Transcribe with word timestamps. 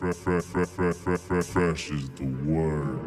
fresh, 0.00 1.90
is 1.90 2.10
the 2.10 2.24
word. 2.46 3.00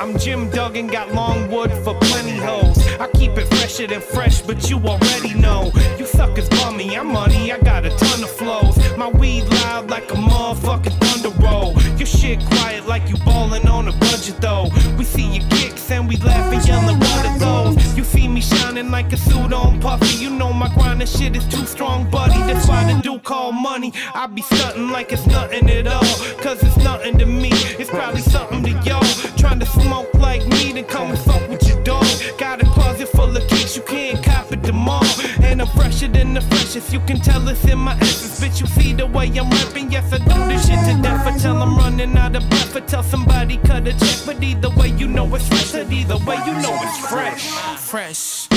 I'm 0.00 0.18
Jim 0.18 0.48
Duggan, 0.50 0.86
got 0.86 1.12
long 1.12 1.50
wood 1.50 1.70
for 1.84 1.94
plenty 2.00 2.36
hoes. 2.38 2.87
I 3.00 3.06
keep 3.14 3.38
it 3.38 3.46
fresher 3.46 3.86
than 3.86 4.00
fresh, 4.00 4.42
but 4.42 4.68
you 4.68 4.78
already 4.78 5.34
know. 5.34 5.70
You 5.98 6.06
suckers 6.06 6.48
bummy, 6.48 6.96
I'm 6.96 7.12
money, 7.12 7.52
I 7.52 7.58
got 7.58 7.84
a 7.84 7.90
ton 7.90 8.22
of 8.24 8.30
flows. 8.30 8.76
My 8.96 9.08
weed 9.08 9.44
loud 9.44 9.88
like 9.88 10.10
a 10.10 10.14
motherfucking 10.14 10.98
thunder 11.00 11.30
roll. 11.40 11.80
Your 11.96 12.06
shit 12.06 12.40
quiet 12.46 12.86
like 12.86 13.08
you 13.08 13.16
ballin' 13.24 13.68
on 13.68 13.86
a 13.86 13.92
budget 13.92 14.40
though. 14.40 14.68
We 14.96 15.04
see 15.04 15.36
your 15.36 15.48
kicks 15.50 15.90
and 15.90 16.08
we 16.08 16.16
laugh 16.16 16.52
and 16.52 16.66
yellin' 16.66 16.98
what 16.98 17.26
are 17.26 17.38
those? 17.38 17.96
You 17.96 18.02
see 18.04 18.26
me 18.26 18.40
shining 18.40 18.90
like 18.90 19.12
a 19.12 19.16
suit 19.16 19.52
on 19.52 19.80
puffy. 19.80 20.16
You 20.22 20.30
know 20.30 20.52
my 20.52 20.68
grind 20.74 21.00
and 21.00 21.08
shit 21.08 21.36
is 21.36 21.46
too 21.46 21.66
strong, 21.66 22.10
buddy. 22.10 22.38
That's 22.52 22.66
why 22.68 22.92
the 22.92 23.00
dude 23.00 23.22
call 23.22 23.52
money. 23.52 23.92
I 24.14 24.26
be 24.26 24.42
stuntin' 24.42 24.90
like 24.90 25.12
it's 25.12 25.26
nothing 25.26 25.70
at 25.70 25.86
all. 25.86 26.14
Cause 26.42 26.62
it's 26.62 26.76
nothing 26.78 27.18
to 27.18 27.26
me. 27.26 27.50
It's 27.78 27.90
probably 27.90 28.22
something 28.22 28.62
to 28.64 28.70
y'all. 28.84 29.04
Trying 29.36 29.60
to 29.60 29.66
smoke 29.66 30.12
like 30.14 30.44
me, 30.48 30.72
then 30.72 30.84
come 30.84 31.10
and 31.10 31.18
fuck 31.20 31.48
with 31.48 31.62
your 31.67 31.67
dog. 31.88 32.04
Got 32.36 32.62
a 32.62 32.66
closet 32.66 33.08
full 33.08 33.34
of 33.36 33.48
kicks, 33.48 33.76
you 33.76 33.82
can't 33.82 34.22
cop 34.22 34.52
it 34.52 34.62
them 34.62 34.88
all. 34.88 35.04
And 35.42 35.60
I'm 35.62 35.68
fresher 35.68 36.08
than 36.08 36.34
the 36.34 36.42
freshest, 36.42 36.92
you 36.92 37.00
can 37.00 37.18
tell 37.18 37.48
it's 37.48 37.64
in 37.64 37.78
my 37.78 37.94
essence. 37.94 38.40
Bitch, 38.40 38.60
you 38.60 38.66
see 38.66 38.92
the 38.92 39.06
way 39.06 39.26
I'm 39.38 39.50
rapping, 39.50 39.90
yes, 39.90 40.12
I 40.12 40.18
do 40.18 40.38
this 40.50 40.66
shit 40.66 40.80
to 40.86 41.02
death. 41.02 41.26
I 41.26 41.36
tell 41.38 41.56
I'm 41.62 41.76
running 41.76 42.16
out 42.16 42.36
of 42.36 42.48
breath, 42.50 42.76
I 42.76 42.80
tell 42.80 43.02
somebody 43.02 43.56
cut 43.68 43.88
a 43.88 43.92
check. 43.92 44.18
But 44.26 44.42
either 44.42 44.70
way, 44.78 44.88
you 45.00 45.08
know 45.08 45.34
it's 45.34 45.48
fresh, 45.48 45.74
and 45.74 45.92
either 45.92 46.18
way, 46.26 46.38
you 46.46 46.54
know 46.64 46.76
it's 46.86 46.98
fresh. 47.08 47.44
Fresh, 47.92 48.48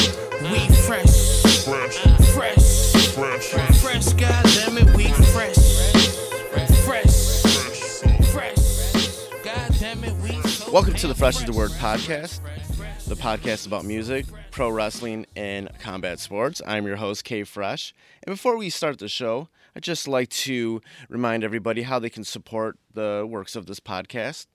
we 0.52 0.60
fresh. 0.88 1.16
Fresh, 1.66 1.98
Fresh, 3.16 3.46
fresh, 3.52 3.78
fresh, 3.82 4.08
goddammit, 4.22 4.96
we 4.96 5.08
fresh. 5.34 5.62
Welcome 10.72 10.94
to 10.96 11.08
the 11.08 11.16
Fresh 11.16 11.40
is 11.40 11.46
the 11.46 11.52
Word 11.52 11.72
podcast, 11.72 12.40
the 13.12 13.18
podcast 13.18 13.68
about 13.68 13.84
music, 13.84 14.26
pro 14.52 14.70
wrestling, 14.70 15.26
and 15.36 15.70
combat 15.80 16.18
sports. 16.18 16.62
I'm 16.66 16.88
your 16.88 16.96
host, 16.96 17.26
K 17.26 17.44
Fresh. 17.44 17.94
And 18.24 18.34
before 18.34 18.56
we 18.56 18.70
start 18.70 19.00
the 19.00 19.10
show, 19.10 19.50
I'd 19.76 19.84
just 19.84 20.08
like 20.08 20.30
to 20.30 20.80
remind 21.10 21.44
everybody 21.44 21.82
how 21.82 22.00
they 22.00 22.10
can 22.10 22.24
support 22.24 22.78
the 22.94 23.28
works 23.30 23.58
of 23.58 23.66
this 23.66 23.82
podcast. 23.82 24.48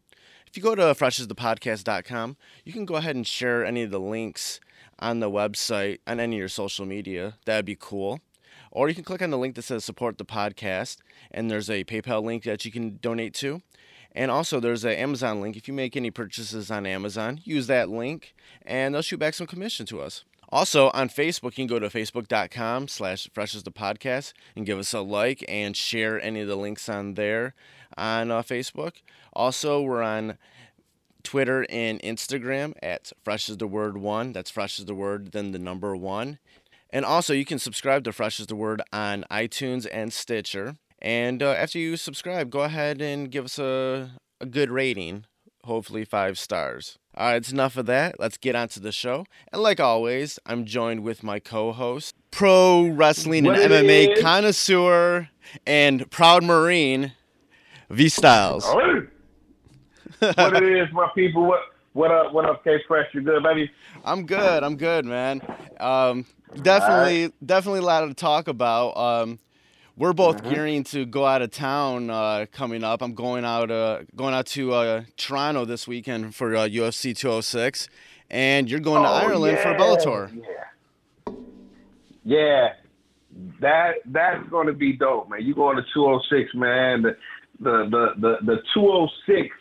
If 0.47 0.57
you 0.57 0.63
go 0.63 0.75
to 0.75 0.85
freshesthepodcast.com, 0.85 2.39
you 2.65 2.73
can 2.73 2.87
go 2.87 2.95
ahead 2.95 3.15
and 3.15 3.27
share 3.27 3.63
any 3.63 3.83
of 3.83 3.91
the 3.91 4.01
links 4.01 4.59
on 4.99 5.21
the 5.21 5.31
website 5.31 5.99
on 6.07 6.19
any 6.19 6.37
of 6.37 6.39
your 6.39 6.49
social 6.49 6.87
media. 6.87 7.35
That'd 7.45 7.67
be 7.67 7.77
cool. 7.79 8.21
Or 8.71 8.89
you 8.89 8.95
can 8.95 9.05
click 9.05 9.21
on 9.21 9.29
the 9.29 9.37
link 9.37 9.55
that 9.57 9.63
says 9.63 9.85
support 9.85 10.17
the 10.17 10.25
podcast, 10.25 10.97
and 11.31 11.51
there's 11.51 11.69
a 11.69 11.85
PayPal 11.85 12.23
link 12.23 12.45
that 12.45 12.65
you 12.65 12.73
can 12.73 12.97
donate 13.03 13.35
to. 13.35 13.61
And 14.17 14.31
also, 14.31 14.61
there's 14.61 14.83
an 14.85 14.93
Amazon 14.93 15.43
link. 15.43 15.57
If 15.57 15.69
you 15.69 15.75
make 15.75 15.95
any 15.95 16.11
purchases 16.11 16.71
on 16.71 16.87
Amazon, 16.87 17.41
use 17.45 17.67
that 17.67 17.91
link, 17.91 18.35
and 18.65 18.95
they'll 18.95 19.03
shoot 19.03 19.19
back 19.19 19.35
some 19.35 19.47
commission 19.47 19.85
to 19.87 20.01
us. 20.01 20.25
Also, 20.49 20.91
on 20.95 21.11
Facebook, 21.11 21.59
you 21.59 21.67
can 21.67 21.67
go 21.67 21.79
to 21.79 21.89
facebook.com 21.89 22.89
slash 22.89 23.29
fresh 23.35 23.55
as 23.55 23.65
the 23.65 23.71
podcast 23.71 24.33
and 24.57 24.65
give 24.65 24.79
us 24.79 24.95
a 24.95 25.01
like 25.01 25.45
and 25.49 25.77
share 25.77 26.19
any 26.23 26.41
of 26.41 26.49
the 26.49 26.57
links 26.57 26.89
on 26.89 27.13
there 27.13 27.55
on 27.99 28.31
uh, 28.31 28.41
Facebook. 28.41 29.03
Also, 29.35 29.83
we're 29.83 30.03
on 30.03 30.39
Twitter 31.23 31.67
and 31.69 32.01
Instagram 32.01 32.73
at 32.83 33.13
fresh 33.23 33.51
as 33.51 33.59
the 33.59 33.67
word 33.67 33.99
one. 33.99 34.33
That's 34.33 34.51
fresh 34.51 34.79
as 34.79 34.87
the 34.87 34.95
word, 34.95 35.33
then 35.33 35.53
the 35.53 35.59
number 35.59 35.95
one. 35.95 36.39
And 36.91 37.05
also, 37.05 37.35
you 37.35 37.45
can 37.45 37.59
subscribe 37.59 38.05
to 38.05 38.13
Fresh 38.13 38.41
as 38.41 38.47
the 38.47 38.57
Word 38.57 38.81
on 38.93 39.25
iTunes 39.31 39.87
and 39.93 40.13
Stitcher. 40.13 40.77
And 41.07 41.41
uh, 41.41 41.53
after 41.53 41.79
you 41.79 41.97
subscribe, 41.97 42.51
go 42.51 42.63
ahead 42.63 43.01
and 43.01 43.31
give 43.31 43.45
us 43.45 43.61
a, 43.61 44.11
a 44.41 44.47
good 44.47 44.73
rating, 44.73 45.25
hopefully 45.63 46.05
five 46.05 46.37
stars. 46.37 46.99
All 47.17 47.29
right, 47.29 47.37
it's 47.37 47.53
enough 47.53 47.77
of 47.77 47.87
that. 47.87 48.19
Let's 48.19 48.37
get 48.37 48.57
on 48.57 48.67
to 48.71 48.81
the 48.81 48.91
show. 48.91 49.25
And 49.53 49.63
like 49.63 49.79
always, 49.79 50.41
I'm 50.47 50.65
joined 50.65 51.05
with 51.05 51.23
my 51.23 51.39
co 51.39 51.71
host, 51.71 52.17
pro 52.33 52.89
wrestling 52.89 53.47
and 53.47 53.57
MMA 53.57 54.17
is. 54.17 54.21
connoisseur 54.21 55.29
and 55.65 56.11
proud 56.11 56.43
Marine, 56.43 57.13
V 57.89 58.09
Styles. 58.09 58.65
Oh, 58.67 59.07
what 60.19 60.57
it 60.57 60.77
is, 60.77 60.89
my 60.93 61.09
people? 61.15 61.45
What 61.45 61.61
what 61.93 62.11
up? 62.11 62.33
What 62.33 62.47
up, 62.47 62.65
K 62.65 62.79
Fresh? 62.89 63.15
You 63.15 63.21
good, 63.21 63.45
baby? 63.45 63.71
I'm 64.05 64.27
good. 64.27 64.65
I'm 64.65 64.77
good, 64.77 65.05
man. 65.05 65.41
Um, 65.79 66.27
definitely, 66.61 67.33
definitely 67.45 67.79
a 67.79 67.85
lot 67.85 68.05
to 68.09 68.13
talk 68.13 68.49
about. 68.49 68.97
Um, 68.97 69.39
we're 69.97 70.13
both 70.13 70.43
gearing 70.43 70.85
to 70.85 71.07
go 71.07 71.25
out 71.25 71.43
of 71.43 71.51
town 71.51 72.11
uh, 72.11 72.47
coming 72.53 72.85
up. 72.85 73.03
I'm 73.03 73.15
going 73.15 73.45
out, 73.45 73.71
uh, 73.71 74.03
going 74.15 74.35
out 74.35 74.47
to 74.49 74.73
uh, 74.73 75.03
Toronto 75.17 75.65
this 75.65 75.89
weekend 75.89 76.35
for 76.35 76.55
uh, 76.55 76.67
UFC 76.69 77.17
206, 77.17 77.89
and 78.31 78.71
you're 78.71 78.81
going 78.81 79.03
to 79.03 79.09
Oh, 79.09 79.13
Ireland 79.13 79.59
for 79.59 79.71
yeah, 79.71 79.79
Bellator. 79.79 80.43
Yeah. 81.27 81.33
Yeah. 82.25 82.69
That 83.61 83.97
that's 84.07 84.49
gonna 84.49 84.73
be 84.73 84.95
dope, 84.95 85.29
man. 85.29 85.43
You 85.43 85.55
going 85.55 85.77
to 85.77 85.83
206, 85.93 86.55
man. 86.55 87.03
The 87.03 87.17
the 87.61 87.85
the 87.91 88.15
the, 88.19 88.37
the 88.43 88.57
206 88.73 89.55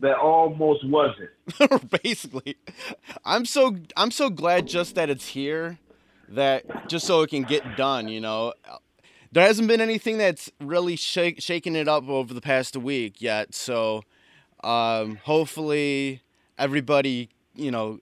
that 0.00 0.16
almost 0.16 0.86
wasn't. 0.88 1.90
Basically, 2.02 2.56
I'm 3.26 3.44
so 3.44 3.76
I'm 3.96 4.10
so 4.10 4.30
glad 4.30 4.66
just 4.66 4.94
that 4.94 5.10
it's 5.10 5.28
here, 5.28 5.78
that 6.30 6.88
just 6.88 7.06
so 7.06 7.20
it 7.22 7.30
can 7.30 7.42
get 7.42 7.76
done. 7.76 8.08
You 8.08 8.22
know, 8.22 8.54
there 9.32 9.46
hasn't 9.46 9.68
been 9.68 9.80
anything 9.80 10.18
that's 10.18 10.50
really 10.60 10.96
shake, 10.96 11.40
shaking 11.40 11.76
it 11.76 11.88
up 11.88 12.08
over 12.08 12.32
the 12.32 12.40
past 12.40 12.76
week 12.76 13.20
yet. 13.20 13.54
So, 13.54 14.02
um, 14.64 15.16
hopefully, 15.24 16.22
everybody 16.58 17.30
you 17.54 17.70
know 17.70 18.00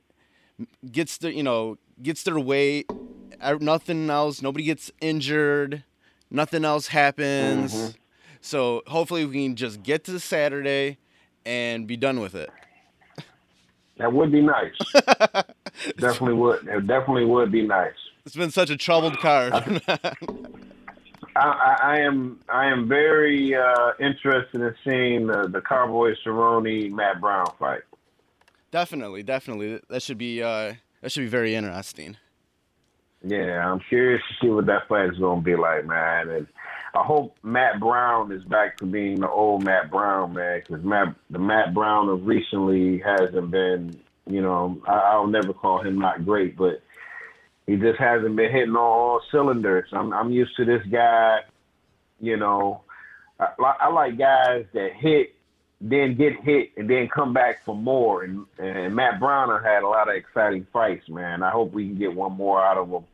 gets 0.90 1.18
the 1.18 1.32
you 1.32 1.42
know 1.42 1.78
gets 2.02 2.22
their 2.22 2.38
weight. 2.38 2.90
Nothing 3.60 4.08
else. 4.08 4.40
Nobody 4.40 4.64
gets 4.64 4.90
injured. 5.00 5.84
Nothing 6.30 6.64
else 6.64 6.88
happens. 6.88 7.96
So 8.40 8.82
hopefully 8.86 9.24
we 9.24 9.44
can 9.44 9.56
just 9.56 9.82
get 9.82 10.04
to 10.04 10.18
Saturday 10.20 10.98
and 11.44 11.86
be 11.86 11.96
done 11.96 12.20
with 12.20 12.34
it. 12.34 12.48
That 13.98 14.12
would 14.12 14.30
be 14.30 14.40
nice. 14.40 14.76
definitely 15.98 16.34
would. 16.34 16.66
It 16.66 16.86
definitely 16.86 17.24
would 17.24 17.50
be 17.50 17.62
nice. 17.62 17.94
It's 18.24 18.36
been 18.36 18.50
such 18.50 18.70
a 18.70 18.76
troubled 18.76 19.18
card. 19.18 19.52
I, 21.36 21.78
I, 21.82 21.98
am 22.00 22.40
I 22.48 22.66
am 22.66 22.88
very 22.88 23.54
uh, 23.54 23.92
interested 24.00 24.60
in 24.60 24.74
seeing 24.84 25.26
the, 25.26 25.48
the 25.48 25.60
Cowboy 25.60 26.14
Cerrone 26.24 26.90
Matt 26.92 27.20
Brown 27.20 27.46
fight. 27.58 27.82
definitely, 28.70 29.22
definitely. 29.22 29.80
That 29.88 30.02
should 30.02 30.18
be 30.18 30.42
uh, 30.42 30.74
that 31.02 31.12
should 31.12 31.22
be 31.22 31.28
very 31.28 31.54
interesting. 31.54 32.16
Yeah, 33.22 33.70
I'm 33.70 33.80
curious 33.88 34.22
to 34.28 34.46
see 34.46 34.50
what 34.50 34.66
that 34.66 34.88
fight 34.88 35.10
is 35.10 35.18
going 35.18 35.40
to 35.40 35.44
be 35.44 35.56
like, 35.56 35.86
man. 35.86 36.28
And 36.28 36.46
I 36.94 37.02
hope 37.02 37.36
Matt 37.42 37.80
Brown 37.80 38.30
is 38.30 38.44
back 38.44 38.76
to 38.78 38.86
being 38.86 39.20
the 39.20 39.28
old 39.28 39.64
Matt 39.64 39.90
Brown, 39.90 40.34
man, 40.34 40.60
because 40.60 40.84
Matt, 40.84 41.14
the 41.30 41.38
Matt 41.38 41.74
Brown 41.74 42.08
of 42.08 42.26
recently 42.26 42.98
hasn't 42.98 43.50
been, 43.50 43.98
you 44.26 44.40
know, 44.40 44.80
I, 44.86 44.92
I'll 44.92 45.26
never 45.26 45.52
call 45.52 45.82
him 45.82 45.98
not 45.98 46.24
great, 46.24 46.56
but 46.56 46.82
he 47.66 47.76
just 47.76 47.98
hasn't 47.98 48.36
been 48.36 48.52
hitting 48.52 48.70
on 48.70 48.76
all 48.76 49.20
cylinders. 49.30 49.88
I'm, 49.92 50.12
I'm 50.12 50.30
used 50.30 50.56
to 50.56 50.64
this 50.64 50.82
guy, 50.90 51.40
you 52.20 52.36
know, 52.36 52.82
I, 53.38 53.48
I 53.58 53.88
like 53.88 54.18
guys 54.18 54.64
that 54.72 54.92
hit, 54.94 55.34
then 55.80 56.16
get 56.16 56.40
hit, 56.42 56.70
and 56.76 56.88
then 56.88 57.08
come 57.14 57.34
back 57.34 57.64
for 57.64 57.74
more. 57.74 58.22
And, 58.22 58.46
and 58.58 58.94
Matt 58.94 59.20
Browner 59.20 59.60
had 59.60 59.82
a 59.82 59.88
lot 59.88 60.08
of 60.08 60.14
exciting 60.14 60.66
fights, 60.72 61.08
man. 61.08 61.42
I 61.42 61.50
hope 61.50 61.72
we 61.72 61.86
can 61.88 61.98
get 61.98 62.14
one 62.14 62.32
more 62.32 62.64
out 62.64 62.78
of 62.78 62.88
him 62.88 63.04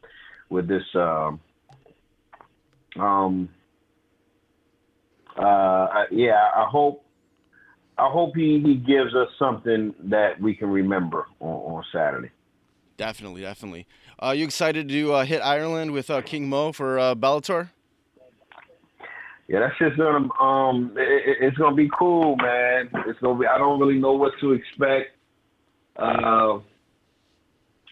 with 0.48 0.68
this. 0.68 0.84
Um, 0.94 1.40
um, 3.00 3.48
uh, 5.36 6.04
yeah, 6.10 6.50
I 6.54 6.66
hope. 6.70 7.04
I 7.98 8.08
hope 8.10 8.34
he, 8.34 8.60
he 8.64 8.74
gives 8.74 9.14
us 9.14 9.28
something 9.38 9.94
that 10.04 10.40
we 10.40 10.54
can 10.54 10.70
remember 10.70 11.26
on, 11.40 11.76
on 11.76 11.84
Saturday. 11.92 12.30
Definitely, 12.96 13.42
definitely. 13.42 13.86
Uh, 14.22 14.30
you 14.30 14.44
excited 14.44 14.88
to 14.88 15.12
uh, 15.12 15.24
hit 15.24 15.40
Ireland 15.40 15.90
with 15.90 16.08
uh, 16.08 16.22
King 16.22 16.48
Mo 16.48 16.70
for 16.72 16.98
uh, 16.98 17.14
Bellator? 17.16 17.70
Yeah, 19.48 19.60
that's 19.60 19.76
just 19.78 19.96
gonna 19.96 20.32
um, 20.40 20.92
it, 20.96 21.02
it- 21.28 21.36
it's 21.40 21.56
gonna 21.56 21.74
be 21.74 21.90
cool, 21.98 22.36
man. 22.36 22.88
It's 23.06 23.18
gonna 23.20 23.38
be. 23.38 23.46
I 23.46 23.58
don't 23.58 23.80
really 23.80 23.98
know 23.98 24.12
what 24.12 24.32
to 24.40 24.52
expect. 24.52 25.16
Uh, 25.96 26.60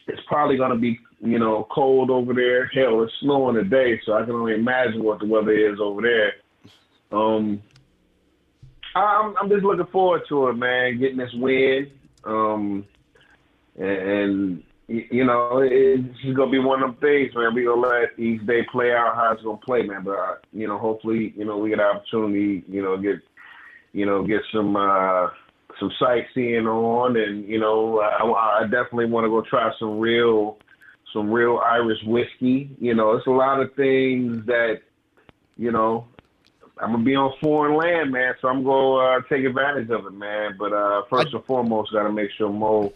it's 0.07 0.23
probably 0.29 0.57
gonna 0.57 0.79
be, 0.79 0.99
you 1.21 1.39
know, 1.39 1.67
cold 1.71 2.11
over 2.11 2.33
there. 2.33 2.67
Hell, 2.67 3.03
it's 3.03 3.13
snowing 3.21 3.57
today, 3.57 4.01
so 4.07 4.13
I 4.15 4.23
can 4.25 4.35
only 4.35 4.55
imagine 4.55 5.03
what 5.03 5.19
the 5.19 5.27
weather 5.27 5.51
is 5.53 5.79
over 5.81 6.01
there. 6.03 6.33
Um, 7.13 7.61
I'm 8.95 9.37
I'm 9.37 9.49
just 9.51 9.65
looking 9.65 9.87
forward 9.93 10.23
to 10.29 10.49
it, 10.49 10.55
man. 10.55 10.99
Getting 11.01 11.19
this 11.19 11.33
win, 11.35 11.91
um, 12.25 12.85
and, 13.77 13.89
and 13.91 14.63
you 14.91 15.25
know, 15.25 15.59
it- 15.61 15.73
it's 15.73 16.19
just 16.21 16.37
gonna 16.37 16.51
be 16.51 16.59
one 16.59 16.83
of 16.83 16.91
them 16.91 17.01
things, 17.01 17.35
man. 17.35 17.55
We 17.55 17.65
gonna 17.65 17.81
let 17.81 18.19
each 18.19 18.45
day 18.45 18.63
play 18.65 18.93
out 18.93 19.15
how 19.15 19.33
it's 19.33 19.43
gonna 19.43 19.59
play, 19.59 19.83
man. 19.83 20.03
But 20.03 20.19
uh, 20.19 20.35
you 20.53 20.67
know, 20.67 20.79
hopefully, 20.79 21.33
you 21.37 21.45
know, 21.45 21.59
we 21.59 21.71
get 21.71 21.79
an 21.79 21.87
opportunity, 21.87 22.65
you 22.69 22.83
know, 22.83 22.97
get, 22.97 23.21
you 23.93 24.05
know, 24.05 24.25
get 24.25 24.43
some 24.53 24.75
uh, 24.75 25.29
some 25.79 25.93
sightseeing 25.99 26.67
on, 26.67 27.17
and 27.17 27.49
you 27.49 27.61
know, 27.61 28.01
I, 28.01 28.63
I 28.63 28.63
definitely 28.65 29.07
want 29.07 29.25
to 29.25 29.31
go 29.31 29.43
try 29.43 29.71
some 29.79 30.01
real, 30.01 30.59
some 31.13 31.31
real 31.31 31.59
Irish 31.65 32.03
whiskey. 32.05 32.71
You 32.81 32.95
know, 32.95 33.13
it's 33.13 33.27
a 33.29 33.31
lot 33.31 33.61
of 33.61 33.73
things 33.75 34.45
that, 34.47 34.81
you 35.57 35.71
know, 35.71 36.07
I'm 36.79 36.93
gonna 36.93 37.05
be 37.05 37.15
on 37.15 37.33
foreign 37.41 37.77
land, 37.77 38.11
man. 38.11 38.35
So 38.41 38.49
I'm 38.49 38.65
gonna 38.65 39.19
uh, 39.19 39.21
take 39.29 39.45
advantage 39.45 39.91
of 39.91 40.05
it, 40.07 40.13
man. 40.13 40.57
But 40.59 40.73
uh, 40.73 41.03
first 41.09 41.33
and 41.33 41.45
foremost, 41.45 41.93
got 41.93 42.03
to 42.05 42.13
make 42.13 42.31
sure 42.37 42.51
Mo 42.51 42.93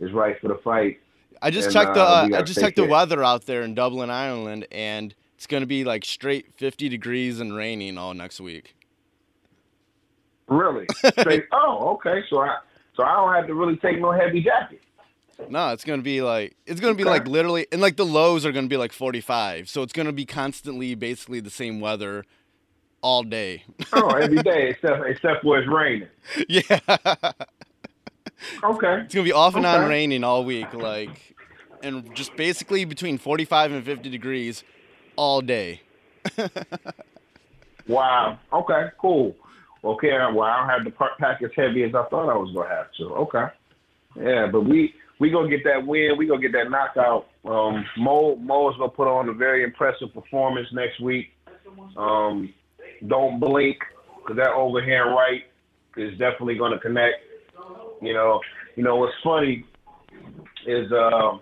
is 0.00 0.12
right 0.12 0.36
for 0.40 0.48
the 0.48 0.58
fight. 0.64 0.98
I 1.42 1.50
just 1.50 1.66
And, 1.68 1.74
checked 1.74 1.94
the 1.94 2.02
uh, 2.02 2.28
uh, 2.32 2.38
I 2.38 2.42
just 2.42 2.60
checked 2.60 2.76
the 2.76 2.84
weather 2.86 3.24
out 3.24 3.46
there 3.46 3.62
in 3.62 3.74
Dublin, 3.74 4.10
Ireland, 4.10 4.66
and 4.70 5.14
it's 5.36 5.46
gonna 5.46 5.66
be 5.66 5.84
like 5.84 6.04
straight 6.04 6.52
50 6.56 6.88
degrees 6.88 7.40
and 7.40 7.54
raining 7.54 7.96
all 7.98 8.12
next 8.14 8.40
week. 8.40 8.76
Really? 10.48 10.86
Say, 11.24 11.44
oh, 11.52 11.94
okay. 11.94 12.22
So 12.28 12.40
I 12.40 12.56
so 12.96 13.04
I 13.04 13.14
don't 13.14 13.34
have 13.34 13.46
to 13.46 13.54
really 13.54 13.76
take 13.76 14.00
no 14.00 14.12
heavy 14.12 14.42
jacket. 14.42 14.80
No, 15.48 15.70
it's 15.70 15.84
gonna 15.84 16.02
be 16.02 16.20
like 16.20 16.56
it's 16.66 16.80
gonna 16.80 16.94
be 16.94 17.04
Okay. 17.04 17.10
like 17.10 17.26
literally, 17.28 17.66
and 17.72 17.80
like 17.80 17.96
the 17.96 18.04
lows 18.04 18.44
are 18.44 18.52
gonna 18.52 18.66
be 18.66 18.76
like 18.76 18.92
45. 18.92 19.68
So 19.68 19.82
it's 19.82 19.92
gonna 19.92 20.12
be 20.12 20.26
constantly, 20.26 20.94
basically 20.94 21.40
the 21.40 21.50
same 21.50 21.80
weather 21.80 22.24
all 23.00 23.22
day. 23.22 23.64
Oh, 23.92 24.08
every 24.10 24.42
day 24.42 24.70
except 24.70 25.06
except 25.06 25.42
for 25.42 25.58
it's 25.58 25.68
raining. 25.68 26.08
yeah, 26.48 26.80
Okay. 28.62 29.02
it's 29.04 29.14
gonna 29.14 29.24
be 29.24 29.32
off 29.32 29.54
and 29.54 29.66
on 29.66 29.88
raining 29.88 30.24
all 30.24 30.44
week, 30.44 30.72
like, 30.74 31.34
and 31.82 32.14
just 32.14 32.36
basically 32.36 32.84
between 32.84 33.18
45 33.18 33.72
and 33.72 33.84
50 33.84 34.08
degrees 34.10 34.64
all 35.16 35.40
day. 35.40 35.82
Wow. 37.90 38.38
Okay. 38.52 38.86
Cool. 38.98 39.34
Okay. 39.82 40.10
Well, 40.32 40.42
I 40.42 40.60
don't 40.60 40.84
have 40.86 40.96
par- 40.96 41.10
pack 41.18 41.42
as 41.42 41.50
heavy 41.56 41.82
as 41.82 41.94
I 41.94 42.04
thought 42.04 42.30
I 42.30 42.36
was 42.36 42.52
gonna 42.54 42.68
have 42.68 42.86
to. 42.98 43.04
Okay. 43.14 43.46
Yeah, 44.16 44.46
but 44.46 44.62
we 44.62 44.94
we 45.18 45.30
gonna 45.30 45.48
get 45.48 45.64
that 45.64 45.84
win. 45.84 46.16
We 46.16 46.26
gonna 46.26 46.40
get 46.40 46.52
that 46.52 46.70
knockout. 46.70 47.26
Um, 47.44 47.84
Mo 47.98 48.36
Mo 48.36 48.70
is 48.70 48.76
gonna 48.76 48.90
put 48.90 49.08
on 49.08 49.28
a 49.28 49.32
very 49.32 49.64
impressive 49.64 50.14
performance 50.14 50.68
next 50.72 51.00
week. 51.00 51.32
Um, 51.96 52.52
don't 53.08 53.40
blink 53.40 53.78
because 54.18 54.36
that 54.36 54.52
overhand 54.52 55.10
right 55.10 55.42
is 55.96 56.12
definitely 56.12 56.56
gonna 56.56 56.78
connect. 56.78 57.16
You 58.00 58.14
know. 58.14 58.40
You 58.76 58.84
know 58.84 58.96
what's 58.96 59.12
funny 59.22 59.64
is 60.66 60.90
um, 60.92 61.40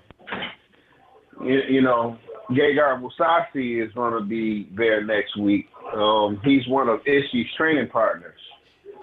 you, 1.45 1.61
you 1.69 1.83
know 1.83 2.19
Gegard 2.51 3.03
Mousasi 3.03 3.85
is 3.85 3.93
going 3.93 4.15
to 4.15 4.27
be 4.27 4.69
there 4.75 5.05
next 5.05 5.37
week. 5.37 5.69
Um, 5.95 6.41
he's 6.43 6.67
one 6.67 6.89
of 6.89 7.01
Ishii's 7.05 7.55
training 7.57 7.89
partners, 7.89 8.41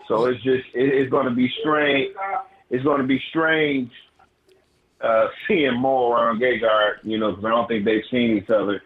so 0.07 0.25
it's 0.25 0.41
just 0.43 0.65
it, 0.73 0.93
it's 0.93 1.11
going 1.11 1.27
to 1.27 1.35
be 1.35 1.49
strange. 1.61 2.13
It's 2.71 2.83
going 2.83 2.99
to 2.99 3.07
be 3.07 3.21
strange 3.29 3.91
uh, 5.01 5.27
seeing 5.47 5.79
Mo 5.79 6.11
around 6.11 6.41
Gegard, 6.41 6.95
you 7.03 7.17
know, 7.19 7.31
because 7.31 7.45
I 7.45 7.49
don't 7.49 7.67
think 7.67 7.85
they've 7.85 8.03
seen 8.09 8.37
each 8.37 8.49
other 8.49 8.81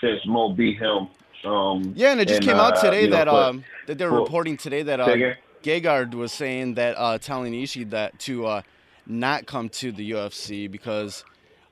since 0.00 0.20
Mo 0.26 0.52
beat 0.52 0.78
him. 0.78 1.08
Um, 1.44 1.94
Yeah, 1.96 2.12
and 2.12 2.20
it 2.20 2.28
just 2.28 2.40
and, 2.40 2.48
came 2.48 2.56
out 2.56 2.76
uh, 2.76 2.82
today 2.82 3.02
you 3.02 3.08
know, 3.08 3.16
that 3.16 3.28
um 3.28 3.64
that 3.86 3.98
they're 3.98 4.10
reporting 4.10 4.56
today 4.56 4.82
that 4.82 5.00
uh? 5.00 5.06
Gegard 5.62 6.14
was 6.14 6.32
saying 6.32 6.74
that 6.74 6.96
uh, 6.96 7.18
telling 7.18 7.52
Ishii 7.52 7.90
that 7.90 8.18
to 8.20 8.46
uh, 8.46 8.62
not 9.06 9.46
come 9.46 9.68
to 9.70 9.92
the 9.92 10.12
UFC 10.12 10.70
because 10.70 11.24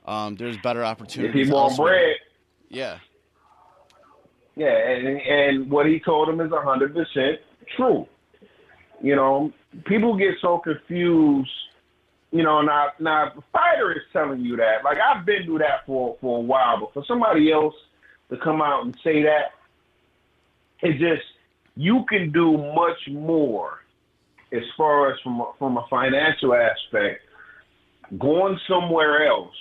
um, 0.05 0.35
there's 0.35 0.57
better 0.57 0.81
if 0.81 0.87
opportunities. 0.87 1.47
he 1.47 1.53
want 1.53 1.77
bread, 1.77 2.15
Yeah, 2.69 2.99
Yeah, 4.55 4.67
and, 4.67 5.21
and 5.21 5.71
what 5.71 5.85
he 5.85 5.99
told 5.99 6.29
him 6.29 6.41
is 6.41 6.51
hundred 6.51 6.93
percent 6.93 7.39
true. 7.75 8.07
You 9.01 9.15
know, 9.15 9.53
people 9.85 10.17
get 10.17 10.35
so 10.41 10.59
confused. 10.59 11.49
You 12.31 12.43
know, 12.43 12.61
now 12.61 12.87
now 12.99 13.27
if 13.27 13.37
a 13.37 13.43
fighter 13.51 13.91
is 13.91 14.03
telling 14.13 14.41
you 14.41 14.55
that. 14.57 14.83
Like 14.83 14.97
I've 14.97 15.25
been 15.25 15.45
through 15.45 15.59
that 15.59 15.85
for 15.85 16.17
for 16.21 16.39
a 16.39 16.41
while, 16.41 16.79
but 16.79 16.93
for 16.93 17.03
somebody 17.07 17.51
else 17.51 17.73
to 18.29 18.37
come 18.37 18.61
out 18.61 18.85
and 18.85 18.95
say 19.03 19.23
that, 19.23 19.51
it 20.81 20.93
just 20.99 21.23
you 21.79 22.03
can 22.09 22.29
do 22.33 22.57
much 22.75 22.99
more 23.09 23.79
as 24.51 24.63
far 24.75 25.13
as 25.13 25.19
from 25.21 25.39
a, 25.39 25.51
from 25.57 25.77
a 25.77 25.85
financial 25.89 26.53
aspect, 26.53 27.21
going 28.17 28.59
somewhere 28.67 29.25
else 29.25 29.55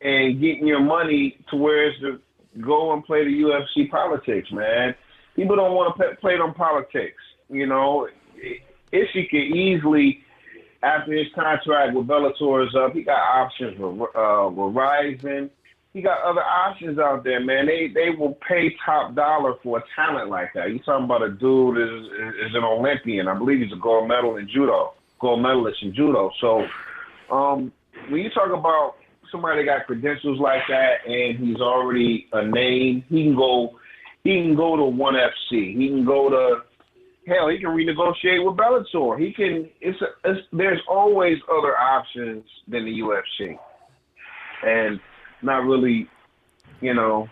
and 0.00 0.40
getting 0.40 0.66
your 0.66 0.80
money 0.80 1.36
to 1.50 1.56
where 1.56 1.90
it's 1.90 2.00
to 2.00 2.18
go 2.62 2.94
and 2.94 3.04
play 3.04 3.24
the 3.24 3.42
UFC 3.42 3.90
politics, 3.90 4.50
man. 4.50 4.94
People 5.36 5.56
don't 5.56 5.74
want 5.74 5.98
to 5.98 6.16
play, 6.16 6.38
them 6.38 6.54
politics. 6.54 7.20
You 7.50 7.66
know, 7.66 8.08
Ishii 8.94 9.28
could 9.28 9.36
easily, 9.36 10.24
after 10.82 11.12
his 11.12 11.26
contract 11.34 11.94
with 11.94 12.06
Bellator 12.06 12.66
is 12.66 12.74
up, 12.74 12.94
he 12.94 13.02
got 13.02 13.18
options 13.18 13.78
with 13.78 14.16
uh, 14.16 14.48
with 14.48 14.74
Rizin. 14.74 15.50
He 15.98 16.04
got 16.04 16.22
other 16.22 16.44
options 16.44 16.96
out 17.00 17.24
there, 17.24 17.44
man. 17.44 17.66
They 17.66 17.88
they 17.92 18.10
will 18.16 18.38
pay 18.48 18.72
top 18.86 19.16
dollar 19.16 19.54
for 19.64 19.78
a 19.78 19.82
talent 19.96 20.30
like 20.30 20.52
that. 20.54 20.70
You 20.70 20.78
talking 20.78 21.06
about 21.06 21.24
a 21.24 21.30
dude 21.30 21.76
is 21.76 22.06
is 22.46 22.54
an 22.54 22.62
Olympian. 22.62 23.26
I 23.26 23.36
believe 23.36 23.58
he's 23.58 23.72
a 23.72 23.82
gold 23.82 24.06
medal 24.06 24.36
in 24.36 24.48
judo, 24.48 24.94
gold 25.18 25.42
medalist 25.42 25.82
in 25.82 25.92
judo. 25.92 26.30
So, 26.40 26.62
um, 27.34 27.72
when 28.10 28.20
you 28.20 28.30
talk 28.30 28.56
about 28.56 28.94
somebody 29.32 29.62
that 29.62 29.66
got 29.66 29.86
credentials 29.88 30.38
like 30.38 30.62
that 30.68 31.04
and 31.04 31.36
he's 31.36 31.56
already 31.56 32.28
a 32.32 32.46
name, 32.46 33.02
he 33.08 33.24
can 33.24 33.34
go 33.34 33.76
he 34.22 34.40
can 34.40 34.54
go 34.54 34.76
to 34.76 34.84
one 34.84 35.14
FC. 35.14 35.76
He 35.76 35.88
can 35.88 36.04
go 36.04 36.30
to 36.30 36.60
hell, 37.26 37.48
he 37.48 37.58
can 37.58 37.70
renegotiate 37.70 38.46
with 38.46 38.56
Bellator. 38.56 39.18
He 39.18 39.32
can 39.32 39.68
it's, 39.80 40.00
a, 40.00 40.30
it's 40.30 40.46
there's 40.52 40.80
always 40.88 41.38
other 41.50 41.76
options 41.76 42.44
than 42.68 42.84
the 42.84 43.00
UFC. 43.00 43.58
And 44.62 45.00
not 45.42 45.64
really, 45.64 46.08
you 46.80 46.94
know, 46.94 47.28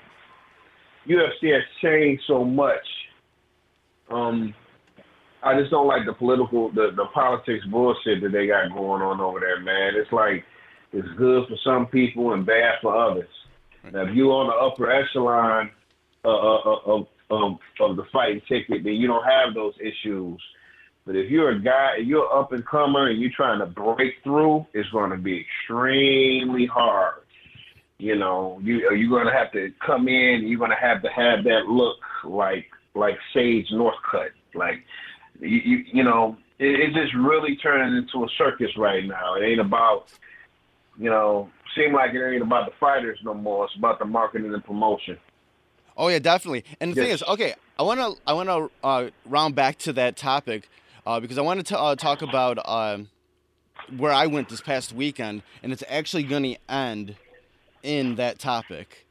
UFC 1.09 1.53
has 1.53 1.63
changed 1.83 2.23
so 2.27 2.45
much. 2.45 2.87
Um 4.11 4.55
I 5.43 5.59
just 5.59 5.71
don't 5.71 5.87
like 5.87 6.07
the 6.07 6.13
political 6.13 6.71
the, 6.71 6.91
the 6.97 7.07
politics 7.15 7.65
bullshit 7.71 8.21
that 8.23 8.33
they 8.33 8.47
got 8.47 8.75
going 8.75 9.03
on 9.03 9.21
over 9.21 9.41
there, 9.41 9.61
man. 9.61 9.93
It's 9.95 10.13
like 10.13 10.45
it's 10.93 11.09
good 11.17 11.47
for 11.49 11.57
some 11.65 11.87
people 11.87 12.33
and 12.33 12.47
bad 12.47 12.75
for 12.83 12.97
others. 12.97 13.29
Now, 13.93 14.03
if 14.03 14.15
you're 14.15 14.33
on 14.33 14.49
the 14.49 14.55
upper 14.55 14.91
echelon 14.91 15.71
uh, 16.25 16.29
uh, 16.29 16.79
of, 16.87 17.07
of 17.31 17.59
of 17.81 17.97
the 17.97 18.05
fighting 18.13 18.41
ticket, 18.49 18.83
then 18.83 18.95
you 18.95 19.07
don't 19.07 19.25
have 19.25 19.55
those 19.55 19.75
issues. 19.81 20.41
But 21.07 21.15
if 21.15 21.31
you're 21.31 21.51
a 21.51 21.61
guy, 21.61 21.97
if 21.99 22.07
you're 22.09 22.33
up 22.37 22.53
and 22.53 22.67
comer, 22.67 23.11
and 23.11 23.21
you're 23.21 23.31
trying 23.37 23.61
to 23.61 23.67
break 23.67 24.15
through, 24.25 24.67
it's 24.75 24.89
going 24.91 25.11
to 25.11 25.17
be 25.17 25.45
extremely 25.45 26.67
hard. 26.67 27.23
You 27.99 28.17
know, 28.17 28.61
you 28.63 28.91
you're 28.95 29.09
going 29.09 29.27
to 29.27 29.33
have 29.33 29.53
to 29.53 29.73
come 29.85 30.09
in. 30.09 30.47
You're 30.47 30.59
going 30.59 30.71
to 30.71 30.77
have 30.77 31.03
to 31.03 31.09
have 31.09 31.45
that 31.45 31.67
look 31.67 31.97
like 32.25 32.67
like 32.95 33.17
Sage 33.33 33.69
Northcutt. 33.73 34.31
Like 34.55 34.85
you 35.41 35.61
you, 35.65 35.85
you 35.95 36.05
know, 36.05 36.37
it, 36.59 36.81
it's 36.81 36.95
just 36.95 37.15
really 37.15 37.57
turning 37.57 37.97
into 37.97 38.25
a 38.25 38.29
circus 38.37 38.71
right 38.77 39.05
now. 39.05 39.37
It 39.37 39.45
ain't 39.45 39.61
about 39.61 40.11
you 40.99 41.11
know, 41.11 41.51
seem 41.77 41.93
like 41.93 42.15
it 42.15 42.35
ain't 42.35 42.43
about 42.43 42.67
the 42.67 42.77
fighters 42.79 43.19
no 43.23 43.35
more. 43.35 43.67
It's 43.67 43.75
about 43.77 43.99
the 43.99 44.05
marketing 44.05 44.53
and 44.53 44.65
promotion. 44.65 45.19
Oh 45.97 46.09
yeah, 46.09 46.19
definitely. 46.19 46.65
And 46.81 46.93
the 46.93 46.97
thing 46.97 47.11
is, 47.11 47.23
okay, 47.23 47.55
I 47.79 47.83
want 47.83 48.01
to 48.01 48.21
I 48.27 48.33
want 48.35 48.49
to 48.49 48.71
uh, 48.85 49.11
round 49.25 49.55
back 49.55 49.79
to 49.79 49.93
that 49.95 50.17
topic 50.17 50.69
uh, 51.07 51.21
because 51.21 51.39
I 51.39 51.43
wanted 51.43 51.67
to 51.67 51.79
uh, 51.79 51.95
talk 51.95 52.23
about 52.23 52.59
um, 52.69 53.09
where 53.97 54.13
I 54.13 54.27
went 54.27 54.49
this 54.49 54.61
past 54.61 54.93
weekend, 54.93 55.43
and 55.63 55.73
it's 55.73 55.85
actually 55.89 56.25
going 56.25 56.43
to 56.43 56.57
end 56.69 57.17
in 57.87 58.17
that 58.17 58.39
topic. 58.39 59.07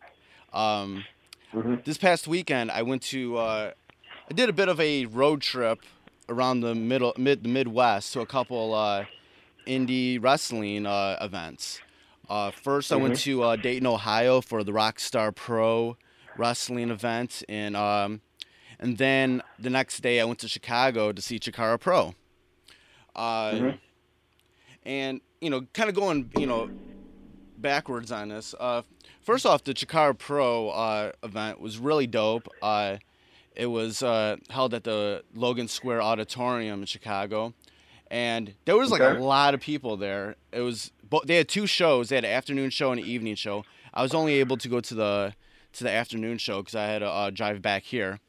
Um, 0.54 1.06
Mhm. 1.54 1.86
This 1.86 1.98
past 1.98 2.28
weekend, 2.28 2.70
I 2.70 2.82
went 2.82 3.02
to 3.04 3.38
uh, 3.38 3.72
I 4.30 4.34
did 4.34 4.50
a 4.50 4.54
bit 4.54 4.68
of 4.68 4.80
a 4.80 5.06
road 5.06 5.42
trip 5.42 5.80
around 6.28 6.60
the 6.60 6.76
middle 6.76 7.14
mid 7.18 7.44
the 7.44 7.50
Midwest 7.50 8.12
to 8.14 8.20
a 8.20 8.26
couple 8.26 8.74
uh, 8.74 9.06
indie 9.66 10.22
wrestling 10.22 10.86
uh, 10.86 11.18
events. 11.22 11.80
Uh, 12.30 12.52
first, 12.52 12.92
I 12.92 12.96
went 12.98 13.18
to 13.20 13.44
uh, 13.44 13.56
Dayton, 13.56 13.88
Ohio 13.88 14.42
for 14.42 14.64
the 14.66 14.74
Rockstar 14.74 15.34
Pro 15.34 15.96
wrestling 16.38 16.90
event, 16.90 17.42
and 17.48 17.78
um, 17.78 18.20
and 18.80 18.98
then 18.98 19.42
the 19.58 19.70
next 19.70 20.02
day 20.02 20.20
I 20.20 20.26
went 20.26 20.40
to 20.40 20.50
Chicago 20.50 21.14
to 21.14 21.22
see 21.22 21.40
Chikara 21.40 21.80
Pro. 21.80 22.16
Uh, 23.16 23.52
Mhm. 23.52 23.80
And 24.84 25.22
you 25.40 25.50
know, 25.50 25.62
kind 25.74 25.88
of 25.90 25.96
going 25.96 26.32
you 26.38 26.48
know 26.48 26.70
backwards 27.70 28.12
on 28.12 28.30
this. 28.30 28.54
Uh, 28.60 28.84
first 29.22 29.44
off, 29.46 29.64
the 29.64 29.74
Chikara 29.74 30.16
Pro 30.18 30.70
uh, 30.70 31.12
event 31.24 31.60
was 31.60 31.80
really 31.80 32.06
dope. 32.06 32.48
Uh, 32.62 32.98
it 33.56 33.66
was 33.66 34.04
uh, 34.04 34.36
held 34.52 34.74
at 34.76 34.84
the 34.84 35.24
Logan 35.34 35.68
Square 35.68 36.04
Auditorium 36.04 36.82
in 36.82 36.86
Chicago, 36.86 37.54
and 38.12 38.54
there 38.66 38.78
was 38.78 38.92
like 38.92 39.02
Okay. 39.02 39.20
a 39.20 39.24
lot 39.24 39.56
of 39.56 39.62
people 39.62 39.98
there. 39.98 40.36
It 40.52 40.62
was 40.62 40.92
they 41.26 41.38
had 41.38 41.48
two 41.50 41.66
shows. 41.66 42.10
They 42.10 42.18
had 42.18 42.26
an 42.26 42.32
afternoon 42.32 42.70
show 42.70 42.92
and 42.92 43.00
an 43.02 43.08
evening 43.08 43.36
show. 43.36 43.64
I 43.94 44.04
was 44.04 44.14
only 44.14 44.34
able 44.36 44.58
to 44.58 44.68
go 44.70 44.80
to 44.80 44.94
the 44.94 45.34
to 45.74 45.84
the 45.84 45.92
afternoon 45.92 46.38
show 46.38 46.62
because 46.62 46.76
I 46.76 46.86
had 46.86 47.00
to 47.00 47.10
uh, 47.10 47.30
drive 47.32 47.62
back 47.64 47.84
here. 47.84 48.20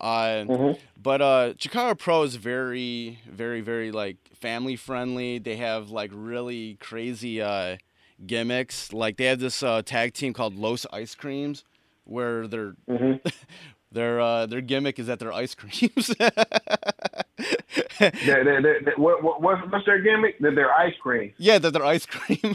Uh, 0.00 0.44
Mhm. 0.44 0.78
But 1.00 1.22
uh, 1.22 1.54
Chikara 1.56 1.96
Pro 1.96 2.22
is 2.24 2.34
very, 2.36 3.20
very, 3.30 3.60
very 3.60 3.92
like 3.92 4.16
family 4.34 4.74
friendly. 4.76 5.38
They 5.38 5.56
have 5.56 5.90
like 5.90 6.10
really 6.12 6.76
crazy 6.80 7.40
uh, 7.40 7.76
gimmicks. 8.24 8.92
Like 8.92 9.16
they 9.16 9.24
have 9.26 9.40
this 9.40 9.62
uh, 9.62 9.82
tag 9.82 10.14
team 10.14 10.32
called 10.32 10.54
Los 10.56 10.86
Ice 10.92 11.14
Creams, 11.14 11.64
where 12.04 12.46
their 12.46 12.74
Mhm. 12.88 13.20
their 13.92 14.20
uh, 14.20 14.46
their 14.46 14.60
gimmick 14.60 14.98
is 14.98 15.06
that 15.06 15.18
they're 15.18 15.32
ice 15.32 15.54
creams. 15.54 16.08
They- 17.98 18.10
they- 18.26 18.42
they- 18.44 18.80
they- 18.84 18.92
what, 18.96 19.22
what, 19.22 19.40
what's, 19.42 19.86
their 19.86 20.00
gimmick? 20.02 20.38
That 20.40 20.54
they're 20.54 20.72
ice 20.72 20.94
cream. 21.00 21.32
yeah, 21.38 21.58
that 21.58 21.72
they're 21.72 21.84
ice 21.84 22.04
cream, 22.06 22.54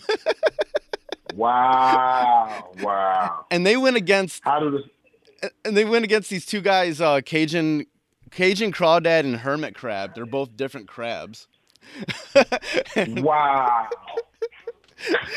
Wow, 1.35 2.71
wow. 2.81 3.45
and 3.49 3.65
they 3.65 3.77
went 3.77 3.95
against 3.95 4.43
How 4.43 4.59
do 4.59 4.69
this? 4.71 5.51
and 5.65 5.75
they 5.77 5.85
went 5.85 6.03
against 6.05 6.29
these 6.29 6.45
two 6.45 6.61
guys, 6.61 6.99
uh, 7.01 7.21
Cajun 7.21 7.85
Cajun 8.31 8.71
Crawdad 8.71 9.21
and 9.21 9.37
Hermit 9.37 9.73
Crab. 9.75 10.13
They're 10.15 10.25
both 10.25 10.55
different 10.55 10.87
crabs. 10.87 11.47
Wow. 12.95 13.87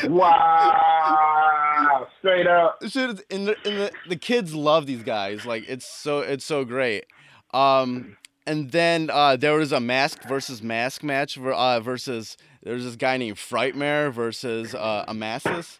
Wow. 0.05 2.07
Straight 2.19 2.47
up. 2.47 2.81
And 2.81 2.91
the, 2.91 3.23
and 3.29 3.47
the, 3.47 3.91
the 4.07 4.15
kids 4.15 4.55
love 4.55 4.85
these 4.85 5.03
guys. 5.03 5.45
Like 5.45 5.67
it's 5.67 5.85
so 5.85 6.19
it's 6.19 6.45
so 6.45 6.65
great. 6.65 7.05
Um, 7.53 8.17
and 8.47 8.71
then 8.71 9.09
uh, 9.11 9.37
there 9.37 9.55
was 9.55 9.71
a 9.71 9.79
mask 9.79 10.23
versus 10.27 10.61
mask 10.61 11.03
match 11.03 11.37
uh, 11.37 11.79
versus 11.79 12.37
there's 12.63 12.83
this 12.83 12.95
guy 12.95 13.17
named 13.17 13.37
Frightmare 13.37 14.11
versus 14.11 14.75
uh, 14.75 15.05
Amasis, 15.07 15.79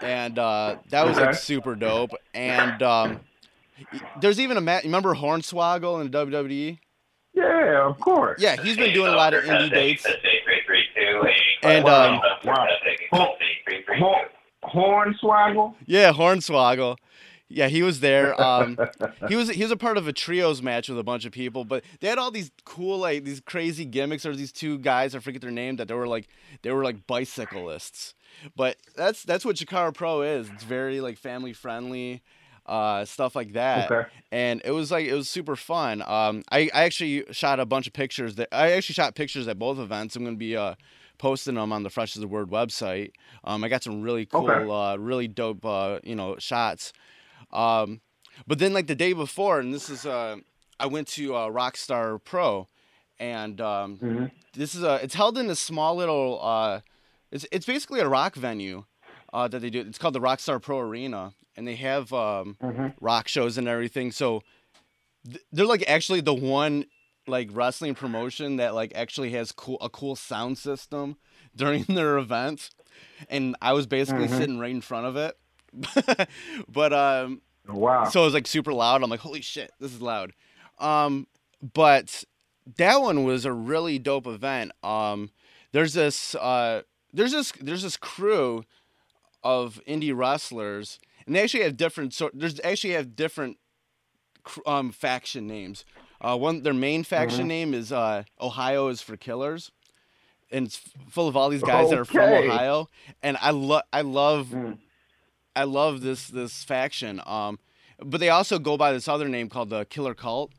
and 0.00 0.38
uh, 0.38 0.76
that 0.90 1.06
was 1.06 1.18
like 1.18 1.34
super 1.34 1.74
dope. 1.74 2.10
And 2.34 2.82
um, 2.82 3.20
there's 4.20 4.40
even 4.40 4.56
a 4.56 4.60
match. 4.60 4.84
Remember 4.84 5.14
Hornswoggle 5.14 6.00
in 6.00 6.10
WWE? 6.10 6.78
Yeah, 7.34 7.88
of 7.88 8.00
course. 8.00 8.40
Yeah, 8.40 8.60
he's 8.60 8.76
been 8.76 8.92
doing 8.92 9.12
a 9.12 9.16
lot 9.16 9.34
of 9.34 9.44
indie 9.44 9.70
dates. 9.70 10.06
And 11.62 11.86
um, 11.86 12.20
Horn, 13.88 14.28
Hornswoggle? 14.64 15.74
Yeah, 15.86 16.12
Hornswoggle. 16.12 16.96
Yeah, 17.48 17.66
he 17.68 17.82
was 17.82 18.00
there. 18.00 18.34
Um, 18.40 18.78
he 19.28 19.36
was 19.36 19.50
he 19.50 19.62
was 19.62 19.70
a 19.70 19.76
part 19.76 19.98
of 19.98 20.08
a 20.08 20.12
trios 20.12 20.62
match 20.62 20.88
with 20.88 20.98
a 20.98 21.02
bunch 21.02 21.24
of 21.24 21.32
people, 21.32 21.64
but 21.64 21.84
they 22.00 22.08
had 22.08 22.16
all 22.16 22.30
these 22.30 22.50
cool 22.64 22.98
like 22.98 23.24
these 23.24 23.40
crazy 23.40 23.84
gimmicks. 23.84 24.24
Or 24.24 24.34
these 24.34 24.52
two 24.52 24.78
guys, 24.78 25.14
I 25.14 25.18
forget 25.18 25.42
their 25.42 25.50
name, 25.50 25.76
that 25.76 25.88
they 25.88 25.94
were 25.94 26.06
like 26.06 26.28
they 26.62 26.70
were 26.70 26.84
like 26.84 27.06
bicyclists. 27.06 28.14
But 28.56 28.76
that's 28.96 29.22
that's 29.24 29.44
what 29.44 29.56
Chikara 29.56 29.92
Pro 29.92 30.22
is. 30.22 30.48
It's 30.48 30.64
very 30.64 31.00
like 31.00 31.18
family 31.18 31.52
friendly, 31.52 32.22
uh, 32.66 33.04
stuff 33.04 33.36
like 33.36 33.52
that. 33.52 33.90
Okay. 33.90 34.08
And 34.32 34.62
it 34.64 34.70
was 34.70 34.90
like 34.90 35.06
it 35.06 35.14
was 35.14 35.28
super 35.28 35.56
fun. 35.56 36.02
Um, 36.02 36.42
I, 36.50 36.70
I 36.72 36.84
actually 36.84 37.24
shot 37.32 37.60
a 37.60 37.66
bunch 37.66 37.86
of 37.86 37.92
pictures. 37.92 38.36
That 38.36 38.48
I 38.52 38.72
actually 38.72 38.94
shot 38.94 39.14
pictures 39.14 39.48
at 39.48 39.58
both 39.58 39.78
events. 39.78 40.16
I'm 40.16 40.24
gonna 40.24 40.36
be 40.36 40.56
uh 40.56 40.76
posting 41.20 41.54
them 41.54 41.72
on 41.72 41.82
the 41.84 41.90
Fresh 41.90 42.16
as 42.16 42.20
the 42.20 42.26
Word 42.28 42.48
website. 42.50 43.12
Um, 43.44 43.62
I 43.62 43.68
got 43.68 43.84
some 43.84 44.02
really 44.02 44.26
cool, 44.26 44.48
Okay. 44.48 44.72
uh, 44.72 44.96
really 44.96 45.28
dope, 45.28 45.64
uh, 45.64 46.00
you 46.02 46.16
know, 46.16 46.36
shots. 46.38 46.92
Um, 47.52 48.00
but 48.46 48.58
then 48.58 48.72
like 48.72 48.86
the 48.86 48.94
day 48.96 49.12
before, 49.12 49.60
and 49.60 49.72
this 49.72 49.88
is 49.88 50.06
uh, 50.06 50.36
I 50.80 50.86
went 50.86 51.08
to 51.08 51.34
uh, 51.36 51.48
Rockstar 51.50 52.22
Pro, 52.24 52.68
and 53.18 53.60
um, 53.60 53.96
hmm 53.96 54.24
this 54.54 54.74
is 54.74 54.82
a 54.82 54.94
it's 55.02 55.14
held 55.14 55.38
in 55.38 55.48
a 55.50 55.54
small 55.56 55.94
little 55.94 56.40
uh, 56.42 56.80
it's 57.30 57.46
it's 57.52 57.66
basically 57.66 58.00
a 58.00 58.08
rock 58.08 58.34
venue 58.34 58.84
uh, 59.32 59.46
that 59.48 59.60
they 59.60 59.70
do. 59.70 59.80
It's 59.80 59.98
called 59.98 60.14
the 60.14 60.20
Rockstar 60.20 60.60
Pro 60.60 60.78
Arena, 60.80 61.34
and 61.56 61.66
they 61.68 61.76
have 61.76 62.12
um, 62.12 62.56
hmm 62.60 62.88
rock 63.00 63.28
shows 63.28 63.58
and 63.58 63.68
everything. 63.68 64.10
So 64.12 64.42
th- 65.24 65.44
they're 65.52 65.66
like 65.66 65.84
actually 65.86 66.20
the 66.22 66.34
one 66.34 66.86
like 67.26 67.48
wrestling 67.52 67.94
promotion 67.94 68.56
that 68.56 68.74
like 68.74 68.92
actually 68.94 69.30
has 69.30 69.52
cool 69.52 69.78
a 69.80 69.88
cool 69.88 70.16
sound 70.16 70.58
system 70.58 71.16
during 71.56 71.84
their 71.84 72.18
events. 72.18 72.70
And 73.28 73.56
I 73.60 73.72
was 73.72 73.86
basically 73.86 74.26
Mhm. 74.26 74.38
sitting 74.38 74.58
right 74.58 74.70
in 74.70 74.80
front 74.80 75.06
of 75.06 75.16
it. 75.16 75.36
but 76.68 76.92
um 76.92 77.42
Wow. 77.68 78.04
so 78.04 78.22
it 78.22 78.24
was 78.24 78.34
like 78.34 78.46
super 78.48 78.72
loud. 78.72 79.02
I'm 79.02 79.10
like, 79.10 79.20
holy 79.20 79.42
shit, 79.42 79.70
this 79.78 79.92
is 79.92 80.02
loud. 80.02 80.32
Um, 80.78 81.26
but 81.74 82.24
that 82.76 83.00
one 83.00 83.22
was 83.24 83.44
a 83.44 83.52
really 83.52 83.98
dope 83.98 84.26
event. 84.26 84.72
Um, 84.82 85.30
there's 85.72 85.92
this 85.92 86.34
uh, 86.34 86.82
there's 87.12 87.32
this 87.32 87.52
there's 87.60 87.82
this 87.82 87.96
crew 87.96 88.64
of 89.44 89.80
indie 89.86 90.16
wrestlers, 90.16 90.98
and 91.26 91.36
they 91.36 91.42
actually 91.42 91.62
have 91.62 91.76
different 91.76 92.12
sort. 92.14 92.32
There's 92.34 92.58
actually 92.64 92.94
have 92.94 93.14
different 93.14 93.58
um 94.66 94.90
faction 94.90 95.46
names. 95.46 95.84
Uh, 96.20 96.36
one 96.36 96.62
their 96.62 96.74
main 96.74 97.02
faction 97.02 97.46
name 97.48 97.72
is 97.74 97.92
uh, 97.92 98.24
Ohio 98.40 98.88
is 98.88 99.00
for 99.00 99.16
Killers, 99.16 99.70
and 100.50 100.66
it's 100.66 100.76
full 101.08 101.28
of 101.28 101.36
all 101.36 101.48
these 101.48 101.62
guys 101.62 101.90
that 101.90 101.98
are 101.98 102.04
from 102.04 102.30
Ohio. 102.32 102.88
And 103.22 103.36
I 103.40 103.50
love 103.50 103.82
I 103.92 104.02
love 104.02 104.48
Mm. 104.48 104.78
I 105.56 105.64
love 105.64 106.00
this 106.02 106.28
this 106.28 106.62
faction. 106.64 107.20
Um, 107.26 107.58
but 108.02 108.20
they 108.20 108.28
also 108.30 108.58
go 108.58 108.76
by 108.76 108.92
this 108.92 109.08
other 109.08 109.28
name 109.28 109.48
called 109.48 109.70
the 109.70 109.84
Killer 109.86 110.14
Cult, 110.14 110.52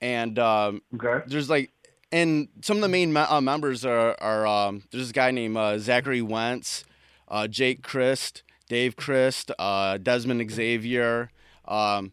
and 0.00 0.38
um, 0.38 0.82
Okay. 0.94 1.24
there's 1.26 1.48
like, 1.50 1.70
and 2.12 2.48
some 2.62 2.76
of 2.76 2.82
the 2.82 2.88
main 2.88 3.12
me- 3.12 3.20
uh, 3.20 3.40
members 3.40 3.84
are 3.84 4.16
are 4.20 4.46
um, 4.46 4.82
there's 4.90 5.04
this 5.06 5.12
guy 5.12 5.30
named 5.30 5.56
uh, 5.56 5.78
Zachary 5.78 6.22
Wentz, 6.22 6.84
uh, 7.28 7.46
Jake 7.46 7.82
Crist, 7.82 8.42
Dave 8.68 8.96
Crist, 8.96 9.50
uh, 9.58 9.98
Desmond 9.98 10.50
Xavier, 10.50 11.30
um, 11.66 12.12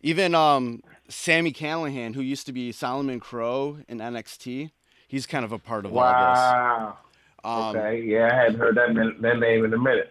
even 0.00 0.34
um, 0.34 0.82
Sami 1.08 1.52
Callihan, 1.52 2.14
who 2.14 2.22
used 2.22 2.46
to 2.46 2.52
be 2.52 2.72
Solomon 2.72 3.20
Crowe 3.20 3.78
in 3.88 3.98
NXT. 3.98 4.70
He's 5.06 5.26
kind 5.26 5.44
of 5.44 5.52
a 5.52 5.58
part 5.58 5.84
of 5.84 5.92
Wow. 5.92 6.96
all 7.44 7.64
this. 7.64 7.76
Um, 7.76 7.76
okay. 7.76 8.02
Yeah, 8.02 8.30
I 8.32 8.34
hadn't 8.34 8.58
heard 8.58 8.74
that, 8.76 8.94
that 9.20 9.38
name 9.38 9.64
in 9.64 9.72
a 9.74 9.78
minute. 9.78 10.10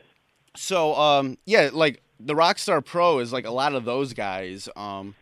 So 0.55 0.93
um 0.95 1.37
yeah, 1.45 1.71
like 1.73 2.01
the 2.19 2.35
Rockstar 2.35 2.85
Pro 2.85 3.17
is 3.19 3.33
like 3.33 3.45
a 3.47 3.51
lot 3.51 3.73
of 3.73 3.85
those 3.85 4.13
guys 4.13 4.69
um 4.75 5.15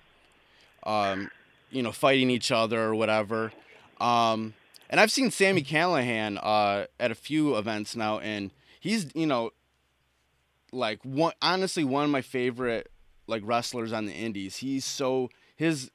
um 0.83 1.31
you 1.69 1.81
know 1.81 1.93
fighting 1.93 2.29
each 2.29 2.51
other 2.51 2.81
or 2.81 2.93
whatever. 2.95 3.53
Um 4.01 4.55
and 4.89 4.99
I've 4.99 5.09
seen 5.11 5.31
Sami 5.31 5.61
Callihan 5.63 6.37
uh 6.41 6.85
at 6.99 7.11
a 7.11 7.15
few 7.15 7.55
events 7.55 7.95
now 7.95 8.19
and 8.19 8.51
he's 8.81 9.07
you 9.15 9.25
know 9.25 9.51
like 10.73 10.99
one 11.03 11.33
honestly 11.41 11.85
one 11.85 12.03
of 12.03 12.09
my 12.09 12.21
favorite 12.21 12.91
like 13.27 13.41
wrestlers 13.45 13.93
on 13.93 14.05
the 14.05 14.13
indies. 14.13 14.57
He's 14.57 14.83
so 14.83 15.29
his 15.61 15.91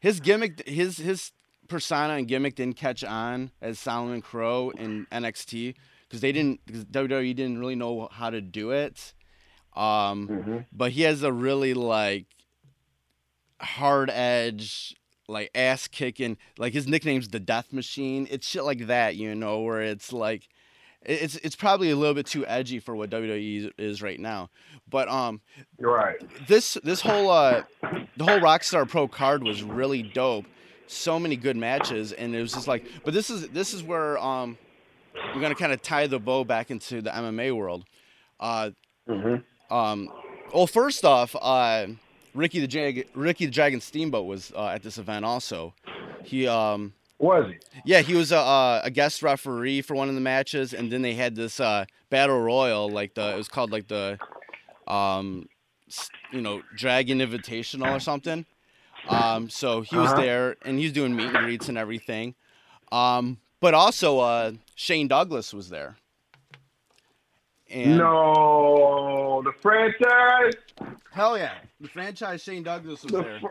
his 0.00 0.20
gimmick 0.20 0.66
his 0.68 0.98
his 0.98 1.32
persona 1.68 2.14
and 2.14 2.26
gimmick 2.26 2.54
didn't 2.56 2.76
catch 2.76 3.02
on 3.04 3.50
as 3.60 3.78
Solomon 3.78 4.20
Crowe 4.22 4.70
in 4.70 5.06
NXT 5.12 5.74
because 6.08 6.20
they 6.20 6.32
didn't 6.32 6.60
because 6.66 6.84
WWE 6.86 7.34
didn't 7.36 7.58
really 7.58 7.74
know 7.76 8.08
how 8.10 8.30
to 8.30 8.40
do 8.40 8.70
it. 8.70 9.14
Um, 9.76 10.28
Mhm. 10.28 10.66
but 10.72 10.92
he 10.92 11.02
has 11.02 11.22
a 11.22 11.32
really 11.32 11.74
like 11.74 12.26
hard 13.60 14.10
edge, 14.10 14.94
like 15.28 15.50
ass 15.54 15.88
kicking. 15.88 16.36
Like 16.58 16.72
his 16.72 16.86
nickname's 16.88 17.28
the 17.28 17.40
Death 17.40 17.72
Machine. 17.72 18.26
It's 18.30 18.46
shit 18.48 18.64
like 18.64 18.86
that, 18.86 19.16
you 19.16 19.34
know, 19.34 19.60
where 19.60 19.82
it's 19.82 20.12
like 20.12 20.48
it's 21.02 21.36
it's 21.36 21.56
probably 21.56 21.90
a 21.90 21.96
little 21.96 22.14
bit 22.14 22.26
too 22.26 22.46
edgy 22.46 22.78
for 22.80 22.94
what 22.96 23.10
WWE 23.10 23.72
is 23.78 24.02
right 24.02 24.18
now. 24.18 24.50
But 24.88 25.08
um, 25.08 25.40
You're 25.78 25.94
right. 25.94 26.16
this 26.46 26.74
this 26.82 27.00
whole 27.00 27.30
uh 27.30 27.62
the 28.16 28.24
whole 28.24 28.40
Rockstar 28.40 28.88
Pro 28.88 29.08
card 29.08 29.42
was 29.44 29.62
really 29.62 30.02
dope. 30.02 30.46
So 30.86 31.18
many 31.18 31.36
good 31.36 31.56
matches, 31.56 32.12
and 32.12 32.34
it 32.34 32.40
was 32.40 32.54
just 32.54 32.66
like, 32.66 32.86
but 33.04 33.12
this 33.12 33.28
is 33.30 33.48
this 33.50 33.74
is 33.74 33.82
where 33.82 34.18
um 34.18 34.56
we're 35.34 35.40
gonna 35.42 35.54
kind 35.54 35.72
of 35.72 35.82
tie 35.82 36.06
the 36.06 36.18
bow 36.18 36.44
back 36.44 36.70
into 36.70 37.02
the 37.02 37.10
MMA 37.10 37.54
world. 37.54 37.84
Uh, 38.40 38.70
hmm 39.06 39.36
um, 39.70 40.08
well, 40.54 40.66
first 40.66 41.04
off, 41.04 41.36
uh, 41.38 41.88
Ricky 42.34 42.60
the 42.60 42.66
Jag- 42.66 43.06
Ricky 43.14 43.44
the 43.44 43.52
Dragon 43.52 43.80
Steamboat 43.82 44.26
was 44.26 44.50
uh, 44.56 44.68
at 44.68 44.82
this 44.82 44.96
event 44.96 45.26
also. 45.26 45.74
He 46.24 46.46
um 46.46 46.94
Was 47.18 47.46
he? 47.50 47.58
yeah, 47.84 48.00
he 48.00 48.14
was 48.14 48.32
a, 48.32 48.38
uh, 48.38 48.80
a 48.84 48.90
guest 48.90 49.22
referee 49.22 49.82
for 49.82 49.94
one 49.94 50.08
of 50.08 50.14
the 50.14 50.20
matches, 50.20 50.72
and 50.72 50.90
then 50.92 51.02
they 51.02 51.14
had 51.14 51.34
this 51.34 51.60
uh, 51.60 51.84
battle 52.10 52.40
royal, 52.40 52.90
like 52.90 53.14
the 53.14 53.34
it 53.34 53.36
was 53.36 53.48
called 53.48 53.72
like 53.72 53.88
the, 53.88 54.20
um, 54.86 55.48
you 56.30 56.40
know, 56.40 56.62
Dragon 56.74 57.18
Invitational 57.18 57.88
or 57.88 58.00
something. 58.00 58.46
Um, 59.06 59.48
so 59.48 59.80
he 59.80 59.98
was 59.98 60.10
Uh-huh. 60.10 60.14
there, 60.14 60.56
and 60.62 60.78
he 60.78 60.84
was 60.84 60.92
doing 60.92 61.14
meet 61.16 61.32
and 61.32 61.40
greets 61.40 61.68
and 61.68 61.78
everything. 61.78 62.34
Um, 62.92 63.38
but 63.60 63.74
also 63.74 64.18
uh, 64.20 64.52
Shane 64.74 65.08
Douglas 65.08 65.52
was 65.52 65.68
there. 65.70 65.96
And 67.70 67.98
no, 67.98 69.42
the 69.44 69.52
franchise. 69.60 70.54
hell 71.10 71.36
yeah, 71.38 71.54
the 71.80 71.88
franchise 71.88 72.42
Shane 72.42 72.62
Douglas 72.62 73.02
was 73.04 73.12
The 73.12 73.22
there. 73.22 73.40
fr- 73.40 73.46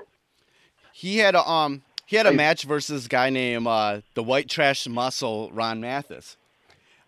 He 0.91 1.17
had 1.17 1.35
a 1.35 1.47
um 1.47 1.83
he 2.07 2.15
had 2.15 2.25
a 2.25 2.31
match 2.33 2.63
versus 2.63 3.05
a 3.05 3.09
guy 3.09 3.29
named 3.29 3.67
uh, 3.67 4.01
the 4.15 4.23
White 4.23 4.49
Trash 4.49 4.87
Muscle 4.87 5.51
Ron 5.53 5.79
Mathis. 5.79 6.37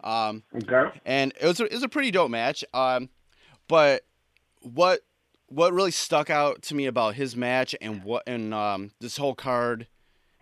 Um, 0.04 0.44
Okay. 0.56 1.00
and 1.06 1.34
it 1.42 1.46
was 1.48 1.60
a, 1.60 1.66
it 1.66 1.74
was 1.74 1.84
a 1.84 1.90
pretty 1.90 2.12
dope 2.12 2.30
match. 2.30 2.64
Um, 2.74 3.10
but 3.68 4.04
what 4.62 5.02
what 5.48 5.74
really 5.74 5.92
stuck 5.92 6.30
out 6.30 6.62
to 6.64 6.76
me 6.76 6.86
about 6.86 7.16
his 7.16 7.36
match 7.36 7.74
and 7.82 8.04
what 8.04 8.24
and 8.28 8.54
um, 8.54 8.92
this 9.00 9.18
whole 9.18 9.34
card 9.34 9.88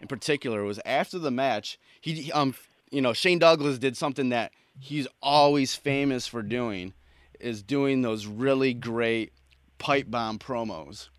in 0.02 0.08
particular 0.08 0.64
was 0.64 0.80
after 0.86 1.18
the 1.18 1.32
match, 1.32 1.80
he 2.02 2.32
um 2.34 2.54
you 2.92 3.02
know 3.02 3.14
Shane 3.14 3.40
Douglas 3.40 3.78
did 3.80 3.96
something 3.96 4.30
that 4.30 4.52
he's 4.80 5.08
always 5.24 5.76
famous 5.76 6.28
for 6.28 6.42
doing, 6.44 6.94
is 7.40 7.64
doing 7.64 8.02
those 8.02 8.26
really 8.28 8.74
great 8.74 9.32
pipe 9.80 10.10
bomb 10.12 10.38
promos. 10.40 11.10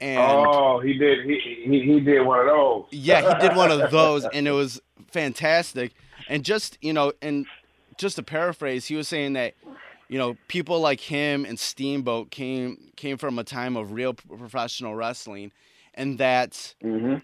And 0.00 0.18
oh, 0.18 0.80
he 0.80 0.94
did. 0.94 1.26
He, 1.26 1.38
he 1.64 1.80
he 1.82 2.00
did 2.00 2.22
one 2.22 2.40
of 2.40 2.46
those. 2.46 2.84
yeah, 2.90 3.20
he 3.20 3.34
did 3.48 3.54
one 3.54 3.70
of 3.70 3.90
those, 3.90 4.24
and 4.24 4.48
it 4.48 4.52
was 4.52 4.80
fantastic. 5.10 5.92
And 6.26 6.44
just 6.44 6.78
you 6.80 6.92
know, 6.92 7.12
and 7.20 7.46
just 7.98 8.16
to 8.16 8.22
paraphrase, 8.22 8.86
he 8.86 8.96
was 8.96 9.08
saying 9.08 9.34
that 9.34 9.54
you 10.08 10.18
know 10.18 10.38
people 10.48 10.80
like 10.80 11.00
him 11.00 11.44
and 11.44 11.58
Steamboat 11.58 12.30
came 12.30 12.90
came 12.96 13.18
from 13.18 13.38
a 13.38 13.44
time 13.44 13.76
of 13.76 13.92
real 13.92 14.14
professional 14.14 14.94
wrestling, 14.94 15.52
and 15.94 16.18
that 16.18 16.74
hmm 16.80 17.16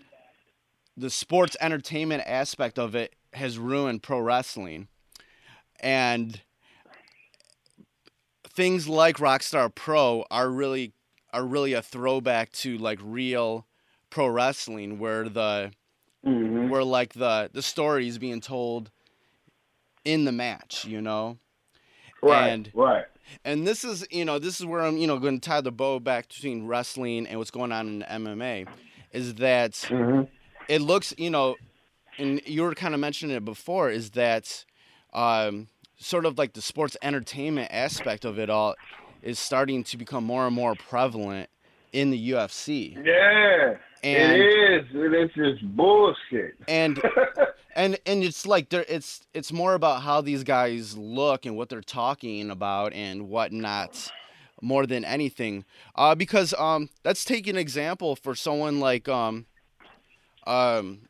the 0.99 1.11
sports 1.11 1.57
entertainment 1.61 2.23
aspect 2.27 2.79
of 2.79 2.95
it 2.95 3.15
has 3.35 3.59
ruined 3.59 4.03
pro 4.03 4.19
wrestling, 4.19 4.89
and 5.81 6.41
things 8.49 8.89
like 8.89 9.19
Rockstar 9.19 9.75
Pro 9.75 10.25
are 10.31 10.49
really 10.51 10.93
are 11.37 11.45
really 11.45 11.75
a 11.75 11.83
throwback 11.83 12.51
to 12.53 12.79
like 12.79 12.99
real 13.03 13.67
pro 14.09 14.27
wrestling 14.27 14.99
where 14.99 15.29
the 15.29 15.71
hmm 16.25 16.69
where 16.69 16.83
like 16.83 17.13
the 17.13 17.51
the 17.53 17.63
story 17.63 18.09
is 18.09 18.19
being 18.19 18.41
told 18.41 18.91
in 20.05 20.25
the 20.25 20.33
match, 20.33 20.85
you 20.85 21.01
know. 21.01 21.39
Right. 22.23 22.49
And- 22.51 22.71
right. 22.75 23.05
And 23.45 23.67
this 23.67 23.85
is 23.85 24.07
you 24.11 24.25
know 24.25 24.39
this 24.39 24.61
is 24.61 24.67
where 24.67 24.81
I'm 24.81 24.97
you 24.97 25.07
know 25.07 25.19
going 25.19 25.41
to 25.41 25.49
tie 25.49 25.61
the 25.61 25.73
bow 25.73 25.99
back 25.99 26.29
between 26.29 26.67
wrestling 26.67 27.27
and 27.27 27.39
what's 27.39 27.51
going 27.51 27.73
on 27.73 27.89
in 27.89 28.03
MMA, 28.03 28.67
is 29.13 29.35
that 29.35 29.85
hmm 29.89 30.23
it 30.69 30.81
looks 30.81 31.13
you 31.19 31.31
know, 31.31 31.57
and 32.19 32.41
you 32.47 32.63
were 32.63 32.75
kind 32.75 32.95
of 32.95 33.01
mentioning 33.01 33.37
it 33.37 33.45
before 33.45 33.91
is 33.91 34.11
that, 34.13 34.65
um, 35.13 35.67
sort 35.99 36.25
of 36.25 36.39
like 36.39 36.53
the 36.55 36.63
sports 36.63 36.97
entertainment 37.03 37.69
aspect 37.73 38.25
of 38.25 38.39
it 38.39 38.49
all 38.49 38.77
is 39.27 39.39
starting 39.39 39.83
to 39.85 39.97
become 39.97 40.25
more 40.25 40.47
and 40.47 40.55
more 40.55 40.75
prevalent 40.75 41.51
in 41.93 42.11
the 42.11 42.31
UFC. 42.31 42.95
Yeah. 43.05 43.77
And 44.03 44.33
it 44.35 44.41
is. 44.41 44.87
It's 44.93 45.35
just 45.35 45.77
bullshit. 45.77 46.55
and 46.69 47.01
and 47.77 47.99
and 48.07 48.25
it's 48.25 48.47
like 48.47 48.71
there 48.71 48.85
it's 48.89 49.27
it's 49.35 49.53
more 49.53 49.75
about 49.75 50.03
how 50.03 50.21
these 50.21 50.45
guys 50.45 50.97
look 50.97 51.45
and 51.47 51.57
what 51.57 51.69
they're 51.69 51.81
talking 51.81 52.51
about 52.51 52.93
and 52.93 53.29
whatnot 53.29 54.11
more 54.63 54.87
than 54.87 55.05
anything 55.05 55.65
uh 55.97 56.15
because 56.15 56.55
um 56.55 56.89
let's 57.05 57.25
take 57.25 57.47
an 57.47 57.57
example 57.59 58.17
for 58.17 58.35
someone 58.35 58.81
like 58.81 59.07
um 59.07 59.45
um 60.47 61.01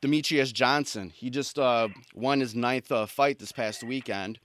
demetrius 0.00 0.50
johnson 0.50 1.10
he 1.10 1.28
just 1.28 1.58
uh 1.58 1.88
won 2.14 2.40
his 2.40 2.54
ninth 2.54 2.90
uh, 2.90 3.04
fight 3.04 3.38
this 3.38 3.52
past 3.52 3.84
weekend 3.84 4.38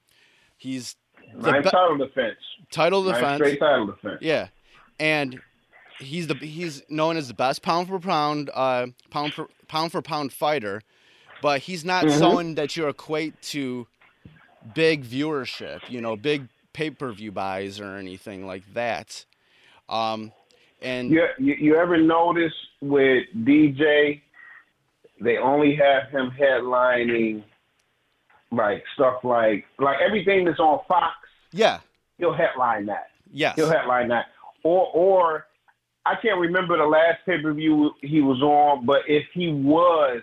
he's 0.58 0.98
Nine 1.36 1.64
title 1.64 1.98
defense. 1.98 2.38
title 2.72 3.04
Nine 3.04 3.14
defense 3.16 3.36
straight 3.38 3.60
title 3.60 3.86
defense. 3.88 4.18
yeah, 4.22 4.48
and 5.00 5.42
he's 6.00 6.28
the 6.28 6.36
he's 6.36 6.84
known 6.90 7.18
as 7.18 7.28
the 7.28 7.34
best 7.34 7.62
pound 7.62 7.88
for 7.88 8.00
pound 8.00 8.50
uh 8.54 8.88
pound 9.10 9.34
for 9.34 9.48
pound 9.68 9.92
for 9.92 10.02
pound 10.02 10.32
fighter, 10.34 10.82
but 11.42 11.62
he's 11.62 11.84
not 11.86 12.06
Mhm. 12.06 12.20
someone 12.20 12.56
that 12.56 12.76
you 12.76 12.88
equate 12.88 13.42
to 13.44 13.88
big 14.74 15.04
viewership, 15.06 15.82
you 15.90 16.02
know, 16.02 16.16
big 16.16 16.48
pay 16.74 16.90
per 16.90 17.12
view 17.12 17.32
buys 17.32 17.80
or 17.80 17.96
anything 17.98 18.46
like 18.46 18.64
that. 18.74 19.26
Um, 19.90 20.32
and 20.82 21.12
You, 21.12 21.28
you 21.38 21.56
you 21.60 21.76
ever 21.76 21.98
notice 21.98 22.54
with 22.82 23.26
DJ, 23.44 24.22
they 25.22 25.38
only 25.38 25.76
have 25.76 26.10
him 26.10 26.32
headlining 26.32 27.44
like 28.56 28.84
stuff 28.96 29.24
like 29.24 29.66
like 29.80 29.98
everything 30.06 30.46
that's 30.46 30.60
on 30.60 30.80
Fox. 30.88 31.16
yeah, 31.52 31.80
He'll 32.18 32.34
headline 32.34 32.86
that. 32.88 33.08
yes, 33.32 33.56
He'll 33.56 33.70
headline 33.70 34.08
that. 34.10 34.28
Or 34.64 34.88
or 34.94 35.46
I 36.06 36.16
can't 36.22 36.40
remember 36.40 36.78
the 36.78 36.86
last 36.86 37.20
pay 37.26 37.42
per 37.42 37.54
view 37.54 37.92
he 38.02 38.22
was 38.22 38.42
on, 38.42 38.86
but 38.86 39.02
if 39.08 39.24
he 39.34 39.50
was 39.52 40.22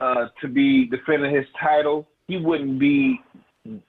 uh, 0.00 0.26
to 0.40 0.48
be 0.48 0.86
defending 0.86 1.34
his 1.34 1.46
title, 1.60 2.06
he 2.26 2.36
wouldn't 2.36 2.78
be 2.78 3.20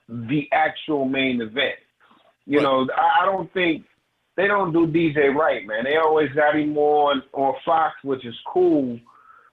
the 0.08 0.48
actual 0.52 1.04
main 1.04 1.40
event. 1.40 1.76
You 2.46 2.58
Right. 2.58 2.62
know, 2.64 2.88
I, 2.96 3.22
I 3.22 3.26
don't 3.26 3.52
think 3.52 3.84
they 4.36 4.46
don't 4.46 4.72
do 4.72 4.86
DJ 4.86 5.34
right, 5.34 5.66
man. 5.66 5.84
They 5.84 5.96
always 5.96 6.30
got 6.32 6.56
him 6.56 6.76
on 6.76 7.22
on 7.32 7.54
Fox, 7.64 7.94
which 8.02 8.24
is 8.24 8.34
cool, 8.52 8.98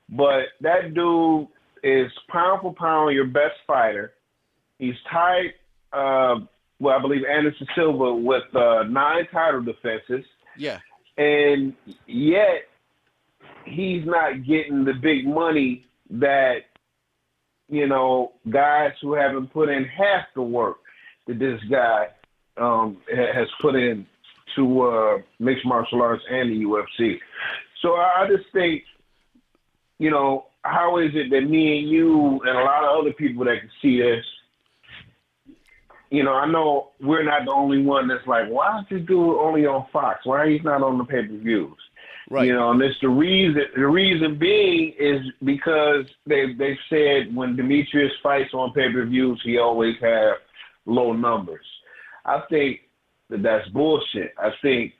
but 0.09 0.45
that 0.61 0.93
dude 0.93 1.47
is 1.87 2.11
pound 2.29 2.61
for 2.61 2.73
pound 2.73 3.15
your 3.15 3.25
best 3.25 3.55
fighter. 3.65 4.13
He's 4.77 4.95
tied, 5.11 5.53
uh, 5.93 6.41
well, 6.79 6.97
I 6.97 7.01
believe 7.01 7.21
Anderson 7.25 7.67
Silva 7.75 8.13
with 8.13 8.43
uh, 8.55 8.83
nine 8.83 9.27
title 9.31 9.61
defenses, 9.61 10.25
yeah, 10.57 10.79
and 11.17 11.73
yet 12.05 12.67
he's 13.65 14.05
not 14.05 14.45
getting 14.45 14.83
the 14.83 14.93
big 14.93 15.25
money 15.25 15.85
that 16.09 16.59
you 17.69 17.87
know 17.87 18.33
guys 18.49 18.91
who 19.01 19.13
haven't 19.13 19.51
put 19.51 19.69
in 19.69 19.85
half 19.85 20.25
the 20.35 20.41
work 20.41 20.77
that 21.27 21.39
this 21.39 21.59
guy 21.69 22.07
um, 22.57 22.97
has 23.09 23.47
put 23.61 23.75
in 23.75 24.05
to 24.55 24.81
uh, 24.81 25.17
mixed 25.39 25.65
martial 25.65 26.01
arts 26.01 26.23
and 26.29 26.51
the 26.51 26.65
UFC. 26.65 27.17
So 27.81 27.93
I 27.93 28.23
I 28.23 28.27
just 28.27 28.51
think, 28.51 28.83
you 29.99 30.11
know, 30.11 30.47
how 30.67 30.97
is 30.99 31.11
it 31.13 31.29
that 31.29 31.49
me 31.49 31.79
and 31.79 31.89
you 31.89 32.39
and 32.45 32.57
a 32.57 32.63
lot 32.63 32.83
of 32.83 32.99
other 32.99 33.13
people 33.13 33.45
that 33.45 33.59
can 33.59 33.69
see 33.81 34.01
this, 34.01 34.25
you 36.09 36.23
know, 36.23 36.33
I 36.33 36.49
know 36.49 36.91
we're 37.01 37.23
not 37.23 37.45
the 37.45 37.51
only 37.51 37.81
one 37.81 38.07
that's 38.07 38.25
like, 38.27 38.47
why 38.49 38.79
is 38.79 38.85
this 38.89 39.05
dude 39.07 39.37
only 39.37 39.65
on 39.65 39.85
Fox? 39.91 40.25
Why 40.25 40.49
he's 40.49 40.63
not 40.63 40.81
on 40.81 40.97
the 40.97 41.03
pay 41.03 41.23
per 41.23 41.37
views? 41.37 41.77
right, 42.29 42.47
You 42.47 42.53
know, 42.53 42.71
and 42.71 42.81
it's 42.81 42.99
the 43.01 43.09
reason. 43.09 43.61
The 43.75 43.87
reason 43.87 44.37
being 44.37 44.93
is 44.99 45.21
because 45.43 46.05
they 46.25 46.53
they 46.57 46.77
said 46.89 47.35
when 47.35 47.55
Demetrius 47.55 48.13
fights 48.23 48.53
on 48.53 48.73
pay 48.73 48.91
per 48.91 49.05
views, 49.05 49.41
he 49.43 49.57
always 49.57 49.95
have 50.01 50.35
low 50.85 51.13
numbers. 51.13 51.65
I 52.25 52.41
think 52.49 52.81
that 53.29 53.43
that's 53.43 53.67
bullshit. 53.69 54.33
I 54.37 54.49
think 54.61 54.93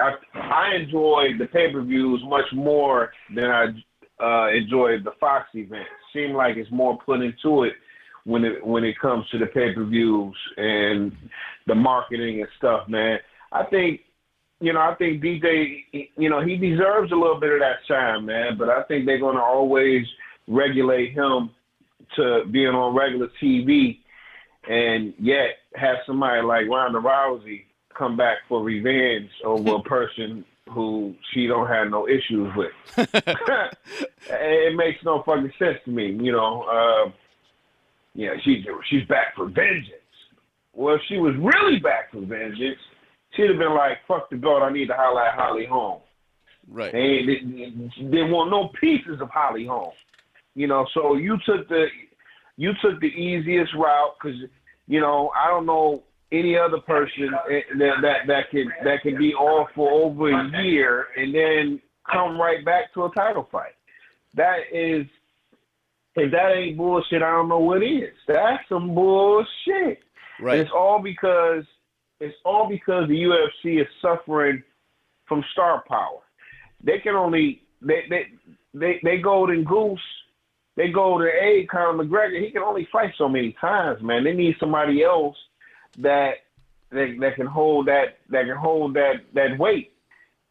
I 0.00 0.12
I 0.34 0.74
enjoy 0.76 1.28
the 1.38 1.46
pay 1.46 1.72
per 1.72 1.82
views 1.82 2.22
much 2.26 2.46
more 2.52 3.12
than 3.34 3.44
I 3.44 3.66
uh, 4.22 4.48
enjoy 4.50 4.98
the 5.02 5.12
Fox 5.20 5.48
event. 5.54 5.86
Seem 6.12 6.32
like 6.32 6.56
it's 6.56 6.70
more 6.70 6.98
put 7.04 7.20
into 7.20 7.64
it 7.64 7.74
when 8.24 8.44
it 8.44 8.64
when 8.64 8.84
it 8.84 8.98
comes 8.98 9.28
to 9.30 9.38
the 9.38 9.46
pay 9.46 9.74
per 9.74 9.84
views 9.84 10.36
and 10.56 11.12
the 11.66 11.74
marketing 11.74 12.40
and 12.40 12.48
stuff, 12.58 12.88
man. 12.88 13.18
I 13.52 13.64
think 13.64 14.00
you 14.60 14.72
know, 14.72 14.80
I 14.80 14.94
think 14.94 15.22
DJ, 15.22 15.84
you 16.16 16.30
know, 16.30 16.42
he 16.44 16.56
deserves 16.56 17.12
a 17.12 17.14
little 17.14 17.38
bit 17.38 17.52
of 17.52 17.60
that 17.60 17.76
shine, 17.86 18.24
man. 18.24 18.56
But 18.58 18.70
I 18.70 18.82
think 18.84 19.04
they're 19.04 19.20
going 19.20 19.36
to 19.36 19.42
always 19.42 20.06
regulate 20.46 21.12
him 21.12 21.50
to 22.16 22.44
being 22.50 22.68
on 22.68 22.96
regular 22.96 23.28
TV, 23.42 23.98
and 24.68 25.12
yet 25.18 25.58
have 25.74 25.96
somebody 26.06 26.42
like 26.42 26.68
Ronda 26.68 26.98
Rousey 26.98 27.64
come 27.96 28.16
back 28.16 28.38
for 28.48 28.62
revenge 28.62 29.30
over 29.44 29.76
a 29.76 29.82
person 29.82 30.44
who 30.68 31.14
she 31.32 31.46
don't 31.46 31.68
have 31.68 31.90
no 31.90 32.08
issues 32.08 32.52
with. 32.56 32.72
it 32.96 34.76
makes 34.76 35.04
no 35.04 35.22
fucking 35.24 35.52
sense 35.58 35.78
to 35.84 35.90
me, 35.90 36.06
you 36.20 36.32
know. 36.32 36.62
Uh, 36.62 37.10
yeah, 38.14 38.30
she's 38.42 38.64
she's 38.88 39.06
back 39.08 39.36
for 39.36 39.46
vengeance. 39.46 39.92
Well, 40.72 40.96
if 40.96 41.02
she 41.08 41.18
was 41.18 41.34
really 41.36 41.78
back 41.78 42.12
for 42.12 42.20
vengeance, 42.20 42.78
she'd 43.34 43.48
have 43.48 43.58
been 43.58 43.74
like, 43.74 43.98
"Fuck 44.08 44.30
the 44.30 44.36
goat, 44.36 44.62
I 44.62 44.72
need 44.72 44.86
to 44.86 44.94
holler 44.94 45.22
at 45.22 45.38
Holly 45.38 45.66
Holm." 45.66 46.00
right, 46.68 46.92
And 46.94 47.28
they, 47.28 48.04
they 48.10 48.22
want 48.22 48.50
no 48.50 48.70
pieces 48.80 49.20
of 49.20 49.30
Holly 49.30 49.66
Holm. 49.66 49.92
You 50.54 50.66
know, 50.66 50.86
so 50.94 51.16
you 51.16 51.36
took 51.44 51.68
the 51.68 51.86
you 52.56 52.72
took 52.82 53.00
the 53.00 53.06
easiest 53.06 53.74
route 53.74 54.16
because 54.20 54.38
you 54.86 55.00
know 55.00 55.30
I 55.36 55.48
don't 55.48 55.66
know 55.66 56.02
any 56.32 56.56
other 56.58 56.78
person 56.78 57.30
eh, 57.50 57.60
that 57.78 57.94
that 58.02 58.26
that 58.26 58.50
can 58.50 58.70
that 58.84 59.02
can 59.02 59.16
be 59.16 59.34
off 59.34 59.68
for 59.74 59.90
over 59.90 60.30
a 60.30 60.62
year 60.62 61.06
and 61.16 61.34
then 61.34 61.80
come 62.10 62.40
right 62.40 62.64
back 62.64 62.92
to 62.94 63.04
a 63.04 63.14
title 63.14 63.48
fight. 63.50 63.74
That 64.34 64.58
is, 64.72 65.06
if 66.14 66.30
that 66.32 66.52
ain't 66.54 66.76
bullshit, 66.76 67.22
I 67.22 67.30
don't 67.30 67.48
know 67.48 67.58
what 67.58 67.82
is. 67.82 68.14
That's 68.26 68.62
some 68.68 68.94
bullshit. 68.94 69.46
And 70.38 70.46
right, 70.46 70.60
it's 70.60 70.70
all 70.74 71.00
because 71.02 71.64
it's 72.20 72.36
all 72.44 72.68
because 72.68 73.08
the 73.08 73.14
UFC 73.14 73.80
is 73.80 73.86
suffering 74.02 74.62
from 75.26 75.44
star 75.52 75.84
power. 75.88 76.20
They 76.82 76.98
can 76.98 77.14
only 77.14 77.62
they 77.80 78.02
they 78.10 78.26
they, 78.74 79.00
they 79.02 79.18
golden 79.18 79.64
goose 79.64 80.00
they 80.76 80.88
go 80.90 81.18
to 81.18 81.24
A 81.24 81.66
Conor 81.70 82.04
McGregor, 82.04 82.44
he 82.44 82.50
can 82.50 82.62
only 82.62 82.86
fight 82.92 83.12
so 83.16 83.28
many 83.28 83.56
times, 83.60 84.02
man. 84.02 84.24
They 84.24 84.34
need 84.34 84.56
somebody 84.60 85.02
else 85.02 85.36
that 85.98 86.32
that, 86.90 87.16
that 87.20 87.36
can 87.36 87.46
hold 87.46 87.86
that 87.86 88.18
that 88.30 88.46
can 88.46 88.56
hold 88.56 88.94
that 88.94 89.14
that 89.34 89.58
weight. 89.58 89.92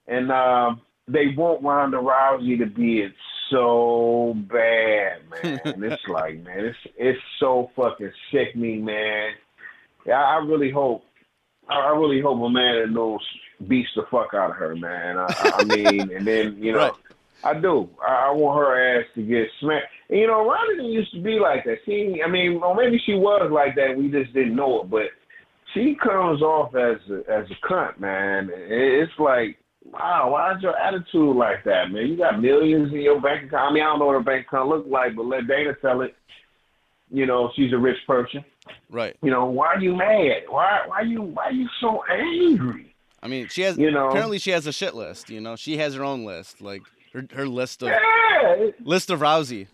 And 0.08 0.32
um, 0.32 0.82
they 1.08 1.28
want 1.36 1.64
Ronda 1.64 1.98
Rousey 1.98 2.60
to 2.60 2.66
be 2.66 3.00
it 3.02 3.14
so 3.52 4.34
bad, 4.36 5.22
man. 5.44 5.84
it's 5.84 6.04
like, 6.08 6.44
man, 6.44 6.66
it's 6.66 6.78
it's 6.98 7.20
so 7.40 7.72
fucking 7.76 8.12
sickening, 8.32 8.86
man. 8.86 9.32
Yeah, 10.06 10.22
I 10.22 10.38
really 10.38 10.72
hope, 10.72 11.04
I 11.68 11.90
really 11.90 12.22
hope 12.22 12.40
Amanda 12.40 12.88
Nunes 12.88 13.22
beats 13.68 13.90
the 13.96 14.04
fuck 14.12 14.34
out 14.36 14.52
of 14.52 14.58
her, 14.58 14.76
man. 14.76 15.18
I, 15.18 15.52
I 15.56 15.64
mean, 15.64 16.12
and 16.12 16.28
then 16.28 16.58
you 16.62 16.74
know, 16.74 16.80
Right. 16.80 16.94
I 17.44 17.54
do. 17.60 17.90
I, 18.06 18.30
I 18.30 18.32
want 18.32 18.58
her 18.60 19.00
ass 19.00 19.06
to 19.16 19.22
get 19.22 19.48
smacked. 19.60 19.86
And, 20.10 20.20
you 20.20 20.28
know, 20.28 20.48
Ronda 20.48 20.76
didn't 20.76 20.92
used 20.92 21.14
to 21.14 21.22
be 21.22 21.40
like 21.40 21.64
that. 21.66 21.78
She, 21.86 22.22
I 22.26 22.30
mean, 22.30 22.62
or 22.64 22.76
maybe 22.76 23.00
she 23.06 23.14
was 23.14 23.50
like 23.52 23.76
that. 23.76 23.96
We 23.96 24.10
just 24.10 24.34
didn't 24.34 24.56
know 24.56 24.82
it, 24.82 24.90
but 24.90 25.04
she 25.76 25.96
comes 26.02 26.42
off 26.42 26.74
as 26.74 26.98
a, 27.10 27.32
as 27.32 27.46
a 27.52 27.68
cunt, 27.68 28.00
man. 28.00 28.50
It's 28.52 29.12
like, 29.20 29.58
wow, 29.84 30.32
why's 30.32 30.62
your 30.64 30.76
attitude 30.76 31.36
like 31.36 31.64
that, 31.66 31.92
man? 31.92 32.08
You 32.08 32.18
got 32.18 32.42
millions 32.42 32.92
in 32.92 33.02
your 33.02 33.22
bank 33.22 33.48
account. 33.48 33.72
I 33.72 33.74
mean, 33.74 33.84
I 33.84 33.88
don't 33.88 34.00
know 34.00 34.06
what 34.06 34.14
her 34.14 34.22
bank 34.22 34.48
account 34.48 34.70
look 34.70 34.86
like, 34.88 35.16
but 35.16 35.26
let 35.26 35.48
Dana 35.48 35.74
tell 35.82 36.02
it. 36.02 36.16
You 37.12 37.28
know, 37.28 37.52
she's 37.56 37.72
a 37.72 37.78
rich 37.78 37.98
person. 38.08 38.44
Right. 38.90 39.16
You 39.22 39.30
know, 39.30 39.46
why 39.46 39.68
are 39.68 39.80
you 39.80 39.96
mad? 39.96 40.44
Why, 40.50 40.82
why 40.88 41.02
you, 41.02 41.22
why 41.22 41.50
you 41.50 41.68
so 41.80 42.04
angry? 42.10 42.96
I 43.22 43.28
mean, 43.28 43.48
she 43.50 43.62
has. 43.62 43.78
You 43.78 43.92
know. 43.92 44.10
Apparently, 44.10 44.40
she 44.40 44.52
has 44.52 44.68
a 44.68 44.72
shit 44.72 44.96
list. 44.96 45.30
You 45.30 45.42
know, 45.42 45.56
she 45.56 45.78
has 45.78 45.96
her 45.96 46.04
own 46.04 46.26
list, 46.26 46.62
like 46.62 46.84
her 47.14 47.26
her 47.34 47.48
list 47.48 47.82
of 47.82 47.90
Yeah, 47.90 48.70
list 48.84 49.10
of 49.10 49.20
Rousey. 49.20 49.68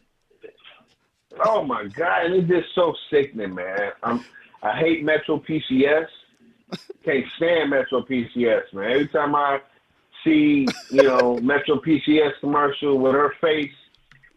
Oh 1.43 1.63
my 1.63 1.85
god, 1.87 2.25
and 2.25 2.35
it's 2.35 2.47
just 2.47 2.73
so 2.75 2.93
sickening, 3.09 3.55
man. 3.55 3.91
I'm, 4.03 4.23
I 4.61 4.77
hate 4.77 5.03
Metro 5.03 5.39
PCS. 5.39 6.07
Can't 7.03 7.25
stand 7.37 7.71
Metro 7.71 8.01
PCS, 8.03 8.73
man. 8.73 8.91
Every 8.91 9.07
time 9.07 9.35
I 9.35 9.59
see, 10.23 10.67
you 10.89 11.03
know, 11.03 11.37
Metro 11.41 11.79
PCS 11.79 12.31
commercial 12.39 12.99
with 12.99 13.13
her 13.13 13.33
face, 13.41 13.71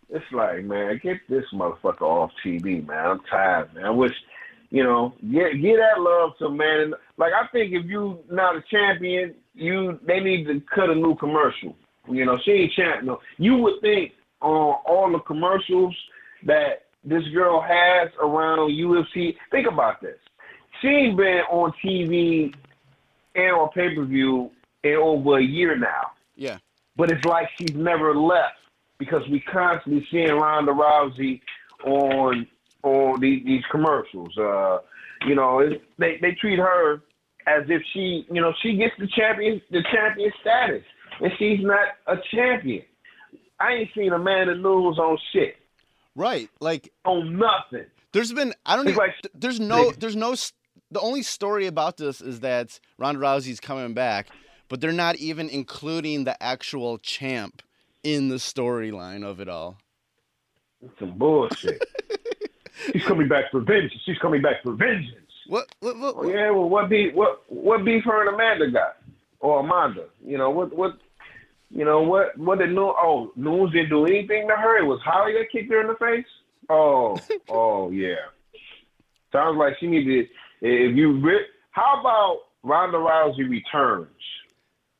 it's 0.08 0.24
like, 0.32 0.64
man, 0.64 1.00
get 1.02 1.18
this 1.28 1.44
motherfucker 1.52 2.02
off 2.02 2.30
TV, 2.44 2.86
man. 2.86 3.06
I'm 3.06 3.20
tired, 3.30 3.74
man. 3.74 3.84
I 3.84 3.90
wish, 3.90 4.12
you 4.70 4.82
know, 4.82 5.14
get 5.22 5.60
get 5.60 5.76
that 5.76 6.00
love 6.00 6.32
to 6.38 6.50
man. 6.50 6.80
And 6.80 6.94
Like 7.16 7.32
I 7.32 7.46
think 7.52 7.72
if 7.72 7.86
you 7.86 8.20
not 8.30 8.56
a 8.56 8.64
champion, 8.70 9.34
you 9.54 9.98
they 10.06 10.20
need 10.20 10.46
to 10.46 10.60
cut 10.74 10.90
a 10.90 10.94
new 10.94 11.16
commercial. 11.16 11.76
You 12.08 12.24
know, 12.26 12.38
she 12.44 12.52
ain't 12.52 12.72
champion. 12.72 13.06
No. 13.06 13.20
You 13.38 13.56
would 13.58 13.80
think 13.80 14.12
on 14.40 14.76
all 14.86 15.10
the 15.10 15.20
commercials 15.20 15.96
that 16.46 16.83
this 17.04 17.24
girl 17.28 17.60
has 17.60 18.10
around 18.20 18.70
UFC. 18.70 19.36
Think 19.50 19.66
about 19.66 20.00
this. 20.00 20.18
She 20.80 20.88
ain't 20.88 21.16
been 21.16 21.42
on 21.50 21.72
TV 21.84 22.54
and 23.34 23.52
on 23.52 23.68
pay 23.70 23.94
per 23.94 24.04
view 24.04 24.50
in 24.82 24.94
over 24.94 25.38
a 25.38 25.42
year 25.42 25.76
now. 25.76 26.12
Yeah. 26.36 26.58
But 26.96 27.10
it's 27.10 27.24
like 27.24 27.48
she's 27.58 27.74
never 27.74 28.14
left 28.14 28.56
because 28.98 29.22
we 29.28 29.40
constantly 29.40 30.06
seeing 30.10 30.30
Ronda 30.30 30.72
Rousey 30.72 31.40
on 31.84 32.46
on 32.82 33.20
these, 33.20 33.44
these 33.44 33.62
commercials. 33.70 34.36
Uh, 34.38 34.78
you 35.26 35.34
know, 35.34 35.60
it, 35.60 35.82
they 35.98 36.18
they 36.20 36.32
treat 36.32 36.58
her 36.58 37.02
as 37.46 37.64
if 37.68 37.82
she, 37.92 38.26
you 38.30 38.40
know, 38.40 38.52
she 38.62 38.76
gets 38.76 38.94
the 38.98 39.08
champion 39.08 39.60
the 39.70 39.82
champion 39.92 40.32
status, 40.40 40.82
and 41.20 41.32
she's 41.38 41.60
not 41.60 41.88
a 42.06 42.16
champion. 42.32 42.84
I 43.60 43.72
ain't 43.72 43.90
seen 43.94 44.12
a 44.12 44.18
man 44.18 44.48
that 44.48 44.56
lose 44.56 44.98
on 44.98 45.18
shit, 45.32 45.56
Right. 46.16 46.48
Like 46.60 46.92
on 47.04 47.38
nothing. 47.38 47.86
there's 48.12 48.32
been 48.32 48.54
I 48.64 48.76
don't 48.76 48.86
It's 48.88 48.96
even 48.96 49.06
like- 49.06 49.30
there's 49.34 49.60
no 49.60 49.90
there's 49.92 50.16
no 50.16 50.34
the 50.90 51.00
only 51.00 51.22
story 51.22 51.66
about 51.66 51.96
this 51.96 52.20
is 52.20 52.40
that 52.40 52.78
Ronda 52.98 53.20
Rousey's 53.20 53.58
coming 53.60 53.94
back, 53.94 54.28
but 54.68 54.80
they're 54.80 54.92
not 54.92 55.16
even 55.16 55.48
including 55.48 56.24
the 56.24 56.40
actual 56.42 56.98
champ 56.98 57.62
in 58.04 58.28
the 58.28 58.36
storyline 58.36 59.24
of 59.24 59.40
it 59.40 59.48
all. 59.48 59.78
It's 60.82 60.96
some 61.00 61.16
bullshit. 61.18 61.82
she's 62.92 63.02
coming 63.04 63.26
back 63.28 63.50
for 63.50 63.60
vengeance. 63.60 64.00
She's 64.04 64.18
coming 64.18 64.42
back 64.42 64.62
for 64.62 64.72
vengeance. 64.74 65.18
What 65.46 65.66
what 65.80 65.98
what, 65.98 66.14
Oh, 66.14 66.18
what- 66.18 66.28
yeah, 66.28 66.50
well, 66.50 66.68
what 66.68 66.88
beef? 66.88 67.12
What 67.14 67.42
what 67.48 67.84
beef 67.84 68.04
her 68.04 68.20
and 68.26 68.34
Amanda 68.34 68.70
got, 68.70 68.96
or 69.40 69.60
Amanda? 69.60 70.04
You 70.24 70.38
know 70.38 70.50
what? 70.50 70.74
What? 70.76 70.96
You 71.74 71.84
know 71.84 72.02
what? 72.02 72.38
What 72.38 72.60
did 72.60 72.68
Noon? 72.70 72.92
Oh, 72.96 73.32
Nunes 73.34 73.72
didn't 73.72 73.90
do 73.90 74.06
anything 74.06 74.46
to 74.48 74.54
her. 74.54 74.78
It 74.78 74.84
was 74.86 75.00
Holly 75.04 75.32
that 75.32 75.50
kicked 75.50 75.70
her 75.72 75.80
in 75.80 75.88
the 75.88 75.96
face. 75.96 76.24
Oh, 76.70 77.18
oh 77.48 77.90
yeah. 77.90 78.14
Sounds 79.32 79.58
like 79.58 79.74
she 79.80 79.88
needed. 79.88 80.28
If 80.60 80.96
you 80.96 81.20
re- 81.20 81.46
how 81.72 82.00
about 82.00 82.38
Ronda 82.62 82.98
Rousey 82.98 83.50
returns, 83.50 84.08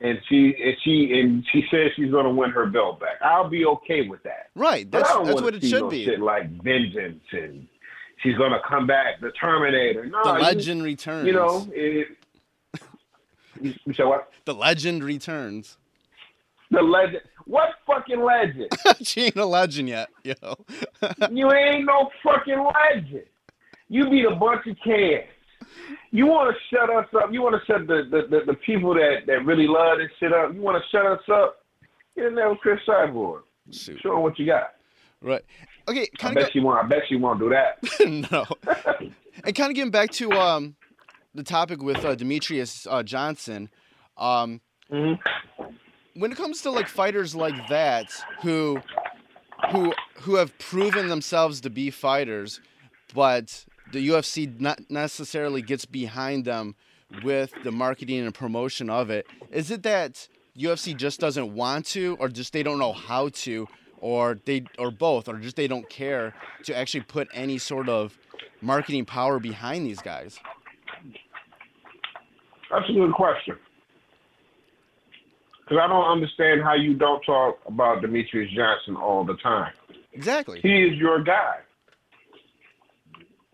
and 0.01 0.19
she 0.29 0.53
and 0.61 0.75
she 0.85 1.21
and 1.21 1.45
she 1.53 1.63
says 1.71 1.93
she's 1.95 2.11
going 2.11 2.25
to 2.25 2.31
win 2.33 2.51
her 2.51 2.67
belt 2.67 2.99
back. 2.99 3.23
I'll 3.23 3.49
be 3.49 3.65
okay 3.67 4.09
with 4.09 4.25
that. 4.25 4.51
Right. 4.57 4.91
That's 4.91 5.09
that's 5.09 5.41
what 5.41 5.55
it 5.55 5.63
should 5.63 5.83
no 5.83 5.89
be. 5.91 6.17
Like 6.17 6.51
vengeance 6.63 7.23
and 7.31 7.69
she's 8.23 8.37
gonna 8.37 8.61
come 8.69 8.89
back, 8.89 9.21
the 9.21 9.31
Terminator. 9.41 10.07
No, 10.07 10.25
The 10.25 10.35
you- 10.35 10.43
legend 10.43 10.83
returns. 10.83 11.27
You 11.29 11.33
know, 11.35 11.69
it, 11.73 12.09
you, 13.61 13.75
you 13.85 13.95
said 13.95 14.07
what? 14.07 14.31
the 14.45 14.55
legend 14.55 15.05
returns. 15.05 15.79
The 16.71 16.81
legend. 16.83 17.23
What 17.47 17.71
fucking 17.87 18.23
legend? 18.23 18.69
she 19.07 19.25
ain't 19.27 19.37
a 19.37 19.45
legend 19.45 19.89
yet, 19.89 20.09
yo. 20.25 20.35
you 21.31 21.53
ain't 21.53 21.85
no 21.85 22.11
fucking 22.23 22.65
legend. 22.93 23.25
You 23.89 24.09
beat 24.09 24.25
a 24.25 24.35
bunch 24.35 24.67
of 24.67 24.77
cans. 24.85 25.25
You 26.11 26.27
want 26.27 26.55
to 26.55 26.75
shut 26.75 26.89
us 26.91 27.07
up? 27.15 27.33
You 27.33 27.43
want 27.43 27.57
to 27.61 27.67
shut 27.67 27.87
the, 27.87 28.03
the, 28.11 28.23
the, 28.31 28.45
the 28.47 28.55
people 28.55 28.95
that, 28.95 29.27
that 29.27 29.45
really 29.45 29.67
love 29.67 29.99
this 29.99 30.11
shit 30.19 30.33
up? 30.33 30.55
You 30.55 30.63
want 30.63 30.83
to 30.83 30.89
shut 30.91 31.05
us 31.07 31.21
up? 31.31 31.57
Get 32.17 32.27
in 32.27 32.35
there 32.35 32.49
with 32.49 32.59
Cris 32.61 32.81
Cyborg. 32.89 33.41
Shoot. 33.71 34.01
Show 34.01 34.17
him 34.17 34.23
what 34.23 34.39
you 34.39 34.47
got. 34.47 34.75
Right. 35.21 35.43
Okay, 35.89 36.09
I 36.15 36.17
kind 36.17 36.37
of 36.37 36.45
bet 36.45 36.53
she 36.53 36.61
won't. 36.61 36.83
I 36.85 36.87
bet 36.89 37.03
you 37.11 37.19
won't 37.19 37.39
do 37.41 37.51
that. 37.51 37.79
no. 38.31 38.47
and 39.45 39.55
kind 39.55 39.71
of 39.71 39.75
getting 39.75 39.91
back 39.91 40.11
to 40.13 40.31
um 40.33 40.77
the 41.35 41.43
topic 41.43 41.83
with 41.83 42.05
uh, 42.05 42.15
Demetrius 42.15 42.87
uh, 42.89 43.03
Johnson, 43.03 43.69
um, 44.17 44.61
Mhm. 44.91 45.19
When 46.15 46.33
it 46.33 46.37
comes 46.37 46.63
to 46.63 46.71
like 46.71 46.89
fighters 46.89 47.35
like 47.35 47.69
that 47.69 48.11
who 48.43 48.81
who 49.71 49.93
who 50.17 50.37
have 50.37 50.57
proven 50.59 51.09
themselves 51.09 51.61
to 51.63 51.71
be 51.71 51.91
fighters, 51.91 52.61
but 53.15 53.65
the 53.93 54.09
UFC 54.09 54.61
not 54.61 54.81
necessarily 54.91 55.63
gets 55.63 55.85
behind 55.85 56.45
them 56.45 56.75
with 57.23 57.53
the 57.63 57.73
marketing 57.73 58.21
and 58.21 58.35
promotion 58.35 58.91
of 58.91 59.11
it. 59.11 59.27
Is 59.51 59.71
it 59.71 59.83
that 59.83 60.29
UFC 60.57 60.97
just 60.97 61.21
doesn't 61.21 61.55
want 61.55 61.87
to, 61.87 62.17
or 62.21 62.29
just 62.29 62.53
they 62.53 62.63
don't 62.63 62.79
know 62.79 62.93
how 62.93 63.29
to, 63.31 63.69
or 63.99 64.39
they 64.45 64.65
or 64.79 64.91
both, 64.91 65.29
or 65.29 65.39
just 65.39 65.57
they 65.57 65.69
don't 65.69 65.89
care 65.89 66.35
to 66.65 66.77
actually 66.77 67.03
put 67.03 67.29
any 67.33 67.59
sort 67.59 67.89
of 67.89 68.17
marketing 68.61 69.05
power 69.05 69.39
behind 69.39 69.87
these 69.87 70.01
guys? 70.01 70.39
That's 72.71 72.89
a 72.89 72.93
good 72.93 73.13
question. 73.13 73.57
Because 75.65 75.79
I 75.83 75.87
don't 75.87 76.05
understand 76.05 76.63
how 76.63 76.75
you 76.75 76.95
don't 76.95 77.23
talk 77.23 77.59
about 77.67 78.03
Demetrius 78.03 78.51
Johnson 78.55 78.97
all 78.97 79.25
the 79.25 79.37
time. 79.37 79.73
Exactly. 80.13 80.61
He 80.63 80.83
is 80.83 80.97
your 80.99 81.23
guy. 81.23 81.57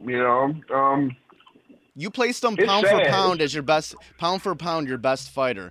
You 0.05 0.19
know, 0.19 0.55
um, 0.75 1.17
You 1.95 2.11
place 2.11 2.41
them 2.41 2.57
It's 2.59 2.67
pound 2.67 2.87
for 2.87 3.01
pound 3.05 3.41
as 3.43 3.55
your 3.55 3.63
best 3.63 3.95
pound 4.19 4.43
for 4.43 4.55
pound 4.55 4.89
your 4.89 4.99
best 4.99 5.31
fighter. 5.31 5.71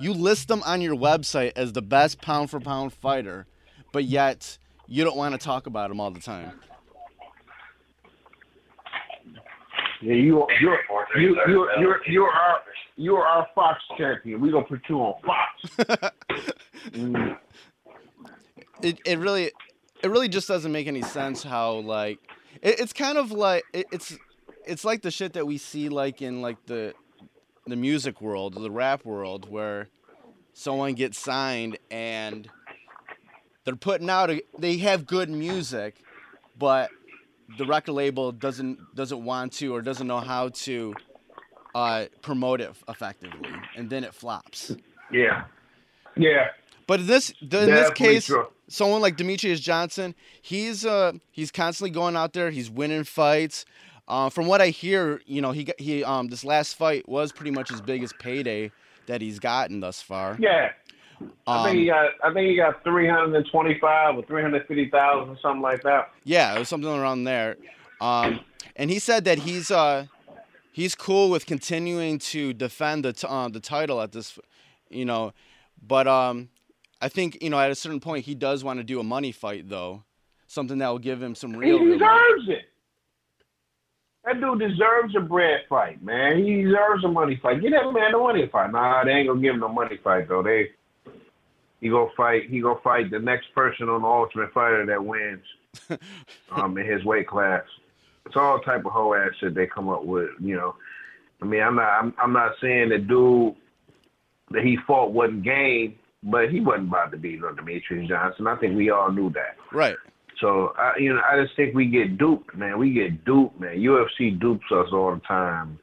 You 0.00 0.12
list 0.12 0.48
them 0.48 0.62
on 0.64 0.80
your 0.80 0.96
website 0.96 1.52
as 1.56 1.72
the 1.72 1.82
best 1.82 2.20
pound 2.20 2.50
for 2.50 2.58
pound 2.60 2.92
fighter, 2.92 3.46
but 3.92 4.04
yet 4.04 4.58
you 4.86 5.04
don't 5.04 5.16
want 5.16 5.32
to 5.32 5.38
talk 5.38 5.66
about 5.66 5.90
him 5.90 6.00
all 6.00 6.10
the 6.10 6.20
time. 6.20 6.60
Yeah, 10.00 10.14
you 10.14 10.46
you're 10.60 10.78
you 11.16 11.36
you 11.46 11.68
you're 11.78 12.00
you're 12.06 12.30
our 12.30 12.60
you're 12.96 13.24
our 13.24 13.46
Fox 13.54 13.80
champion. 13.98 14.40
We 14.40 14.50
gonna 14.50 14.64
put 14.64 14.80
you 14.88 14.96
on 14.98 15.14
Fox. 15.22 15.90
Mm. 16.90 17.36
It 18.82 18.98
it 19.04 19.18
really 19.18 19.52
it 20.02 20.08
really 20.08 20.30
just 20.30 20.48
doesn't 20.48 20.72
make 20.72 20.86
any 20.86 21.02
sense 21.02 21.42
how 21.42 21.74
like 21.74 22.18
it, 22.62 22.80
it's 22.80 22.94
kind 22.94 23.18
of 23.18 23.30
like 23.30 23.62
it, 23.74 23.84
it's 23.92 24.16
it's 24.64 24.86
like 24.86 25.02
the 25.02 25.10
shit 25.10 25.34
that 25.34 25.46
we 25.46 25.58
see 25.58 25.90
like 25.90 26.22
in 26.22 26.40
like 26.40 26.64
the 26.64 26.94
the 27.66 27.76
music 27.76 28.22
world, 28.22 28.54
the 28.54 28.70
rap 28.70 29.04
world 29.04 29.50
where 29.50 29.88
someone 30.54 30.94
gets 30.94 31.18
signed 31.18 31.76
and 31.90 32.48
they're 33.64 33.76
putting 33.76 34.08
out 34.08 34.30
a, 34.30 34.42
they 34.58 34.78
have 34.78 35.06
good 35.06 35.28
music 35.28 35.96
but 36.60 36.90
the 37.58 37.66
record 37.66 37.92
label 37.92 38.32
doesn't 38.32 38.78
doesn't 38.94 39.24
want 39.24 39.52
to 39.54 39.74
or 39.74 39.82
doesn't 39.82 40.06
know 40.06 40.20
how 40.20 40.48
to 40.50 40.94
uh, 41.74 42.06
promote 42.22 42.60
it 42.60 42.72
effectively 42.88 43.50
and 43.76 43.88
then 43.90 44.04
it 44.04 44.14
flops 44.14 44.74
Yeah, 45.10 45.44
yeah. 46.16 46.48
But 46.86 47.00
in 47.00 47.06
this 47.06 47.30
in 47.40 47.48
this 47.48 47.90
case, 47.90 48.26
true. 48.26 48.48
someone 48.68 49.00
like 49.00 49.16
Demetrius 49.16 49.60
Johnson, 49.60 50.14
he's 50.42 50.84
uh 50.84 51.12
he's 51.30 51.52
constantly 51.52 51.90
going 51.90 52.16
out 52.16 52.32
there. 52.32 52.50
He's 52.50 52.68
winning 52.70 53.04
fights. 53.04 53.64
Uh, 54.08 54.28
from 54.28 54.48
what 54.48 54.60
I 54.60 54.70
hear, 54.70 55.20
you 55.24 55.40
know, 55.40 55.52
he 55.52 55.64
got, 55.64 55.78
he 55.80 56.02
um 56.02 56.28
this 56.28 56.44
last 56.44 56.74
fight 56.74 57.08
was 57.08 57.30
pretty 57.30 57.52
much 57.52 57.70
his 57.70 57.80
biggest 57.80 58.18
payday 58.18 58.72
that 59.06 59.20
he's 59.20 59.38
gotten 59.38 59.78
thus 59.78 60.02
far. 60.02 60.36
Yeah. 60.40 60.72
I 61.46 61.64
think 61.64 61.78
he 61.78 61.90
Um, 61.90 61.96
got 61.96 62.30
I 62.30 62.32
think 62.34 62.48
he 62.48 62.56
got 62.56 62.82
three 62.84 63.08
hundred 63.08 63.34
and 63.36 63.46
twenty 63.50 63.78
five 63.80 64.16
or 64.16 64.22
three 64.24 64.42
hundred 64.42 64.66
fifty 64.66 64.88
thousand, 64.88 65.36
something 65.42 65.62
like 65.62 65.82
that. 65.82 66.10
Yeah, 66.24 66.54
it 66.54 66.58
was 66.58 66.68
something 66.68 66.90
around 66.90 67.24
there. 67.24 67.56
Um, 68.00 68.40
and 68.76 68.90
he 68.90 68.98
said 68.98 69.24
that 69.24 69.38
he's 69.40 69.70
uh, 69.70 70.06
he's 70.72 70.94
cool 70.94 71.30
with 71.30 71.46
continuing 71.46 72.18
to 72.18 72.52
defend 72.54 73.04
the 73.04 73.12
t- 73.12 73.26
uh, 73.28 73.48
the 73.48 73.60
title 73.60 74.00
at 74.00 74.12
this, 74.12 74.38
you 74.88 75.04
know, 75.04 75.32
but 75.86 76.06
um, 76.06 76.48
I 77.02 77.08
think 77.08 77.42
you 77.42 77.50
know 77.50 77.58
at 77.58 77.70
a 77.70 77.74
certain 77.74 78.00
point 78.00 78.24
he 78.24 78.34
does 78.34 78.64
want 78.64 78.78
to 78.78 78.84
do 78.84 78.98
a 79.00 79.04
money 79.04 79.32
fight 79.32 79.68
though, 79.68 80.04
something 80.46 80.78
that 80.78 80.88
will 80.88 80.98
give 80.98 81.22
him 81.22 81.34
some 81.34 81.52
He 81.52 81.58
real. 81.58 81.78
money. 81.80 81.92
deserves 81.98 82.48
it. 82.48 82.64
That 84.24 84.38
dude 84.40 84.58
deserves 84.60 85.14
a 85.16 85.20
bread 85.20 85.62
fight, 85.68 86.02
man. 86.02 86.44
He 86.44 86.62
deserves 86.62 87.04
a 87.04 87.08
money 87.08 87.38
fight. 87.42 87.62
Get 87.62 87.70
that 87.72 87.90
man 87.92 88.14
a 88.14 88.18
money 88.18 88.46
fight. 88.52 88.70
Nah, 88.70 89.02
they 89.04 89.12
ain't 89.12 89.28
gonna 89.28 89.40
give 89.40 89.54
him 89.54 89.60
no 89.60 89.68
money 89.68 89.96
fight 90.04 90.28
though. 90.28 90.42
They 90.42 90.70
he 91.80 91.88
gonna 91.88 92.10
fight. 92.16 92.50
He 92.50 92.60
gonna 92.60 92.80
fight 92.82 93.10
the 93.10 93.18
next 93.18 93.54
person 93.54 93.88
on 93.88 94.02
the 94.02 94.08
Ultimate 94.08 94.52
Fighter 94.52 94.84
that 94.86 95.04
wins 95.04 95.44
um, 96.52 96.76
in 96.78 96.86
his 96.86 97.04
weight 97.04 97.28
class. 97.28 97.62
It's 98.26 98.36
all 98.36 98.60
type 98.60 98.84
of 98.84 98.92
hoe 98.92 99.14
ass 99.14 99.30
shit 99.40 99.54
they 99.54 99.66
come 99.66 99.88
up 99.88 100.04
with. 100.04 100.30
You 100.40 100.56
know, 100.56 100.74
I 101.42 101.46
mean, 101.46 101.62
I'm 101.62 101.76
not. 101.76 101.88
I'm, 101.88 102.14
I'm 102.22 102.32
not 102.32 102.52
saying 102.60 102.90
the 102.90 102.98
dude 102.98 103.54
that 104.50 104.62
he 104.62 104.76
fought 104.86 105.12
wasn't 105.12 105.44
game, 105.44 105.96
but 106.22 106.50
he 106.50 106.60
wasn't 106.60 106.88
about 106.88 107.12
to 107.12 107.16
beat 107.16 107.40
no 107.40 107.54
Demetrius 107.54 108.08
Johnson. 108.08 108.46
I 108.46 108.56
think 108.56 108.76
we 108.76 108.90
all 108.90 109.10
knew 109.10 109.30
that. 109.30 109.56
Right. 109.72 109.96
So 110.40 110.72
I, 110.76 110.92
you 110.98 111.14
know, 111.14 111.20
I 111.20 111.42
just 111.42 111.56
think 111.56 111.74
we 111.74 111.86
get 111.86 112.18
duped, 112.18 112.54
man. 112.56 112.78
We 112.78 112.92
get 112.92 113.24
duped, 113.24 113.60
man. 113.60 113.76
UFC 113.76 114.38
dupes 114.38 114.64
us 114.72 114.88
all 114.92 115.14
the 115.14 115.20
time. 115.26 115.78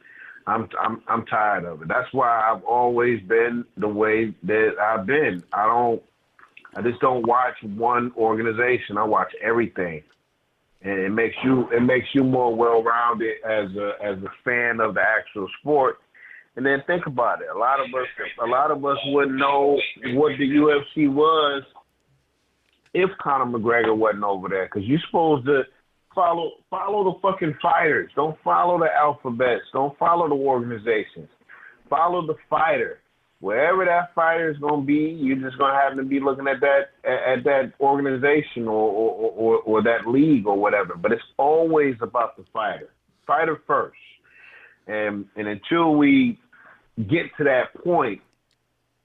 I'm 0.47 0.69
I'm 0.79 1.01
I'm 1.07 1.25
tired 1.25 1.65
of 1.65 1.81
it. 1.81 1.89
That's 1.89 2.11
why 2.13 2.49
I've 2.49 2.63
always 2.63 3.21
been 3.21 3.65
the 3.75 3.87
way 3.87 4.33
that 4.43 4.75
I've 4.81 5.05
been. 5.05 5.43
I 5.51 5.65
don't. 5.65 6.01
I 6.75 6.81
just 6.81 7.01
don't 7.01 7.27
watch 7.27 7.55
one 7.61 8.11
organization. 8.15 8.97
I 8.97 9.03
watch 9.03 9.31
everything, 9.43 10.03
and 10.81 10.99
it 10.99 11.09
makes 11.09 11.35
you 11.43 11.69
it 11.71 11.81
makes 11.81 12.07
you 12.13 12.23
more 12.23 12.55
well 12.55 12.81
rounded 12.81 13.35
as 13.45 13.75
a 13.75 13.91
as 14.01 14.17
a 14.23 14.31
fan 14.45 14.79
of 14.79 14.95
the 14.95 15.01
actual 15.01 15.47
sport. 15.59 15.97
And 16.55 16.65
then 16.65 16.81
think 16.87 17.05
about 17.05 17.41
it. 17.41 17.47
A 17.53 17.57
lot 17.57 17.79
of 17.79 17.87
us 17.87 18.07
a 18.41 18.47
lot 18.47 18.71
of 18.71 18.83
us 18.85 18.97
wouldn't 19.07 19.37
know 19.37 19.77
what 20.13 20.31
the 20.39 20.49
UFC 20.49 21.11
was 21.11 21.63
if 22.93 23.09
Conor 23.21 23.45
McGregor 23.45 23.95
wasn't 23.95 24.23
over 24.23 24.47
there, 24.47 24.65
because 24.65 24.87
you're 24.87 25.01
supposed 25.07 25.45
to 25.45 25.63
follow 26.17 26.53
follow 26.71 27.03
the 27.03 27.19
fucking 27.21 27.55
fighters. 27.61 28.09
Don't 28.15 28.35
follow 28.43 28.79
the 28.79 28.87
alphabets. 28.91 29.65
Don't 29.71 29.97
follow 29.99 30.27
the 30.27 30.33
organizations. 30.33 31.29
Follow 31.89 32.25
the 32.25 32.33
fighter. 32.49 32.99
Wherever 33.39 33.85
that 33.85 34.15
fighter 34.15 34.49
is 34.49 34.57
gonna 34.57 34.81
be, 34.81 35.15
you're 35.21 35.37
just 35.37 35.59
gonna 35.59 35.79
have 35.79 35.95
to 35.95 36.03
be 36.03 36.19
looking 36.19 36.47
at 36.47 36.59
that 36.61 36.89
at, 37.05 37.37
at 37.37 37.43
that 37.43 37.73
organization 37.79 38.67
or 38.67 38.89
or, 38.89 39.31
or 39.31 39.57
or 39.59 39.83
that 39.83 40.07
league 40.07 40.47
or 40.47 40.57
whatever. 40.57 40.95
But 40.95 41.11
it's 41.11 41.21
always 41.37 41.93
about 42.01 42.35
the 42.35 42.45
fighter. 42.51 42.89
Fighter 43.27 43.61
first. 43.67 43.99
And 44.87 45.25
and 45.35 45.47
until 45.47 45.95
we 45.95 46.39
get 46.97 47.27
to 47.37 47.43
that 47.43 47.75
point, 47.83 48.21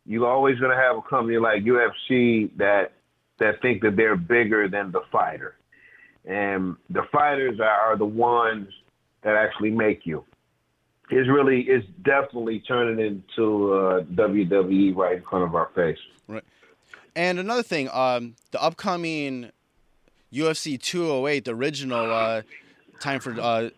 you're 0.07 0.27
always 0.27 0.59
gonna 0.59 0.81
have 0.81 0.97
a 0.97 1.03
company 1.03 1.37
like 1.37 1.65
UFC 1.65 2.57
that 2.57 2.93
that 3.39 3.61
think 3.61 3.83
that 3.83 3.97
they're 3.97 4.17
bigger 4.17 4.67
than 4.67 4.93
the 4.93 5.03
fighter. 5.13 5.57
And 6.25 6.77
the 6.91 7.03
fighters 7.11 7.59
are, 7.61 7.93
are 7.93 7.97
the 7.97 8.05
ones 8.05 8.69
that 9.23 9.35
actually 9.37 9.71
make 9.71 10.07
you. 10.07 10.25
It's 11.11 11.29
really, 11.29 11.63
it's 11.63 11.87
definitely 12.05 12.61
turning 12.61 13.05
into 13.05 13.73
uh, 13.73 14.03
WWE 14.03 14.97
right 14.97 15.17
in 15.17 15.23
front 15.23 15.45
of 15.45 15.55
our 15.55 15.69
face. 15.75 15.99
Right. 16.29 16.45
And 17.15 17.39
another 17.39 17.63
thing, 17.63 17.91
um, 17.93 18.37
the 18.53 18.63
upcoming 18.63 19.51
UFC 20.33 20.81
208, 20.81 21.45
the 21.45 21.55
original 21.55 22.11
uh, 22.11 22.43
time 23.01 23.21
for 23.21 23.39
uh, 23.39 23.71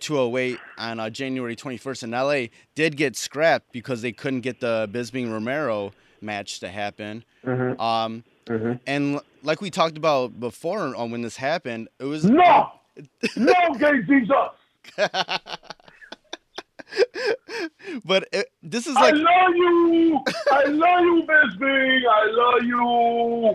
208 0.00 0.58
on 0.78 1.00
uh, 1.00 1.10
January 1.10 1.56
21st 1.56 2.04
in 2.04 2.10
LA, 2.12 2.46
did 2.74 2.96
get 2.96 3.16
scrapped 3.16 3.72
because 3.72 4.00
they 4.00 4.12
couldn't 4.12 4.40
get 4.40 4.60
the 4.60 4.88
Bisping 4.90 5.30
Romero 5.30 5.92
match 6.20 6.60
to 6.60 6.68
happen. 6.68 7.24
Um, 7.78 8.24
And 8.86 9.20
like 9.42 9.60
we 9.60 9.70
talked 9.70 9.96
about 9.96 10.38
before 10.40 10.94
on 10.96 11.10
when 11.10 11.22
this 11.22 11.36
happened, 11.36 11.88
it 11.98 12.04
was 12.04 12.24
No, 12.24 12.70
no, 13.36 13.52
Gay 13.78 14.02
Jesus. 14.02 14.34
but 18.04 18.28
it, 18.32 18.46
this 18.62 18.86
is 18.86 18.94
like 18.94 19.14
I 19.14 19.16
love 19.16 19.54
you. 19.54 20.20
I 20.50 20.64
love 20.64 21.00
you, 21.00 21.22
Bisping. 21.28 22.00
I 22.10 22.26
love 22.30 22.62
you. 22.62 23.54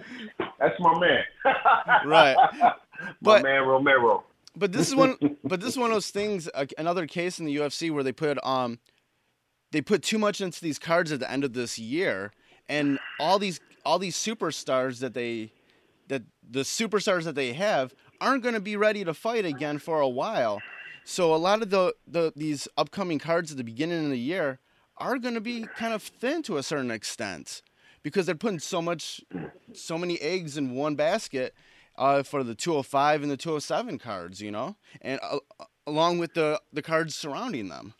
That's 0.60 0.79
my 0.79 0.99
man. 0.99 1.23
right. 2.06 2.36
my 2.62 2.73
But 3.21 3.43
man 3.43 3.63
Romero. 3.67 4.23
but 4.56 4.71
this 4.71 4.88
is 4.88 4.95
one 4.95 5.17
but 5.43 5.60
this 5.60 5.69
is 5.71 5.77
one 5.77 5.89
of 5.89 5.95
those 5.95 6.10
things 6.12 6.47
uh, 6.53 6.65
another 6.77 7.08
case 7.08 7.39
in 7.39 7.45
the 7.45 7.56
UFC 7.58 7.91
where 7.91 8.03
they 8.03 8.12
put 8.12 8.43
um 8.45 8.79
they 9.71 9.82
put 9.82 10.03
too 10.03 10.19
much 10.19 10.39
into 10.41 10.62
these 10.62 10.77
cards 10.77 11.12
at 11.12 11.19
the 11.19 11.29
end 11.29 11.43
of 11.43 11.53
this 11.53 11.79
year 11.79 12.32
and 12.69 12.99
all 13.19 13.39
these 13.39 13.60
all 13.86 14.00
these 14.00 14.15
superstars 14.15 15.00
that 15.00 15.13
they 15.13 15.52
that 16.08 16.24
the 16.50 16.62
superstars 16.62 17.24
that 17.24 17.36
they 17.36 17.54
have 17.54 17.93
aren't 18.19 18.43
going 18.43 18.56
to 18.56 18.62
be 18.62 18.76
ready 18.76 19.04
to 19.04 19.13
fight 19.13 19.46
again 19.46 19.80
for 19.80 20.00
a 20.00 20.08
while. 20.08 20.62
So 21.06 21.34
a 21.34 21.38
lot 21.38 21.62
of 21.62 21.69
the, 21.69 21.93
the 22.08 22.34
these 22.36 22.67
upcoming 22.78 23.19
cards 23.19 23.52
at 23.52 23.58
the 23.58 23.63
beginning 23.63 24.06
of 24.06 24.12
the 24.12 24.19
year 24.19 24.60
are 24.98 25.17
going 25.17 25.34
to 25.34 25.41
be 25.41 25.65
kind 25.76 25.93
of 25.93 26.02
thin 26.02 26.43
to 26.43 26.58
a 26.58 26.63
certain 26.63 26.91
extent 26.91 27.62
because 28.04 28.26
they're 28.26 28.36
putting 28.36 28.60
so 28.60 28.82
much 28.82 29.22
so 29.74 29.98
many 29.98 30.19
eggs 30.22 30.58
in 30.58 30.76
one 30.76 30.96
basket 30.96 31.54
uh, 31.98 32.24
for 32.24 32.43
the 32.43 32.56
205 32.56 33.24
and 33.24 33.32
the 33.32 33.38
207 33.38 34.00
cards, 34.00 34.41
you 34.41 34.52
know, 34.52 34.76
and 35.02 35.19
uh, 35.22 35.39
along 35.86 36.19
with 36.19 36.34
the 36.34 36.62
the 36.72 36.82
cards 36.82 37.15
surrounding 37.15 37.69
them. 37.69 37.93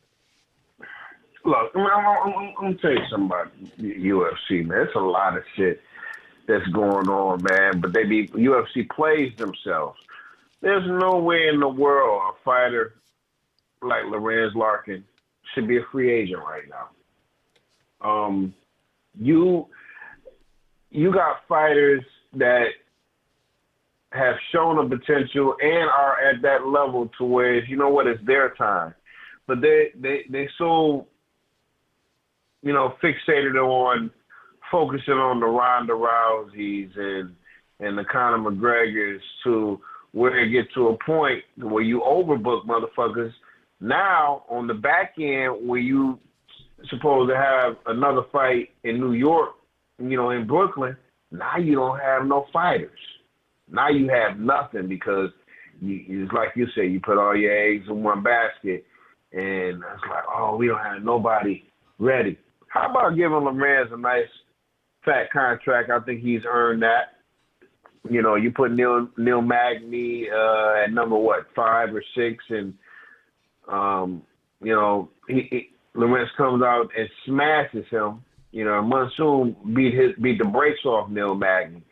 Look, 1.45 1.71
I'm, 1.75 1.82
I'm, 1.82 2.06
I'm, 2.06 2.34
I'm 2.36 2.53
gonna 2.56 2.75
tell 2.75 2.91
you 2.91 3.06
something 3.10 3.25
about 3.25 3.51
UFC, 3.77 4.65
man. 4.65 4.84
It's 4.84 4.95
a 4.95 4.99
lot 4.99 5.38
of 5.38 5.43
shit 5.56 5.82
that's 6.47 6.67
going 6.67 7.10
on, 7.10 7.43
man. 7.43 7.82
But 7.82 7.93
they 7.93 8.06
be 8.06 8.27
UFC 8.29 8.89
plays 8.89 9.34
themselves. 9.38 9.99
There's 10.62 10.88
no 10.88 11.19
way 11.19 11.47
in 11.53 11.60
the 11.60 11.67
world 11.67 12.21
a 12.29 12.43
fighter 12.43 12.93
like 13.82 14.06
Lorenz 14.06 14.56
Larkin 14.56 15.03
should 15.53 15.67
be 15.67 15.77
a 15.77 15.86
free 15.91 16.12
agent 16.12 16.41
right 16.41 16.63
now. 16.69 18.08
Um, 18.08 18.53
you 19.19 19.67
you 20.89 21.12
got 21.12 21.47
fighters 21.47 22.03
that 22.34 22.67
have 24.12 24.36
shown 24.51 24.77
a 24.77 24.88
potential 24.88 25.56
and 25.60 25.89
are 25.89 26.21
at 26.21 26.41
that 26.43 26.67
level 26.67 27.10
to 27.17 27.25
where 27.25 27.63
you 27.65 27.75
know 27.75 27.89
what 27.89 28.08
it's 28.08 28.23
their 28.25 28.51
time, 28.51 28.93
but 29.47 29.60
they 29.60 29.91
they 29.99 30.25
they 30.29 30.47
so 30.58 31.08
you 32.63 32.73
know 32.73 32.95
fixated 33.04 33.56
on 33.56 34.10
focusing 34.71 35.13
on 35.13 35.39
the 35.39 35.45
Ronda 35.45 35.93
Rouseys 35.93 36.97
and 36.97 37.36
and 37.80 37.97
the 37.97 38.06
Conor 38.06 38.49
McGregors 38.49 39.19
to 39.43 39.80
where 40.13 40.38
it 40.39 40.52
get 40.52 40.73
to 40.73 40.89
a 40.89 40.97
point 41.06 41.43
where 41.58 41.84
you 41.84 42.02
overbook 42.02 42.65
motherfuckers. 42.65 43.32
Now 43.82 44.43
on 44.49 44.67
the 44.67 44.73
back 44.73 45.15
end 45.19 45.67
where 45.67 45.80
you 45.80 46.19
supposed 46.89 47.30
to 47.30 47.36
have 47.36 47.78
another 47.88 48.21
fight 48.32 48.69
in 48.84 48.99
New 48.99 49.13
York, 49.13 49.52
you 49.99 50.17
know, 50.17 50.32
in 50.32 50.47
Brooklyn, 50.47 50.95
now 51.32 51.58
you 51.58 51.76
don't 51.76 51.99
have 51.99 52.26
no 52.26 52.45
fighters. 52.54 52.99
Now 53.69 53.89
you 53.89 54.10
have 54.10 54.39
nothing 54.39 54.88
because 54.88 55.30
you, 55.82 56.04
it's 56.08 56.34
like 56.34 56.49
you 56.56 56.67
say, 56.76 56.88
you 56.88 56.99
put 56.99 57.17
all 57.17 57.36
your 57.36 57.58
eggs 57.58 57.86
in 57.89 58.04
one 58.04 58.21
basket, 58.21 58.86
and 59.32 59.78
it's 59.78 60.04
like, 60.10 60.23
oh, 60.34 60.56
we 60.56 60.67
don't 60.67 60.80
have 60.80 61.04
nobody 61.04 61.63
ready. 61.97 62.38
How 62.73 62.89
about 62.89 63.15
giving 63.15 63.38
Lorenz 63.38 63.91
a 63.93 63.97
nice 63.97 64.27
fat 65.05 65.31
contract? 65.31 65.91
I 65.91 65.99
think 65.99 66.21
he's 66.21 66.41
earned 66.47 66.81
that. 66.81 67.19
You 68.09 68.23
know, 68.23 68.33
you 68.33 68.51
put 68.51 68.71
Neil 68.71 69.07
Neil 69.15 69.41
Magny 69.43 70.27
uh, 70.27 70.83
at 70.83 70.91
number 70.91 71.15
what 71.15 71.45
five 71.55 71.93
or 71.93 72.03
six, 72.17 72.43
and 72.49 72.73
um, 73.71 74.23
you 74.59 74.73
know, 74.73 75.09
he, 75.27 75.47
he, 75.51 75.69
comes 76.36 76.63
out 76.63 76.89
and 76.97 77.07
smashes 77.25 77.86
him. 77.91 78.23
You 78.51 78.65
know, 78.65 78.81
Monsoon 78.81 79.55
beat 79.75 79.93
his 79.93 80.12
beat 80.19 80.39
the 80.39 80.45
brakes 80.45 80.83
off 80.83 81.12
Neil 81.12 81.36
Magny. 81.36 81.83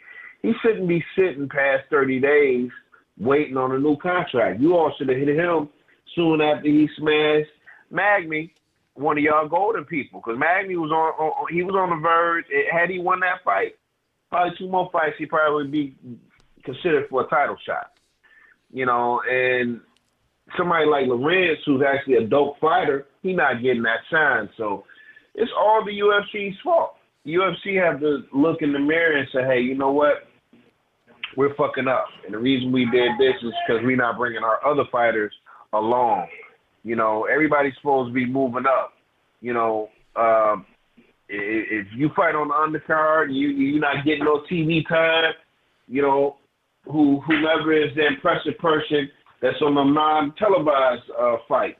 He 0.41 0.51
shouldn't 0.63 0.87
be 0.87 1.03
sitting 1.15 1.47
past 1.47 1.83
thirty 1.91 2.19
days 2.19 2.71
waiting 3.19 3.55
on 3.55 3.71
a 3.71 3.77
new 3.77 3.97
contract. 3.97 4.59
You 4.59 4.75
all 4.75 4.91
should 4.97 5.09
have 5.09 5.17
hit 5.17 5.29
him 5.29 5.69
soon 6.15 6.41
after 6.41 6.67
he 6.67 6.89
smashed 6.97 7.51
Magny, 7.91 8.53
one 8.95 9.17
of 9.17 9.23
y'all 9.23 9.47
golden 9.47 9.85
people, 9.85 10.21
because 10.23 10.39
Magny 10.39 10.75
was 10.75 10.91
on, 10.91 11.13
on 11.13 11.53
he 11.53 11.63
was 11.63 11.75
on 11.75 11.89
the 11.89 12.01
verge. 12.01 12.45
Had 12.71 12.89
he 12.89 12.99
won 12.99 13.19
that 13.21 13.43
fight, 13.43 13.75
probably 14.29 14.57
two 14.57 14.67
more 14.67 14.89
fights, 14.91 15.15
he 15.17 15.25
probably 15.25 15.67
be 15.67 15.95
considered 16.63 17.07
for 17.09 17.25
a 17.25 17.29
title 17.29 17.57
shot. 17.65 17.91
You 18.71 18.85
know, 18.85 19.21
and 19.29 19.81
somebody 20.57 20.85
like 20.85 21.07
Lorenz, 21.07 21.59
who's 21.65 21.81
actually 21.81 22.15
a 22.15 22.27
dope 22.27 22.59
fighter, 22.59 23.07
he 23.21 23.33
not 23.33 23.61
getting 23.61 23.83
that 23.83 23.99
shine. 24.09 24.49
So 24.57 24.85
it's 25.35 25.51
all 25.57 25.83
the 25.85 25.91
UFC's 25.91 26.57
fault. 26.63 26.95
UFC 27.25 27.81
have 27.83 27.99
to 27.99 28.23
look 28.33 28.61
in 28.61 28.73
the 28.73 28.79
mirror 28.79 29.17
and 29.17 29.27
say, 29.33 29.43
hey, 29.43 29.61
you 29.61 29.75
know 29.75 29.91
what? 29.91 30.27
We're 31.37 31.55
fucking 31.55 31.87
up. 31.87 32.07
And 32.25 32.33
the 32.33 32.39
reason 32.39 32.71
we 32.71 32.85
did 32.85 33.11
this 33.19 33.35
is 33.41 33.53
because 33.65 33.83
we're 33.83 33.95
not 33.95 34.17
bringing 34.17 34.43
our 34.43 34.65
other 34.65 34.83
fighters 34.91 35.33
along. 35.73 36.27
You 36.83 36.95
know, 36.95 37.25
everybody's 37.25 37.75
supposed 37.75 38.09
to 38.09 38.13
be 38.13 38.25
moving 38.25 38.65
up. 38.65 38.93
You 39.41 39.53
know, 39.53 39.89
um, 40.15 40.65
if 41.29 41.87
you 41.95 42.09
fight 42.15 42.35
on 42.35 42.49
the 42.49 42.79
undercard, 42.79 43.33
you 43.33 43.49
you're 43.49 43.79
not 43.79 44.05
getting 44.05 44.25
no 44.25 44.43
TV 44.51 44.87
time. 44.87 45.33
You 45.87 46.01
know, 46.01 46.37
who 46.85 47.21
whoever 47.21 47.73
is 47.73 47.95
the 47.95 48.07
impressive 48.07 48.57
person 48.57 49.09
that's 49.41 49.61
on 49.61 49.75
the 49.75 49.83
non-televised 49.83 51.09
uh, 51.19 51.37
fights. 51.47 51.79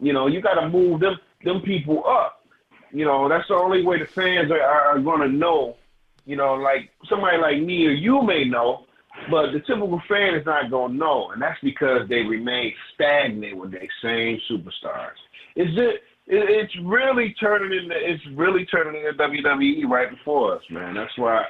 You 0.00 0.12
know, 0.12 0.26
you 0.26 0.40
got 0.40 0.60
to 0.60 0.68
move 0.68 1.00
them 1.00 1.16
them 1.44 1.60
people 1.62 2.04
up. 2.06 2.46
You 2.90 3.04
know, 3.04 3.28
that's 3.28 3.48
the 3.48 3.54
only 3.54 3.84
way 3.84 3.98
the 3.98 4.06
fans 4.06 4.50
are, 4.50 4.60
are 4.60 4.98
going 4.98 5.20
to 5.20 5.28
know. 5.28 5.76
You 6.24 6.36
know, 6.36 6.54
like 6.54 6.90
somebody 7.08 7.38
like 7.38 7.62
me 7.62 7.86
or 7.86 7.92
you 7.92 8.22
may 8.22 8.44
know, 8.44 8.86
but 9.30 9.52
the 9.52 9.60
typical 9.60 10.00
fan 10.08 10.34
is 10.34 10.46
not 10.46 10.70
going 10.70 10.92
to 10.92 10.98
know, 10.98 11.30
and 11.32 11.42
that's 11.42 11.58
because 11.62 12.08
they 12.08 12.22
remain 12.22 12.72
stagnant 12.94 13.56
with 13.56 13.72
their 13.72 13.88
same 14.02 14.38
superstars. 14.50 15.18
Is 15.56 15.68
it? 15.76 16.02
It's 16.30 16.72
really 16.84 17.34
turning 17.40 17.72
into 17.72 17.94
it's 17.96 18.22
really 18.36 18.66
turning 18.66 19.02
into 19.02 19.18
WWE 19.18 19.88
right 19.88 20.10
before 20.10 20.56
us, 20.56 20.62
man. 20.70 20.94
That's 20.94 21.16
why 21.16 21.44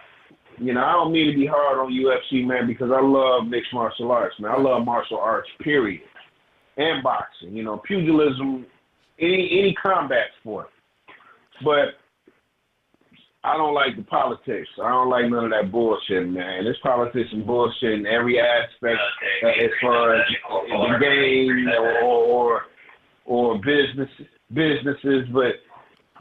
you 0.60 0.72
know, 0.74 0.84
I 0.84 0.92
don't 0.92 1.12
mean 1.12 1.30
to 1.30 1.36
be 1.36 1.46
hard 1.46 1.78
on 1.78 1.92
UFC, 1.92 2.44
man, 2.44 2.66
because 2.66 2.90
I 2.90 3.00
love 3.00 3.46
mixed 3.46 3.72
martial 3.72 4.10
arts, 4.10 4.34
man. 4.40 4.50
I 4.50 4.58
love 4.58 4.84
martial 4.84 5.18
arts, 5.18 5.48
period, 5.60 6.02
and 6.76 7.02
boxing. 7.02 7.54
You 7.54 7.62
know, 7.62 7.78
pugilism, 7.78 8.66
any 9.20 9.58
any 9.58 9.74
combat 9.80 10.26
sport. 10.40 10.68
But 11.64 11.97
I 13.48 13.56
don't 13.56 13.74
like 13.74 13.96
the 13.96 14.02
politics. 14.02 14.68
I 14.82 14.90
don't 14.90 15.08
like 15.08 15.30
none 15.30 15.44
of 15.44 15.50
that 15.50 15.72
bullshit, 15.72 16.28
man. 16.28 16.64
There's 16.64 16.78
politics 16.82 17.28
and 17.32 17.46
bullshit 17.46 17.92
in 17.92 18.06
every 18.06 18.38
aspect, 18.40 19.00
uh, 19.44 19.48
as 19.48 19.70
far 19.80 20.14
as 20.16 20.26
the 20.50 20.98
game 21.00 21.68
or 21.80 22.02
or, 22.02 22.62
or 23.24 23.54
business 23.58 24.10
businesses. 24.52 25.26
But 25.32 25.54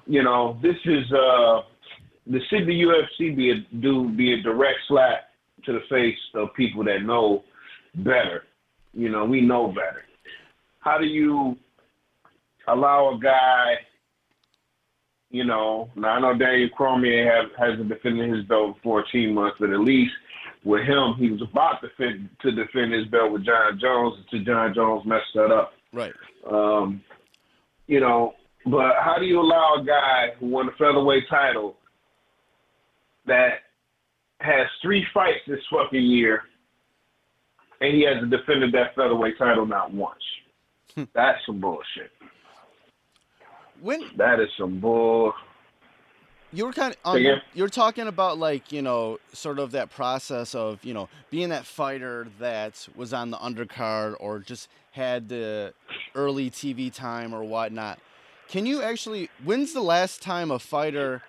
you 0.06 0.24
know, 0.24 0.60
this 0.62 0.78
is. 0.86 1.12
uh 1.12 1.62
the 2.30 2.40
the 2.52 2.82
UFC 2.82 3.36
be 3.36 3.52
a 3.52 3.56
do 3.82 4.10
be 4.10 4.34
a 4.34 4.42
direct 4.42 4.80
slap 4.88 5.30
to 5.66 5.74
the 5.74 5.80
face 5.90 6.18
of 6.36 6.54
people 6.56 6.84
that 6.86 7.04
know 7.04 7.44
better. 7.96 8.44
You 8.94 9.10
know, 9.10 9.26
we 9.26 9.42
know 9.42 9.68
better. 9.68 10.04
How 10.80 10.98
do 10.98 11.06
you 11.06 11.56
allow 12.68 13.16
a 13.16 13.20
guy? 13.20 13.76
You 15.30 15.44
know, 15.44 15.90
now 15.96 16.10
I 16.10 16.20
know 16.20 16.38
Daniel 16.38 16.70
Cormier 16.70 17.30
have, 17.30 17.52
hasn't 17.58 17.90
defended 17.90 18.34
his 18.34 18.46
belt 18.46 18.78
for 18.82 19.04
14 19.04 19.34
months, 19.34 19.58
but 19.60 19.72
at 19.72 19.80
least 19.82 20.14
with 20.64 20.84
him, 20.84 21.16
he 21.18 21.30
was 21.30 21.42
about 21.42 21.82
to 21.82 21.90
defend, 21.90 22.30
to 22.42 22.52
defend 22.52 22.94
his 22.94 23.08
belt 23.08 23.32
with 23.32 23.46
Jon 23.46 23.78
Jones 23.80 24.16
until 24.20 24.46
Jon 24.46 24.74
Jones 24.74 25.06
messed 25.06 25.34
that 25.36 25.52
up. 25.52 25.74
Right. 25.92 26.14
Um, 26.50 27.02
you 27.88 28.00
know, 28.00 28.36
but 28.66 28.96
how 29.02 29.16
do 29.20 29.26
you 29.26 29.40
allow 29.40 29.76
a 29.80 29.84
guy 29.84 30.34
who 30.40 30.48
won 30.48 30.66
the 30.66 30.72
featherweight 30.74 31.30
title 31.30 31.76
that 33.26 33.60
has 34.40 34.68
three 34.82 35.06
fights 35.14 35.40
this 35.48 35.60
fucking 35.72 36.04
year, 36.04 36.44
and 37.82 37.96
he 37.96 38.04
hasn't 38.04 38.30
defended 38.30 38.74
that 38.74 38.96
featherweight 38.96 39.38
title 39.38 39.66
not 39.66 39.94
once. 39.94 40.22
Hmm. 40.96 41.04
That's 41.14 41.38
some 41.46 41.60
bullshit. 41.60 42.12
When 43.82 44.10
that 44.18 44.40
is 44.40 44.50
some 44.58 44.80
bull. 44.80 45.34
You 46.54 46.66
were 46.66 46.74
kind 46.74 46.96
of 47.04 47.16
um, 47.16 47.42
you're 47.54 47.68
talking 47.68 48.08
about 48.08 48.38
like 48.38 48.72
you 48.72 48.82
know 48.82 49.20
sort 49.34 49.60
of 49.60 49.72
that 49.72 49.90
process 49.90 50.56
of 50.56 50.84
you 50.84 50.94
know 50.94 51.10
being 51.30 51.50
that 51.50 51.66
fighter 51.66 52.28
that 52.40 52.88
was 52.96 53.14
on 53.14 53.32
the 53.32 53.38
undercard 53.38 54.16
or 54.20 54.40
just 54.40 54.70
had 54.92 55.28
the 55.30 55.74
early 56.16 56.50
TV 56.50 56.92
time 56.92 57.34
or 57.34 57.44
whatnot. 57.44 58.00
Can 58.48 58.66
you 58.66 58.82
actually? 58.82 59.30
When's 59.44 59.74
the 59.74 59.82
last 59.82 60.22
time 60.22 60.52
a 60.52 60.58
fighter 60.58 61.22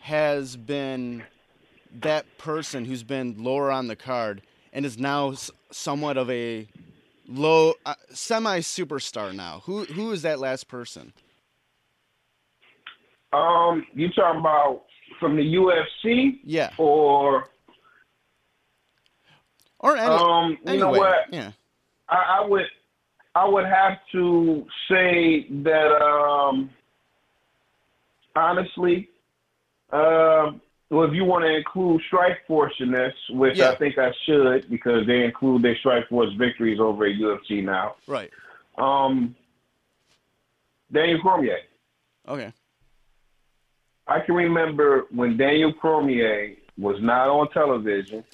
has 0.00 0.56
been 0.56 1.22
that 2.00 2.38
person 2.38 2.84
who's 2.86 3.02
been 3.02 3.42
lower 3.42 3.70
on 3.70 3.88
the 3.88 3.96
card 3.96 4.40
and 4.72 4.86
is 4.86 4.98
now 4.98 5.34
somewhat 5.70 6.16
of 6.16 6.30
a 6.30 6.66
low 7.28 7.74
uh, 7.84 7.94
semi 8.10 8.60
superstar 8.60 9.34
now. 9.34 9.62
Who 9.64 9.84
who 9.84 10.12
is 10.12 10.22
that 10.22 10.40
last 10.40 10.68
person? 10.68 11.12
Um, 13.32 13.86
you 13.94 14.08
talking 14.10 14.40
about 14.40 14.84
from 15.18 15.36
the 15.36 15.54
UFC? 15.54 16.40
Yeah. 16.44 16.70
Or 16.78 17.48
or 19.78 19.96
any, 19.96 20.06
um, 20.06 20.50
you 20.50 20.58
anyway, 20.66 20.78
know 20.78 20.90
what? 20.98 21.18
Yeah. 21.30 21.52
I, 22.08 22.38
I 22.40 22.46
would 22.46 22.66
I 23.34 23.48
would 23.48 23.66
have 23.66 23.98
to 24.12 24.66
say 24.88 25.46
that 25.62 26.02
um 26.02 26.70
honestly 28.34 29.08
um, 29.92 30.60
well, 30.90 31.04
if 31.04 31.14
you 31.14 31.24
want 31.24 31.44
to 31.44 31.56
include 31.56 32.02
Strikeforce 32.12 32.80
in 32.80 32.90
this, 32.90 33.14
which 33.30 33.56
yeah. 33.56 33.70
I 33.70 33.76
think 33.76 33.96
I 33.96 34.12
should, 34.24 34.68
because 34.68 35.06
they 35.06 35.24
include 35.24 35.62
their 35.62 35.76
Strikeforce 35.76 36.36
victories 36.36 36.80
over 36.80 37.06
at 37.06 37.16
UFC 37.16 37.64
now. 37.64 37.94
Right. 38.08 38.30
Um, 38.76 39.36
Daniel 40.92 41.20
Cormier. 41.20 41.58
Okay. 42.28 42.52
I 44.10 44.18
can 44.18 44.34
remember 44.34 45.06
when 45.10 45.36
Daniel 45.36 45.72
Cormier 45.72 46.56
was 46.76 46.96
not 47.00 47.28
on 47.28 47.48
television. 47.52 48.24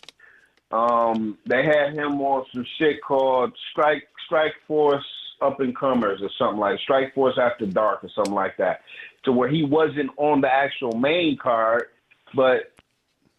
Um, 0.73 1.37
they 1.47 1.65
had 1.65 1.93
him 1.93 2.21
on 2.23 2.47
some 2.53 2.67
shit 2.79 3.03
called 3.07 3.53
Strike 3.71 4.09
Strike 4.25 4.55
Force 4.67 5.05
Up 5.43 5.61
and 5.61 5.77
Comers 5.77 6.21
or 6.23 6.31
something 6.39 6.59
like 6.59 6.81
Strikeforce 6.89 7.39
After 7.39 7.67
Dark 7.67 8.03
or 8.03 8.09
something 8.15 8.35
like 8.35 8.57
that 8.57 8.81
to 9.25 9.33
where 9.33 9.51
he 9.51 9.65
wasn't 9.65 10.11
on 10.17 10.41
the 10.41 10.53
actual 10.53 10.93
main 10.93 11.37
card, 11.37 11.85
but 12.35 12.73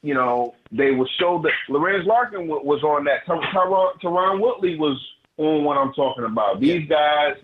you 0.04 0.14
know 0.14 0.54
they 0.72 0.92
would 0.92 1.10
show 1.20 1.42
that 1.42 1.52
Lorenz 1.70 2.06
Larkin 2.06 2.48
was 2.48 2.84
on 2.84 3.04
that. 3.06 3.26
Tyron 3.26 4.40
Woodley 4.40 4.78
was 4.78 5.04
on 5.38 5.64
what 5.64 5.78
I'm 5.78 5.92
talking 5.94 6.26
about. 6.26 6.60
These 6.60 6.88
guys 6.88 7.36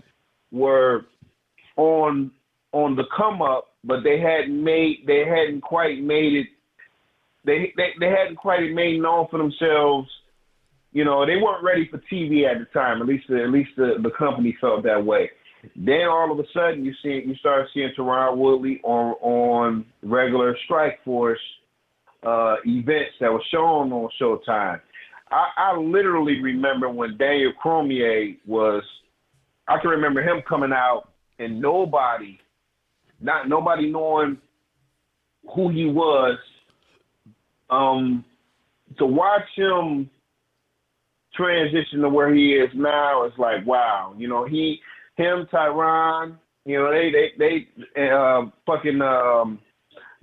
were 0.52 1.06
on 1.78 2.30
on 2.72 2.96
the 2.96 3.06
come 3.18 3.42
up, 3.42 3.73
but 3.84 4.04
they 4.04 4.20
hadn't 4.20 4.64
made 4.64 5.04
they 5.08 5.26
hadn't 5.28 5.62
quite 5.62 6.02
made 6.02 6.34
it. 6.34 6.48
They 7.46 7.74
they, 7.76 7.90
they 8.00 8.10
hadn't 8.10 8.38
quite 8.38 8.72
made 8.72 9.02
known 9.02 9.28
for 9.30 9.38
themselves. 9.38 10.10
You 10.92 11.04
know, 11.04 11.26
they 11.26 11.38
weren't 11.38 11.64
ready 11.64 11.90
for 11.90 11.98
TV 12.12 12.46
at 12.46 12.60
the 12.60 12.66
time. 12.74 13.02
At 13.02 13.08
least 13.08 13.30
at 13.30 13.50
least 13.50 13.72
the, 13.78 13.96
the 14.02 14.12
company 14.18 14.56
felt 14.62 14.84
that 14.84 15.04
way. 15.04 15.30
Then 15.76 16.08
all 16.10 16.32
of 16.32 16.40
a 16.40 16.44
sudden 16.54 16.84
you 16.84 16.94
see 17.02 17.24
you 17.26 17.36
start 17.36 17.68
seeing 17.74 17.92
Tyron 17.98 18.38
Woodley 18.38 18.80
on 18.84 19.16
on 19.22 19.86
regular 20.02 20.56
Strikeforce 20.70 21.36
uh, 22.26 22.56
events 22.66 23.12
that 23.20 23.32
were 23.32 23.44
shown 23.52 23.92
on 23.92 24.10
Showtime. 24.22 24.80
I, 25.32 25.48
I 25.58 25.78
literally 25.78 26.40
remember 26.42 26.90
when 26.90 27.18
Daniel 27.18 27.54
Cormier 27.62 28.36
was. 28.46 28.84
I 29.68 29.80
can 29.80 29.92
remember 29.92 30.22
him 30.22 30.44
coming 30.48 30.74
out 30.74 31.08
and 31.40 31.62
nobody, 31.62 32.38
not 33.24 33.50
nobody 33.50 33.90
knowing 33.92 34.38
who 35.56 35.70
he 35.70 35.86
was. 35.86 36.38
Um, 37.70 38.24
to 39.00 39.06
watch 39.06 39.48
him 39.56 40.10
transition 41.34 42.02
to 42.02 42.10
where 42.10 42.34
he 42.34 42.54
is 42.54 42.70
now 42.76 43.26
is 43.26 43.34
like 43.38 43.66
wow. 43.66 44.14
You 44.18 44.28
know 44.28 44.46
he 44.46 44.80
him, 45.16 45.48
Tyron, 45.52 46.38
you 46.66 46.78
know, 46.78 46.92
they 46.92 47.12
they 47.12 47.68
they 47.96 48.10
uh, 48.10 48.46
fucking 48.66 49.02
um, 49.02 49.60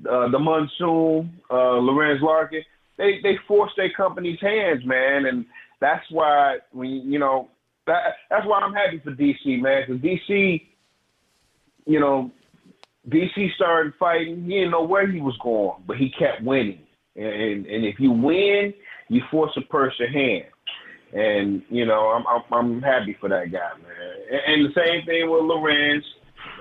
uh, 0.09 0.29
the 0.31 0.39
monsoon, 0.39 1.39
uh, 1.51 1.79
Lorenz 1.79 2.23
Larkin, 2.23 2.63
they 2.97 3.21
they 3.23 3.37
forced 3.47 3.75
their 3.77 3.93
company's 3.93 4.41
hands, 4.41 4.85
man, 4.85 5.27
and 5.27 5.45
that's 5.81 6.05
why 6.11 6.59
when 6.73 6.89
you 6.89 7.19
know 7.19 7.49
that 7.87 8.15
that's 8.31 8.47
why 8.47 8.61
I'm 8.61 8.73
happy 8.73 9.01
for 9.05 9.13
DC, 9.13 9.61
man, 9.61 9.85
because 9.87 10.03
DC, 10.03 10.63
you 11.87 12.01
know, 12.01 12.31
DC 13.11 13.55
started 13.55 13.93
fighting. 13.99 14.45
He 14.45 14.51
didn't 14.51 14.71
know 14.71 14.85
where 14.85 15.11
he 15.11 15.21
was 15.21 15.37
going, 15.43 15.83
but 15.87 15.97
he 15.97 16.11
kept 16.19 16.43
winning, 16.43 16.81
and 17.17 17.67
and 17.67 17.85
if 17.85 17.97
you 17.99 18.13
win, 18.13 18.73
you 19.09 19.23
force 19.31 19.53
a 19.57 19.63
person's 19.63 20.15
hand. 20.15 20.45
And 21.13 21.63
you 21.69 21.87
know, 21.87 22.09
I'm 22.09 22.25
I'm, 22.27 22.43
I'm 22.53 22.83
happy 22.83 23.17
for 23.21 23.29
that 23.29 23.53
guy, 23.53 23.71
man. 23.83 23.93
And, 24.31 24.41
and 24.47 24.65
the 24.65 24.81
same 24.81 25.05
thing 25.07 25.31
with 25.31 25.43
Lorenz. 25.43 26.05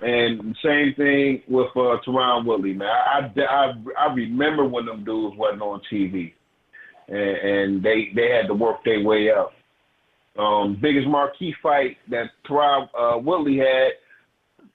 And 0.02 0.56
same 0.64 0.94
thing 0.96 1.44
with 1.48 1.68
uh, 1.76 1.98
Tyron 2.06 2.46
Woodley, 2.46 2.74
man. 2.74 2.88
I, 2.88 3.30
I, 3.42 3.74
I 3.98 4.14
remember 4.14 4.66
when 4.66 4.86
them 4.86 5.04
dudes 5.04 5.38
wasn't 5.38 5.62
on 5.62 5.82
TV, 5.92 6.34
and, 7.08 7.18
and 7.18 7.84
they 7.84 8.10
they 8.16 8.30
had 8.30 8.48
to 8.48 8.54
work 8.54 8.78
their 8.84 9.02
way 9.04 9.30
up. 9.30 9.52
Um, 10.38 10.78
biggest 10.82 11.08
marquee 11.08 11.54
fight 11.62 11.98
that 12.10 12.28
Tyron 12.48 12.88
uh, 12.98 13.18
Woodley 13.18 13.58
had 13.58 13.92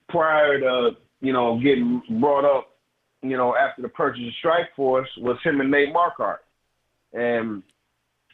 prior 0.09 0.61
to 0.61 0.91
you 1.25 1.33
know 1.33 1.59
getting 1.59 2.03
brought 2.21 2.45
up, 2.45 2.71
you 3.23 3.37
know 3.37 3.57
after 3.57 3.83
the 3.83 3.89
purchase 3.89 4.23
of 4.27 4.33
Strikeforce 4.43 5.07
was 5.19 5.39
him 5.43 5.61
and 5.61 5.71
Nate 5.71 5.95
Marquardt, 5.95 6.39
and 7.13 7.63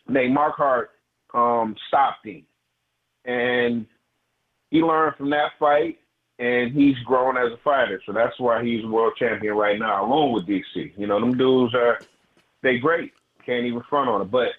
Nate 0.08 0.30
Marquardt 0.30 0.88
um, 1.34 1.76
stopped 1.88 2.26
him, 2.26 2.44
and 3.24 3.86
he 4.70 4.82
learned 4.82 5.16
from 5.16 5.30
that 5.30 5.52
fight 5.58 5.98
and 6.40 6.72
he's 6.72 6.98
grown 7.04 7.36
as 7.36 7.52
a 7.52 7.58
fighter. 7.58 8.00
So 8.06 8.12
that's 8.12 8.38
why 8.40 8.64
he's 8.64 8.84
world 8.84 9.12
champion 9.18 9.54
right 9.54 9.78
now, 9.78 10.06
along 10.06 10.32
with 10.32 10.46
DC. 10.46 10.92
You 10.96 11.06
know, 11.06 11.20
them 11.20 11.36
dudes 11.36 11.74
are 11.74 12.00
they 12.62 12.78
great. 12.78 13.12
Can't 13.44 13.66
even 13.66 13.82
front 13.88 14.08
on 14.08 14.22
it. 14.22 14.30
But 14.30 14.52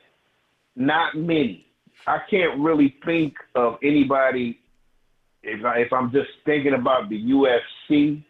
not 0.75 1.15
many. 1.15 1.65
I 2.05 2.19
can't 2.29 2.59
really 2.59 2.95
think 3.03 3.33
of 3.55 3.77
anybody 3.83 4.60
if 5.43 5.65
I, 5.65 5.79
if 5.79 5.93
I'm 5.93 6.11
just 6.11 6.29
thinking 6.45 6.73
about 6.73 7.09
the 7.09 7.21
UFC. 7.21 8.23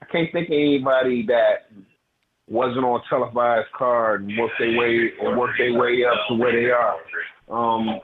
I 0.00 0.04
can't 0.12 0.30
think 0.32 0.48
of 0.48 0.52
anybody 0.52 1.26
that 1.26 1.70
wasn't 2.48 2.84
on 2.84 3.00
televised 3.08 3.68
card 3.76 4.22
and 4.22 4.38
worked 4.38 4.54
their 4.58 4.78
way 4.78 5.10
or 5.20 5.36
worked 5.36 5.58
their 5.58 5.74
way 5.74 6.04
up 6.04 6.16
to 6.28 6.34
where 6.34 6.52
they 6.52 6.70
are. 6.70 6.96
Um, 7.48 8.00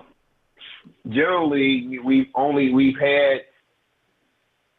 generally, 1.09 1.99
we've 2.05 2.27
only 2.35 2.73
we've 2.73 2.99
had 2.99 3.43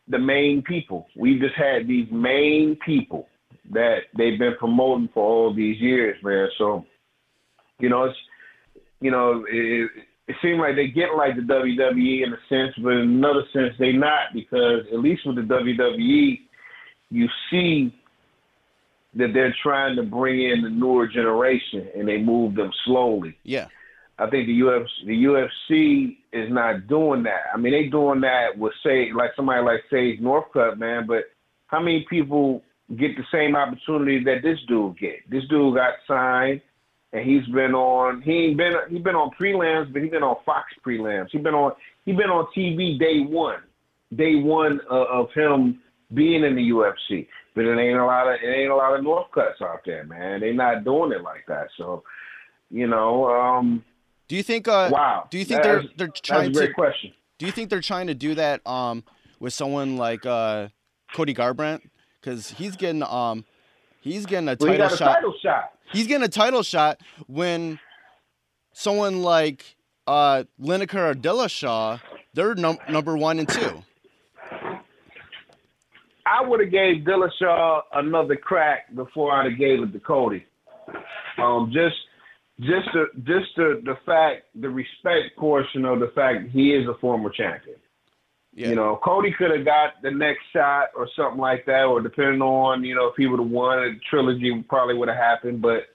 the 0.07 0.19
main 0.19 0.63
people. 0.63 1.07
We've 1.15 1.39
just 1.39 1.55
had 1.55 1.87
these 1.87 2.07
main 2.11 2.77
people 2.85 3.27
that 3.71 3.99
they've 4.17 4.37
been 4.37 4.55
promoting 4.59 5.09
for 5.13 5.23
all 5.23 5.53
these 5.53 5.79
years, 5.79 6.17
man. 6.23 6.49
So, 6.57 6.85
you 7.79 7.89
know, 7.89 8.03
it's 8.05 8.17
you 8.99 9.11
know, 9.11 9.45
it, 9.49 9.91
it 10.27 10.35
seems 10.41 10.59
like 10.59 10.75
they 10.75 10.87
get 10.87 11.15
like 11.17 11.35
the 11.35 11.41
WWE 11.41 12.23
in 12.23 12.33
a 12.33 12.37
sense, 12.47 12.73
but 12.81 12.93
in 12.93 12.99
another 12.99 13.43
sense 13.51 13.73
they 13.77 13.91
not 13.91 14.33
because 14.33 14.85
at 14.91 14.99
least 14.99 15.25
with 15.25 15.35
the 15.35 15.41
WWE, 15.41 16.39
you 17.09 17.27
see 17.49 17.93
that 19.15 19.31
they're 19.33 19.55
trying 19.61 19.95
to 19.95 20.03
bring 20.03 20.49
in 20.49 20.61
the 20.61 20.69
newer 20.69 21.07
generation 21.07 21.87
and 21.95 22.07
they 22.07 22.17
move 22.17 22.55
them 22.55 22.71
slowly. 22.85 23.37
Yeah. 23.43 23.67
I 24.17 24.29
think 24.29 24.47
the 24.47 24.59
UFC, 24.59 24.87
the 25.05 25.23
UFC 25.23 26.17
is 26.31 26.51
not 26.51 26.87
doing 26.87 27.23
that. 27.23 27.43
I 27.53 27.57
mean, 27.57 27.73
they 27.73 27.85
doing 27.89 28.21
that 28.21 28.57
with 28.57 28.73
say 28.83 29.11
like 29.11 29.31
somebody 29.35 29.63
like 29.63 29.81
Sage 29.91 30.19
Northcutt, 30.19 30.77
man. 30.77 31.05
But 31.07 31.25
how 31.67 31.79
many 31.79 32.05
people 32.09 32.63
get 32.95 33.17
the 33.17 33.23
same 33.31 33.55
opportunity 33.55 34.23
that 34.23 34.41
this 34.43 34.59
dude 34.67 34.97
get? 34.99 35.29
This 35.29 35.43
dude 35.49 35.75
got 35.75 35.95
signed, 36.07 36.61
and 37.13 37.23
he's 37.29 37.45
been 37.47 37.73
on. 37.73 38.21
He 38.21 38.31
ain't 38.31 38.57
been. 38.57 38.73
He 38.89 38.99
been 38.99 39.15
on 39.15 39.31
prelims, 39.39 39.93
but 39.93 40.01
he 40.01 40.09
been 40.09 40.23
on 40.23 40.35
Fox 40.45 40.65
prelims. 40.85 41.27
He 41.31 41.37
been 41.37 41.53
on. 41.53 41.71
He 42.05 42.11
been 42.11 42.29
on 42.29 42.47
TV 42.57 42.99
day 42.99 43.21
one, 43.21 43.61
day 44.15 44.35
one 44.35 44.81
uh, 44.91 45.05
of 45.05 45.31
him 45.33 45.79
being 46.13 46.43
in 46.43 46.55
the 46.55 46.69
UFC. 46.69 47.27
But 47.55 47.65
it 47.65 47.77
ain't 47.79 47.99
a 47.99 48.05
lot 48.05 48.27
of 48.27 48.39
it 48.43 48.47
ain't 48.47 48.71
a 48.71 48.75
lot 48.75 48.97
of 48.97 49.05
Northcutts 49.05 49.61
out 49.61 49.81
there, 49.85 50.03
man. 50.05 50.41
They 50.41 50.51
not 50.51 50.83
doing 50.83 51.11
it 51.11 51.21
like 51.21 51.45
that. 51.47 51.67
So, 51.77 52.03
you 52.69 52.87
know. 52.87 53.29
um 53.29 53.85
do 54.27 54.35
you 54.37 54.43
think? 54.43 54.67
Uh, 54.67 54.89
wow. 54.91 55.27
Do 55.29 55.37
you 55.37 55.45
think 55.45 55.61
they're 55.61 55.83
they're 55.97 56.07
trying 56.07 56.45
that's 56.51 56.57
a 56.57 56.61
great 56.61 56.67
to? 56.69 56.73
question. 56.73 57.13
Do 57.37 57.45
you 57.45 57.51
think 57.51 57.69
they're 57.69 57.81
trying 57.81 58.07
to 58.07 58.15
do 58.15 58.35
that 58.35 58.65
um, 58.65 59.03
with 59.39 59.53
someone 59.53 59.97
like 59.97 60.25
uh, 60.25 60.69
Cody 61.13 61.33
Garbrandt? 61.33 61.81
Because 62.19 62.49
he's 62.49 62.75
getting 62.75 63.03
um, 63.03 63.45
he's 64.01 64.25
getting 64.25 64.47
a 64.47 64.57
Well, 64.59 64.71
he 64.71 64.77
title 64.77 64.87
got 64.87 64.93
a 64.93 64.97
shot. 64.97 65.13
title 65.15 65.33
shot. 65.43 65.72
He's 65.93 66.07
getting 66.07 66.23
a 66.23 66.29
title 66.29 66.63
shot 66.63 66.99
when 67.27 67.79
someone 68.73 69.21
like 69.21 69.75
uh, 70.07 70.43
Lineker 70.59 71.11
or 71.11 71.13
Dillashaw, 71.13 72.01
they're 72.33 72.55
num- 72.55 72.79
number 72.89 73.15
one 73.15 73.39
and 73.39 73.47
two. 73.47 73.83
I 76.25 76.41
would 76.41 76.61
have 76.61 76.71
gave 76.71 77.03
Dillashaw 77.03 77.81
another 77.93 78.35
crack 78.35 78.93
before 78.95 79.33
I'd 79.33 79.51
have 79.51 79.59
gave 79.59 79.83
it 79.83 79.93
to 79.93 79.99
Cody. 79.99 80.45
Um, 81.37 81.71
just, 81.73 81.95
just 82.59 82.87
the, 82.93 83.05
just 83.23 83.55
the, 83.55 83.81
the 83.83 83.95
fact, 84.05 84.45
the 84.55 84.69
respect 84.69 85.37
portion 85.37 85.85
of 85.85 85.99
the 85.99 86.11
fact 86.15 86.49
he 86.51 86.71
is 86.71 86.87
a 86.87 86.97
former 86.99 87.29
champion. 87.29 87.75
Yeah. 88.55 88.69
You 88.69 88.75
know, 88.75 88.99
Cody 89.03 89.33
could 89.35 89.49
have 89.49 89.65
got 89.65 90.01
the 90.03 90.11
next 90.11 90.41
shot 90.53 90.89
or 90.95 91.07
something 91.15 91.39
like 91.39 91.65
that, 91.65 91.85
or 91.85 92.01
depending 92.01 92.41
on 92.41 92.83
you 92.83 92.93
know 92.95 93.07
if 93.07 93.15
he 93.17 93.25
would 93.25 93.39
have 93.39 93.49
won, 93.49 93.79
a 93.79 93.95
trilogy 94.09 94.63
probably 94.69 94.95
would 94.95 95.07
have 95.09 95.17
happened. 95.17 95.61
But 95.61 95.87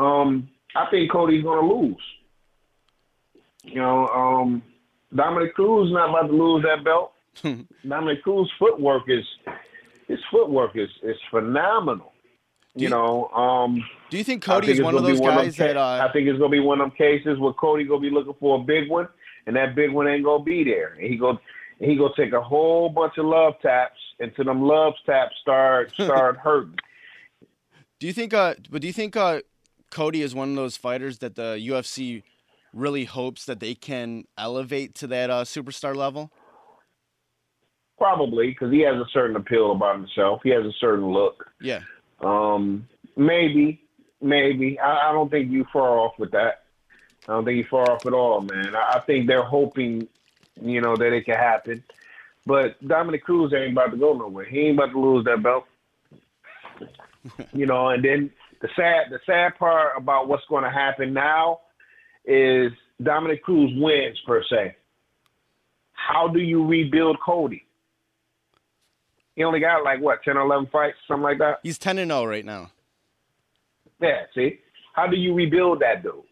um, 0.00 0.48
I 0.76 0.86
think 0.90 1.10
Cody's 1.10 1.42
going 1.42 1.60
to 1.68 1.74
lose. 1.74 2.02
You 3.64 3.80
know, 3.80 4.06
um, 4.08 4.62
Dominick 5.14 5.54
Cruz 5.54 5.92
not 5.92 6.10
about 6.10 6.28
to 6.28 6.32
lose 6.32 6.64
that 6.64 6.84
belt. 6.84 7.12
Dominick 7.88 8.22
Cruz 8.22 8.50
footwork 8.58 9.02
is 9.08 9.24
his 10.08 10.18
footwork 10.30 10.76
is 10.76 10.88
is 11.02 11.16
phenomenal. 11.30 12.12
You 12.76 12.84
you- 12.84 12.88
know, 12.90 13.26
um, 13.34 13.84
Do 14.10 14.16
you 14.16 14.22
think 14.24 14.48
I 14.48 14.54
Cody's 14.54 14.68
think 14.68 14.78
it's 14.78 14.84
one 14.84 14.94
of 14.94 15.02
gonna 15.02 15.12
those 15.14 15.20
them 15.20 15.36
guys 15.36 15.56
ca- 15.56 15.66
that? 15.66 15.76
Uh, 15.76 16.06
I 16.08 16.12
think 16.12 16.28
it's 16.28 16.38
gonna 16.38 16.50
be 16.50 16.60
one 16.60 16.80
of 16.80 16.88
them 16.90 16.96
cases 16.96 17.36
where 17.40 17.52
Cody 17.52 17.82
gonna 17.84 18.00
be 18.00 18.10
looking 18.10 18.34
for 18.38 18.60
a 18.60 18.62
big 18.62 18.88
one, 18.88 19.08
and 19.46 19.56
that 19.56 19.74
big 19.74 19.90
one 19.90 20.06
ain't 20.06 20.24
gonna 20.24 20.44
be 20.44 20.62
there. 20.62 20.94
And 20.94 21.02
he 21.10 21.16
go 21.16 21.38
and 21.80 21.90
he 21.90 21.96
gonna 21.96 22.12
take 22.16 22.32
a 22.32 22.40
whole 22.40 22.88
bunch 22.88 23.14
of 23.18 23.24
love 23.26 23.54
taps 23.62 23.98
until 24.20 24.44
them 24.44 24.62
love 24.62 24.94
taps 25.06 25.34
start 25.40 25.92
start 25.94 26.36
hurting. 26.36 26.76
do 27.98 28.06
you 28.06 28.12
think? 28.12 28.34
Uh, 28.34 28.54
but 28.70 28.82
do 28.82 28.86
you 28.86 28.92
think 28.92 29.16
uh, 29.16 29.40
Cody 29.90 30.22
is 30.22 30.34
one 30.34 30.50
of 30.50 30.56
those 30.56 30.76
fighters 30.76 31.18
that 31.18 31.34
the 31.34 31.56
UFC 31.60 32.22
really 32.72 33.04
hopes 33.04 33.44
that 33.46 33.60
they 33.60 33.74
can 33.74 34.24
elevate 34.38 34.94
to 34.96 35.06
that 35.08 35.30
uh, 35.30 35.44
superstar 35.44 35.94
level? 35.94 36.30
Probably 37.98 38.48
because 38.48 38.72
he 38.72 38.80
has 38.80 38.94
a 38.94 39.04
certain 39.12 39.36
appeal 39.36 39.72
about 39.72 39.96
himself. 39.96 40.40
He 40.42 40.50
has 40.50 40.64
a 40.64 40.72
certain 40.80 41.06
look. 41.06 41.44
Yeah. 41.60 41.80
Um, 42.20 42.88
maybe, 43.16 43.82
maybe. 44.22 44.78
I, 44.78 45.10
I 45.10 45.12
don't 45.12 45.30
think 45.30 45.50
you 45.50 45.66
far 45.72 45.98
off 45.98 46.14
with 46.18 46.30
that. 46.30 46.64
I 47.28 47.32
don't 47.32 47.44
think 47.44 47.58
you 47.58 47.66
far 47.70 47.90
off 47.90 48.06
at 48.06 48.14
all, 48.14 48.40
man. 48.40 48.74
I, 48.74 48.94
I 48.96 49.00
think 49.00 49.26
they're 49.26 49.42
hoping, 49.42 50.08
you 50.60 50.80
know, 50.80 50.96
that 50.96 51.12
it 51.12 51.24
can 51.24 51.34
happen. 51.34 51.82
But 52.46 52.86
Dominick 52.86 53.24
Cruz 53.24 53.52
ain't 53.54 53.72
about 53.72 53.90
to 53.90 53.96
go 53.96 54.12
nowhere. 54.14 54.44
He 54.44 54.60
ain't 54.60 54.78
about 54.78 54.92
to 54.92 55.00
lose 55.00 55.24
that 55.24 55.42
belt. 55.42 55.64
you 57.52 57.66
know, 57.66 57.88
and 57.88 58.04
then 58.04 58.30
the 58.62 58.68
sad 58.76 59.10
the 59.10 59.20
sad 59.26 59.58
part 59.58 59.92
about 59.96 60.28
what's 60.28 60.44
going 60.48 60.64
to 60.64 60.70
happen 60.70 61.12
now 61.12 61.60
is 62.24 62.72
Dominick 63.02 63.42
Cruz 63.42 63.70
wins 63.76 64.18
per 64.26 64.42
se. 64.48 64.76
How 65.92 66.28
do 66.28 66.40
you 66.40 66.66
rebuild 66.66 67.18
Cody? 67.24 67.64
He 69.36 69.44
only 69.44 69.60
got 69.60 69.84
like 69.84 70.00
what, 70.00 70.22
10 70.22 70.36
or 70.36 70.42
11 70.42 70.68
fights, 70.72 70.96
something 71.06 71.22
like 71.22 71.38
that? 71.38 71.60
He's 71.62 71.78
ten 71.78 71.98
and 71.98 72.10
zero 72.10 72.24
right 72.24 72.44
now. 72.44 72.70
Yeah, 74.00 74.22
see? 74.34 74.60
How 74.94 75.06
do 75.06 75.16
you 75.16 75.34
rebuild 75.34 75.80
that 75.80 76.02
dude? 76.02 76.22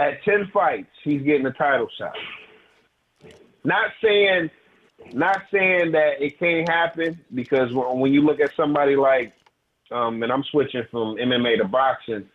At 0.00 0.24
10 0.24 0.50
fights, 0.50 0.88
he's 1.04 1.20
getting 1.20 1.44
a 1.44 1.52
title 1.52 1.86
shot. 1.98 2.14
Not 3.64 3.90
saying 4.02 4.50
not 5.12 5.42
saying 5.50 5.92
that 5.92 6.22
it 6.22 6.38
can't 6.38 6.68
happen 6.68 7.20
because 7.34 7.68
when 7.72 8.12
you 8.12 8.22
look 8.22 8.40
at 8.40 8.54
somebody 8.56 8.96
like 8.96 9.34
um 9.90 10.22
and 10.22 10.32
I'm 10.32 10.42
switching 10.44 10.84
from 10.90 11.16
MMA 11.16 11.58
to 11.58 11.64
boxing, 11.68 12.28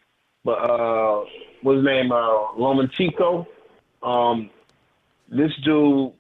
but 0.44 0.60
uh 0.60 1.26
what's 1.64 1.78
his 1.78 1.86
name 1.86 2.12
uh 2.12 2.54
Lomachenko, 2.56 3.48
um 4.04 4.52
this 5.28 5.52
dude 5.64 6.14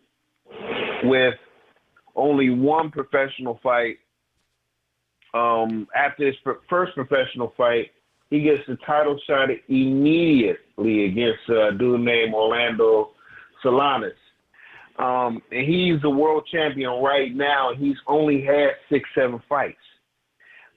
with 1.04 1.36
only 2.16 2.50
one 2.50 2.90
professional 2.90 3.60
fight 3.62 3.98
um, 5.36 5.88
after 5.96 6.26
his 6.26 6.36
first 6.70 6.96
professional 6.96 7.54
fight, 7.58 7.92
he 8.30 8.42
gets 8.42 8.62
the 8.68 8.78
title 8.86 9.20
shot 9.28 9.50
immediately 9.68 11.06
against 11.06 11.48
a 11.50 11.72
dude 11.78 12.02
named 12.02 12.34
Orlando 12.34 13.12
Solanas. 13.64 14.12
Um, 14.98 15.42
and 15.52 15.68
he's 15.68 16.02
the 16.02 16.10
world 16.10 16.48
champion 16.52 17.02
right 17.04 17.36
now. 17.36 17.72
He's 17.78 17.98
only 18.08 18.42
had 18.42 18.70
six, 18.90 19.08
seven 19.14 19.42
fights. 19.48 19.78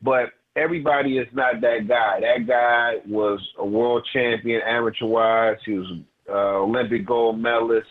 But 0.02 0.30
everybody 0.56 1.18
is 1.18 1.28
not 1.32 1.60
that 1.60 1.86
guy. 1.88 2.20
That 2.20 2.46
guy 2.46 2.94
was 3.06 3.40
a 3.58 3.66
world 3.66 4.06
champion 4.12 4.60
amateur 4.66 5.06
wise. 5.06 5.56
He 5.64 5.72
was 5.72 6.00
uh, 6.28 6.62
Olympic 6.62 7.06
gold 7.06 7.40
medalist. 7.40 7.86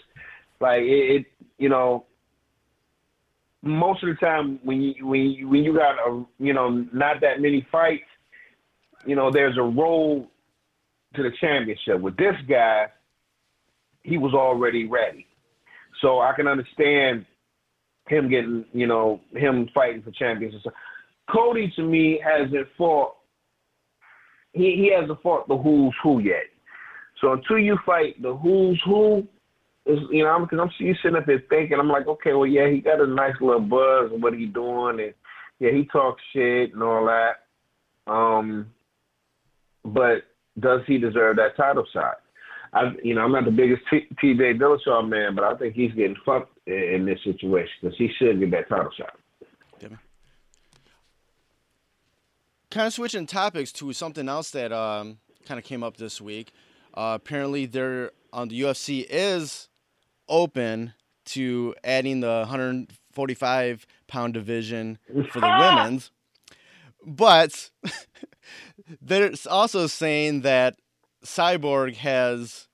Like 0.60 0.82
it, 0.82 1.22
it, 1.22 1.26
you 1.58 1.70
know, 1.70 2.06
most 3.64 4.04
of 4.04 4.10
the 4.10 4.16
time 4.16 4.60
when 4.64 4.82
you 4.82 5.06
when 5.06 5.22
you, 5.22 5.50
when 5.50 5.64
you 5.64 5.74
got 5.76 5.96
a 5.96 6.26
you 6.40 6.54
know 6.54 6.86
not 6.94 7.22
that 7.22 7.40
many 7.42 7.66
fights, 7.72 8.04
you 9.08 9.16
know 9.16 9.32
there's 9.32 9.58
a 9.58 9.62
road 9.62 10.28
to 11.16 11.24
the 11.24 11.32
championship. 11.40 12.00
With 12.00 12.18
this 12.18 12.36
guy, 12.48 12.88
he 14.04 14.18
was 14.18 14.34
already 14.34 14.88
ready. 14.88 15.26
So 16.02 16.20
I 16.20 16.34
can 16.36 16.48
understand 16.48 17.26
him 18.08 18.30
getting, 18.30 18.66
you 18.72 18.88
know, 18.88 19.20
him 19.34 19.70
fighting 19.74 20.04
for 20.04 20.12
championships. 20.12 20.64
and. 20.66 20.74
Cody 21.30 21.74
to 21.76 21.84
me 21.84 22.22
hasn't 22.24 22.68
fought. 22.78 23.16
He 24.54 24.76
he 24.76 24.94
hasn't 24.98 25.22
fought 25.22 25.48
the 25.48 25.58
who's 25.58 25.94
who 26.04 26.20
yet. 26.20 26.46
So 27.20 27.34
until 27.34 27.58
you 27.58 27.78
fight 27.86 28.22
the 28.22 28.36
who's 28.36 28.82
who, 28.86 29.28
is 29.86 30.00
you 30.12 30.24
know, 30.24 30.40
because 30.40 30.60
I'm, 30.60 30.70
I'm 30.88 30.96
sitting 31.02 31.18
up 31.18 31.26
here 31.26 31.44
thinking, 31.50 31.78
I'm 31.80 31.90
like, 31.90 32.08
okay, 32.08 32.34
well, 32.34 32.46
yeah, 32.46 32.70
he 32.70 32.80
got 32.80 33.02
a 33.02 33.08
nice 33.08 33.34
little 33.42 33.60
buzz 33.60 34.12
of 34.14 34.22
what 34.22 34.34
he 34.34 34.46
doing, 34.46 35.00
and 35.00 35.14
yeah, 35.60 35.72
he 35.72 35.86
talks 35.86 36.22
shit 36.34 36.74
and 36.74 36.84
all 36.84 37.06
that. 37.06 38.12
Um, 38.12 38.68
but 39.88 40.24
does 40.60 40.82
he 40.88 40.98
deserve 40.98 41.38
that 41.38 41.56
title 41.56 41.86
shot? 41.94 42.18
I, 42.74 42.92
you 43.04 43.16
know, 43.16 43.22
I'm 43.22 43.32
not 43.32 43.46
the 43.46 43.52
biggest 43.52 43.82
T- 43.90 44.08
TJ 44.22 44.60
Dillashaw 44.60 45.08
man, 45.08 45.36
but 45.36 45.44
I 45.44 45.56
think 45.56 45.74
he's 45.74 45.92
getting 45.94 46.18
fucked 46.26 46.58
in, 46.68 46.74
in 46.74 47.06
this 47.06 47.20
situation 47.24 47.72
because 47.82 47.98
he 47.98 48.10
should 48.20 48.40
get 48.40 48.52
that 48.52 48.70
title 48.70 48.92
shot. 48.98 49.18
Kind 52.70 52.88
of 52.88 52.94
switching 52.94 53.26
topics 53.26 53.72
to 53.74 53.94
something 53.94 54.28
else 54.28 54.52
that 54.52 54.74
um, 54.74 55.20
kind 55.46 55.58
of 55.58 55.64
came 55.64 55.84
up 55.84 55.98
this 55.98 56.20
week. 56.20 56.52
Uh, 56.94 57.18
apparently, 57.20 57.66
there 57.66 58.12
on 58.34 58.50
the 58.50 58.60
UFC 58.60 59.06
is 59.10 59.70
open 60.28 60.94
to 61.26 61.74
adding 61.84 62.20
the 62.20 62.28
145 62.28 63.88
pound 64.08 64.34
division 64.34 64.98
for 65.32 65.40
the 65.40 65.48
women's, 65.78 66.12
but 67.08 67.72
they're 69.02 69.32
also 69.50 69.88
saying 69.88 70.42
that 70.42 70.76
Cyborg 71.24 71.96
has 71.96 72.68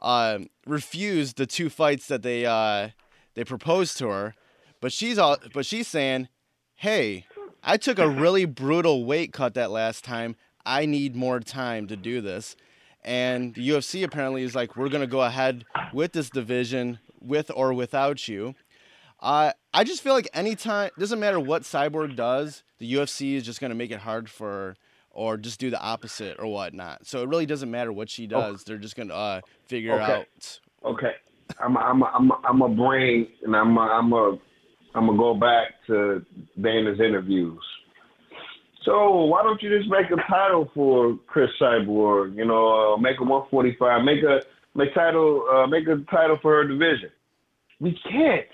uh, 0.00 0.38
refused 0.66 1.36
the 1.36 1.46
two 1.46 1.68
fights 1.68 2.06
that 2.06 2.22
they 2.22 2.46
uh, 2.46 2.90
they 3.34 3.44
proposed 3.44 3.98
to 3.98 4.08
her, 4.08 4.34
but 4.80 4.92
she's 4.92 5.18
all 5.18 5.36
but 5.52 5.66
she's 5.66 5.88
saying, 5.88 6.28
"Hey, 6.76 7.26
I 7.62 7.76
took 7.76 7.98
a 7.98 8.08
really 8.24 8.44
brutal 8.44 9.04
weight 9.04 9.32
cut 9.32 9.54
that 9.54 9.70
last 9.70 10.04
time. 10.04 10.36
I 10.64 10.86
need 10.86 11.16
more 11.16 11.40
time 11.40 11.86
to 11.88 11.96
do 11.96 12.20
this." 12.20 12.56
And 13.02 13.54
the 13.54 13.66
UFC 13.66 14.04
apparently 14.04 14.42
is 14.42 14.54
like, 14.54 14.76
"We're 14.76 14.88
gonna 14.88 15.06
go 15.06 15.22
ahead 15.22 15.64
with 15.92 16.12
this 16.12 16.30
division, 16.30 17.00
with 17.20 17.50
or 17.54 17.74
without 17.74 18.28
you." 18.28 18.54
Uh, 19.20 19.52
I 19.74 19.84
just 19.84 20.02
feel 20.02 20.14
like 20.14 20.28
anytime 20.32 20.90
doesn't 20.98 21.20
matter 21.20 21.38
what 21.38 21.62
Cyborg 21.62 22.16
does, 22.16 22.62
the 22.80 22.94
UFC 22.94 23.34
is 23.34 23.44
just 23.44 23.60
gonna 23.60 23.76
make 23.76 23.92
it 23.92 24.00
hard 24.00 24.28
for 24.28 24.76
or 25.12 25.36
just 25.36 25.60
do 25.60 25.70
the 25.70 25.80
opposite 25.80 26.38
or 26.40 26.46
whatnot. 26.46 27.06
So 27.06 27.22
it 27.22 27.28
really 27.28 27.46
doesn't 27.46 27.70
matter 27.70 27.92
what 27.92 28.10
she 28.10 28.26
does. 28.26 28.54
Okay. 28.54 28.62
They're 28.66 28.78
just 28.78 28.96
gonna 28.96 29.14
uh, 29.14 29.40
figure 29.66 29.92
okay. 29.94 30.12
out. 30.12 30.60
Okay, 30.84 31.12
I'm 31.58 31.76
a, 31.76 31.80
I'm 31.80 32.02
a, 32.02 32.06
I'm 32.06 32.30
a, 32.30 32.40
I'm 32.48 32.62
a 32.62 32.68
brain 32.68 33.28
and 33.44 33.54
I'm 33.54 33.76
a, 33.76 33.80
I'm 33.80 34.12
a 34.12 34.38
I'm 34.94 35.06
gonna 35.06 35.18
go 35.18 35.34
back 35.34 35.68
to 35.86 36.24
Dana's 36.60 36.98
interviews. 36.98 37.62
So 38.84 39.24
why 39.26 39.42
don't 39.42 39.62
you 39.62 39.76
just 39.76 39.90
make 39.90 40.06
a 40.10 40.16
title 40.30 40.70
for 40.74 41.18
Cris 41.26 41.50
Cyborg? 41.60 42.36
You 42.36 42.46
know, 42.46 42.94
uh, 42.94 42.96
make 42.96 43.20
a 43.20 43.24
145, 43.24 44.04
make 44.04 44.24
a 44.24 44.40
make 44.74 44.94
title, 44.94 45.44
uh, 45.52 45.66
make 45.66 45.86
a 45.86 45.98
title 46.10 46.38
for 46.40 46.54
her 46.54 46.66
division. 46.66 47.10
We 47.78 47.98
can't. 48.10 48.46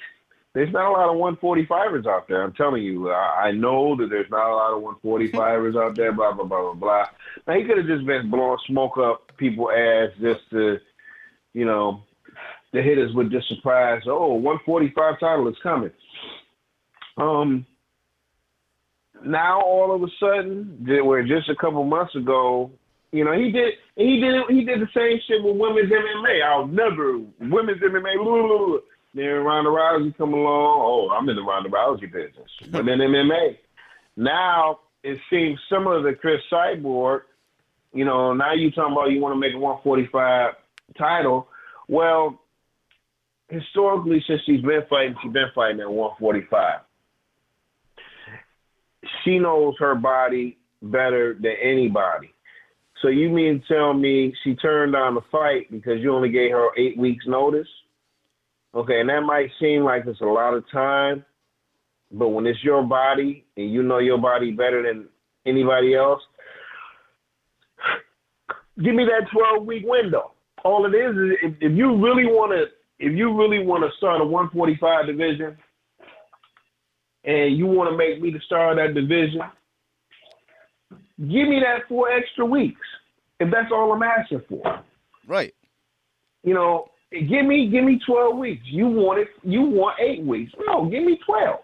There's 0.56 0.72
not 0.72 0.88
a 0.88 0.90
lot 0.90 1.10
of 1.10 1.38
145ers 1.38 2.06
out 2.06 2.28
there. 2.28 2.42
I'm 2.42 2.54
telling 2.54 2.82
you. 2.82 3.10
I, 3.10 3.48
I 3.48 3.50
know 3.50 3.94
that 3.96 4.06
there's 4.08 4.30
not 4.30 4.50
a 4.50 4.56
lot 4.56 4.72
of 4.72 5.02
145ers 5.02 5.76
out 5.78 5.96
there. 5.96 6.12
Blah 6.12 6.32
blah 6.32 6.46
blah 6.46 6.72
blah 6.72 6.72
blah. 6.72 7.04
Now 7.46 7.58
he 7.58 7.64
could 7.66 7.76
have 7.76 7.86
just 7.86 8.06
been 8.06 8.30
blowing 8.30 8.56
smoke 8.66 8.96
up 8.96 9.36
people's 9.36 9.72
ass 9.76 10.08
just 10.18 10.48
to, 10.52 10.78
you 11.52 11.66
know, 11.66 12.00
the 12.72 12.80
hitters 12.80 13.14
would 13.14 13.30
just 13.30 13.50
surprise. 13.50 14.00
Oh, 14.06 14.32
145 14.32 15.20
title 15.20 15.46
is 15.48 15.56
coming. 15.62 15.90
Um. 17.18 17.66
Now 19.26 19.60
all 19.60 19.94
of 19.94 20.02
a 20.02 20.08
sudden, 20.18 20.86
where 21.04 21.22
just 21.22 21.50
a 21.50 21.56
couple 21.56 21.84
months 21.84 22.14
ago, 22.14 22.70
you 23.12 23.26
know, 23.26 23.32
he 23.32 23.52
did 23.52 23.74
he 23.94 24.20
did 24.20 24.36
he 24.48 24.64
did 24.64 24.80
the 24.80 24.88
same 24.96 25.20
shit 25.28 25.44
with 25.44 25.56
women's 25.58 25.92
MMA. 25.92 26.42
I'll 26.42 26.66
never 26.66 27.18
women's 27.40 27.82
MMA. 27.82 28.16
Blah, 28.16 28.24
blah, 28.24 28.66
blah. 28.66 28.78
Then 29.16 29.24
Ronda 29.24 29.70
Rousey 29.70 30.14
come 30.18 30.34
along. 30.34 30.82
Oh, 30.82 31.08
I'm 31.10 31.26
in 31.30 31.36
the 31.36 31.42
Ronda 31.42 31.70
Rousey 31.70 32.12
business. 32.12 32.50
But 32.70 32.84
then 32.84 32.98
MMA. 32.98 33.56
Now 34.14 34.80
it 35.02 35.18
seems 35.30 35.58
similar 35.70 36.02
to 36.02 36.18
Cris 36.18 36.42
Cyborg. 36.52 37.22
You 37.94 38.04
know, 38.04 38.34
now 38.34 38.52
you 38.52 38.70
talking 38.70 38.92
about 38.92 39.10
you 39.10 39.20
want 39.22 39.34
to 39.34 39.40
make 39.40 39.54
a 39.54 39.58
145 39.58 40.52
title. 40.98 41.48
Well, 41.88 42.42
historically, 43.48 44.22
since 44.26 44.42
she's 44.44 44.60
been 44.60 44.82
fighting, 44.90 45.16
she's 45.22 45.32
been 45.32 45.48
fighting 45.54 45.80
at 45.80 45.90
145. 45.90 46.80
She 49.24 49.38
knows 49.38 49.76
her 49.78 49.94
body 49.94 50.58
better 50.82 51.32
than 51.40 51.54
anybody. 51.62 52.34
So 53.00 53.08
you 53.08 53.30
mean 53.30 53.62
tell 53.66 53.94
me 53.94 54.34
she 54.44 54.56
turned 54.56 54.92
down 54.92 55.14
the 55.14 55.22
fight 55.32 55.70
because 55.70 56.00
you 56.00 56.14
only 56.14 56.28
gave 56.28 56.50
her 56.50 56.68
eight 56.76 56.98
weeks 56.98 57.26
notice? 57.26 57.68
Okay, 58.76 59.00
and 59.00 59.08
that 59.08 59.22
might 59.22 59.48
seem 59.58 59.84
like 59.84 60.02
it's 60.06 60.20
a 60.20 60.24
lot 60.24 60.52
of 60.52 60.62
time, 60.70 61.24
but 62.12 62.28
when 62.28 62.46
it's 62.46 62.62
your 62.62 62.82
body 62.82 63.46
and 63.56 63.72
you 63.72 63.82
know 63.82 63.98
your 63.98 64.18
body 64.18 64.50
better 64.50 64.82
than 64.82 65.08
anybody 65.46 65.94
else, 65.94 66.20
give 68.84 68.94
me 68.94 69.06
that 69.06 69.30
12 69.32 69.64
week 69.66 69.82
window. 69.86 70.32
All 70.62 70.84
it 70.84 70.94
is 70.94 71.16
is 71.16 71.38
if, 71.42 71.54
if 71.62 71.76
you 71.76 71.96
really 71.96 72.26
want 72.26 72.52
to, 72.52 72.64
if 72.98 73.16
you 73.16 73.34
really 73.34 73.64
want 73.64 73.82
to 73.82 73.96
start 73.96 74.20
a 74.20 74.24
145 74.24 75.06
division, 75.06 75.56
and 77.24 77.56
you 77.56 77.66
want 77.66 77.90
to 77.90 77.96
make 77.96 78.20
me 78.20 78.30
the 78.30 78.40
star 78.44 78.72
of 78.72 78.76
that 78.76 78.94
division, 78.98 79.40
give 81.18 81.48
me 81.48 81.60
that 81.60 81.88
four 81.88 82.10
extra 82.10 82.44
weeks. 82.44 82.80
If 83.40 83.50
that's 83.50 83.72
all 83.72 83.92
I'm 83.92 84.02
asking 84.02 84.42
for. 84.48 84.84
Right. 85.26 85.54
You 86.42 86.52
know, 86.52 86.90
Give 87.12 87.46
me 87.46 87.68
give 87.68 87.84
me 87.84 88.00
twelve 88.04 88.36
weeks. 88.36 88.62
You 88.66 88.88
want 88.88 89.20
it 89.20 89.28
you 89.42 89.62
want 89.62 89.98
eight 90.00 90.24
weeks. 90.24 90.52
No, 90.66 90.86
give 90.86 91.04
me 91.04 91.18
twelve. 91.24 91.60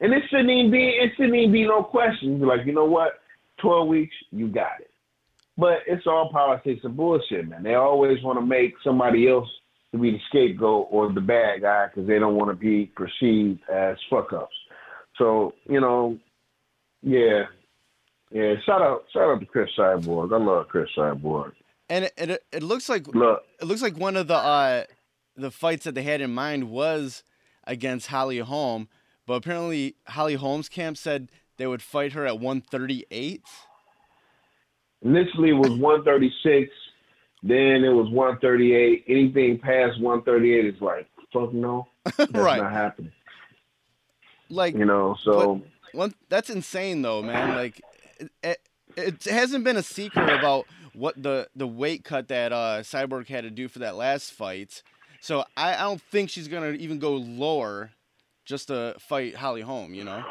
And 0.00 0.12
it 0.12 0.22
shouldn't 0.28 0.50
even 0.50 0.70
be 0.70 0.88
it 0.88 1.12
shouldn't 1.16 1.36
even 1.36 1.52
be 1.52 1.64
no 1.64 1.82
question. 1.82 2.40
Be 2.40 2.46
like, 2.46 2.66
you 2.66 2.72
know 2.72 2.84
what? 2.84 3.20
Twelve 3.60 3.86
weeks, 3.86 4.14
you 4.32 4.48
got 4.48 4.80
it. 4.80 4.90
But 5.56 5.78
it's 5.86 6.06
all 6.08 6.30
politics 6.32 6.80
and 6.82 6.96
bullshit, 6.96 7.48
man. 7.48 7.62
They 7.62 7.74
always 7.74 8.20
want 8.24 8.40
to 8.40 8.44
make 8.44 8.74
somebody 8.82 9.28
else 9.28 9.48
to 9.92 9.98
be 9.98 10.10
the 10.10 10.18
scapegoat 10.28 10.88
or 10.90 11.12
the 11.12 11.20
bad 11.20 11.62
guy 11.62 11.86
because 11.86 12.08
they 12.08 12.18
don't 12.18 12.34
want 12.34 12.50
to 12.50 12.56
be 12.56 12.86
perceived 12.96 13.60
as 13.72 13.96
fuck 14.10 14.32
ups. 14.32 14.56
So 15.18 15.54
you 15.66 15.80
know, 15.80 16.18
yeah, 17.00 17.44
yeah. 18.32 18.54
Shout 18.66 18.82
out, 18.82 19.04
shout 19.12 19.30
out 19.30 19.38
to 19.38 19.46
Cris 19.46 19.70
Cyborg. 19.78 20.34
I 20.34 20.44
love 20.44 20.66
Cris 20.66 20.88
Cyborg 20.98 21.52
and 21.88 22.04
it, 22.06 22.12
it, 22.16 22.44
it 22.52 22.62
looks 22.62 22.88
like 22.88 23.06
Look. 23.08 23.44
it 23.60 23.64
looks 23.66 23.82
like 23.82 23.96
one 23.96 24.16
of 24.16 24.26
the 24.28 24.36
uh, 24.36 24.84
the 25.36 25.50
fights 25.50 25.84
that 25.84 25.94
they 25.94 26.02
had 26.02 26.20
in 26.20 26.32
mind 26.32 26.70
was 26.70 27.22
against 27.66 28.08
Holly 28.08 28.38
Holm, 28.38 28.88
but 29.26 29.34
apparently 29.34 29.96
Holly 30.08 30.34
Holm's 30.34 30.68
camp 30.68 30.96
said 30.96 31.30
they 31.56 31.66
would 31.66 31.82
fight 31.82 32.12
her 32.12 32.26
at 32.26 32.38
138. 32.40 33.42
Initially, 35.02 35.50
it 35.50 35.54
was 35.54 35.70
136. 35.70 36.70
then 37.42 37.84
it 37.84 37.92
was 37.92 38.10
138. 38.10 39.04
Anything 39.06 39.58
past 39.58 40.00
138 40.00 40.66
is 40.74 40.80
like 40.80 41.08
fuck 41.32 41.52
no, 41.52 41.86
that's 42.16 42.32
right. 42.32 42.62
not 42.62 42.72
happening. 42.72 43.12
Like 44.48 44.74
you 44.74 44.84
know, 44.84 45.16
so 45.22 45.62
one 45.92 46.14
that's 46.28 46.50
insane 46.50 47.02
though, 47.02 47.22
man. 47.22 47.54
Like 47.56 47.80
it, 48.18 48.30
it, 48.42 48.58
it 48.96 49.24
hasn't 49.24 49.64
been 49.64 49.76
a 49.76 49.82
secret 49.82 50.30
about 50.30 50.66
what 50.94 51.20
the 51.20 51.48
the 51.54 51.66
weight 51.66 52.04
cut 52.04 52.28
that 52.28 52.52
uh, 52.52 52.80
Cyborg 52.82 53.28
had 53.28 53.44
to 53.44 53.50
do 53.50 53.68
for 53.68 53.80
that 53.80 53.96
last 53.96 54.32
fight. 54.32 54.82
So 55.20 55.44
I, 55.56 55.74
I 55.74 55.80
don't 55.80 56.00
think 56.00 56.30
she's 56.30 56.48
gonna 56.48 56.70
even 56.70 56.98
go 56.98 57.14
lower 57.14 57.90
just 58.44 58.68
to 58.68 58.94
fight 58.98 59.34
Holly 59.34 59.62
Holm. 59.62 59.94
You 59.94 60.04
know. 60.04 60.24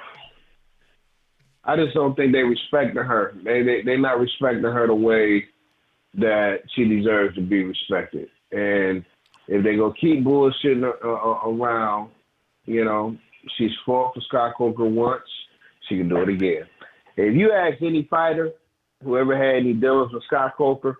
I 1.66 1.78
just 1.78 1.94
don't 1.94 2.16
think 2.16 2.34
they 2.34 2.44
respect 2.44 2.96
her. 2.96 3.34
They 3.44 3.64
they 3.64 3.82
they 3.84 3.98
not 3.98 4.20
respecting 4.20 4.64
her 4.64 4.88
the 4.88 4.96
way 4.96 5.46
that 6.16 6.60
she 6.76 6.86
deserves 6.86 7.36
to 7.36 7.42
be 7.42 7.64
respected. 7.64 8.30
And 8.52 9.04
if 9.48 9.64
they 9.64 9.76
go 9.76 9.94
keep 10.00 10.24
bullshitting 10.24 10.84
uh, 10.84 11.08
uh, 11.08 11.50
around, 11.50 12.12
you 12.66 12.86
know, 12.86 13.18
she's 13.58 13.72
fought 13.86 14.14
for 14.14 14.22
Scott 14.22 14.54
Coker 14.58 14.86
once, 14.86 15.24
she 15.88 15.98
can 15.98 16.10
do 16.10 16.18
it 16.18 16.30
again. 16.30 16.64
If 17.18 17.36
you 17.36 17.52
ask 17.52 17.82
any 17.82 18.08
fighter 18.10 18.52
whoever 19.04 19.38
had 19.38 19.58
any 19.58 19.74
dealings 19.74 20.14
with 20.14 20.24
Scott 20.24 20.54
Coker, 20.58 21.00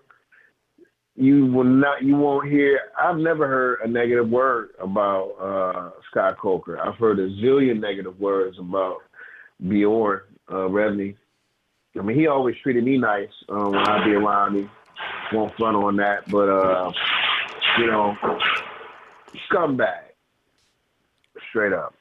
you 1.16 1.46
will 1.46 1.64
not, 1.64 2.02
you 2.02 2.16
won't 2.16 2.48
hear. 2.50 2.80
I've 3.00 3.18
never 3.18 3.46
heard 3.46 3.80
a 3.84 3.88
negative 3.88 4.28
word 4.28 4.70
about 4.80 5.30
uh, 5.40 5.90
Scott 6.10 6.38
Coker. 6.38 6.80
I've 6.80 6.96
heard 6.96 7.18
a 7.20 7.28
zillion 7.28 7.80
negative 7.80 8.18
words 8.18 8.58
about 8.58 8.98
Bjorn 9.60 10.22
uh, 10.48 10.68
Rebney. 10.68 11.16
I 11.96 12.02
mean, 12.02 12.18
he 12.18 12.26
always 12.26 12.56
treated 12.62 12.84
me 12.84 12.98
nice 12.98 13.28
um, 13.48 13.70
when 13.70 13.88
I'd 13.88 14.04
be 14.04 14.14
around 14.14 14.56
him. 14.56 14.70
Won't 15.32 15.54
front 15.56 15.76
on 15.76 15.96
that, 15.96 16.28
but 16.28 16.48
uh, 16.48 16.92
you 17.78 17.86
know, 17.86 18.16
scumbag. 19.50 20.02
straight 21.50 21.72
up. 21.72 21.94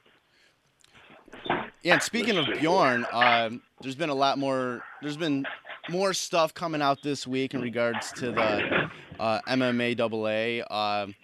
Yeah, 1.84 1.94
and 1.94 2.02
speaking 2.02 2.38
of 2.38 2.46
Bjorn, 2.46 3.06
um, 3.12 3.62
there's 3.82 3.96
been 3.96 4.10
a 4.10 4.16
lot 4.16 4.38
more. 4.38 4.84
There's 5.02 5.18
been 5.18 5.46
more 5.90 6.14
stuff 6.14 6.54
coming 6.54 6.82
out 6.82 7.02
this 7.02 7.28
week 7.28 7.54
in 7.54 7.62
regards 7.62 8.12
to 8.14 8.32
the 8.32 8.90
uh, 9.20 9.40
MMA 9.48 10.00
AA, 10.00 10.74
um, 11.04 11.16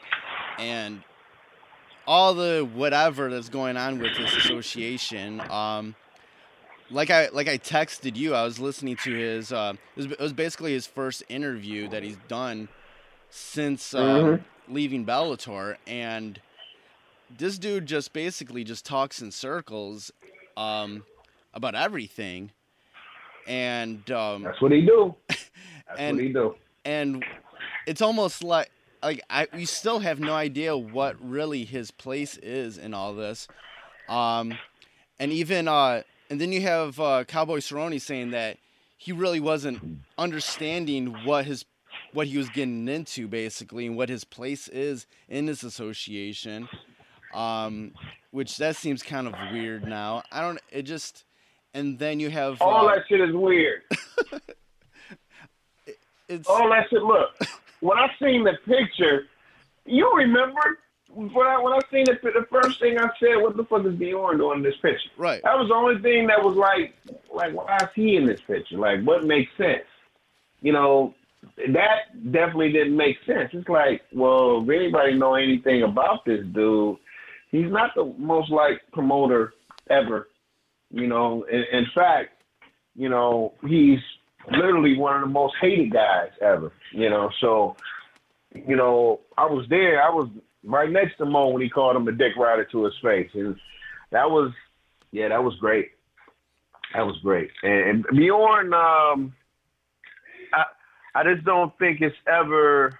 and 0.57 1.01
all 2.07 2.33
the 2.33 2.67
whatever 2.73 3.29
that's 3.29 3.49
going 3.49 3.77
on 3.77 3.99
with 3.99 4.17
this 4.17 4.35
association. 4.35 5.41
Um, 5.49 5.95
like 6.91 7.09
I 7.11 7.29
like 7.29 7.47
I 7.47 7.57
texted 7.57 8.15
you, 8.15 8.33
I 8.33 8.43
was 8.43 8.59
listening 8.59 8.95
to 9.03 9.13
his. 9.13 9.51
Uh, 9.51 9.73
it, 9.95 10.19
was, 10.19 10.33
basically 10.33 10.73
his 10.73 10.87
first 10.87 11.23
interview 11.29 11.87
that 11.89 12.03
he's 12.03 12.17
done 12.27 12.67
since 13.29 13.93
uh, 13.93 13.99
Mhm. 13.99 14.43
leaving 14.67 15.05
Bellator, 15.05 15.77
and 15.85 16.41
this 17.29 17.59
dude 17.59 17.85
just 17.85 18.11
basically 18.11 18.63
just 18.63 18.85
talks 18.85 19.21
in 19.21 19.29
circles 19.31 20.11
um, 20.57 21.03
about 21.53 21.75
everything, 21.75 22.51
and 23.49 24.09
um, 24.11 24.43
That's 24.43 24.61
what 24.61 24.71
he 24.71 24.81
do. 24.81 25.15
That's 25.27 25.41
And- 25.97 26.17
what 26.17 26.23
he 26.25 26.31
do. 26.31 26.55
and 26.85 27.25
it's 27.87 28.01
almost 28.01 28.43
like 28.43 28.69
like 29.03 29.21
I 29.29 29.47
we 29.53 29.65
still 29.65 29.99
have 29.99 30.19
no 30.19 30.33
idea 30.33 30.77
what 30.77 31.15
really 31.21 31.65
his 31.65 31.89
place 31.91 32.37
is 32.37 32.77
in 32.77 32.93
all 32.93 33.13
this. 33.13 33.47
Um 34.07 34.53
and 35.19 35.31
even 35.33 35.67
uh 35.67 36.03
and 36.29 36.39
then 36.39 36.51
you 36.51 36.61
have 36.61 36.99
uh 36.99 37.23
Cowboy 37.23 37.57
Cerrone 37.59 37.99
saying 37.99 38.31
that 38.31 38.57
he 38.97 39.11
really 39.13 39.39
wasn't 39.39 39.99
understanding 40.17 41.07
what 41.25 41.45
his 41.45 41.65
what 42.13 42.27
he 42.27 42.37
was 42.37 42.49
getting 42.49 42.87
into 42.87 43.27
basically 43.27 43.87
and 43.87 43.95
what 43.97 44.09
his 44.09 44.23
place 44.25 44.67
is 44.67 45.07
in 45.27 45.45
this 45.47 45.63
association. 45.63 46.67
Um 47.33 47.93
which 48.31 48.57
that 48.57 48.75
seems 48.75 49.01
kind 49.01 49.27
of 49.27 49.33
weird 49.51 49.87
now. 49.87 50.23
I 50.31 50.41
don't 50.41 50.59
it 50.71 50.83
just 50.83 51.23
and 51.73 51.99
then 51.99 52.19
you 52.19 52.29
have 52.29 52.61
All 52.61 52.87
uh, 52.87 52.95
that 52.95 53.05
shit 53.07 53.21
is 53.21 53.33
weird. 53.33 53.81
it's 56.27 56.47
All 56.47 56.69
that 56.69 56.87
shit. 56.89 57.03
Look, 57.03 57.29
when 57.79 57.97
I 57.97 58.07
seen 58.21 58.43
the 58.43 58.53
picture, 58.65 59.27
you 59.85 60.11
remember 60.15 60.79
when 61.11 61.47
I 61.47 61.59
when 61.59 61.73
I 61.73 61.79
seen 61.91 62.05
the 62.05 62.13
the 62.23 62.45
first 62.51 62.79
thing 62.79 62.97
I 62.99 63.09
said, 63.19 63.41
"What 63.41 63.57
the 63.57 63.65
fuck 63.65 63.85
is 63.85 63.95
Bjorn 63.95 64.37
doing 64.37 64.57
in 64.57 64.63
this 64.63 64.77
picture?" 64.81 65.09
right. 65.17 65.41
That 65.43 65.57
was 65.57 65.69
the 65.69 65.75
only 65.75 66.01
thing 66.01 66.27
that 66.27 66.43
was 66.43 66.55
like, 66.55 66.95
like, 67.33 67.53
why 67.53 67.77
is 67.81 67.89
he 67.95 68.15
in 68.15 68.25
this 68.25 68.41
picture? 68.41 68.77
Like, 68.77 69.03
what 69.03 69.25
makes 69.25 69.51
sense? 69.57 69.85
You 70.61 70.73
know, 70.73 71.15
that 71.57 72.31
definitely 72.31 72.71
didn't 72.71 72.95
make 72.95 73.17
sense. 73.25 73.49
It's 73.53 73.69
like, 73.69 74.01
well, 74.13 74.61
if 74.63 74.69
anybody 74.69 75.17
know 75.17 75.35
anything 75.35 75.83
about 75.83 76.25
this 76.25 76.45
dude, 76.53 76.97
he's 77.51 77.71
not 77.71 77.91
the 77.95 78.13
most 78.17 78.51
like 78.51 78.81
promoter 78.91 79.53
ever. 79.89 80.27
You 80.91 81.07
know, 81.07 81.43
in, 81.43 81.63
in 81.71 81.85
fact, 81.93 82.41
you 82.95 83.09
know, 83.09 83.53
he's 83.67 83.99
literally 84.51 84.97
one 84.97 85.15
of 85.15 85.21
the 85.21 85.27
most 85.27 85.55
hated 85.61 85.91
guys 85.91 86.29
ever. 86.41 86.71
You 86.91 87.09
know, 87.09 87.29
so, 87.39 87.75
you 88.53 88.75
know, 88.75 89.21
I 89.37 89.45
was 89.45 89.65
there. 89.69 90.01
I 90.01 90.09
was 90.09 90.29
right 90.63 90.89
next 90.89 91.17
to 91.17 91.25
Mo 91.25 91.49
when 91.49 91.61
he 91.61 91.69
called 91.69 91.95
him 91.95 92.07
a 92.07 92.11
dick 92.11 92.35
rider 92.37 92.65
to 92.65 92.85
his 92.85 92.93
face, 93.01 93.29
and 93.33 93.55
that 94.11 94.29
was, 94.29 94.51
yeah, 95.11 95.29
that 95.29 95.43
was 95.43 95.55
great. 95.59 95.91
That 96.93 97.05
was 97.05 97.17
great. 97.21 97.51
And, 97.61 98.05
and 98.07 98.17
Bjorn, 98.17 98.73
um, 98.73 99.33
I, 100.51 100.63
I 101.13 101.23
just 101.23 101.45
don't 101.45 101.77
think 101.77 102.01
it's 102.01 102.15
ever. 102.27 102.97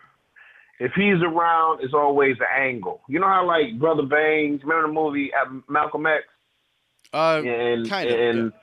If 0.79 0.93
he's 0.93 1.21
around, 1.21 1.83
it's 1.83 1.93
always 1.93 2.37
an 2.39 2.45
angle. 2.55 3.01
You 3.09 3.19
know 3.19 3.27
how 3.27 3.45
like 3.45 3.77
Brother 3.79 4.03
Baines, 4.03 4.61
remember 4.63 4.87
the 4.87 4.93
movie 4.93 5.31
uh, 5.33 5.51
Malcolm 5.67 6.05
X? 6.05 6.23
Uh 7.13 7.41
and 7.43 7.89
kind 7.89 8.09
of, 8.09 8.19
and 8.19 8.53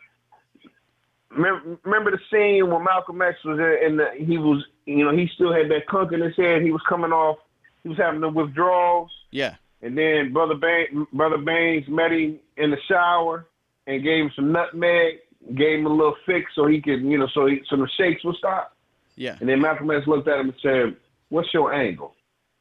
remember, 1.30 1.78
remember 1.84 2.10
the 2.10 2.20
scene 2.30 2.70
when 2.70 2.84
Malcolm 2.84 3.20
X 3.22 3.38
was 3.44 3.58
there 3.58 3.84
and 3.84 3.98
the, 3.98 4.06
he 4.18 4.38
was 4.38 4.64
you 4.84 5.04
know 5.04 5.16
he 5.16 5.28
still 5.34 5.52
had 5.52 5.70
that 5.70 5.86
cunk 5.88 6.12
in 6.12 6.20
his 6.20 6.36
head. 6.36 6.62
He 6.62 6.72
was 6.72 6.82
coming 6.88 7.12
off. 7.12 7.38
He 7.82 7.88
was 7.88 7.98
having 7.98 8.20
the 8.20 8.28
withdrawals, 8.28 9.12
yeah. 9.30 9.54
and 9.80 9.96
then 9.96 10.32
brother 10.32 10.54
Baines, 10.54 11.06
brother 11.12 11.38
Baines 11.38 11.86
met 11.88 12.10
him 12.10 12.40
in 12.56 12.70
the 12.70 12.78
shower 12.88 13.46
and 13.86 14.02
gave 14.02 14.24
him 14.24 14.32
some 14.34 14.50
nutmeg, 14.50 15.18
gave 15.54 15.78
him 15.78 15.86
a 15.86 15.90
little 15.90 16.16
fix 16.26 16.50
so 16.54 16.66
he 16.66 16.80
could 16.80 17.02
you 17.02 17.16
know 17.16 17.28
so 17.32 17.46
he, 17.46 17.60
so 17.68 17.76
the 17.76 17.88
shakes 17.96 18.24
would 18.24 18.36
stop. 18.36 18.76
Yeah. 19.16 19.36
And 19.40 19.48
then 19.48 19.60
Malcolm 19.60 19.90
X 19.90 20.06
looked 20.06 20.28
at 20.28 20.38
him 20.40 20.48
and 20.48 20.58
said, 20.62 20.96
"What's 21.28 21.52
your 21.54 21.72
angle?" 21.72 22.14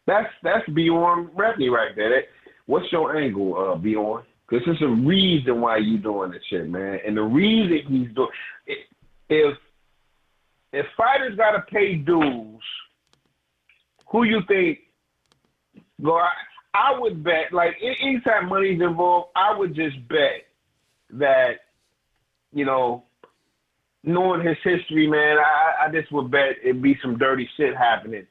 That's 0.05 0.31
that's 0.43 0.67
Bjorn 0.69 1.27
Rebney 1.35 1.69
right 1.69 1.95
there. 1.95 2.09
That, 2.09 2.23
what's 2.67 2.91
your 2.91 3.17
angle, 3.17 3.57
uh, 3.57 3.75
Bjorn? 3.75 4.23
Because 4.47 4.65
there's 4.65 4.81
a 4.81 4.87
reason 4.87 5.61
why 5.61 5.77
you 5.77 5.97
doing 5.97 6.31
this 6.31 6.43
shit, 6.49 6.69
man. 6.69 6.99
And 7.05 7.17
the 7.17 7.23
reason 7.23 7.81
he's 7.87 8.15
doing 8.15 8.29
if 9.29 9.57
if 10.71 10.85
fighters 10.97 11.35
gotta 11.35 11.63
pay 11.71 11.95
dues, 11.95 12.61
who 14.11 14.23
you 14.23 14.41
think 14.47 14.79
go? 16.03 16.17
I, 16.17 16.29
I 16.73 16.99
would 16.99 17.23
bet 17.23 17.53
like 17.53 17.75
anytime 17.81 18.49
money's 18.49 18.81
involved, 18.81 19.29
I 19.35 19.57
would 19.57 19.75
just 19.75 20.07
bet 20.07 20.45
that 21.11 21.61
you 22.53 22.65
know 22.65 23.05
knowing 24.03 24.45
his 24.45 24.57
history, 24.63 25.07
man, 25.07 25.37
I, 25.37 25.85
I 25.85 25.91
just 25.91 26.11
would 26.11 26.29
bet 26.29 26.57
it'd 26.63 26.81
be 26.81 26.97
some 27.01 27.17
dirty 27.17 27.49
shit 27.57 27.75
happening 27.75 28.27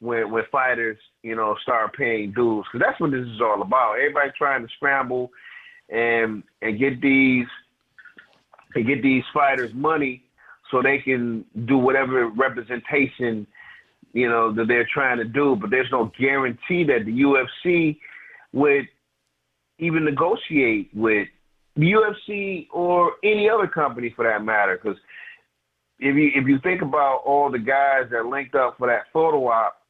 when 0.00 0.30
when 0.30 0.44
fighters, 0.52 0.98
you 1.22 1.34
know, 1.34 1.56
start 1.62 1.96
paying 1.96 2.32
dues 2.32 2.66
because 2.70 2.84
that's 2.86 3.00
what 3.00 3.10
this 3.10 3.26
is 3.26 3.40
all 3.40 3.62
about. 3.62 3.94
Everybody 3.94 4.30
trying 4.36 4.66
to 4.66 4.72
scramble 4.74 5.30
and 5.90 6.42
and 6.62 6.78
get 6.78 7.00
these 7.00 7.46
and 8.74 8.86
get 8.86 9.02
these 9.02 9.24
fighters 9.32 9.72
money 9.74 10.24
so 10.70 10.82
they 10.82 10.98
can 10.98 11.44
do 11.66 11.78
whatever 11.78 12.28
representation 12.28 13.46
you 14.12 14.28
know 14.28 14.52
that 14.52 14.68
they're 14.68 14.88
trying 14.92 15.18
to 15.18 15.24
do. 15.24 15.56
But 15.60 15.70
there's 15.70 15.90
no 15.90 16.10
guarantee 16.18 16.84
that 16.84 17.04
the 17.04 17.12
UFC 17.12 17.98
would 18.52 18.88
even 19.78 20.04
negotiate 20.04 20.90
with 20.94 21.28
the 21.76 21.92
UFC 21.92 22.68
or 22.72 23.12
any 23.22 23.50
other 23.50 23.66
company 23.66 24.12
for 24.14 24.24
that 24.24 24.44
matter. 24.44 24.78
Because 24.80 24.98
if 25.98 26.14
you 26.16 26.30
if 26.34 26.46
you 26.46 26.58
think 26.62 26.82
about 26.82 27.22
all 27.26 27.50
the 27.50 27.58
guys 27.58 28.04
that 28.10 28.26
linked 28.26 28.54
up 28.54 28.76
for 28.78 28.86
that 28.86 29.06
photo 29.12 29.48
op, 29.48 29.83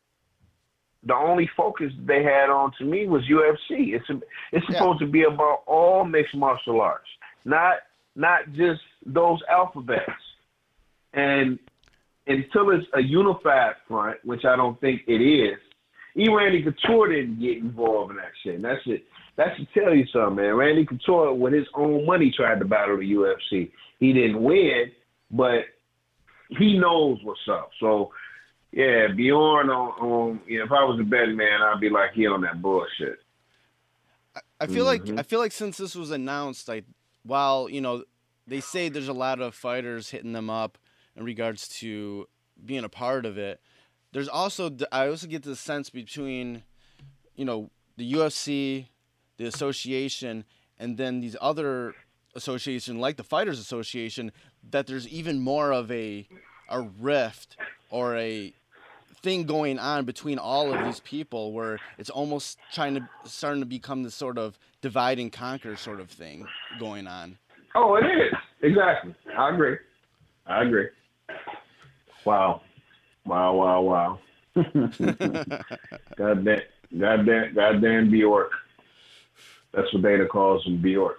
the 1.06 1.14
only 1.14 1.48
focus 1.56 1.92
they 2.06 2.22
had 2.22 2.50
on 2.50 2.72
to 2.78 2.84
me 2.84 3.06
was 3.06 3.22
UFC. 3.28 3.94
It's 3.94 4.08
a, 4.10 4.20
it's 4.52 4.64
Yeah. 4.68 4.78
supposed 4.78 5.00
to 5.00 5.06
be 5.06 5.24
about 5.24 5.62
all 5.66 6.04
mixed 6.04 6.34
martial 6.34 6.80
arts, 6.80 7.08
not 7.44 7.74
not 8.16 8.52
just 8.52 8.80
those 9.04 9.40
alphabets. 9.50 10.22
And 11.12 11.58
until 12.26 12.70
it's 12.70 12.86
a 12.94 13.00
unified 13.00 13.74
front, 13.88 14.18
which 14.24 14.44
I 14.44 14.56
don't 14.56 14.80
think 14.80 15.02
it 15.06 15.20
is, 15.20 15.58
even 16.14 16.34
Randy 16.34 16.62
Couture 16.62 17.08
didn't 17.12 17.40
get 17.40 17.58
involved 17.58 18.12
in 18.12 18.16
that 18.18 18.32
shit. 18.42 18.54
And 18.56 18.64
that 18.64 18.78
shit 18.84 19.04
that 19.36 19.48
should 19.56 19.68
tell 19.74 19.92
you 19.94 20.06
something, 20.12 20.36
man. 20.36 20.54
Randy 20.54 20.86
Couture, 20.86 21.34
with 21.34 21.52
his 21.52 21.66
own 21.74 22.06
money, 22.06 22.30
tried 22.34 22.60
to 22.60 22.64
battle 22.64 22.96
the 22.98 23.12
UFC. 23.12 23.72
He 23.98 24.12
didn't 24.12 24.40
win, 24.42 24.92
but 25.30 25.64
he 26.50 26.78
knows 26.78 27.18
what's 27.24 27.40
up. 27.50 27.70
So, 27.80 28.12
yeah, 28.74 29.06
Bjorn 29.14 29.70
on, 29.70 29.88
on 30.00 30.40
you 30.46 30.58
know, 30.58 30.64
if 30.64 30.72
I 30.72 30.84
was 30.84 30.98
a 31.00 31.04
betting 31.04 31.36
man, 31.36 31.62
I'd 31.62 31.80
be 31.80 31.88
like, 31.90 32.12
he 32.12 32.26
on 32.26 32.40
that 32.42 32.60
bullshit. 32.60 33.20
I 34.60 34.66
feel 34.66 34.84
like 34.84 35.02
Mhm. 35.04 35.18
I 35.18 35.22
feel 35.22 35.38
like 35.38 35.52
since 35.52 35.76
this 35.76 35.94
was 35.94 36.10
announced, 36.10 36.66
like 36.66 36.84
while 37.22 37.68
you 37.68 37.80
know 37.80 38.04
they 38.46 38.60
say 38.60 38.88
there's 38.88 39.08
a 39.08 39.12
lot 39.12 39.40
of 39.40 39.54
fighters 39.54 40.10
hitting 40.10 40.32
them 40.32 40.50
up 40.50 40.76
in 41.16 41.24
regards 41.24 41.68
to 41.80 42.28
being 42.64 42.82
a 42.84 42.88
part 42.88 43.24
of 43.26 43.38
it. 43.38 43.60
There's 44.12 44.28
also 44.28 44.76
I 44.90 45.08
also 45.08 45.26
get 45.28 45.42
the 45.44 45.54
sense 45.54 45.88
between 45.90 46.64
you 47.36 47.44
know 47.44 47.70
the 47.96 48.12
UFC, 48.12 48.88
the 49.36 49.44
association, 49.44 50.44
and 50.78 50.96
then 50.96 51.20
these 51.20 51.36
other 51.40 51.94
association 52.34 52.98
like 52.98 53.16
the 53.16 53.22
Fighters 53.24 53.60
Association 53.60 54.32
that 54.68 54.88
there's 54.88 55.06
even 55.06 55.40
more 55.40 55.72
of 55.72 55.92
a 55.92 56.26
a 56.68 56.80
rift 56.80 57.56
or 57.90 58.16
a 58.16 58.52
thing 59.24 59.44
going 59.44 59.78
on 59.78 60.04
between 60.04 60.38
all 60.38 60.72
of 60.72 60.84
these 60.84 61.00
people 61.00 61.52
where 61.52 61.80
it's 61.98 62.10
almost 62.10 62.58
trying 62.72 62.94
to 62.94 63.08
starting 63.24 63.62
to 63.62 63.66
become 63.66 64.02
this 64.02 64.14
sort 64.14 64.36
of 64.36 64.58
divide 64.82 65.18
and 65.18 65.32
conquer 65.32 65.74
sort 65.76 65.98
of 65.98 66.10
thing 66.10 66.46
going 66.78 67.06
on. 67.06 67.38
Oh, 67.74 67.96
it 67.96 68.04
is. 68.04 68.32
Exactly. 68.60 69.14
I 69.36 69.48
agree. 69.52 69.78
I 70.46 70.62
agree. 70.62 70.88
Wow. 72.26 72.60
Wow, 73.24 73.54
wow, 73.54 73.80
wow. 73.80 74.18
goddamn, 76.16 76.60
goddamn, 76.96 77.54
goddamn 77.54 78.10
Bjork. 78.10 78.52
That's 79.72 79.92
what 79.92 80.02
Dana 80.02 80.26
calls 80.26 80.64
him, 80.66 80.82
Bjork. 80.82 81.18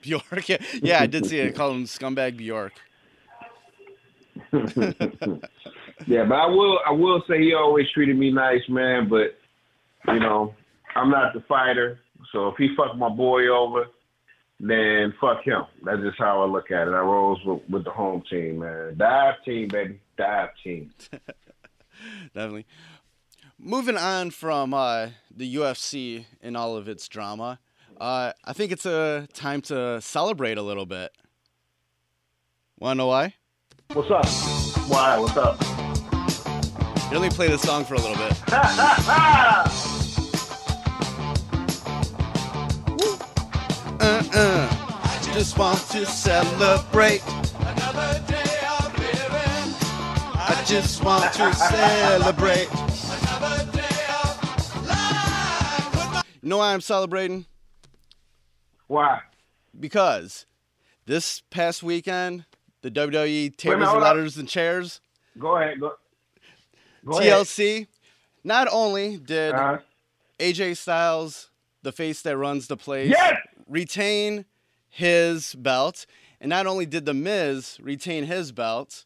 Bjork, 0.00 0.48
yeah, 0.48 0.56
yeah, 0.82 1.00
I 1.00 1.06
did 1.06 1.26
see 1.26 1.38
it. 1.38 1.54
Call 1.54 1.72
him 1.72 1.84
scumbag 1.84 2.38
Bjork. 2.38 2.72
Yeah, 6.06 6.24
but 6.24 6.34
I 6.34 6.46
will 6.46 6.78
I 6.86 6.92
will 6.92 7.22
say 7.28 7.40
he 7.40 7.54
always 7.54 7.86
treated 7.90 8.16
me 8.16 8.30
nice, 8.30 8.62
man. 8.68 9.08
But 9.08 9.38
you 10.12 10.20
know, 10.20 10.54
I'm 10.94 11.10
not 11.10 11.32
the 11.34 11.40
fighter, 11.42 12.00
So 12.32 12.48
if 12.48 12.56
he 12.56 12.74
fuck 12.76 12.96
my 12.96 13.08
boy 13.08 13.48
over, 13.48 13.86
then 14.60 15.12
fuck 15.20 15.42
him. 15.44 15.62
That's 15.84 16.00
just 16.02 16.18
how 16.18 16.42
I 16.42 16.46
look 16.46 16.70
at 16.70 16.88
it. 16.88 16.92
I 16.92 17.00
rolls 17.00 17.40
with, 17.44 17.62
with 17.68 17.84
the 17.84 17.90
home 17.90 18.22
team, 18.28 18.60
man. 18.60 18.96
Dive 18.96 19.34
team, 19.44 19.68
baby. 19.68 20.00
Dive 20.16 20.50
team. 20.62 20.92
Definitely. 22.34 22.66
Moving 23.58 23.96
on 23.96 24.30
from 24.30 24.74
uh, 24.74 25.08
the 25.34 25.54
UFC 25.56 26.24
and 26.40 26.56
all 26.56 26.76
of 26.76 26.88
its 26.88 27.08
drama, 27.08 27.60
uh, 28.00 28.32
I 28.44 28.52
think 28.52 28.72
it's 28.72 28.86
a 28.86 29.28
time 29.32 29.60
to 29.62 30.00
celebrate 30.00 30.58
a 30.58 30.62
little 30.62 30.86
bit. 30.86 31.12
Wanna 32.78 32.96
know 32.96 33.06
why? 33.06 33.34
What's 33.94 34.10
up? 34.10 34.24
Why? 34.88 35.18
What's 35.18 35.36
up? 35.36 35.62
Here, 37.10 37.18
let 37.18 37.20
me 37.20 37.28
play 37.28 37.48
this 37.48 37.60
song 37.60 37.84
for 37.84 37.92
a 37.92 37.98
little 37.98 38.16
bit. 38.16 38.32
Uh-uh. 44.00 45.32
Just 45.34 45.58
want 45.58 45.78
to 45.90 46.06
celebrate. 46.06 47.22
I 50.38 50.64
just 50.66 51.04
want 51.04 51.30
to 51.34 51.52
celebrate. 51.54 52.68
You 56.40 56.48
know 56.48 56.56
why 56.56 56.72
I'm 56.72 56.80
celebrating? 56.80 57.44
Why? 58.86 59.20
Because 59.78 60.46
this 61.04 61.42
past 61.50 61.82
weekend, 61.82 62.46
the 62.82 62.90
WWE 62.90 63.56
tables 63.56 63.78
minute, 63.80 63.92
and 63.92 64.00
ladders 64.02 64.36
and 64.36 64.48
chairs, 64.48 65.00
Go 65.38 65.56
ahead. 65.56 65.80
Go. 65.80 65.94
Go 67.04 67.18
ahead. 67.18 67.32
TLC, 67.32 67.86
not 68.44 68.68
only 68.70 69.16
did 69.16 69.54
Uh, 69.54 69.78
AJ 70.38 70.76
Styles, 70.76 71.50
the 71.82 71.92
face 71.92 72.22
that 72.22 72.36
runs 72.36 72.66
the 72.68 72.76
place, 72.76 73.10
yes. 73.10 73.38
retain 73.68 74.44
his 74.88 75.54
belt, 75.54 76.06
and 76.40 76.50
not 76.50 76.66
only 76.66 76.84
did 76.86 77.06
the 77.06 77.14
Miz 77.14 77.78
retain 77.80 78.24
his 78.24 78.52
belt, 78.52 79.04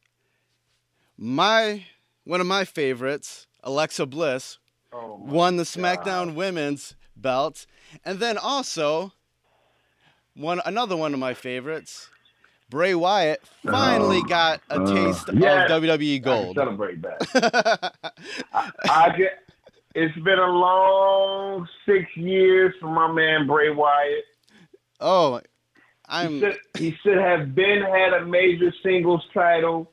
my 1.16 1.84
one 2.24 2.40
of 2.40 2.46
my 2.46 2.64
favorites, 2.64 3.46
Alexa 3.62 4.06
Bliss, 4.06 4.58
Oh, 4.92 5.16
won 5.20 5.56
the 5.56 5.64
God. 5.64 5.66
SmackDown 6.04 6.34
Women's 6.34 6.94
belt, 7.16 7.66
and 8.04 8.18
then 8.18 8.36
also 8.38 9.12
one 10.34 10.60
another 10.64 10.96
one 10.96 11.12
of 11.14 11.20
my 11.20 11.34
favorites, 11.34 12.08
Bray 12.68 12.94
Wyatt, 12.94 13.42
finally 13.64 14.18
Oh, 14.24 14.28
got 14.28 14.60
a 14.70 14.80
uh, 14.80 14.86
taste 14.94 15.28
yes. 15.32 15.70
of 15.70 15.82
WWE 15.82 16.14
I 16.14 16.18
Gold. 16.18 16.56
celebrate 16.56 17.00
that. 17.02 17.92
I 18.52 19.16
get. 19.16 19.38
It's 19.94 20.14
been 20.18 20.38
a 20.38 20.50
long 20.50 21.66
six 21.86 22.04
years 22.16 22.74
for 22.80 22.88
my 22.88 23.10
man 23.10 23.46
Bray 23.46 23.70
Wyatt. 23.70 24.24
oh, 25.00 25.40
I'm 26.08 26.38
should, 26.40 26.56
he 26.76 26.94
should 27.02 27.18
have 27.18 27.54
been 27.54 27.82
had 27.82 28.12
a 28.12 28.24
major 28.26 28.72
singles 28.82 29.22
title 29.32 29.90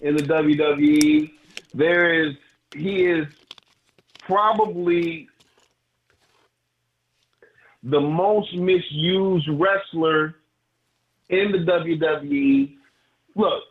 in 0.00 0.16
the 0.16 0.22
WWE. 0.22 1.30
There 1.72 2.26
is 2.26 2.34
he 2.74 3.04
is 3.04 3.26
probably 4.20 5.28
the 7.82 8.00
most 8.00 8.54
misused 8.54 9.48
wrestler 9.52 10.36
in 11.28 11.52
the 11.52 11.58
WWE. 11.58 12.76
Look, 13.36 13.62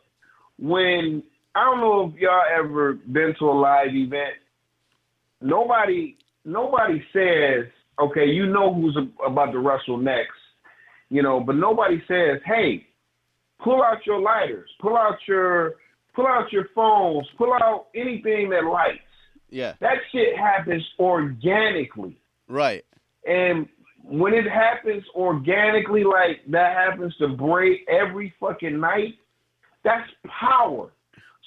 when 0.60 1.24
I 1.56 1.64
don't 1.64 1.80
know 1.80 2.12
if 2.14 2.20
y'all 2.20 2.44
ever 2.54 2.94
been 2.94 3.36
to 3.40 3.46
a 3.46 3.52
live 3.52 3.94
event, 3.94 4.36
nobody 5.42 6.18
nobody 6.46 7.02
says, 7.14 7.66
okay, 8.00 8.26
you 8.26 8.48
know 8.48 8.74
who's 8.74 8.98
about 9.26 9.52
to 9.52 9.60
wrestle 9.60 9.98
next 9.98 10.34
you 11.14 11.22
know, 11.22 11.40
but 11.40 11.56
nobody 11.56 12.02
says, 12.08 12.42
"Hey, 12.44 12.88
pull 13.60 13.84
out 13.84 14.04
your 14.04 14.20
lighters, 14.20 14.70
pull 14.82 14.98
out 14.98 15.20
your 15.28 15.76
pull 16.16 16.26
out 16.26 16.52
your 16.52 16.70
phones, 16.74 17.28
pull 17.38 17.54
out 17.54 17.88
anything 17.94 18.50
that 18.50 18.66
lights." 18.66 19.00
yeah, 19.52 19.74
That 19.80 20.00
shit 20.12 20.36
happens 20.36 20.84
organically. 21.00 22.18
right. 22.48 22.84
And 23.28 23.70
when 24.04 24.34
it 24.34 24.50
happens 24.50 25.04
organically 25.16 26.04
like 26.04 26.42
that 26.50 26.76
happens 26.76 27.16
to 27.18 27.30
Bray 27.30 27.84
every 27.88 28.34
fucking 28.40 28.80
night, 28.80 29.16
that's 29.84 30.10
power. 30.28 30.92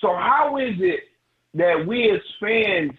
So 0.01 0.09
how 0.09 0.57
is 0.57 0.75
it 0.79 1.01
that 1.55 1.87
we 1.87 2.11
as 2.11 2.21
fans 2.41 2.93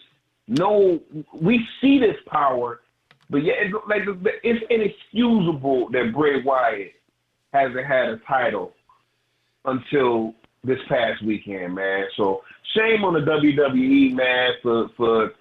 know 0.47 0.99
we 1.33 1.65
see 1.81 1.99
this 1.99 2.17
power, 2.27 2.81
but 3.29 3.43
yet 3.43 3.57
it's 3.59 3.75
like 3.87 4.03
it's 4.43 4.65
inexcusable 4.69 5.89
that 5.89 6.13
Bray 6.13 6.41
Wyatt 6.41 6.93
hasn't 7.51 7.85
had 7.85 8.09
a 8.09 8.17
title 8.27 8.73
until 9.65 10.33
this 10.63 10.79
past 10.87 11.23
weekend, 11.23 11.75
man. 11.75 12.05
So 12.15 12.43
shame 12.75 13.03
on 13.03 13.13
the 13.13 13.19
WWE, 13.19 14.13
man, 14.13 14.51
for 14.61 14.89
for 14.95 15.31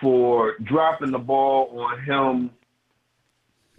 for 0.00 0.56
dropping 0.64 1.12
the 1.12 1.18
ball 1.18 1.78
on 1.78 2.02
him. 2.04 2.50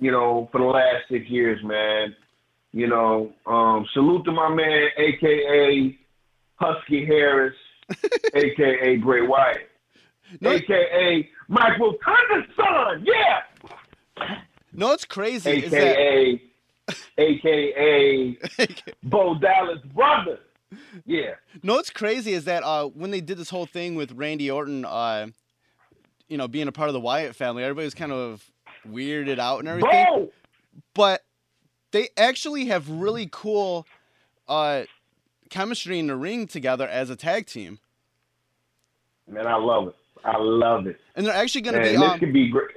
You 0.01 0.11
know, 0.11 0.49
for 0.51 0.57
the 0.59 0.65
last 0.65 1.05
six 1.09 1.29
years, 1.29 1.63
man. 1.63 2.13
You 2.73 2.87
know, 2.87 3.33
um, 3.45 3.85
salute 3.93 4.23
to 4.25 4.31
my 4.31 4.47
man, 4.47 4.87
aka 4.97 5.97
Husky 6.55 7.05
Harris, 7.05 7.55
aka 8.33 8.95
Bray 8.97 9.21
Wyatt, 9.27 9.69
No, 10.39 10.51
aka 10.51 11.29
Michael 11.49 11.95
Thunder's 12.05 12.49
son, 12.55 13.05
yeah, 13.05 13.41
no, 14.73 14.93
it's 14.93 15.03
crazy. 15.03 15.63
Is 15.65 15.71
that 15.71 15.97
aka 15.97 16.41
aka 17.17 18.37
Bo 19.03 19.37
Dallas 19.37 19.79
brother, 19.93 20.39
yeah. 21.05 21.31
No, 21.63 21.73
what's 21.75 21.89
crazy 21.89 22.31
is 22.33 22.45
that 22.45 22.63
uh, 22.63 22.85
when 22.85 23.11
they 23.11 23.21
did 23.21 23.37
this 23.37 23.49
whole 23.49 23.65
thing 23.65 23.95
with 23.95 24.13
Randy 24.13 24.49
Orton, 24.49 24.85
uh, 24.85 25.27
you 26.29 26.37
know, 26.37 26.47
being 26.47 26.69
a 26.69 26.71
part 26.71 26.87
of 26.89 26.93
the 26.93 27.01
Wyatt 27.01 27.35
family, 27.35 27.63
everybody 27.63 27.85
was 27.85 27.93
kind 27.93 28.13
of 28.13 28.49
weirded 28.87 29.39
out 29.39 29.59
and 29.59 29.67
everything. 29.67 30.05
Bo, 30.05 30.29
But 30.93 31.23
they 31.91 32.09
actually 32.17 32.65
have 32.65 32.89
really 32.89 33.27
cool 33.31 33.85
uh, 34.47 34.83
chemistry 35.49 35.99
in 35.99 36.07
the 36.07 36.15
ring 36.15 36.47
together 36.47 36.87
as 36.87 37.09
a 37.09 37.15
tag 37.15 37.45
team, 37.47 37.79
man, 39.27 39.47
I 39.47 39.55
love 39.57 39.87
it. 39.89 39.95
I 40.23 40.37
love 40.37 40.87
it. 40.87 40.99
and 41.15 41.25
they're 41.25 41.33
actually 41.35 41.61
going 41.61 41.75
to 41.75 41.81
be. 41.81 41.89
this 41.95 42.01
Um, 42.01 42.19
could 42.19 42.33
be 42.33 42.49
great. 42.49 42.67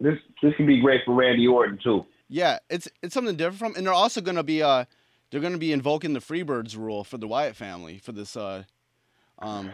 This 0.00 0.18
this 0.42 0.54
could 0.56 0.66
be 0.66 0.80
great 0.80 1.02
for 1.04 1.14
Randy 1.14 1.46
Orton 1.46 1.78
too. 1.82 2.04
yeah, 2.28 2.58
it's 2.70 2.88
it's 3.02 3.14
something 3.14 3.36
different 3.36 3.58
from, 3.58 3.76
and 3.76 3.86
they're 3.86 3.92
also 3.94 4.20
going 4.20 4.36
to 4.36 4.42
be. 4.42 4.62
Uh, 4.62 4.84
they're 5.30 5.40
going 5.40 5.52
to 5.52 5.58
be 5.58 5.72
invoking 5.72 6.12
the 6.12 6.20
Freebirds 6.20 6.76
rule 6.76 7.02
for 7.04 7.18
the 7.18 7.26
Wyatt 7.26 7.56
family 7.56 7.98
for 7.98 8.12
this. 8.12 8.36
Uh, 8.36 8.64
um, 9.40 9.72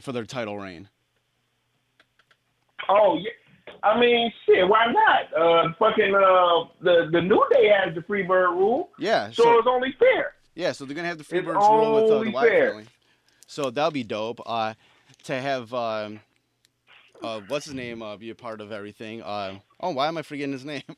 for 0.00 0.12
their 0.12 0.24
title 0.24 0.58
reign. 0.58 0.88
Oh 2.88 3.16
yeah. 3.18 3.30
I 3.82 3.98
mean, 3.98 4.32
shit. 4.46 4.66
Why 4.68 4.86
not? 4.92 5.32
Uh, 5.36 5.72
fucking 5.78 6.14
uh, 6.14 6.64
the 6.80 7.08
the 7.10 7.20
New 7.20 7.44
Day 7.52 7.68
has 7.68 7.94
the 7.94 8.00
Freebird 8.02 8.50
rule, 8.56 8.90
Yeah. 8.98 9.30
so, 9.30 9.58
it's 9.58 9.66
only 9.68 9.92
fair. 9.98 10.34
Yeah, 10.54 10.72
so 10.72 10.84
they're 10.84 10.94
gonna 10.94 11.08
have 11.08 11.18
the 11.18 11.22
It's 11.22 11.32
Freebirds 11.32 11.68
rule 11.68 11.94
with 12.02 12.12
uh, 12.12 12.22
the 12.24 12.30
Wyatt 12.30 12.50
fair. 12.50 12.68
family. 12.70 12.84
So 13.46 13.70
that'll 13.70 13.90
be 13.90 14.04
dope. 14.04 14.40
Uh, 14.46 14.74
to 15.24 15.34
have 15.40 15.72
um, 15.74 16.20
uh, 17.22 17.40
what's 17.48 17.64
his 17.66 17.74
name 17.74 18.02
uh, 18.02 18.16
be 18.16 18.30
a 18.30 18.34
part 18.34 18.60
of 18.60 18.70
everything. 18.72 19.22
Uh, 19.22 19.54
oh, 19.80 19.90
why 19.90 20.08
am 20.08 20.16
I 20.18 20.22
forgetting 20.22 20.52
his 20.52 20.64
name? 20.64 20.82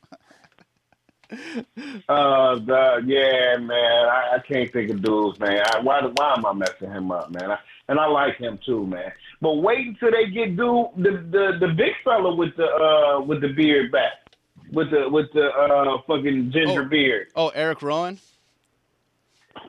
Uh, 2.09 2.57
the, 2.57 3.03
yeah, 3.07 3.57
man. 3.59 4.07
I, 4.09 4.37
I 4.37 4.39
can't 4.47 4.71
think 4.73 4.91
of 4.91 5.03
dudes, 5.03 5.41
man. 5.41 5.63
I, 5.67 5.81
why 5.81 6.01
why 6.15 6.35
am 6.37 6.47
I 6.47 6.53
messing 6.53 6.91
him 6.91 7.11
up, 7.11 7.31
man? 7.33 7.51
I, 7.51 7.59
and 7.89 7.99
I 7.99 8.07
like 8.07 8.37
him 8.37 8.59
too, 8.65 8.87
man. 8.87 9.11
But 9.45 9.57
wait 9.57 9.87
until 9.87 10.11
they 10.11 10.31
get 10.31 10.57
dude 10.57 10.87
the 10.97 11.11
the 11.31 11.45
the 11.67 11.73
big 11.77 11.93
fella 12.03 12.35
with 12.35 12.57
the 12.57 12.65
uh 12.65 13.21
with 13.21 13.43
the 13.43 13.49
beard 13.53 13.93
back, 13.93 14.13
with 14.73 14.91
the 14.91 15.07
with 15.11 15.27
the 15.35 15.47
uh 15.49 15.99
fucking 16.07 16.51
ginger 16.51 16.83
Oh. 16.83 16.89
beard. 16.89 17.27
oh, 17.37 17.49
Erick 17.51 17.83
Rowan. 17.83 18.19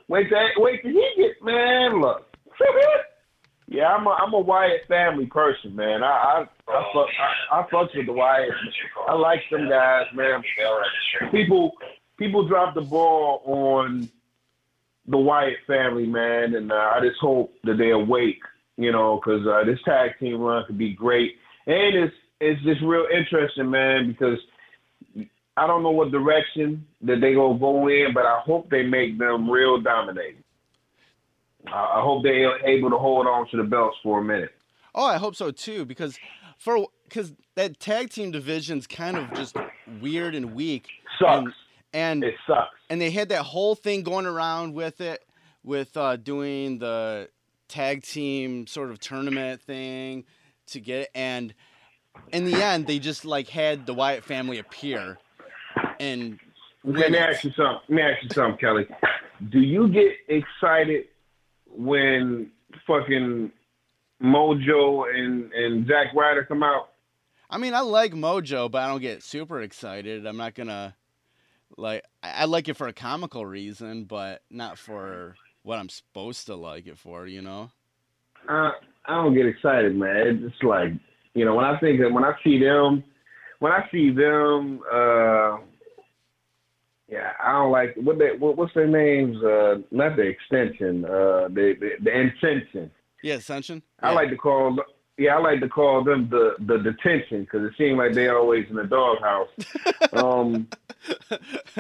Wait 0.08 0.30
till 0.30 0.64
wait 0.64 0.82
till 0.82 0.92
he 0.92 1.14
get 1.18 1.44
man. 1.44 2.00
Look, 2.00 2.26
yeah, 3.68 3.88
I'm 3.94 4.08
a 4.08 4.12
I'm 4.12 4.34
a 4.34 4.40
Wyatt 4.40 4.88
family 4.88 5.26
person, 5.26 5.76
man. 5.76 6.04
I 6.04 6.08
I 6.08 6.72
I 6.72 6.84
fuck 6.94 7.08
I, 7.52 7.60
I 7.60 7.64
fucks 7.70 7.96
with 7.98 8.06
the 8.06 8.14
Wyatt. 8.14 8.52
I 9.10 9.14
like 9.14 9.42
them 9.52 9.68
guys, 9.70 10.06
man. 10.14 10.42
People 11.32 11.74
people 12.18 12.48
drop 12.48 12.76
the 12.76 12.82
ball 12.82 13.42
on 13.46 14.08
the 15.08 15.18
Wyatt 15.18 15.58
family, 15.68 16.06
man, 16.08 16.56
and 16.56 16.72
uh, 16.72 16.76
I 16.96 17.00
just 17.02 17.20
hope 17.20 17.54
that 17.66 17.78
they 17.78 17.92
awake, 17.92 18.42
you 18.78 18.92
know, 18.92 19.16
because 19.24 19.46
uh, 19.48 19.64
this 19.66 19.80
tag 19.86 20.12
team 20.20 20.40
run 20.40 20.66
could 20.66 20.78
be 20.78 20.94
great, 20.94 21.34
and 21.68 21.96
it's 21.96 22.16
it's 22.42 22.62
just 22.64 22.82
real 22.82 23.06
interesting, 23.16 23.70
man, 23.70 24.08
because 24.08 24.38
I 25.58 25.68
don't 25.68 25.84
know 25.84 25.92
what 25.92 26.12
direction 26.12 26.86
that 27.04 27.22
they 27.22 27.34
gonna 27.34 27.58
go 27.60 27.88
in, 27.88 28.14
but 28.14 28.26
I 28.26 28.40
hope 28.44 28.70
they 28.70 28.84
make 28.84 29.18
them 29.18 29.50
real 29.50 29.80
dominating. 29.80 30.44
I 31.68 32.00
I 32.00 32.02
hope 32.02 32.24
they're 32.24 32.66
able 32.68 32.90
to 32.90 32.98
hold 32.98 33.28
on 33.28 33.48
to 33.52 33.58
the 33.58 33.64
belts 33.64 33.98
for 34.04 34.20
a 34.20 34.24
minute. 34.24 34.52
Oh, 34.94 35.06
I 35.06 35.18
hope 35.18 35.36
so 35.36 35.52
too, 35.52 35.86
because 35.86 36.20
for 36.58 36.88
because 37.08 37.34
that 37.56 37.80
tag 37.80 38.10
team 38.10 38.32
division's 38.32 38.88
kind 38.88 39.18
of 39.18 39.34
just 39.34 39.56
weird 40.02 40.36
and 40.36 40.54
weak. 40.56 40.88
Sucks. 41.20 41.52
And, 41.94 42.24
and 42.24 42.24
It 42.26 42.36
sucks. 42.46 42.76
and 42.90 43.00
they 43.00 43.12
had 43.12 43.30
that 43.30 43.44
whole 43.44 43.76
thing 43.76 44.04
going 44.04 44.26
around 44.26 44.74
with 44.74 45.00
it 45.00 45.24
with 45.64 45.96
uh, 45.96 46.18
doing 46.18 46.80
the 46.80 47.30
tag 47.76 48.04
team 48.04 48.66
sort 48.68 48.90
of 48.90 49.00
tournament 49.00 49.62
thing 49.62 50.24
to 50.66 50.80
get 50.80 51.10
and 51.14 51.54
in 52.32 52.46
the 52.46 52.64
end 52.64 52.88
they 52.88 53.00
just 53.00 53.26
like 53.26 53.50
had 53.50 53.86
the 53.86 53.94
Wyatt 53.94 54.24
family 54.24 54.60
appear 54.60 55.18
and 56.00 56.40
Let 56.86 57.12
me 57.12 57.18
ask 57.18 57.44
you 57.44 57.52
something. 57.52 57.82
Let 57.90 57.96
me 57.96 58.02
ask 58.02 58.24
you 58.24 58.30
something, 58.30 58.58
Kelly. 58.58 58.88
Do 59.50 59.60
you 59.60 59.90
get 59.90 60.14
excited 60.30 61.06
when 61.68 62.50
fucking 62.88 63.52
Mojo 64.24 65.14
and 65.14 65.52
and 65.52 65.86
Zack 65.86 66.14
Ryder 66.16 66.46
come 66.46 66.64
out? 66.64 66.92
I 67.50 67.58
mean 67.58 67.74
I 67.74 67.82
like 67.82 68.14
Mojo 68.14 68.72
but 68.72 68.84
I 68.84 68.88
don't 68.88 69.02
get 69.02 69.22
super 69.22 69.62
excited 69.62 70.26
I'm 70.26 70.38
not 70.38 70.56
gonna 70.56 70.96
like 71.76 72.04
I, 72.24 72.32
I 72.32 72.46
like 72.46 72.70
it 72.70 72.76
for 72.76 72.88
a 72.88 72.94
comical 72.94 73.46
reason 73.46 74.06
but 74.06 74.44
not 74.50 74.78
for 74.78 75.36
what 75.66 75.80
I'm 75.80 75.90
supposed 75.90 76.46
to 76.46 76.56
like 76.56 76.86
it 76.88 76.98
for 76.98 77.26
you 77.28 77.42
know 77.42 77.72
Uh, 78.48 78.72
I 79.08 79.16
don't 79.16 79.34
get 79.36 79.46
excited, 79.48 79.96
man. 79.96 80.16
It's 80.28 80.52
just 80.52 80.64
like 80.64 80.92
you 81.34 81.44
know 81.46 81.56
when 81.56 81.66
I 81.66 81.78
think 81.80 82.00
of, 82.02 82.14
when 82.14 82.24
I 82.24 82.34
see 82.44 82.60
them, 82.60 83.04
when 83.60 83.72
I 83.72 83.88
see 83.92 84.12
them, 84.12 84.82
uh, 84.92 85.58
yeah, 87.08 87.32
I 87.44 87.52
don't 87.54 87.72
like 87.72 87.96
what 87.98 88.18
they 88.20 88.32
what, 88.38 88.58
what's 88.58 88.74
their 88.74 88.88
names? 88.88 89.38
Uh, 89.44 89.76
not 89.92 90.16
the 90.16 90.24
extension, 90.24 91.06
uh, 91.06 91.48
the 91.50 91.76
the, 91.80 91.90
the 92.04 92.14
intention. 92.26 92.92
yeah 93.24 93.36
Ascension 93.36 93.82
I 94.02 94.10
Yeah. 94.10 94.16
like 94.16 94.30
to 94.30 94.38
call 94.38 94.78
yeah, 95.18 95.36
I 95.36 95.40
like 95.40 95.60
to 95.62 95.70
call 95.70 96.04
them 96.04 96.30
the 96.30 96.56
the 96.70 96.78
detention 96.78 97.42
because 97.44 97.64
it 97.70 97.74
seems 97.78 97.98
like 97.98 98.14
they're 98.14 98.38
always 98.38 98.66
in 98.70 98.76
the 98.76 98.84
doghouse. 98.86 99.50
um, 100.14 100.68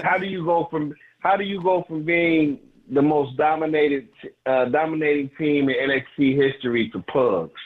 how 0.03 0.17
do 0.17 0.25
you 0.25 0.43
go 0.45 0.67
from 0.71 0.93
how 1.19 1.35
do 1.37 1.43
you 1.43 1.61
go 1.61 1.83
from 1.87 2.03
being 2.03 2.59
the 2.91 3.01
most 3.01 3.37
dominated 3.37 4.07
uh, 4.45 4.65
dominating 4.65 5.29
team 5.37 5.69
in 5.69 5.75
NXT 5.75 6.35
history 6.35 6.89
to 6.91 6.99
Pugs? 7.11 7.59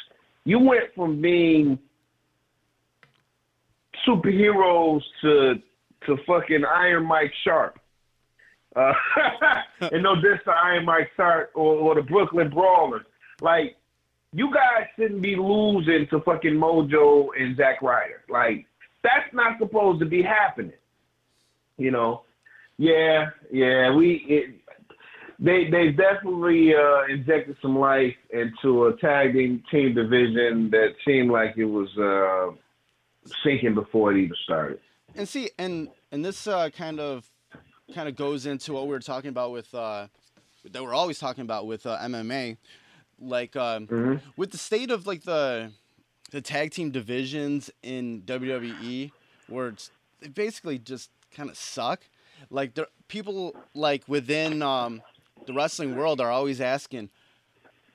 You 0.46 0.60
went 0.60 0.86
from 0.96 1.22
being 1.22 1.78
superheroes 4.08 5.02
to 5.22 5.56
to 6.06 6.18
fucking 6.26 6.64
Iron 6.66 7.06
Mike 7.06 7.34
Sharpe. 7.44 7.80
Uh, 8.76 8.94
and 9.92 10.04
no 10.04 10.16
diss 10.16 10.40
to 10.46 10.52
Iron 10.52 10.86
Mike 10.86 11.10
Sharpe 11.18 11.52
or, 11.56 11.76
or 11.76 11.96
the 11.96 12.02
Brooklyn 12.02 12.50
Brawlers. 12.50 13.06
Like, 13.42 13.76
you 14.32 14.54
guys 14.54 14.88
shouldn't 14.96 15.22
be 15.22 15.36
losing 15.36 16.08
to 16.12 16.22
fucking 16.22 16.54
Mojo 16.54 17.30
and 17.38 17.58
Zack 17.58 17.82
Ryder. 17.82 18.24
Like, 18.30 18.66
that's 19.04 19.34
not 19.34 19.58
supposed 19.60 20.00
to 20.00 20.06
be 20.06 20.22
happening. 20.22 20.74
You 21.78 21.92
know? 21.92 22.24
Yeah, 22.78 23.32
yeah, 23.52 23.94
we 23.94 24.24
it, 24.28 24.59
they 25.40 25.70
they 25.70 25.92
definitely 25.92 26.74
uh, 26.76 27.04
injected 27.10 27.56
some 27.62 27.78
life 27.78 28.16
into 28.32 28.86
a 28.88 28.98
tag 28.98 29.34
team 29.34 29.64
team 29.72 29.94
division 29.96 30.70
that 30.72 30.90
seemed 31.06 31.32
like 31.32 31.56
it 31.58 31.66
was 31.66 31.90
uh, 31.98 32.52
sinking 33.44 33.74
before 33.76 34.12
it 34.14 34.18
even 34.24 34.36
started. 34.44 34.80
and 35.16 35.28
see 35.28 35.50
and 35.58 35.90
and 36.12 36.24
this 36.26 36.48
uh, 36.48 36.70
kind 36.70 37.00
of 37.00 37.26
kind 37.94 38.08
of 38.10 38.16
goes 38.16 38.46
into 38.46 38.74
what 38.74 38.84
we 38.84 38.90
were 38.90 39.00
talking 39.00 39.30
about 39.30 39.52
with 39.52 39.74
uh 39.74 40.08
that 40.72 40.84
we're 40.84 40.94
always 40.94 41.18
talking 41.18 41.42
about 41.42 41.66
with 41.66 41.86
uh, 41.86 41.98
MMA 42.00 42.58
like 43.20 43.56
um 43.56 43.88
Mhm. 43.88 44.22
with 44.38 44.52
the 44.52 44.58
state 44.58 44.92
of 44.92 45.08
like 45.08 45.24
the 45.24 45.72
the 46.32 46.42
tag 46.42 46.72
team 46.72 46.92
divisions 46.92 47.72
in 47.82 48.22
WWE 48.24 49.12
where 49.48 49.70
it's 49.70 49.90
basically 50.36 50.78
just 50.78 51.10
kind 51.36 51.50
of 51.50 51.58
suck 51.58 52.02
like 52.52 52.76
there 52.76 52.88
people 53.08 53.56
like 53.74 54.04
within 54.08 54.62
um 54.62 55.02
the 55.50 55.54
wrestling 55.56 55.96
world 55.96 56.22
are 56.22 56.30
always 56.30 56.62
asking 56.62 57.10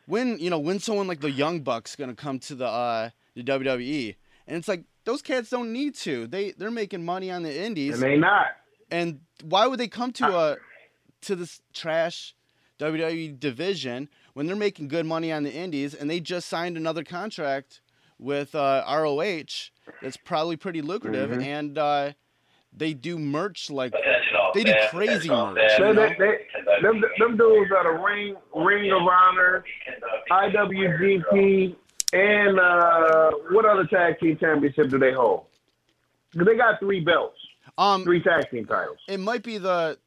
when 0.06 0.36
you 0.40 0.50
know 0.50 0.58
when 0.58 0.80
someone 0.80 1.06
like 1.06 1.20
the 1.20 1.30
Young 1.30 1.60
Bucks 1.60 1.94
gonna 1.94 2.12
come 2.16 2.40
to 2.40 2.54
the 2.56 2.66
uh 2.66 3.10
the 3.36 3.44
WWE 3.44 4.16
and 4.48 4.56
it's 4.56 4.66
like 4.66 4.82
those 5.04 5.22
cats 5.22 5.50
don't 5.50 5.72
need 5.72 5.94
to 5.94 6.26
they 6.26 6.50
they're 6.50 6.72
making 6.72 7.04
money 7.04 7.30
on 7.30 7.44
the 7.44 7.56
indies 7.56 8.00
they 8.00 8.16
not. 8.16 8.46
and 8.90 9.20
why 9.44 9.68
would 9.68 9.78
they 9.78 9.86
come 9.86 10.12
to 10.14 10.26
a 10.36 10.56
to 11.22 11.36
this 11.36 11.62
trash 11.72 12.34
WWE 12.80 13.38
division 13.38 14.08
when 14.32 14.46
they're 14.48 14.56
making 14.56 14.88
good 14.88 15.06
money 15.06 15.30
on 15.30 15.44
the 15.44 15.54
indies 15.54 15.94
and 15.94 16.10
they 16.10 16.18
just 16.18 16.48
signed 16.48 16.76
another 16.76 17.04
contract 17.04 17.80
with 18.18 18.56
uh, 18.56 18.82
ROH 18.88 19.70
that's 20.02 20.16
probably 20.16 20.56
pretty 20.56 20.82
lucrative 20.82 21.30
Mhm. 21.30 21.44
and 21.44 21.78
uh, 21.78 22.12
they 22.76 22.94
do 22.94 23.16
merch 23.16 23.70
like 23.70 23.92
they 24.54 24.64
do 24.64 24.72
crazy 24.90 25.28
merch. 25.28 25.56
They, 25.78 25.88
You 25.88 25.94
they, 25.94 26.16
they, 26.18 26.80
them, 26.82 27.02
them 27.18 27.36
dudes 27.36 27.70
are 27.76 27.84
the 27.92 28.02
ring 28.02 28.36
ring 28.54 28.92
of 28.92 29.02
honor, 29.02 29.64
IWGP, 30.30 31.76
and 32.12 32.60
uh, 32.60 33.30
what 33.50 33.64
other 33.64 33.84
tag 33.86 34.18
team 34.20 34.36
championship 34.38 34.88
do 34.90 34.98
they 34.98 35.12
hold? 35.12 35.44
'Cause 36.36 36.46
They 36.46 36.56
got 36.56 36.80
three 36.80 37.00
belts, 37.00 37.38
Um, 37.78 38.02
three 38.04 38.22
tag 38.22 38.50
team 38.50 38.66
titles. 38.66 38.98
it 39.08 39.18
might 39.20 39.42
be 39.42 39.58
the 39.58 39.98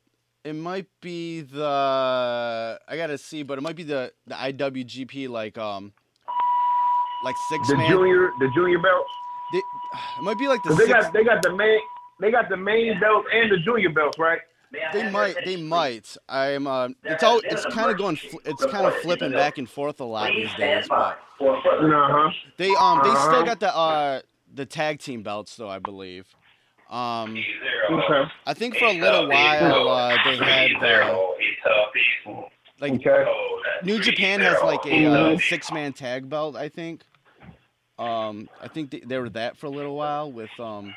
it 0.44 0.54
might 0.54 0.88
be 1.02 1.42
the 1.42 2.80
I 2.88 2.96
gotta 2.98 3.18
see, 3.18 3.44
but 3.44 3.58
it 3.58 3.62
might 3.62 3.76
be 3.76 3.84
the 3.84 4.12
the 4.26 4.36
IWGP 4.36 5.30
like 5.30 5.58
um 5.58 5.94
like 7.24 7.36
six 7.50 7.68
The 7.70 7.78
man. 7.78 7.90
junior, 7.90 8.30
the 8.40 8.50
junior 8.54 8.80
belt. 8.80 9.06
They- 9.54 9.58
it 9.60 10.22
might 10.22 10.38
be 10.38 10.48
like 10.50 10.62
the 10.64 10.70
'Cause 10.70 10.78
they 10.80 10.88
got 10.88 11.14
they 11.14 11.24
got 11.24 11.42
the 11.42 11.54
main 11.56 11.80
they 12.20 12.32
got 12.32 12.50
the 12.50 12.58
main 12.58 13.00
belt 13.00 13.26
and 13.34 13.52
the 13.52 13.58
junior 13.58 13.90
belts, 13.90 14.18
right? 14.20 14.40
They 14.94 15.10
might. 15.10 15.36
They 15.46 15.56
might. 15.56 16.18
I'm. 16.28 16.68
Uh, 16.68 16.90
it's 17.06 17.24
all. 17.24 17.40
It's 17.44 17.66
kind 17.68 17.90
of 17.90 17.98
going. 17.98 18.20
It's 18.46 18.66
kind 18.66 18.86
of 18.86 18.94
flipping 18.96 19.32
back 19.32 19.58
and 19.58 19.70
forth 19.70 20.02
a 20.02 20.04
lot 20.04 20.32
these 20.34 20.54
days. 20.56 20.86
But 20.90 21.18
Uh 21.40 21.62
huh. 21.62 22.30
they 22.58 22.76
um. 22.76 23.00
They 23.04 23.10
still 23.16 23.30
Uh-huh. 23.30 23.44
got 23.44 23.60
the 23.62 23.76
uh 23.76 24.22
the 24.54 24.66
tag 24.66 25.00
team 25.00 25.24
belts 25.24 25.56
though. 25.56 25.70
I 25.70 25.80
believe. 25.80 26.28
Um. 26.90 27.38
Okay. 27.90 28.24
I 28.46 28.54
think 28.54 28.76
for 28.78 28.86
a 28.86 28.92
little 28.92 29.28
while 29.30 29.88
uh, 29.88 30.18
they 30.26 30.36
had 30.36 30.72
the 30.82 32.48
like 32.80 32.94
Okay. 32.94 33.26
New 33.84 34.00
Japan 34.00 34.42
has 34.42 34.62
like 34.64 34.86
a 34.86 35.06
uh, 35.06 35.38
six 35.38 35.72
man 35.72 35.94
tag 35.94 36.30
belt. 36.30 36.56
I 36.58 36.68
think. 36.68 37.04
Um. 37.98 38.50
I 38.62 38.68
think 38.68 38.92
they, 38.92 39.00
they 39.00 39.18
were 39.18 39.30
that 39.30 39.58
for 39.58 39.68
a 39.68 39.72
little 39.72 39.96
while 39.96 40.30
with 40.32 40.50
um. 40.60 40.94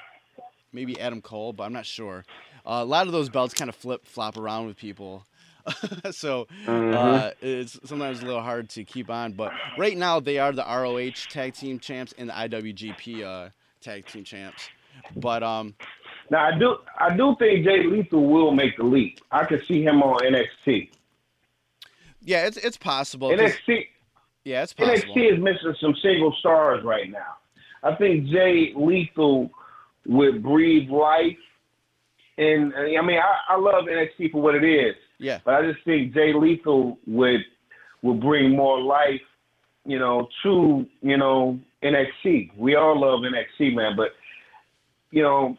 Maybe 0.73 1.01
Adam 1.01 1.21
Cole, 1.23 1.53
but 1.53 1.65
I'm 1.65 1.73
not 1.73 1.87
sure. 1.87 2.25
Uh, 2.65 2.81
a 2.83 2.85
lot 2.85 3.07
of 3.07 3.13
those 3.13 3.29
belts 3.29 3.55
kind 3.55 3.69
of 3.69 3.75
flip 3.75 4.05
flop 4.07 4.37
around 4.37 4.67
with 4.67 4.77
people. 4.77 5.25
so 6.11 6.47
Mm-hmm. 6.67 6.95
uh, 6.97 7.31
it's 7.41 7.79
sometimes 7.85 8.23
a 8.23 8.27
little 8.27 8.43
hard 8.43 8.69
to 8.71 8.85
keep 8.85 9.11
on. 9.11 9.33
But 9.33 9.53
right 9.79 9.97
now 9.97 10.21
they 10.21 10.39
are 10.39 10.53
the 10.53 10.63
ROH 10.65 11.29
tag 11.31 11.55
team 11.55 11.79
champs 11.79 12.15
and 12.19 12.29
the 12.29 12.33
IWGP 12.33 13.23
uh, 13.25 13.51
tag 13.81 14.07
team 14.07 14.25
champs. 14.25 14.69
But 15.17 15.43
um, 15.43 15.75
Now 16.31 16.47
I 16.47 16.59
do 16.59 16.77
I 16.99 17.15
do 17.17 17.35
think 17.39 17.65
Jay 17.65 17.85
Lethal 17.85 18.27
will 18.27 18.53
make 18.53 18.77
the 18.77 18.85
leap. 18.85 19.19
I 19.31 19.45
could 19.45 19.63
see 19.67 19.83
him 19.83 20.03
on 20.03 20.21
NXT. 20.21 20.91
yeah, 22.23 22.47
it's 22.47 22.57
it's 22.57 22.77
possible. 22.77 23.29
NXT 23.31 23.87
yeah, 24.45 24.63
it's 24.63 24.73
possible. 24.73 25.15
NXT 25.15 25.35
is 25.35 25.39
missing 25.39 25.75
some 25.81 25.95
single 26.03 26.35
stars 26.39 26.83
right 26.85 27.11
now. 27.11 27.37
I 27.83 27.95
think 27.95 28.27
Jay 28.27 28.73
Lethal 28.77 29.51
would 30.07 30.43
breathe 30.43 30.89
life. 30.91 31.37
And 32.39 32.73
I 32.75 33.03
mean, 33.03 33.19
I, 33.19 33.55
I 33.55 33.59
love 33.59 33.85
NXT 33.85 34.33
for 34.33 34.41
what 34.41 34.55
it 34.55 34.65
is, 34.65 34.95
Yeah, 35.19 35.41
but 35.45 35.55
I 35.55 35.71
just 35.71 35.85
think 35.85 36.15
Jay 36.15 36.33
Lethal 36.35 36.99
would 37.07 37.41
would 38.03 38.21
bring 38.21 38.57
more 38.57 38.81
life, 38.81 39.21
you 39.85 39.99
know, 39.99 40.29
to 40.43 40.87
you 41.03 41.17
know 41.17 41.59
NXT. 41.83 42.57
We 42.57 42.77
all 42.77 42.99
love 42.99 43.21
NXT, 43.21 43.75
man, 43.75 43.95
but 43.97 44.13
you 45.11 45.23
know, 45.23 45.59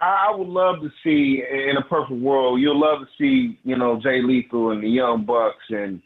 I, 0.00 0.28
I 0.28 0.36
would 0.36 0.48
love 0.48 0.76
to 0.82 0.90
see 1.02 1.42
in 1.42 1.76
a 1.78 1.82
perfect 1.82 2.20
world. 2.20 2.60
You'll 2.60 2.80
love 2.80 3.00
to 3.00 3.06
see 3.18 3.58
you 3.64 3.76
know 3.76 3.98
Jay 4.02 4.20
Lethal 4.22 4.72
and 4.72 4.82
the 4.82 4.88
Young 4.88 5.24
Bucks 5.24 5.64
and 5.70 6.02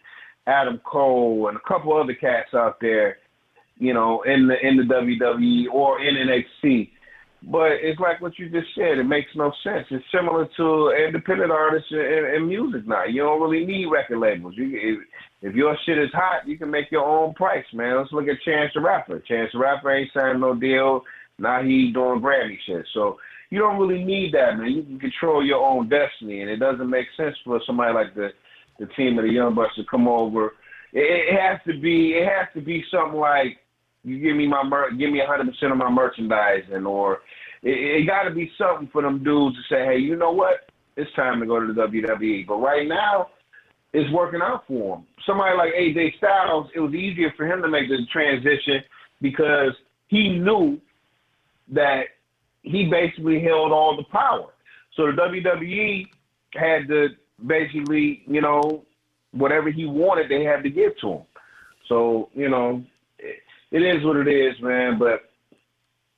Adam 0.47 0.81
Cole 0.85 1.49
and 1.49 1.57
a 1.57 1.69
couple 1.69 1.97
other 1.97 2.15
cats 2.15 2.55
out 2.55 2.79
there, 2.81 3.19
you 3.79 3.95
know, 3.95 4.23
in 4.23 4.47
the 4.47 4.67
in 4.67 4.77
the 4.77 4.83
WWE 4.83 5.73
or 5.73 6.01
in 6.01 6.15
NXT. 6.15 6.91
But 7.43 7.72
it's 7.80 7.99
like 7.99 8.20
what 8.20 8.38
you 8.38 8.51
just 8.51 8.68
said. 8.74 8.99
It 8.99 9.05
makes 9.05 9.30
no 9.34 9.51
sense. 9.64 9.86
It's 9.91 10.05
similar 10.14 10.47
to 10.59 10.91
independent 10.91 11.51
artists 11.51 11.88
and, 11.91 12.36
and 12.36 12.49
music 12.49 12.86
now. 12.86 13.05
You 13.05 13.22
don't 13.22 13.41
really 13.41 13.64
need 13.64 13.86
record 13.86 14.18
labels. 14.18 14.55
You, 14.57 14.68
if, 15.43 15.51
if 15.51 15.55
your 15.57 15.76
shit 15.86 15.99
is 15.99 16.11
hot, 16.12 16.47
you 16.47 16.59
can 16.59 16.70
make 16.70 16.91
your 16.91 17.05
own 17.05 17.32
price, 17.34 17.64
man. 17.72 17.97
Let's 17.97 18.12
look 18.12 18.28
at 18.28 18.43
Chance 18.45 18.72
the 18.74 18.80
Rapper. 18.80 19.20
Chance 19.20 19.51
the 19.53 19.59
Rapper 19.59 19.91
ain't 19.91 20.11
signed 20.12 20.41
no 20.41 20.55
deal. 20.55 21.03
Now 21.38 21.62
he 21.62 21.91
doing 21.93 22.20
Grammy 22.20 22.59
shit. 22.66 22.86
So 22.93 23.16
you 23.49 23.59
don't 23.59 23.78
really 23.78 24.05
need 24.05 24.34
that, 24.34 24.59
man. 24.59 24.72
You 24.72 24.82
can 24.82 25.01
control 25.01 25.45
your 25.45 25.66
own 25.66 25.88
destiny, 25.88 26.43
and 26.43 26.51
it 26.51 26.59
doesn't 26.59 26.88
make 26.88 27.07
sense 27.16 27.34
for 27.45 27.61
somebody 27.66 27.95
like 27.95 28.14
the 28.14 28.28
the 28.78 28.86
team 28.97 29.18
of 29.18 29.24
the 29.24 29.32
Young 29.32 29.55
Bucks 29.55 29.74
to 29.76 29.84
come 29.91 30.09
over. 30.09 30.53
It, 30.93 31.01
it 31.01 31.41
has 31.41 31.61
to 31.66 31.78
be. 31.80 32.12
It 32.12 32.26
has 32.26 32.49
to 32.55 32.61
be 32.61 32.84
something 32.91 33.18
like 33.18 33.59
you 34.05 34.19
give 34.19 34.37
me 34.37 34.47
my 34.47 34.63
mer- 34.63 34.91
give 34.93 35.11
me 35.11 35.19
100 35.19 35.47
percent 35.47 35.73
of 35.73 35.79
my 35.79 35.91
merchandising, 35.91 36.87
or 36.87 37.21
it, 37.63 38.03
it 38.03 38.07
got 38.07 38.25
to 38.25 38.31
be 38.35 38.51
something 38.57 38.89
for 38.93 39.03
them 39.03 39.23
dudes 39.23 39.57
to 39.57 39.75
say, 39.75 39.85
hey, 39.85 39.99
you 39.99 40.17
know 40.17 40.33
what? 40.33 40.71
It's 40.97 41.13
time 41.15 41.41
to 41.41 41.47
go 41.47 41.61
to 41.61 41.73
the 41.73 41.83
WWE. 41.83 42.47
But 42.47 42.57
right 42.57 42.87
now, 42.87 43.29
it's 43.93 44.11
working 44.13 44.41
out 44.43 44.65
for 44.67 44.97
him. 44.97 45.07
Somebody 45.27 45.57
like 45.57 45.73
AJ 45.75 46.17
Styles, 46.19 46.69
it 46.75 46.81
was 46.81 46.95
easier 46.95 47.33
for 47.37 47.47
him 47.47 47.63
to 47.63 47.69
make 47.69 47.89
the 47.89 47.99
transition 48.13 48.83
because 49.21 49.73
he 50.09 50.29
knew 50.39 50.81
that 51.73 52.05
he 52.63 52.87
basically 52.91 53.43
held 53.43 53.73
all 53.73 53.97
the 53.97 54.05
power. 54.05 54.51
So 54.97 55.07
the 55.07 55.13
WWE 55.13 56.07
had 56.55 56.89
to 56.89 57.09
basically, 57.47 58.23
you 58.27 58.41
know, 58.41 58.85
whatever 59.33 59.71
he 59.71 59.87
wanted, 59.87 60.29
they 60.31 60.45
had 60.45 60.63
to 60.65 60.71
give 60.71 60.97
to 61.01 61.13
him. 61.13 61.23
So, 61.89 62.29
you 62.35 62.49
know, 62.49 62.85
it, 63.71 63.83
is 63.83 64.05
what 64.05 64.16
it 64.16 64.29
is, 64.29 64.61
man. 64.61 64.99
But 64.99 65.31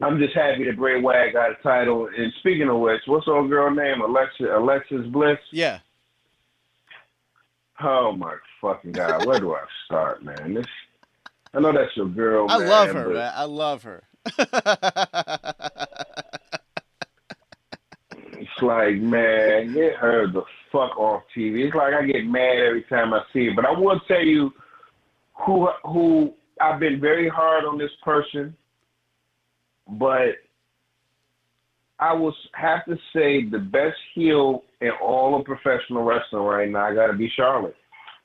I'm 0.00 0.18
just 0.18 0.34
happy 0.34 0.64
that 0.64 0.76
Bray 0.76 1.00
Wyatt 1.00 1.32
got 1.32 1.53
a 1.53 1.62
title. 1.62 2.09
And 2.16 2.32
speaking 2.40 2.68
of 2.68 2.78
which, 2.78 3.03
what's 3.07 3.28
old 3.28 3.50
girl 3.50 3.70
name? 3.70 4.00
Alexa 4.00 4.44
Alexis 4.44 5.07
Bliss. 5.07 5.38
Yeah. 5.50 5.78
Oh 7.80 8.12
my 8.12 8.34
fucking 8.61 8.92
god, 8.92 9.26
where 9.26 9.40
do 9.40 9.55
I 9.55 9.64
start, 9.86 10.22
man? 10.22 10.55
This 10.55 10.66
I 11.55 11.61
know 11.61 11.72
that's 11.72 11.96
your 11.96 12.09
girl. 12.09 12.46
I 12.48 12.59
man, 12.59 12.68
love 12.68 12.88
her, 12.90 13.05
but 13.05 13.14
man. 13.14 13.32
I 13.34 13.44
love 13.44 13.82
her. 13.82 14.05
It's 18.42 18.62
like, 18.62 18.96
man, 18.96 19.72
get 19.72 19.94
her 19.96 20.26
the 20.26 20.42
fuck 20.72 20.98
off 20.98 21.22
TV. 21.36 21.66
It's 21.66 21.76
like 21.76 21.94
I 21.94 22.05
get 22.05 22.26
mad 22.26 22.59
every 22.59 22.82
time 22.82 23.14
I 23.14 23.20
see 23.32 23.46
it. 23.46 23.57
But 23.57 23.66
I 23.66 23.70
will 23.70 24.00
tell 24.09 24.22
you 24.22 24.53
who 25.34 25.68
who 25.84 26.34
I've 26.62 26.78
been 26.80 27.00
very 27.00 27.28
hard 27.28 27.64
on 27.64 27.78
this 27.78 27.90
person, 28.04 28.54
but 29.88 30.36
I 31.98 32.12
will 32.14 32.34
have 32.54 32.84
to 32.86 32.96
say 33.14 33.44
the 33.44 33.58
best 33.58 33.96
heel 34.14 34.62
in 34.80 34.90
all 35.02 35.38
of 35.38 35.44
professional 35.44 36.02
wrestling 36.02 36.42
right 36.42 36.68
now. 36.68 36.86
I 36.86 36.94
got 36.94 37.08
to 37.08 37.12
be 37.14 37.30
Charlotte. 37.36 37.76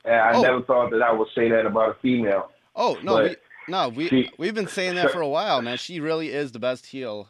And 0.06 0.16
I 0.16 0.34
Oh. 0.36 0.42
never 0.42 0.62
thought 0.64 0.92
that 0.92 1.02
I 1.02 1.12
would 1.12 1.28
say 1.36 1.50
that 1.50 1.66
about 1.66 1.90
a 1.90 1.94
female. 2.02 2.52
oh 2.76 2.98
no, 3.04 3.24
we, 3.24 3.36
no, 3.68 3.90
we 3.90 4.08
she- 4.08 4.32
we've 4.38 4.54
been 4.56 4.68
saying 4.68 4.96
that 4.96 5.10
for 5.12 5.22
a 5.22 5.28
while, 5.28 5.62
man. 5.64 5.78
She 5.78 6.00
really 6.00 6.30
is 6.32 6.52
the 6.52 6.60
best 6.60 6.86
heel 6.86 7.28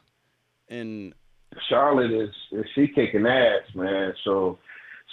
in 0.67 1.13
Charlotte 1.69 2.11
is, 2.11 2.29
is 2.51 2.65
she 2.75 2.87
kicking 2.89 3.25
ass, 3.25 3.63
man. 3.73 4.13
So 4.25 4.59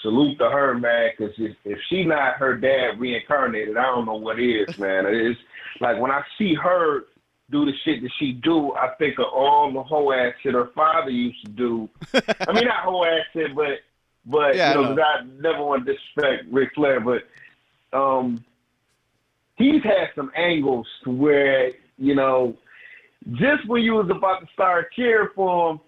salute 0.02 0.38
to 0.38 0.48
her, 0.50 0.74
man. 0.78 1.10
Because 1.16 1.34
if, 1.38 1.56
if 1.64 1.78
she 1.88 2.04
not 2.04 2.36
her 2.36 2.56
dad 2.56 2.98
reincarnated, 3.00 3.76
I 3.76 3.82
don't 3.82 4.06
know 4.06 4.14
what 4.14 4.38
is, 4.40 4.66
man. 4.78 5.04
It's 5.06 5.38
like 5.80 5.98
when 6.00 6.10
I 6.10 6.22
see 6.38 6.54
her 6.54 7.04
do 7.50 7.64
the 7.66 7.72
shit 7.84 8.02
that 8.02 8.10
she 8.18 8.32
do, 8.32 8.72
I 8.74 8.88
think 8.98 9.18
of 9.18 9.26
all 9.32 9.70
the 9.72 9.82
whole 9.82 10.12
ass 10.12 10.32
shit 10.42 10.54
her 10.54 10.70
father 10.74 11.10
used 11.10 11.44
to 11.44 11.50
do. 11.52 11.88
I 12.14 12.52
mean, 12.52 12.64
not 12.64 12.84
whole 12.84 13.04
ass 13.04 13.24
shit, 13.32 13.54
but 13.54 13.80
but 14.26 14.56
Yeah, 14.56 14.70
you 14.70 14.74
know, 14.76 14.94
know. 14.94 14.96
'cause 14.96 15.04
I 15.20 15.24
never 15.40 15.62
want 15.64 15.84
to 15.86 15.92
disrespect 15.92 16.44
Ric 16.50 16.70
Flair, 16.74 17.00
but 17.00 17.22
um, 17.96 18.42
he's 19.56 19.82
had 19.82 20.08
some 20.16 20.32
angles 20.36 20.86
to 21.04 21.10
where 21.10 21.72
you 21.98 22.14
know, 22.14 22.56
just 23.32 23.66
when 23.68 23.82
you 23.82 23.92
was 23.94 24.10
about 24.10 24.40
to 24.40 24.46
start 24.52 24.92
cheering 24.94 25.28
for 25.34 25.70
him, 25.72 25.80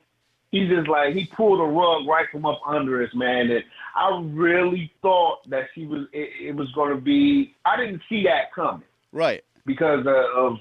he 0.61 0.68
just 0.68 0.88
like 0.88 1.14
he 1.14 1.26
pulled 1.26 1.61
a 1.61 1.64
rug 1.64 2.07
right 2.07 2.26
from 2.30 2.46
up 2.46 2.61
under 2.66 3.02
us, 3.02 3.11
man. 3.14 3.50
And 3.50 3.64
I 3.94 4.20
really 4.24 4.92
thought 5.02 5.48
that 5.50 5.68
she 5.74 5.86
was 5.86 6.07
it, 6.12 6.48
it 6.48 6.57
was 6.57 6.70
going 6.72 6.94
to 6.94 7.00
be. 7.00 7.54
I 7.64 7.76
didn't 7.76 8.02
see 8.09 8.24
that 8.24 8.52
coming 8.54 8.86
right. 9.12 9.44
because 9.64 10.00
of, 10.00 10.16
of 10.36 10.59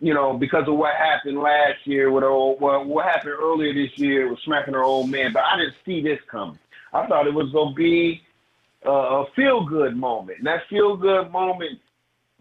you 0.00 0.14
know 0.14 0.36
because 0.36 0.68
of 0.68 0.74
what 0.76 0.94
happened 0.96 1.38
last 1.38 1.86
year 1.86 2.10
with 2.10 2.22
her 2.22 2.30
old, 2.30 2.60
well, 2.60 2.84
what 2.84 3.06
happened 3.06 3.34
earlier 3.40 3.72
this 3.72 3.96
year 3.96 4.30
with 4.30 4.40
smacking 4.44 4.74
her 4.74 4.82
old 4.82 5.10
man. 5.10 5.32
But 5.32 5.44
I 5.44 5.58
didn't 5.58 5.76
see 5.84 6.02
this 6.02 6.20
coming. 6.30 6.58
I 6.92 7.06
thought 7.06 7.26
it 7.26 7.34
was 7.34 7.50
going 7.52 7.74
to 7.74 7.76
be 7.76 8.22
a, 8.84 8.90
a 8.90 9.26
feel 9.36 9.64
good 9.64 9.96
moment. 9.96 10.38
And 10.38 10.46
that 10.46 10.62
feel 10.68 10.96
good 10.96 11.30
moment 11.30 11.78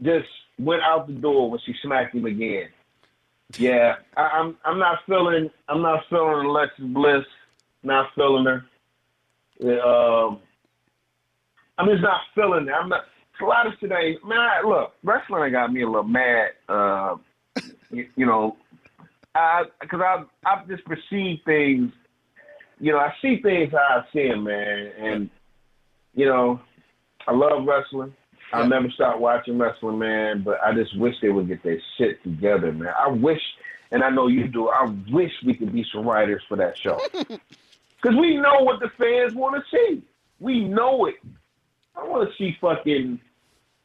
just 0.02 0.28
went 0.58 0.82
out 0.82 1.08
the 1.08 1.14
door 1.14 1.50
when 1.50 1.60
she 1.66 1.74
smacked 1.82 2.16
him 2.16 2.26
again. 2.26 2.70
Yeah, 3.58 3.96
I, 4.16 4.22
I'm 4.22 4.58
I'm 4.66 4.80
not 4.80 5.00
feeling 5.08 5.50
I'm 5.68 5.82
not 5.82 6.04
feeling 6.10 6.46
Alexis 6.46 6.86
Bliss, 6.86 7.26
not 7.84 8.10
feeling 8.16 8.46
her. 8.46 8.66
Um, 9.84 10.40
I'm 11.78 11.88
just 11.90 12.04
not 12.04 12.22
feeling 12.36 12.68
it. 12.68 12.72
I'm 12.72 12.90
not. 12.90 13.06
A 13.42 13.46
lot 13.46 13.68
of 13.68 13.80
today, 13.80 14.18
man. 14.26 14.38
I, 14.38 14.68
look, 14.68 14.96
wrestling 15.02 15.54
got 15.54 15.72
me 15.72 15.84
a 15.84 15.88
little 15.88 16.04
mad. 16.04 16.50
Uh, 16.68 17.16
you, 17.90 18.06
you 18.18 18.26
know, 18.26 18.58
I 19.34 19.64
because 19.80 20.02
I 20.02 20.24
I 20.46 20.64
just 20.68 20.84
perceive 20.84 21.40
things. 21.46 21.92
You 22.82 22.92
know, 22.94 23.00
I 23.00 23.14
see 23.22 23.42
things 23.42 23.72
how 23.72 24.02
I 24.02 24.04
see 24.12 24.28
them, 24.28 24.44
man. 24.44 24.92
And 25.00 25.30
you 26.14 26.26
know, 26.26 26.60
I 27.28 27.34
love 27.34 27.66
wrestling. 27.66 28.14
I'll 28.52 28.68
never 28.68 28.90
stop 28.92 29.20
watching 29.20 29.58
wrestling, 29.58 30.00
man. 30.00 30.44
But 30.44 30.60
I 30.64 30.74
just 30.74 30.98
wish 30.98 31.16
they 31.22 31.30
would 31.30 31.48
get 31.48 31.64
their 31.64 31.82
shit 31.98 32.22
together, 32.24 32.72
man. 32.72 32.94
I 32.98 33.10
wish, 33.10 33.42
and 33.92 34.04
I 34.04 34.10
know 34.10 34.28
you 34.28 34.48
do. 34.48 34.70
I 34.70 34.86
wish 35.12 35.32
we 35.46 35.54
could 35.54 35.74
be 35.74 35.86
some 35.94 36.08
writers 36.08 36.42
for 36.48 36.58
that 36.58 36.78
show, 36.78 37.00
because 37.14 38.18
we 38.20 38.38
know 38.38 38.62
what 38.62 38.80
the 38.80 38.90
fans 38.98 39.36
want 39.36 39.56
to 39.56 39.78
see. 39.78 40.04
We 40.40 40.64
know 40.64 41.06
it. 41.06 41.16
I 41.96 42.04
want 42.08 42.30
to 42.30 42.36
see 42.38 42.56
fucking. 42.60 43.20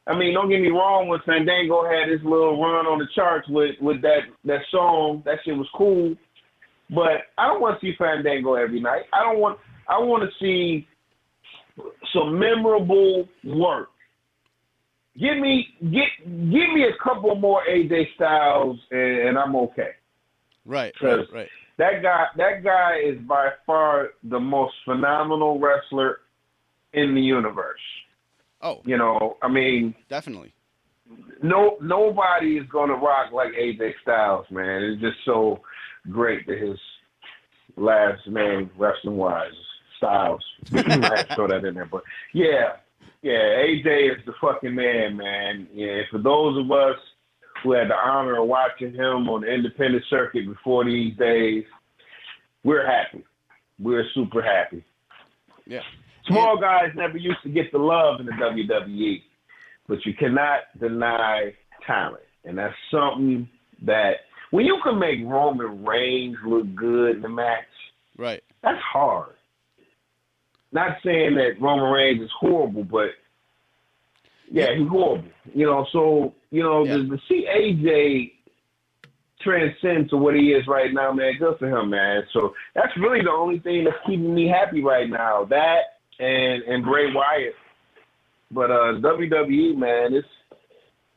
I 0.07 0.15
mean, 0.15 0.35
don't 0.35 0.49
get 0.49 0.61
me 0.61 0.69
wrong. 0.69 1.07
When 1.07 1.19
Fandango 1.25 1.83
had 1.83 2.09
his 2.09 2.21
little 2.23 2.61
run 2.61 2.85
on 2.85 2.99
the 2.99 3.07
charts 3.13 3.47
with 3.49 3.75
with 3.81 4.01
that 4.01 4.21
that 4.45 4.61
song, 4.71 5.23
that 5.25 5.39
shit 5.43 5.57
was 5.57 5.67
cool. 5.75 6.15
But 6.89 7.23
I 7.37 7.47
don't 7.47 7.61
want 7.61 7.79
to 7.79 7.85
see 7.85 7.95
Fandango 7.97 8.53
every 8.53 8.79
night. 8.79 9.03
I 9.13 9.23
don't 9.23 9.39
want. 9.39 9.59
I 9.87 9.99
want 9.99 10.23
to 10.23 10.29
see 10.39 10.87
some 12.13 12.39
memorable 12.39 13.27
work. 13.43 13.89
Give 15.19 15.37
me 15.37 15.67
get 15.81 16.09
give 16.25 16.69
me 16.73 16.83
a 16.83 17.03
couple 17.03 17.33
more 17.35 17.61
AJ 17.69 18.13
Styles, 18.15 18.77
and, 18.91 19.29
and 19.29 19.37
I'm 19.37 19.55
okay. 19.55 19.91
Right, 20.65 20.93
right, 21.01 21.25
right. 21.31 21.49
That 21.77 22.01
guy, 22.01 22.25
that 22.37 22.63
guy 22.63 22.99
is 23.05 23.19
by 23.27 23.49
far 23.65 24.09
the 24.23 24.39
most 24.39 24.73
phenomenal 24.85 25.59
wrestler 25.59 26.19
in 26.93 27.13
the 27.13 27.21
universe. 27.21 27.79
Oh, 28.61 28.81
You 28.85 28.97
know, 28.97 29.37
I 29.41 29.47
mean, 29.49 29.93
definitely. 30.09 30.53
no 31.43 31.77
nobody 31.81 32.57
is 32.57 32.67
gonna 32.69 32.95
rock 32.95 33.31
like 33.31 33.49
AJ 33.53 33.93
Styles, 34.01 34.45
man. 34.49 34.83
It's 34.83 35.01
just 35.01 35.17
so 35.23 35.61
great 36.09 36.47
that 36.47 36.57
his 36.57 36.79
last 37.77 38.25
name, 38.27 38.69
wrestling 38.77 39.17
wise, 39.17 39.51
Styles. 39.97 40.43
I 40.73 40.77
had 40.77 41.23
to 41.29 41.35
throw 41.35 41.47
that 41.47 41.63
in 41.65 41.75
there, 41.75 41.85
but 41.85 42.03
yeah, 42.33 42.77
yeah, 43.25 43.33
AJ 43.65 44.11
is 44.19 44.25
the 44.27 44.33
fucking 44.39 44.75
man, 44.75 45.17
man. 45.17 45.67
Yeah, 45.73 46.01
for 46.11 46.19
those 46.19 46.63
of 46.63 46.71
us 46.71 46.95
who 47.63 47.71
had 47.71 47.89
the 47.89 47.95
honor 47.95 48.39
of 48.39 48.47
watching 48.47 48.93
him 48.93 49.27
on 49.27 49.41
the 49.41 49.47
independent 49.51 50.03
circuit 50.11 50.45
before 50.47 50.85
these 50.85 51.17
days, 51.17 51.63
we're 52.63 52.85
happy. 52.85 53.23
We're 53.79 54.05
super 54.13 54.43
happy. 54.43 54.83
Yeah. 55.65 55.81
Small 56.27 56.59
guys 56.61 56.91
never 56.95 57.17
used 57.17 57.41
to 57.41 57.49
get 57.49 57.71
the 57.71 57.79
love 57.79 58.19
in 58.19 58.27
the 58.27 58.31
WWE, 58.33 59.23
but 59.87 60.05
you 60.05 60.13
cannot 60.13 60.59
deny 60.79 61.51
talent. 61.87 62.21
And 62.43 62.59
that's 62.59 62.75
something 62.91 63.49
that 63.81 64.17
when 64.51 64.65
you 64.65 64.79
can 64.83 64.99
make 64.99 65.19
Roman 65.25 65.83
Reigns 65.83 66.37
look 66.45 66.75
good 66.75 67.15
in 67.15 67.21
the 67.23 67.29
match, 67.29 67.65
Right. 68.17 68.43
that's 68.61 68.81
hard. 68.81 69.34
Not 70.75 70.97
saying 71.05 71.35
that 71.35 71.61
Roman 71.61 71.89
Reigns 71.89 72.21
is 72.21 72.29
horrible, 72.37 72.83
but 72.83 73.11
yeah, 74.51 74.75
he's 74.77 74.89
horrible. 74.89 75.29
You 75.53 75.65
know, 75.67 75.87
so 75.93 76.33
you 76.51 76.63
know, 76.63 76.83
Yeah. 76.83 76.97
to, 76.97 77.07
to 77.07 77.17
see 77.29 77.47
AJ 77.47 78.33
transcend 79.41 80.09
to 80.09 80.17
what 80.17 80.35
he 80.35 80.51
is 80.51 80.67
right 80.67 80.93
now, 80.93 81.13
man, 81.13 81.35
good 81.39 81.57
for 81.59 81.67
him, 81.69 81.91
man. 81.91 82.23
So 82.33 82.53
that's 82.73 82.91
really 82.97 83.21
the 83.21 83.31
only 83.31 83.59
thing 83.59 83.85
that's 83.85 83.95
keeping 84.05 84.35
me 84.35 84.49
happy 84.49 84.83
right 84.83 85.09
now. 85.09 85.45
That 85.45 85.99
and 86.19 86.61
and 86.63 86.83
Bray 86.83 87.13
Wyatt. 87.13 87.55
But 88.51 88.69
uh 88.69 88.99
WWE, 88.99 89.77
man, 89.77 90.13
it's 90.13 90.27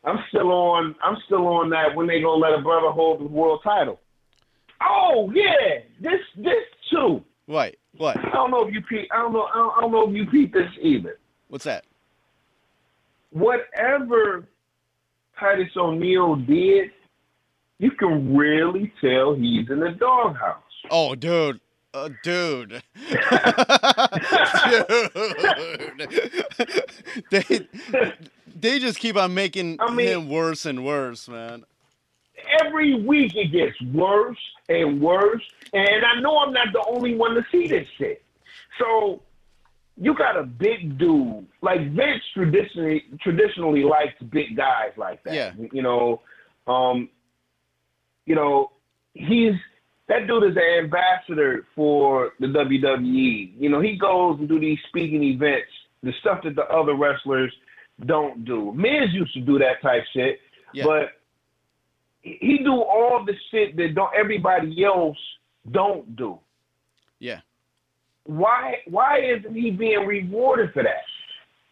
I'm 0.04 0.18
still 0.28 0.52
on 0.52 0.94
I'm 1.02 1.16
still 1.26 1.48
on 1.48 1.70
that 1.70 1.96
when 1.96 2.06
they 2.06 2.20
gonna 2.20 2.40
let 2.40 2.56
a 2.56 2.62
brother 2.62 2.90
hold 2.92 3.18
the 3.18 3.24
world 3.24 3.60
title. 3.64 3.98
Oh 4.80 5.32
yeah, 5.34 5.80
this 6.00 6.20
this 6.36 6.62
too. 6.92 7.24
Right. 7.48 7.78
What? 7.96 8.18
I 8.18 8.30
don't 8.30 8.50
know 8.50 8.66
if 8.68 8.72
you 8.74 8.82
peep. 8.82 9.08
I 9.12 9.16
don't 9.22 9.32
know. 9.32 9.44
I 9.52 9.56
don't, 9.56 9.72
I 9.76 9.80
don't 9.80 9.92
know 9.92 10.08
if 10.08 10.14
you 10.14 10.26
peep 10.26 10.52
this 10.52 10.70
either. 10.82 11.18
What's 11.48 11.64
that? 11.64 11.84
Whatever 13.30 14.46
Titus 15.40 15.68
O'Neil 15.76 16.36
did, 16.36 16.90
you 17.78 17.90
can 17.92 18.36
really 18.36 18.92
tell 19.00 19.34
he's 19.34 19.68
in 19.70 19.80
the 19.80 19.90
doghouse. 19.98 20.62
Oh, 20.90 21.14
dude. 21.14 21.60
Uh, 21.94 22.10
dude. 22.22 22.68
dude. 22.82 22.82
they 27.30 27.66
they 28.54 28.78
just 28.78 28.98
keep 28.98 29.16
on 29.16 29.32
making 29.34 29.78
I 29.80 29.90
mean- 29.92 30.06
him 30.08 30.28
worse 30.28 30.66
and 30.66 30.84
worse, 30.84 31.28
man. 31.28 31.64
Every 32.60 32.94
week 32.94 33.34
it 33.36 33.52
gets 33.52 33.80
worse 33.92 34.38
and 34.68 35.00
worse. 35.00 35.42
And 35.72 36.04
I 36.04 36.20
know 36.20 36.38
I'm 36.38 36.52
not 36.52 36.68
the 36.72 36.84
only 36.88 37.14
one 37.14 37.34
to 37.34 37.44
see 37.50 37.66
this 37.68 37.86
shit. 37.96 38.22
So 38.78 39.22
you 39.96 40.14
got 40.14 40.36
a 40.36 40.44
big 40.44 40.98
dude 40.98 41.46
like 41.60 41.90
Vince 41.92 42.22
traditionally 42.32 43.04
traditionally 43.20 43.82
likes 43.82 44.14
big 44.30 44.56
guys 44.56 44.92
like 44.96 45.22
that. 45.24 45.34
Yeah. 45.34 45.52
You 45.72 45.82
know, 45.82 46.22
um, 46.66 47.08
you 48.26 48.34
know, 48.34 48.70
he's 49.14 49.54
that 50.08 50.26
dude 50.26 50.44
is 50.44 50.56
an 50.56 50.84
ambassador 50.84 51.66
for 51.74 52.32
the 52.40 52.46
WWE. 52.46 53.52
You 53.58 53.68
know, 53.68 53.80
he 53.80 53.96
goes 53.96 54.38
and 54.38 54.48
do 54.48 54.58
these 54.60 54.78
speaking 54.88 55.22
events, 55.22 55.68
the 56.02 56.12
stuff 56.20 56.42
that 56.44 56.54
the 56.56 56.64
other 56.68 56.94
wrestlers 56.94 57.52
don't 58.06 58.44
do. 58.44 58.72
Miz 58.74 59.12
used 59.12 59.34
to 59.34 59.40
do 59.40 59.58
that 59.58 59.82
type 59.82 60.04
shit, 60.14 60.40
Yeah. 60.72 60.84
but 60.84 61.17
he 62.22 62.58
do 62.64 62.72
all 62.72 63.24
the 63.24 63.34
shit 63.50 63.76
that 63.76 63.94
don't 63.94 64.10
everybody 64.14 64.84
else 64.84 65.16
don't 65.70 66.16
do. 66.16 66.38
Yeah. 67.18 67.40
Why 68.24 68.76
why 68.86 69.20
isn't 69.20 69.54
he 69.54 69.70
being 69.70 70.06
rewarded 70.06 70.72
for 70.72 70.82
that? 70.82 71.04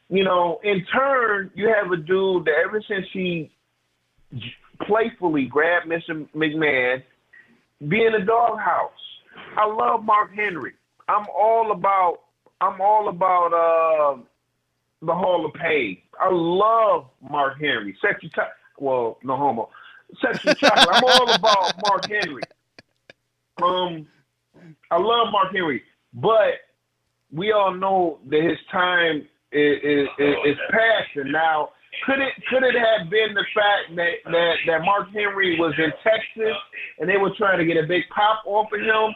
You 0.09 0.25
know, 0.25 0.61
in 0.63 0.85
turn, 0.87 1.51
you 1.55 1.69
have 1.69 1.91
a 1.91 1.97
dude 1.97 2.45
that 2.45 2.55
ever 2.65 2.83
since 2.89 3.07
he 3.13 3.51
playfully 4.87 5.47
grabbed 5.47 5.87
Mr. 5.87 6.29
McMahon, 6.35 7.03
be 7.89 8.05
in 8.05 8.13
the 8.13 8.25
doghouse. 8.25 8.91
I 9.57 9.67
love 9.67 10.05
Mark 10.05 10.35
Henry. 10.35 10.73
I'm 11.09 11.27
all 11.37 11.73
about 11.73 12.21
I'm 12.61 12.81
all 12.81 13.09
about 13.09 13.53
uh, 13.53 14.23
the 15.03 15.13
Hall 15.15 15.45
of 15.45 15.53
Pain. 15.55 15.99
I 16.19 16.31
love 16.31 17.07
Mark 17.29 17.61
Henry. 17.61 17.97
Sexy 18.01 18.31
cho- 18.35 18.49
well, 18.79 19.19
no 19.23 19.37
homo. 19.37 19.69
Sexy 20.21 20.55
chocolate. 20.55 20.89
I'm 20.93 21.05
all 21.05 21.35
about 21.35 21.75
Mark 21.87 22.09
Henry. 22.11 22.43
Um 23.63 24.07
I 24.91 24.97
love 24.97 25.29
Mark 25.33 25.53
Henry, 25.53 25.83
but 26.15 26.55
we 27.33 27.53
all 27.53 27.75
know 27.75 28.19
that 28.31 28.43
his 28.43 28.59
time 28.71 29.27
is, 29.53 29.79
is, 29.83 30.09
is 30.19 30.57
past. 30.71 31.09
And 31.17 31.33
now, 31.33 31.71
could 32.05 32.21
it 32.21 32.33
could 32.49 32.63
it 32.63 32.75
have 32.75 33.11
been 33.11 33.35
the 33.35 33.45
fact 33.55 33.97
that, 33.97 34.31
that 34.31 34.55
that 34.67 34.81
Mark 34.85 35.09
Henry 35.13 35.59
was 35.59 35.75
in 35.79 35.93
Texas 36.03 36.57
and 36.99 37.09
they 37.09 37.17
were 37.17 37.33
trying 37.37 37.59
to 37.59 37.65
get 37.65 37.83
a 37.83 37.87
big 37.87 38.03
pop 38.15 38.43
off 38.47 38.69
of 38.73 38.81
him? 38.81 39.15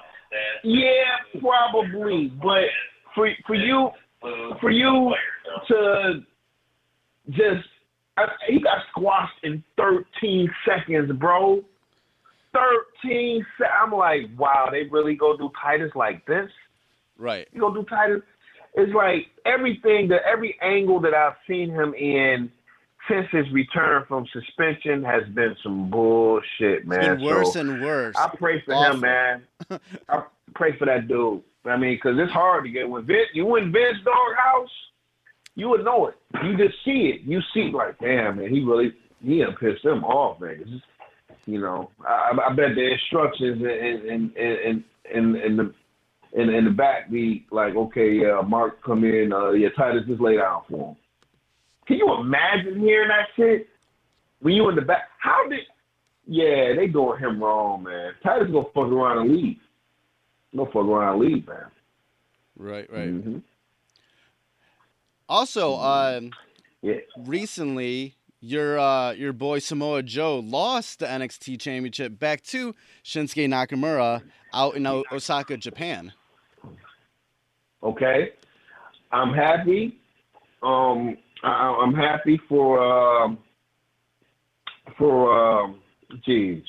Yeah, 0.65 1.41
probably. 1.41 2.33
But 2.43 2.65
for 3.15 3.31
for 3.47 3.55
you 3.55 3.91
for 4.61 4.71
you 4.71 5.15
to 5.69 6.21
just 7.31 7.67
he 8.49 8.61
got 8.61 8.79
squashed 8.91 9.39
in 9.43 9.63
13 9.77 10.51
seconds, 10.67 11.11
bro. 11.19 11.63
13 12.53 13.47
se- 13.59 13.65
I'm 13.83 13.93
like, 13.93 14.23
wow, 14.37 14.69
they 14.71 14.85
really 14.91 15.15
go 15.15 15.37
do 15.37 15.51
Titus 15.63 15.93
like 15.95 16.27
this? 16.27 16.51
Right. 17.17 17.47
You 17.53 17.61
gonna 17.61 17.81
do 17.81 17.87
Titus? 17.89 18.23
It's 18.75 18.93
like 18.95 19.27
everything 19.47 20.09
that 20.09 20.23
every 20.31 20.57
angle 20.63 21.01
that 21.01 21.15
I've 21.15 21.35
seen 21.49 21.71
him 21.71 21.95
in 21.95 22.51
since 23.09 23.27
his 23.33 23.51
return 23.53 24.05
from 24.09 24.27
suspension 24.33 25.03
has 25.05 25.23
been 25.35 25.57
some 25.63 25.91
bullshit, 25.91 26.87
man. 26.87 27.05
It's 27.15 27.23
been 27.23 27.25
worse 27.25 27.53
So 27.55 27.61
and 27.61 27.83
worse. 27.83 28.17
I 28.17 28.29
pray 28.37 28.63
for 28.65 28.75
Awful. 28.75 28.95
him, 28.95 29.01
man. 29.01 29.43
I 30.09 30.23
pray 30.55 30.77
for 30.79 30.87
that 30.87 31.09
dude. 31.09 31.43
I 31.65 31.77
mean, 31.77 31.97
because 31.97 32.19
it's 32.19 32.33
hard 32.33 32.65
to 32.65 32.71
get 32.71 32.89
when 32.89 33.05
Vince, 33.05 33.29
you 33.35 33.57
in 33.57 33.73
Vince 33.73 33.99
doghouse, 34.05 34.71
you 35.55 35.69
would 35.69 35.85
know 35.85 36.09
it. 36.09 36.15
You 36.43 36.57
just 36.57 36.77
see 36.85 37.13
it. 37.15 37.23
You 37.23 37.41
see 37.53 37.71
like, 37.73 37.99
damn, 37.99 38.37
man, 38.37 38.51
he 38.51 38.63
really 38.63 38.93
he 39.23 39.39
done 39.39 39.57
pissed 39.61 39.83
them 39.83 40.05
off, 40.05 40.41
man. 40.41 40.59
It's 40.61 40.71
just, 40.71 40.85
you 41.47 41.61
know, 41.61 41.91
I, 42.07 42.33
I 42.49 42.53
bet 42.55 42.75
the 42.75 42.93
instructions 42.93 43.63
in 43.63 44.09
in 44.09 44.33
in 44.37 44.85
in, 45.15 45.37
in 45.37 45.57
the 45.57 45.75
in, 46.33 46.49
in 46.49 46.65
the 46.65 46.71
back 46.71 47.11
be 47.11 47.47
like, 47.51 47.75
okay, 47.75 48.13
yeah, 48.13 48.41
Mark 48.47 48.83
come 48.85 49.05
in, 49.05 49.33
uh, 49.33 49.51
yeah, 49.51 49.69
Titus 49.77 50.05
just 50.07 50.21
lay 50.21 50.37
down 50.37 50.63
for 50.71 50.91
him. 50.91 50.97
Can 51.87 51.97
you 51.97 52.15
imagine 52.21 52.79
hearing 52.79 53.09
that 53.09 53.27
shit 53.37 53.69
when 54.41 54.55
you 54.55 54.69
in 54.69 54.77
the 54.77 54.83
back? 54.83 55.09
How 55.19 55.49
did? 55.49 55.61
Yeah, 56.27 56.75
they 56.77 56.87
doing 56.87 57.19
him 57.19 57.43
wrong, 57.43 57.83
man. 57.83 58.13
Titus 58.23 58.49
gonna 58.53 58.67
fuck 58.73 58.85
around 58.85 59.19
and 59.19 59.37
leave. 59.37 59.57
No 60.53 60.67
fuck 60.67 60.77
around 60.77 61.21
and 61.21 61.33
leave, 61.33 61.49
man. 61.49 61.67
Right, 62.57 62.93
right. 62.93 63.09
Mhm. 63.09 63.43
Also, 65.31 65.77
um, 65.77 66.33
Yeah. 66.83 66.95
recently 67.17 68.17
your 68.41 68.79
uh, 68.81 69.13
your 69.13 69.33
boy 69.33 69.61
Samoa 69.61 70.03
Joe 70.03 70.41
lost 70.41 70.99
the 70.99 71.07
NXT 71.07 71.61
Championship 71.61 72.19
back 72.19 72.43
to 72.45 72.75
Shinsuke 73.05 73.47
Nakamura 73.47 74.23
out 74.53 74.75
in 74.75 74.87
Osaka, 74.87 75.57
Japan. 75.57 76.13
Okay. 77.83 78.33
I'm 79.13 79.33
happy. 79.33 80.01
Um, 80.63 81.17
I, 81.45 81.79
I'm 81.81 81.95
happy 81.95 82.41
for 82.49 82.81
um, 82.83 83.39
for 84.99 85.75
jeez. 86.27 86.65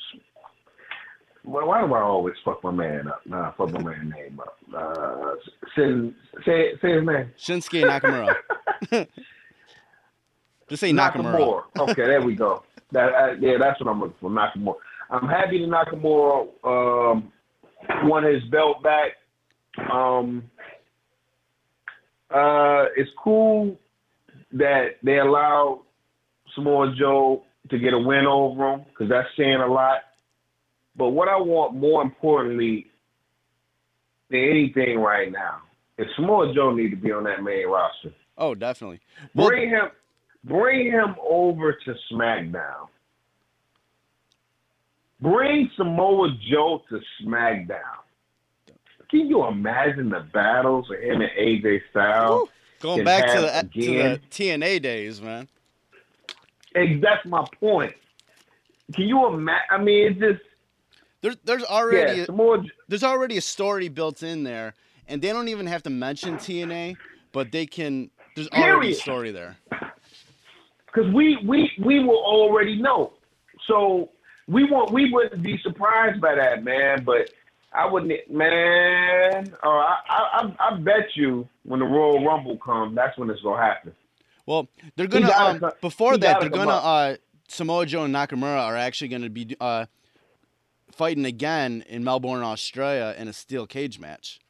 Why, 1.44 1.64
why 1.64 1.80
do 1.86 1.92
I 1.92 2.02
always 2.02 2.34
fuck 2.44 2.62
my 2.62 2.70
man 2.70 3.08
up? 3.08 3.22
Nah, 3.26 3.52
fuck 3.52 3.72
my 3.72 3.82
man 3.82 4.10
name 4.16 4.40
up. 4.40 4.56
Uh, 4.74 5.34
say 5.76 6.12
say 6.46 6.72
say 6.80 6.92
his 6.94 7.04
name. 7.06 7.30
Shinsuke 7.38 7.82
Nakamura. 7.84 8.34
Just 10.68 10.80
say 10.80 10.92
Nakamura. 10.92 11.64
Nakamura. 11.74 11.90
Okay, 11.90 12.06
there 12.06 12.22
we 12.22 12.36
go. 12.36 12.62
That 12.92 13.12
uh, 13.12 13.32
yeah, 13.40 13.56
that's 13.58 13.80
what 13.80 13.90
I'm 13.90 14.00
looking 14.00 14.16
for. 14.20 14.30
Nakamura. 14.30 14.74
I'm 15.10 15.28
happy 15.28 15.58
that 15.58 15.68
Nakamura 15.68 16.46
um, 16.64 17.32
won 18.04 18.24
his 18.24 18.42
belt 18.44 18.82
back. 18.82 19.12
Um, 19.92 20.44
uh, 22.30 22.86
it's 22.96 23.10
cool 23.22 23.76
that 24.52 24.96
they 25.02 25.18
allowed 25.18 25.82
Samoa 26.54 26.94
Joe 26.98 27.42
to 27.70 27.78
get 27.78 27.94
a 27.94 27.98
win 27.98 28.26
over 28.26 28.74
him 28.74 28.84
because 28.88 29.08
that's 29.08 29.28
saying 29.36 29.60
a 29.60 29.66
lot. 29.66 29.98
But 30.96 31.10
what 31.10 31.28
I 31.28 31.36
want 31.36 31.74
more 31.74 32.02
importantly 32.02 32.86
than 34.30 34.40
anything 34.40 34.98
right 34.98 35.30
now 35.30 35.58
is 35.98 36.06
Samoa 36.16 36.52
Joe 36.54 36.72
need 36.74 36.90
to 36.90 36.96
be 36.96 37.12
on 37.12 37.24
that 37.24 37.42
main 37.42 37.66
roster. 37.66 38.12
Oh, 38.36 38.54
definitely. 38.54 39.00
Well, 39.34 39.48
Bring 39.48 39.70
him, 39.70 39.88
bring 40.44 40.90
him 40.90 41.14
over 41.22 41.72
to 41.72 41.94
SmackDown. 42.10 42.88
Bring 45.20 45.70
Samoa 45.76 46.36
Joe 46.50 46.82
to 46.90 47.00
SmackDown. 47.22 48.00
Can 49.10 49.28
you 49.28 49.46
imagine 49.46 50.08
the 50.08 50.26
battles 50.32 50.90
of 50.90 50.98
him 50.98 51.20
and 51.20 51.30
AJ 51.38 51.80
Styles? 51.90 52.48
going 52.82 53.04
back 53.04 53.32
to 53.34 53.40
the, 53.40 53.80
to 53.80 53.86
the. 53.86 54.20
TNA 54.30 54.82
days, 54.82 55.22
man. 55.22 55.48
Hey, 56.74 56.98
that's 56.98 57.24
my 57.26 57.46
point. 57.60 57.94
Can 58.94 59.04
you 59.04 59.26
imagine? 59.28 59.66
I 59.70 59.78
mean, 59.78 60.12
it's 60.12 60.20
just 60.20 60.42
There's 61.22 61.36
there's 61.44 61.64
already 61.64 62.18
yeah. 62.18 62.24
Samoa. 62.26 62.64
there's 62.88 63.04
already 63.04 63.38
a 63.38 63.40
story 63.40 63.88
built 63.88 64.22
in 64.22 64.42
there, 64.42 64.74
and 65.08 65.22
they 65.22 65.28
don't 65.28 65.48
even 65.48 65.66
have 65.66 65.82
to 65.84 65.90
mention 65.90 66.36
TNA, 66.36 66.96
but 67.32 67.52
they 67.52 67.64
can. 67.64 68.10
There's 68.34 68.48
already 68.48 68.92
a 68.92 68.94
story 68.94 69.30
there. 69.30 69.56
because 70.86 71.12
we 71.14 71.38
we 71.46 71.70
we 71.82 72.00
will 72.00 72.22
already 72.24 72.80
know. 72.80 73.12
So 73.68 74.10
we 74.48 74.68
won't 74.68 74.90
we 74.90 75.12
wouldn't 75.12 75.42
be 75.42 75.58
surprised 75.62 76.20
by 76.20 76.34
that, 76.34 76.64
man. 76.64 77.04
But 77.04 77.30
I 77.72 77.86
wouldn't, 77.86 78.12
man. 78.28 79.54
Uh, 79.62 79.68
I, 79.68 79.96
I 80.08 80.22
I 80.32 80.68
I 80.70 80.76
bet 80.78 81.14
you 81.14 81.48
when 81.62 81.78
the 81.80 81.86
Royal 81.86 82.24
Rumble 82.24 82.58
comes, 82.58 82.96
that's 82.96 83.16
when 83.16 83.30
it's 83.30 83.42
gonna 83.42 83.62
happen. 83.62 83.94
Well, 84.44 84.68
they're 84.96 85.06
gonna 85.06 85.30
um, 85.30 85.72
before 85.80 86.16
that 86.16 86.40
they're 86.40 86.50
gonna 86.50 86.70
uh, 86.72 87.16
Samoa 87.46 87.86
Joe 87.86 88.04
and 88.04 88.14
Nakamura 88.14 88.60
are 88.64 88.76
actually 88.76 89.08
gonna 89.08 89.30
be 89.30 89.56
uh, 89.60 89.86
fighting 90.94 91.24
again 91.24 91.84
in 91.88 92.04
Melbourne, 92.04 92.42
Australia, 92.42 93.14
in 93.16 93.28
a 93.28 93.32
steel 93.32 93.66
cage 93.66 93.98
match. 93.98 94.40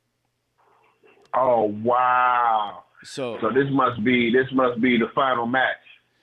Oh 1.34 1.64
wow! 1.82 2.84
So 3.04 3.38
So 3.40 3.50
this 3.50 3.68
must 3.70 4.02
be 4.04 4.30
this 4.32 4.46
must 4.52 4.80
be 4.80 4.98
the 4.98 5.08
final 5.14 5.46
match. 5.46 5.76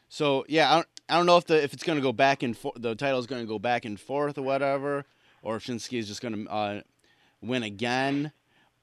So 0.08 0.46
yeah, 0.48 0.72
I 0.72 0.76
don't, 0.76 0.88
I 1.10 1.18
don't 1.18 1.26
know 1.26 1.38
if 1.38 1.46
the 1.46 1.62
if 1.64 1.74
it's 1.74 1.84
gonna 1.84 2.02
go 2.02 2.14
back 2.14 2.44
and 2.44 2.58
forth. 2.58 2.82
The 2.82 2.96
title's 2.96 3.28
gonna 3.28 3.46
go 3.46 3.60
back 3.60 3.86
and 3.86 4.00
forth 4.00 4.38
or 4.38 4.44
whatever, 4.44 5.06
or 5.42 5.56
if 5.58 5.66
Shinsuke 5.66 5.98
is 5.98 6.08
just 6.08 6.22
gonna 6.22 6.50
uh, 6.50 6.82
win 7.42 7.64
again. 7.64 8.32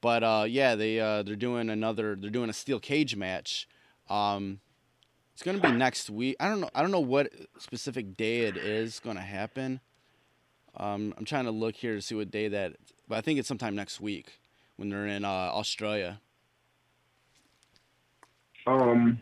But 0.01 0.23
uh, 0.23 0.45
yeah, 0.47 0.75
they 0.75 0.99
uh, 0.99 1.23
they're 1.23 1.35
doing 1.35 1.69
another. 1.69 2.15
They're 2.15 2.29
doing 2.29 2.49
a 2.49 2.53
steel 2.53 2.79
cage 2.79 3.15
match. 3.15 3.67
Um, 4.09 4.59
it's 5.33 5.43
gonna 5.43 5.59
be 5.59 5.71
next 5.71 6.09
week. 6.09 6.35
I 6.39 6.49
don't 6.49 6.61
know. 6.61 6.69
I 6.75 6.81
don't 6.81 6.91
know 6.91 6.99
what 6.99 7.31
specific 7.59 8.17
day 8.17 8.41
it 8.41 8.57
is 8.57 8.99
gonna 8.99 9.21
happen. 9.21 9.79
Um, 10.79 11.13
I'm 11.17 11.25
trying 11.25 11.45
to 11.45 11.51
look 11.51 11.75
here 11.75 11.95
to 11.95 12.01
see 12.01 12.15
what 12.15 12.31
day 12.31 12.47
that. 12.49 12.73
But 13.07 13.17
I 13.17 13.21
think 13.21 13.39
it's 13.39 13.47
sometime 13.47 13.75
next 13.75 13.99
week 13.99 14.39
when 14.75 14.89
they're 14.89 15.07
in 15.07 15.25
uh, 15.25 15.27
Australia. 15.29 16.19
Um. 18.65 19.19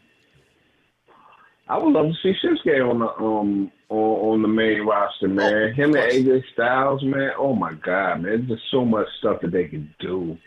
I 1.68 1.80
would 1.80 1.94
love 1.94 2.06
to 2.06 2.14
see 2.22 2.34
Shinsuke 2.44 2.90
on 2.92 3.00
the 3.00 3.08
um 3.08 3.72
on, 3.90 3.98
on 4.34 4.42
the 4.44 4.48
main 4.48 4.82
roster, 4.82 5.28
man. 5.28 5.52
Oh, 5.52 5.74
Him 5.74 5.96
and. 5.96 6.12
AJ 6.12 6.44
Styles, 6.54 7.02
man. 7.04 7.32
Oh 7.40 7.56
my 7.56 7.74
God, 7.74 8.22
man! 8.22 8.24
There's 8.24 8.60
just 8.60 8.62
so 8.70 8.86
much 8.86 9.08
stuff 9.18 9.42
that 9.42 9.52
they 9.52 9.66
can 9.66 9.94
do 10.00 10.38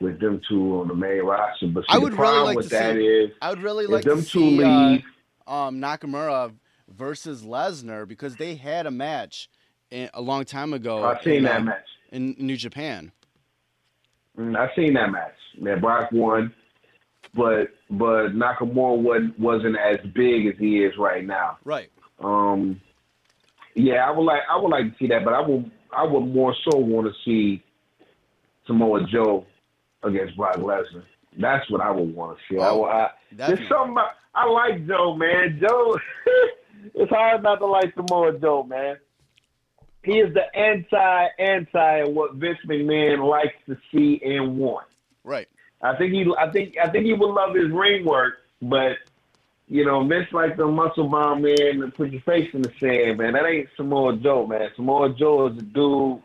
with 0.00 0.18
them 0.18 0.40
two 0.48 0.80
on 0.80 0.88
the 0.88 0.94
main 0.94 1.22
roster. 1.24 1.66
But 1.66 1.82
see, 1.82 1.86
I 1.90 1.98
would 1.98 2.12
the 2.12 2.16
really 2.16 2.28
problem 2.30 2.46
like 2.46 2.56
with 2.56 2.66
to 2.70 2.70
that 2.70 2.94
see- 2.96 3.04
is 3.06 3.30
I 3.42 3.50
would 3.50 3.62
really 3.62 3.86
like 3.86 4.04
them 4.04 4.22
to 4.22 4.26
two 4.26 4.56
see 4.58 5.04
uh, 5.46 5.50
um, 5.52 5.78
Nakamura 5.78 6.54
versus 6.88 7.42
Lesnar 7.42 8.08
because 8.08 8.36
they 8.36 8.54
had 8.54 8.86
a 8.86 8.90
match 8.90 9.50
a 9.92 10.20
long 10.20 10.44
time 10.44 10.72
ago. 10.72 11.04
I've 11.04 11.22
seen 11.22 11.36
in, 11.36 11.42
that 11.44 11.56
um, 11.56 11.64
match. 11.66 11.86
in 12.12 12.34
New 12.38 12.56
Japan. 12.56 13.12
Mm, 14.38 14.56
I 14.56 14.74
seen 14.74 14.94
that 14.94 15.10
match. 15.10 15.34
Man, 15.58 15.80
Brock 15.80 16.10
won, 16.12 16.52
but 17.34 17.68
but 17.90 18.28
Nakamura 18.30 18.98
wasn't 18.98 19.38
wasn't 19.38 19.76
as 19.78 19.98
big 20.14 20.46
as 20.46 20.54
he 20.58 20.78
is 20.84 20.92
right 20.98 21.24
now. 21.24 21.58
Right. 21.64 21.90
Um, 22.20 22.80
yeah, 23.74 24.06
I 24.06 24.10
would 24.10 24.24
like 24.24 24.42
I 24.50 24.56
would 24.56 24.68
like 24.68 24.92
to 24.92 24.98
see 24.98 25.06
that, 25.08 25.24
but 25.24 25.34
I 25.34 25.40
would 25.40 25.70
I 25.96 26.04
would 26.04 26.20
more 26.26 26.54
so 26.70 26.78
want 26.78 27.06
to 27.06 27.12
see 27.24 27.62
Samoa 28.66 29.06
Joe 29.06 29.46
against 30.02 30.36
Brock 30.36 30.56
Lesnar. 30.56 31.04
That's 31.38 31.68
what 31.70 31.80
I 31.80 31.90
would 31.90 32.14
want 32.14 32.38
to 32.38 32.42
see. 32.54 32.60
I, 32.60 32.68
Oh, 32.68 32.84
I, 32.84 33.10
definitely. 33.34 33.56
there's 33.56 33.68
something 33.68 33.92
about, 33.92 34.10
I 34.34 34.46
like 34.46 34.86
Joe, 34.86 35.14
man. 35.14 35.58
Joe, 35.60 35.96
it's 36.94 37.10
hard 37.10 37.42
not 37.42 37.56
to 37.56 37.66
like 37.66 37.94
Samoa 37.94 38.38
Joe, 38.38 38.62
man. 38.62 38.96
He 40.06 40.18
is 40.18 40.32
the 40.32 40.56
anti 40.56 41.26
anti 41.38 41.96
of 41.98 42.14
what 42.14 42.34
Vince 42.34 42.58
McMahon 42.66 43.28
likes 43.28 43.56
to 43.66 43.76
see 43.92 44.20
and 44.24 44.56
want. 44.56 44.86
Right. 45.24 45.48
I 45.82 45.96
think 45.96 46.12
he, 46.12 46.24
I 46.38 46.50
think, 46.50 46.76
I 46.82 46.88
think 46.88 47.04
he 47.04 47.12
would 47.12 47.34
love 47.34 47.54
his 47.54 47.70
ring 47.70 48.04
work, 48.04 48.38
but 48.62 48.92
you 49.68 49.84
know, 49.84 50.06
Vince 50.06 50.28
like 50.32 50.56
the 50.56 50.66
muscle 50.66 51.08
bomb 51.08 51.42
man 51.42 51.82
and 51.82 51.94
put 51.94 52.12
your 52.12 52.22
face 52.22 52.48
in 52.54 52.62
the 52.62 52.72
sand, 52.78 53.18
man. 53.18 53.32
That 53.32 53.46
ain't 53.46 53.68
Samoa 53.76 54.16
Joe, 54.16 54.46
man. 54.46 54.70
Samoa 54.76 55.12
Joe 55.12 55.48
is 55.48 55.58
a 55.58 55.62
dude 55.62 56.22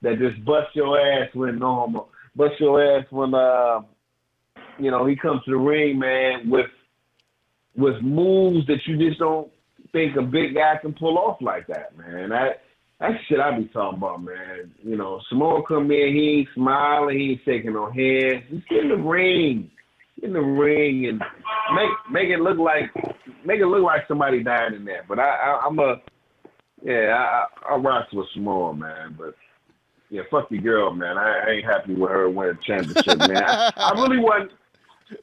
that 0.00 0.18
just 0.18 0.42
bust 0.44 0.74
your 0.74 0.98
ass 0.98 1.28
when 1.34 1.58
normal, 1.58 2.08
bust 2.34 2.58
your 2.58 2.82
ass 2.82 3.04
when 3.10 3.34
uh, 3.34 3.82
you 4.78 4.90
know, 4.90 5.06
he 5.06 5.16
comes 5.16 5.42
to 5.44 5.50
the 5.50 5.56
ring, 5.56 5.98
man, 5.98 6.48
with 6.48 6.70
with 7.76 8.00
moves 8.02 8.66
that 8.66 8.86
you 8.86 8.96
just 8.96 9.18
don't 9.18 9.50
think 9.92 10.16
a 10.16 10.22
big 10.22 10.54
guy 10.54 10.76
can 10.80 10.92
pull 10.92 11.18
off 11.18 11.40
like 11.40 11.66
that, 11.66 11.96
man. 11.96 12.30
That 12.30 12.63
that 13.00 13.10
shit 13.28 13.40
I 13.40 13.58
be 13.58 13.64
talking 13.66 13.98
about, 13.98 14.22
man. 14.22 14.72
You 14.82 14.96
know, 14.96 15.20
Samoa 15.28 15.62
come 15.66 15.90
in, 15.90 16.14
he 16.14 16.38
ain't 16.38 16.48
smiling, 16.54 17.18
he 17.18 17.30
ain't 17.32 17.40
shaking 17.44 17.72
no 17.72 17.90
hands. 17.90 18.44
Just 18.50 18.68
get 18.68 18.80
in 18.84 18.88
the 18.90 18.96
ring. 18.96 19.70
Get 20.20 20.28
in 20.28 20.32
the 20.34 20.40
ring 20.40 21.06
and 21.06 21.18
make 21.74 21.90
make 22.10 22.28
it 22.28 22.40
look 22.40 22.58
like 22.58 22.90
make 23.44 23.60
it 23.60 23.66
look 23.66 23.82
like 23.82 24.06
somebody 24.06 24.42
died 24.42 24.72
in 24.74 24.84
there. 24.84 25.04
But 25.08 25.18
I, 25.18 25.24
I 25.24 25.66
I'm 25.66 25.78
a 25.78 25.96
yeah, 26.84 27.16
I 27.16 27.70
I, 27.70 27.74
I 27.74 27.76
rock 27.76 28.06
with 28.12 28.28
Samoa, 28.32 28.74
man. 28.74 29.16
But 29.18 29.34
yeah, 30.10 30.22
fuck 30.30 30.50
your 30.50 30.62
girl, 30.62 30.94
man. 30.94 31.18
I, 31.18 31.40
I 31.46 31.50
ain't 31.50 31.64
happy 31.64 31.94
with 31.94 32.10
her 32.10 32.30
winning 32.30 32.58
championship, 32.62 33.18
man. 33.18 33.42
I, 33.42 33.72
I 33.76 33.90
really 34.00 34.18
wasn't 34.18 34.52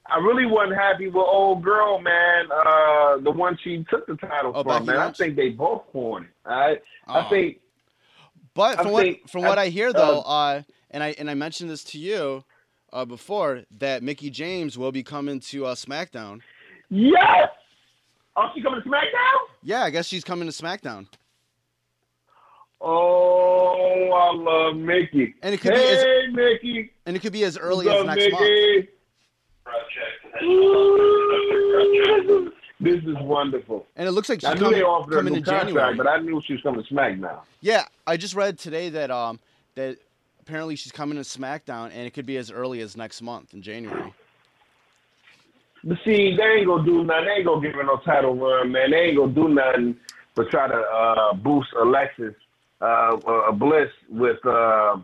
I 0.08 0.18
really 0.18 0.46
wasn't 0.46 0.76
happy 0.76 1.08
with 1.08 1.16
old 1.16 1.64
girl, 1.64 2.00
man. 2.02 2.46
Uh, 2.52 3.18
the 3.18 3.32
one 3.32 3.58
she 3.64 3.86
took 3.90 4.06
the 4.08 4.16
title 4.18 4.52
Oh, 4.54 4.64
from, 4.64 4.86
Becky 4.86 4.98
man. 4.98 5.08
I 5.08 5.12
think 5.12 5.36
they 5.38 5.50
both 5.50 5.84
corny. 5.92 6.28
I 6.46 6.78
Oh. 7.08 7.20
I 7.20 7.30
think 7.30 7.61
But 8.54 8.80
I 8.80 8.84
from 8.84 8.92
what 8.92 9.04
think- 9.04 9.30
from 9.30 9.42
what 9.44 9.58
I- 9.58 9.64
I 9.64 9.70
hear 9.70 9.94
though, 9.94 10.22
uh, 10.22 10.62
and 10.90 11.04
I 11.04 11.16
and 11.18 11.30
I 11.30 11.34
mentioned 11.36 11.70
this 11.70 11.84
to 11.86 12.00
you 12.00 12.44
uh, 12.94 13.06
before 13.06 13.64
that 13.80 14.04
Mickie 14.04 14.30
James 14.30 14.78
will 14.78 14.92
be 14.92 15.04
coming 15.04 15.40
to 15.42 15.66
uh, 15.68 15.76
SmackDown. 15.76 16.42
yes. 16.90 17.50
Oh, 18.36 18.50
she 18.56 18.62
coming 18.62 18.82
to 18.82 18.90
SmackDown? 18.90 19.40
Yeah, 19.64 19.84
I 19.84 19.90
guess 19.90 20.08
she's 20.08 20.24
coming 20.24 20.50
to 20.50 20.54
SmackDown. 20.54 21.08
Oh, 22.80 24.10
I 24.12 24.34
love 24.36 24.76
Mickie. 24.78 25.36
And 25.44 25.54
it 25.54 25.60
could 25.62 25.74
be 25.74 25.80
as- 25.80 26.02
hey, 26.04 26.28
Mickie. 26.32 26.92
And 27.06 27.16
it 27.16 27.20
could 27.20 27.34
be 27.34 27.44
as 27.44 27.58
early 27.58 27.86
What's 27.88 27.98
as 27.98 28.02
up, 28.10 28.16
next 28.16 28.32
month. 28.32 28.44
Mickie? 28.46 28.88
Ooh, 30.44 32.52
This 32.82 33.04
is 33.04 33.16
wonderful. 33.20 33.86
And 33.96 34.08
it 34.08 34.12
looks 34.12 34.28
like 34.28 34.42
she's 34.42 34.50
I 34.50 34.56
knew 34.56 34.62
coming, 34.62 34.80
they 34.80 34.84
offered 34.84 35.14
her 35.14 35.20
a 35.20 35.24
new 35.24 35.36
in 35.36 35.44
contract, 35.44 35.68
January. 35.68 35.96
but 35.96 36.08
I 36.08 36.18
knew 36.20 36.42
she 36.46 36.54
was 36.54 36.64
coming 36.64 36.84
to 36.84 36.94
SmackDown. 36.94 37.40
Yeah, 37.62 37.86
I 38.08 38.18
just 38.18 38.34
read 38.34 38.58
today 38.58 38.90
that 38.90 39.12
um 39.12 39.40
that 39.76 39.98
apparently 40.40 40.76
she's 40.76 40.92
coming 40.92 41.16
to 41.18 41.24
SmackDown, 41.24 41.92
and 41.94 42.08
it 42.08 42.14
could 42.14 42.26
be 42.26 42.38
as 42.38 42.50
early 42.50 42.82
as 42.82 42.98
next 42.98 43.22
month 43.22 43.54
in 43.54 43.62
January. 43.62 44.12
But 45.84 46.00
see, 46.04 46.36
they 46.36 46.44
ain't 46.44 46.68
gonna 46.68 46.84
do 46.84 47.04
nothing. 47.04 47.26
They 47.26 47.32
ain't 47.34 47.46
gonna 47.46 47.62
give 47.62 47.76
her 47.76 47.84
no 47.84 47.98
title 47.98 48.36
run, 48.36 48.72
man. 48.72 48.92
They 48.92 48.98
ain't 48.98 49.18
gonna 49.18 49.32
do 49.32 49.48
nothing 49.48 49.96
but 50.36 50.50
try 50.50 50.68
to 50.68 50.76
uh, 50.76 51.34
boost 51.34 51.70
Alexis 51.80 52.34
uh, 52.82 53.16
uh, 53.28 53.52
Bliss 53.52 53.90
with 54.10 54.44
uh, 54.46 54.98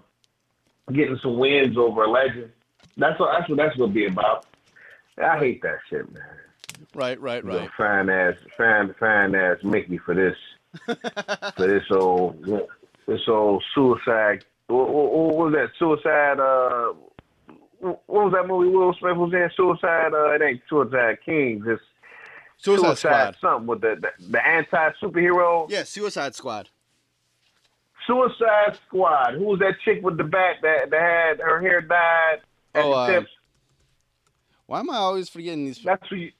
getting 0.94 1.20
some 1.22 1.38
wins 1.38 1.78
over 1.78 2.06
a 2.06 2.10
legend. 2.10 2.52
That's 2.98 3.20
what 3.20 3.38
that's 3.38 3.50
what 3.50 3.58
that's 3.58 3.78
gonna 3.78 3.92
be 3.94 4.08
about. 4.08 4.48
I 5.24 5.38
hate 5.38 5.62
that 5.62 5.78
shit, 5.90 6.12
man. 6.12 6.24
Right, 6.98 7.22
right, 7.22 7.44
You 7.44 7.50
know, 7.52 7.60
right. 7.60 7.70
fine 7.78 8.10
ass, 8.10 8.34
fine, 8.58 8.92
fine 9.00 9.36
ass 9.36 9.58
Mickie 9.62 10.00
for 10.00 10.16
this, 10.16 10.36
for 11.56 11.68
this 11.68 11.84
old, 11.92 12.44
this 13.06 13.22
old 13.28 13.64
suicide. 13.76 14.44
What, 14.66 14.90
what, 14.90 15.12
what 15.14 15.36
was 15.38 15.54
that 15.54 15.70
suicide? 15.78 16.40
Uh, 16.40 16.94
what 17.80 18.02
was 18.08 18.34
that 18.34 18.48
movie 18.48 18.70
Will 18.76 18.96
Smith 19.00 19.16
was 19.16 19.32
in? 19.32 19.48
Suicide. 19.56 20.12
Uh, 20.12 20.32
it 20.32 20.42
ain't 20.42 20.62
Suicide 20.68 21.20
King. 21.24 21.60
This 21.64 21.80
Suicide 22.58 22.98
Squad. 22.98 23.38
something 23.40 23.68
with 23.68 23.82
the 23.82 23.96
the, 24.02 24.32
the 24.32 24.44
anti 24.48 24.90
superhero. 25.00 25.70
Yeah, 25.70 25.84
Suicide 25.84 26.34
Squad. 26.34 26.70
Suicide 28.08 28.80
Squad. 28.88 29.36
Who 29.36 29.44
was 29.44 29.60
that 29.60 29.76
chick 29.86 30.02
with 30.02 30.18
the 30.18 30.24
bat 30.24 30.56
that, 30.64 30.90
that 30.90 31.00
had 31.02 31.40
her 31.42 31.62
hair 31.62 31.82
dyed 31.82 32.40
at 32.74 32.84
Oh, 32.84 32.90
the 32.90 32.96
uh, 32.96 33.08
tips? 33.08 33.30
Why 34.66 34.80
am 34.80 34.90
I 34.90 34.96
always 34.98 35.30
forgetting 35.30 35.66
these? 35.66 35.80
That's 35.84 36.06
who 36.10 36.16
you. 36.16 36.32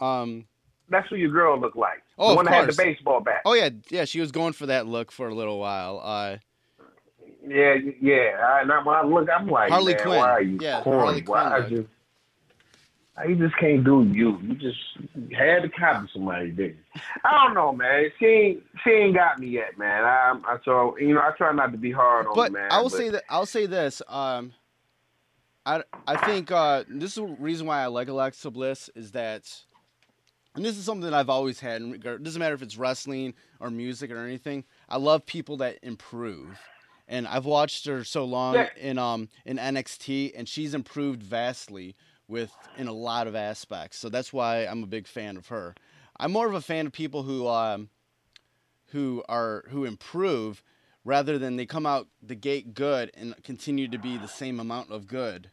Um. 0.00 0.46
That's 0.90 1.08
who 1.10 1.16
your 1.16 1.30
girl 1.30 1.60
looked 1.60 1.76
like. 1.76 2.02
Oh, 2.18 2.28
the 2.28 2.30
of 2.30 2.36
one 2.36 2.44
that 2.46 2.54
had 2.54 2.68
the 2.70 2.76
baseball 2.76 3.20
bat. 3.20 3.42
Oh 3.44 3.52
yeah, 3.52 3.68
yeah. 3.90 4.04
She 4.06 4.20
was 4.20 4.32
going 4.32 4.54
for 4.54 4.66
that 4.66 4.86
look 4.86 5.12
for 5.12 5.28
a 5.28 5.34
little 5.34 5.58
while. 5.58 6.00
Uh. 6.02 6.36
Yeah, 7.46 7.74
yeah. 8.00 8.36
I, 8.42 8.62
and 8.62 8.72
I, 8.72 8.82
when 8.82 8.96
I 8.96 9.02
look, 9.04 9.28
I'm 9.30 9.48
like, 9.48 9.70
Harley 9.70 9.94
man, 9.94 10.02
Quinn. 10.02 10.18
why 10.18 10.30
are 10.30 10.42
you 10.42 10.58
Yeah, 10.60 10.82
corny? 10.82 10.98
Harley 10.98 11.22
why 11.22 11.40
Quinn 11.42 11.52
are 11.52 11.68
you? 11.68 11.88
You 13.26 13.36
just 13.36 13.58
can't 13.58 13.84
do 13.84 14.04
you. 14.12 14.38
You 14.42 14.54
just 14.54 14.78
had 15.36 15.62
to 15.62 15.68
copy 15.68 16.08
somebody, 16.12 16.50
didn't 16.52 16.76
you? 16.94 17.00
I 17.24 17.44
don't 17.44 17.54
know, 17.54 17.72
man. 17.72 18.10
She 18.18 18.26
ain't 18.26 18.62
she 18.84 18.90
ain't 18.90 19.14
got 19.14 19.40
me 19.40 19.48
yet, 19.48 19.76
man. 19.76 20.04
I, 20.04 20.38
I 20.44 20.56
so 20.64 20.96
you 20.98 21.14
know 21.14 21.20
I 21.20 21.32
try 21.36 21.52
not 21.52 21.72
to 21.72 21.78
be 21.78 21.90
hard 21.90 22.26
on 22.26 22.34
But 22.34 22.52
man. 22.52 22.68
I 22.70 22.80
will 22.80 22.90
say 22.90 23.08
that 23.10 23.24
I'll 23.28 23.46
say 23.46 23.66
this. 23.66 24.00
Um. 24.08 24.52
I 25.66 25.82
I 26.06 26.16
think 26.16 26.50
uh, 26.50 26.84
this 26.88 27.10
is 27.10 27.16
the 27.16 27.36
reason 27.38 27.66
why 27.66 27.82
I 27.82 27.86
like 27.86 28.08
Alexa 28.08 28.50
Bliss 28.50 28.88
is 28.94 29.12
that, 29.12 29.52
and 30.58 30.64
this 30.64 30.76
is 30.76 30.84
something 30.84 31.08
that 31.08 31.14
I've 31.14 31.30
always 31.30 31.60
had. 31.60 31.80
In 31.80 31.92
regard, 31.92 32.20
it 32.20 32.24
doesn't 32.24 32.40
matter 32.40 32.54
if 32.56 32.62
it's 32.62 32.76
wrestling 32.76 33.34
or 33.60 33.70
music 33.70 34.10
or 34.10 34.18
anything. 34.26 34.64
I 34.88 34.96
love 34.96 35.24
people 35.24 35.56
that 35.58 35.78
improve. 35.84 36.58
And 37.06 37.28
I've 37.28 37.44
watched 37.44 37.86
her 37.86 38.02
so 38.02 38.24
long 38.24 38.56
in 38.76 38.98
um 38.98 39.28
in 39.46 39.56
NXT, 39.56 40.32
and 40.36 40.48
she's 40.48 40.74
improved 40.74 41.22
vastly 41.22 41.94
with 42.26 42.56
in 42.76 42.88
a 42.88 42.92
lot 42.92 43.28
of 43.28 43.36
aspects. 43.36 43.98
So 43.98 44.08
that's 44.08 44.32
why 44.32 44.66
I'm 44.66 44.82
a 44.82 44.86
big 44.88 45.06
fan 45.06 45.36
of 45.36 45.46
her. 45.46 45.76
I'm 46.18 46.32
more 46.32 46.48
of 46.48 46.54
a 46.54 46.60
fan 46.60 46.86
of 46.88 46.92
people 46.92 47.22
who 47.22 47.46
um 47.46 47.88
who 48.88 49.22
are 49.28 49.64
who 49.68 49.84
improve 49.84 50.64
rather 51.04 51.38
than 51.38 51.54
they 51.54 51.66
come 51.66 51.86
out 51.86 52.08
the 52.20 52.34
gate 52.34 52.74
good 52.74 53.12
and 53.14 53.40
continue 53.44 53.86
to 53.86 53.98
be 53.98 54.18
the 54.18 54.26
same 54.26 54.58
amount 54.58 54.90
of 54.90 55.06
good 55.06 55.52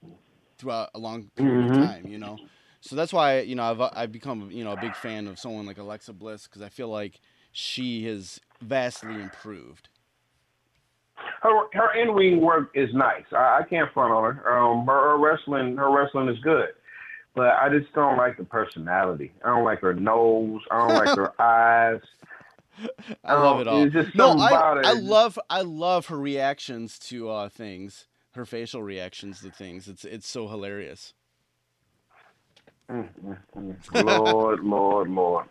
throughout 0.57 0.89
a 0.95 0.99
long 0.99 1.29
period 1.35 1.67
of 1.69 1.71
Mhm. 1.73 1.77
time. 1.77 2.07
You 2.07 2.17
know. 2.17 2.39
So 2.85 2.95
that's 2.95 3.11
why 3.11 3.39
you 3.39 3.55
know 3.55 3.63
I've 3.63 3.81
I've 3.81 4.11
become 4.11 4.51
you 4.51 4.63
know 4.63 4.73
a 4.73 4.79
big 4.79 4.95
fan 4.95 5.25
of 5.27 5.39
someone 5.39 5.65
like 5.65 5.79
Alexa 5.79 6.13
Bliss 6.13 6.45
because 6.45 6.61
I 6.61 6.69
feel 6.69 6.87
like 6.87 7.19
she 7.51 8.05
has 8.05 8.39
vastly 8.61 9.15
improved. 9.15 9.89
her 11.41 11.67
her 11.73 11.99
in 11.99 12.09
ring 12.11 12.41
work 12.41 12.69
is 12.75 12.89
nice. 12.93 13.25
I, 13.31 13.61
I 13.61 13.61
can't 13.67 13.91
front 13.91 14.13
on 14.13 14.35
her. 14.35 14.59
Um, 14.59 14.85
her, 14.85 15.11
her 15.11 15.17
wrestling 15.17 15.75
her 15.77 15.91
wrestling 15.91 16.29
is 16.29 16.37
good, 16.43 16.69
but 17.33 17.53
I 17.59 17.69
just 17.69 17.91
don't 17.93 18.17
like 18.17 18.37
the 18.37 18.43
personality. 18.43 19.31
I 19.43 19.47
don't 19.49 19.65
like 19.65 19.79
her 19.81 19.95
nose. 19.95 20.61
I 20.69 20.87
don't 20.87 21.05
like 21.05 21.15
her 21.17 21.41
eyes. 21.41 22.01
I 23.23 23.33
love 23.33 23.61
it 23.61 23.67
all. 23.67 23.89
just 23.89 24.13
no, 24.15 24.31
I. 24.37 24.81
I 24.83 24.93
love 24.93 25.39
I 25.49 25.61
love 25.61 26.05
her 26.07 26.19
reactions 26.19 26.99
to 26.99 27.31
uh, 27.31 27.49
things. 27.49 28.05
Her 28.35 28.45
facial 28.45 28.83
reactions 28.83 29.41
to 29.41 29.49
things. 29.49 29.87
It's 29.87 30.05
it's 30.05 30.27
so 30.27 30.47
hilarious. 30.47 31.13
Mm, 32.89 33.09
mm, 33.25 33.37
mm. 33.57 34.05
Lord, 34.05 34.59
Lord, 34.63 35.09
Lord. 35.09 35.45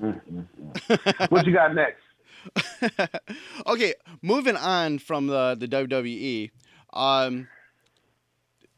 Mm, 0.00 0.20
mm, 0.32 0.46
mm. 0.88 1.30
What 1.30 1.46
you 1.46 1.52
got 1.52 1.74
next? 1.74 2.02
okay, 3.66 3.94
moving 4.20 4.56
on 4.56 4.98
from 4.98 5.28
the 5.28 5.56
the 5.58 5.68
WWE. 5.68 6.50
Um, 6.92 7.48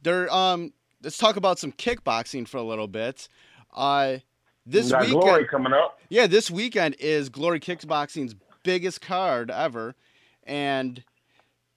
there 0.03 0.33
um 0.33 0.73
let's 1.03 1.19
talk 1.19 1.37
about 1.37 1.59
some 1.59 1.73
kickboxing 1.73 2.47
for 2.47 2.59
a 2.59 2.63
little 2.63 2.89
bit. 2.89 3.29
Uh, 3.73 4.19
this 4.67 4.91
got 4.91 5.03
weekend, 5.03 5.21
Glory 5.21 5.47
coming 5.49 5.73
up. 5.73 5.99
yeah, 6.09 6.27
this 6.27 6.51
weekend 6.51 6.97
is 6.99 7.29
Glory 7.29 7.61
Kickboxing's 7.61 8.35
biggest 8.63 9.01
card 9.01 9.51
ever, 9.51 9.95
and 10.45 11.03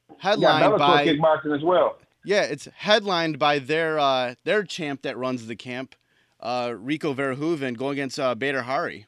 Yeah, 0.09 0.15
headlined 0.19 0.73
Bellator 0.73 0.77
by 0.77 1.05
kickboxing 1.07 1.55
as 1.55 1.63
well. 1.63 1.97
Yeah, 2.25 2.41
it's 2.41 2.67
headlined 2.75 3.39
by 3.39 3.59
their 3.59 3.99
uh, 3.99 4.35
their 4.43 4.63
champ 4.63 5.01
that 5.03 5.17
runs 5.17 5.47
the 5.47 5.55
camp, 5.55 5.95
uh, 6.39 6.73
Rico 6.77 7.13
Verhoeven, 7.13 7.77
going 7.77 7.93
against 7.93 8.19
uh, 8.19 8.35
Badr 8.35 8.59
Hari. 8.61 9.05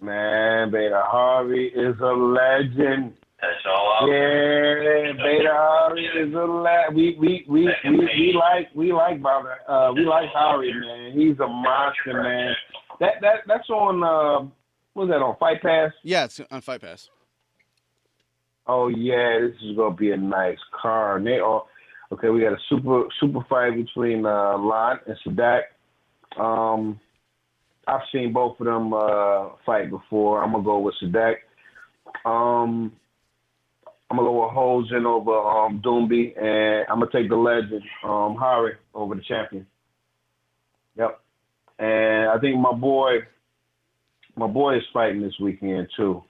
Man, 0.00 0.70
Badr 0.70 0.94
Harvey 0.94 1.66
is 1.66 1.96
a 2.00 2.12
legend. 2.12 3.14
That's 3.40 3.54
all 3.66 3.98
out. 4.02 4.08
Yeah, 4.08 5.12
Badr 5.12 5.52
Harvey 5.52 6.06
is 6.06 6.34
a 6.34 6.44
legend. 6.44 6.96
We 6.96 7.16
we 7.18 7.44
we 7.48 7.68
we, 7.84 7.98
we 7.98 8.32
like 8.38 8.68
we 8.74 8.92
like 8.92 9.22
Badr. 9.22 9.48
Uh, 9.68 9.92
we 9.94 10.04
like 10.04 10.28
Harvey, 10.30 10.72
man. 10.72 11.12
He's 11.12 11.38
a 11.38 11.46
monster, 11.46 12.22
man. 12.22 12.54
That 13.00 13.14
that 13.20 13.40
that's 13.46 13.70
on. 13.70 14.02
Uh, 14.02 14.48
what's 14.94 15.10
that 15.10 15.22
on 15.22 15.36
Fight 15.38 15.62
Pass? 15.62 15.92
Yeah, 16.02 16.24
it's 16.24 16.40
on 16.50 16.60
Fight 16.60 16.80
Pass. 16.80 17.08
Oh 18.68 18.88
yeah, 18.88 19.38
this 19.40 19.56
is 19.62 19.76
gonna 19.76 19.94
be 19.94 20.10
a 20.10 20.16
nice 20.16 20.58
card. 20.80 21.24
They 21.24 21.38
all 21.38 21.68
okay. 22.12 22.28
We 22.30 22.40
got 22.40 22.52
a 22.52 22.58
super 22.68 23.04
super 23.20 23.40
fight 23.48 23.76
between 23.76 24.26
uh, 24.26 24.58
Lon 24.58 24.98
and 25.06 25.16
Sadak. 25.24 25.62
Um, 26.40 27.00
I've 27.86 28.00
seen 28.12 28.32
both 28.32 28.58
of 28.58 28.66
them 28.66 28.92
uh, 28.92 29.50
fight 29.64 29.90
before. 29.90 30.42
I'm 30.42 30.52
gonna 30.52 30.64
go 30.64 30.80
with 30.80 30.94
Sadak. 31.02 31.36
Um, 32.24 32.92
I'm 34.10 34.16
gonna 34.16 34.28
go 34.28 34.44
with 34.44 34.52
Hosen 34.52 35.06
over 35.06 35.36
um, 35.38 35.80
Doomby, 35.84 36.36
and 36.36 36.86
I'm 36.88 36.98
gonna 37.00 37.10
take 37.12 37.28
the 37.28 37.36
legend 37.36 37.82
um, 38.04 38.36
Hari 38.36 38.74
over 38.94 39.14
the 39.14 39.22
champion. 39.22 39.66
Yep. 40.96 41.20
And 41.78 42.30
I 42.30 42.38
think 42.40 42.58
my 42.58 42.72
boy, 42.72 43.18
my 44.36 44.46
boy 44.46 44.76
is 44.78 44.82
fighting 44.92 45.22
this 45.22 45.38
weekend 45.40 45.88
too. 45.96 46.22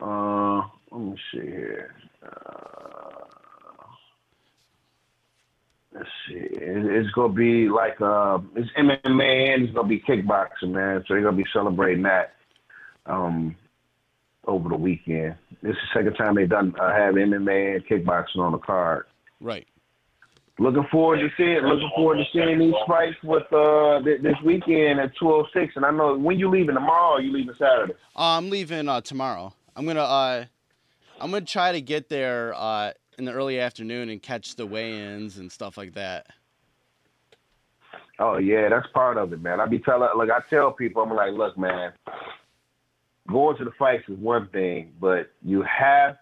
Uh, 0.00 0.62
let 0.92 1.00
me 1.00 1.16
see 1.32 1.40
here. 1.40 1.94
Uh, 2.22 3.24
let's 5.94 6.08
see. 6.28 6.34
It, 6.34 6.84
it's 6.86 7.10
gonna 7.14 7.32
be 7.32 7.68
like 7.68 8.00
uh, 8.00 8.38
it's 8.54 8.70
MMA 8.78 9.54
and 9.54 9.64
it's 9.64 9.74
gonna 9.74 9.88
be 9.88 10.00
kickboxing, 10.00 10.72
man. 10.72 11.02
So 11.06 11.14
they're 11.14 11.22
gonna 11.22 11.36
be 11.36 11.46
celebrating 11.52 12.02
that 12.02 12.34
um, 13.06 13.56
over 14.46 14.68
the 14.68 14.76
weekend. 14.76 15.36
This 15.62 15.72
is 15.72 15.76
the 15.94 16.00
second 16.00 16.14
time 16.14 16.34
they've 16.34 16.48
done 16.48 16.74
uh, 16.80 16.92
have 16.92 17.14
MMA 17.14 17.76
and 17.76 17.86
kickboxing 17.86 18.38
on 18.38 18.52
the 18.52 18.58
card. 18.58 19.06
Right. 19.40 19.66
Looking 20.58 20.86
forward 20.92 21.20
to 21.20 21.28
seeing. 21.38 21.62
Looking 21.62 21.90
forward 21.96 22.18
to 22.18 22.24
seeing 22.34 22.58
these 22.58 22.74
fights 22.86 23.16
with 23.24 23.50
uh 23.52 24.02
th- 24.04 24.20
this 24.20 24.36
weekend 24.44 25.00
at 25.00 25.12
two 25.18 25.30
oh 25.30 25.46
six. 25.54 25.72
And 25.76 25.86
I 25.86 25.90
know 25.90 26.18
when 26.18 26.38
you 26.38 26.50
leaving 26.50 26.74
tomorrow, 26.74 27.16
or 27.16 27.20
you 27.22 27.32
leaving 27.32 27.54
Saturday. 27.58 27.94
Uh, 28.14 28.36
I'm 28.36 28.50
leaving 28.50 28.86
uh, 28.86 29.00
tomorrow. 29.00 29.54
I'm 29.74 29.86
gonna 29.86 30.02
uh, 30.02 30.44
I'm 31.22 31.30
gonna 31.30 31.44
try 31.44 31.70
to 31.70 31.80
get 31.80 32.08
there 32.08 32.52
uh, 32.56 32.90
in 33.16 33.26
the 33.26 33.32
early 33.32 33.60
afternoon 33.60 34.08
and 34.08 34.20
catch 34.20 34.56
the 34.56 34.66
weigh-ins 34.66 35.38
and 35.38 35.52
stuff 35.52 35.76
like 35.76 35.94
that. 35.94 36.26
Oh 38.18 38.38
yeah, 38.38 38.68
that's 38.68 38.88
part 38.88 39.16
of 39.18 39.32
it, 39.32 39.40
man. 39.40 39.60
I 39.60 39.66
be 39.66 39.78
telling, 39.78 40.08
like 40.16 40.30
I 40.30 40.40
tell 40.50 40.72
people, 40.72 41.00
I'm 41.00 41.14
like, 41.14 41.32
look, 41.32 41.56
man, 41.56 41.92
going 43.28 43.56
to 43.58 43.64
the 43.64 43.70
fights 43.78 44.02
is 44.08 44.18
one 44.18 44.48
thing, 44.48 44.94
but 45.00 45.30
you 45.44 45.62
have, 45.62 46.16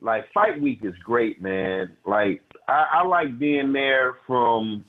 like, 0.00 0.24
fight 0.32 0.60
week 0.60 0.80
is 0.82 0.94
great, 1.04 1.40
man. 1.40 1.96
Like 2.04 2.42
I, 2.66 2.86
I 2.94 3.06
like 3.06 3.38
being 3.38 3.72
there 3.72 4.16
from, 4.26 4.84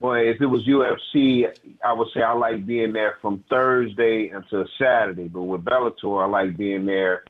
boy, 0.00 0.28
if 0.30 0.40
it 0.40 0.46
was 0.46 0.64
UFC, 0.64 1.44
I 1.84 1.92
would 1.92 2.08
say 2.14 2.22
I 2.22 2.34
like 2.34 2.64
being 2.64 2.92
there 2.92 3.16
from 3.20 3.42
Thursday 3.50 4.28
until 4.28 4.64
Saturday. 4.78 5.26
But 5.26 5.42
with 5.42 5.64
Bellator, 5.64 6.22
I 6.22 6.28
like 6.28 6.56
being 6.56 6.86
there. 6.86 7.24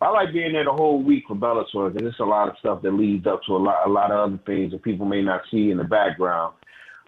I 0.00 0.10
like 0.10 0.32
being 0.32 0.52
there 0.52 0.64
the 0.64 0.72
whole 0.72 1.02
week 1.02 1.24
for 1.26 1.34
Bellator 1.34 1.92
because 1.92 2.08
it's 2.08 2.20
a 2.20 2.24
lot 2.24 2.48
of 2.48 2.56
stuff 2.58 2.82
that 2.82 2.92
leads 2.92 3.26
up 3.26 3.40
to 3.46 3.56
a 3.56 3.58
lot, 3.58 3.86
a 3.86 3.90
lot 3.90 4.12
of 4.12 4.18
other 4.18 4.40
things 4.46 4.72
that 4.72 4.82
people 4.82 5.06
may 5.06 5.22
not 5.22 5.42
see 5.50 5.70
in 5.70 5.78
the 5.78 5.84
background. 5.84 6.54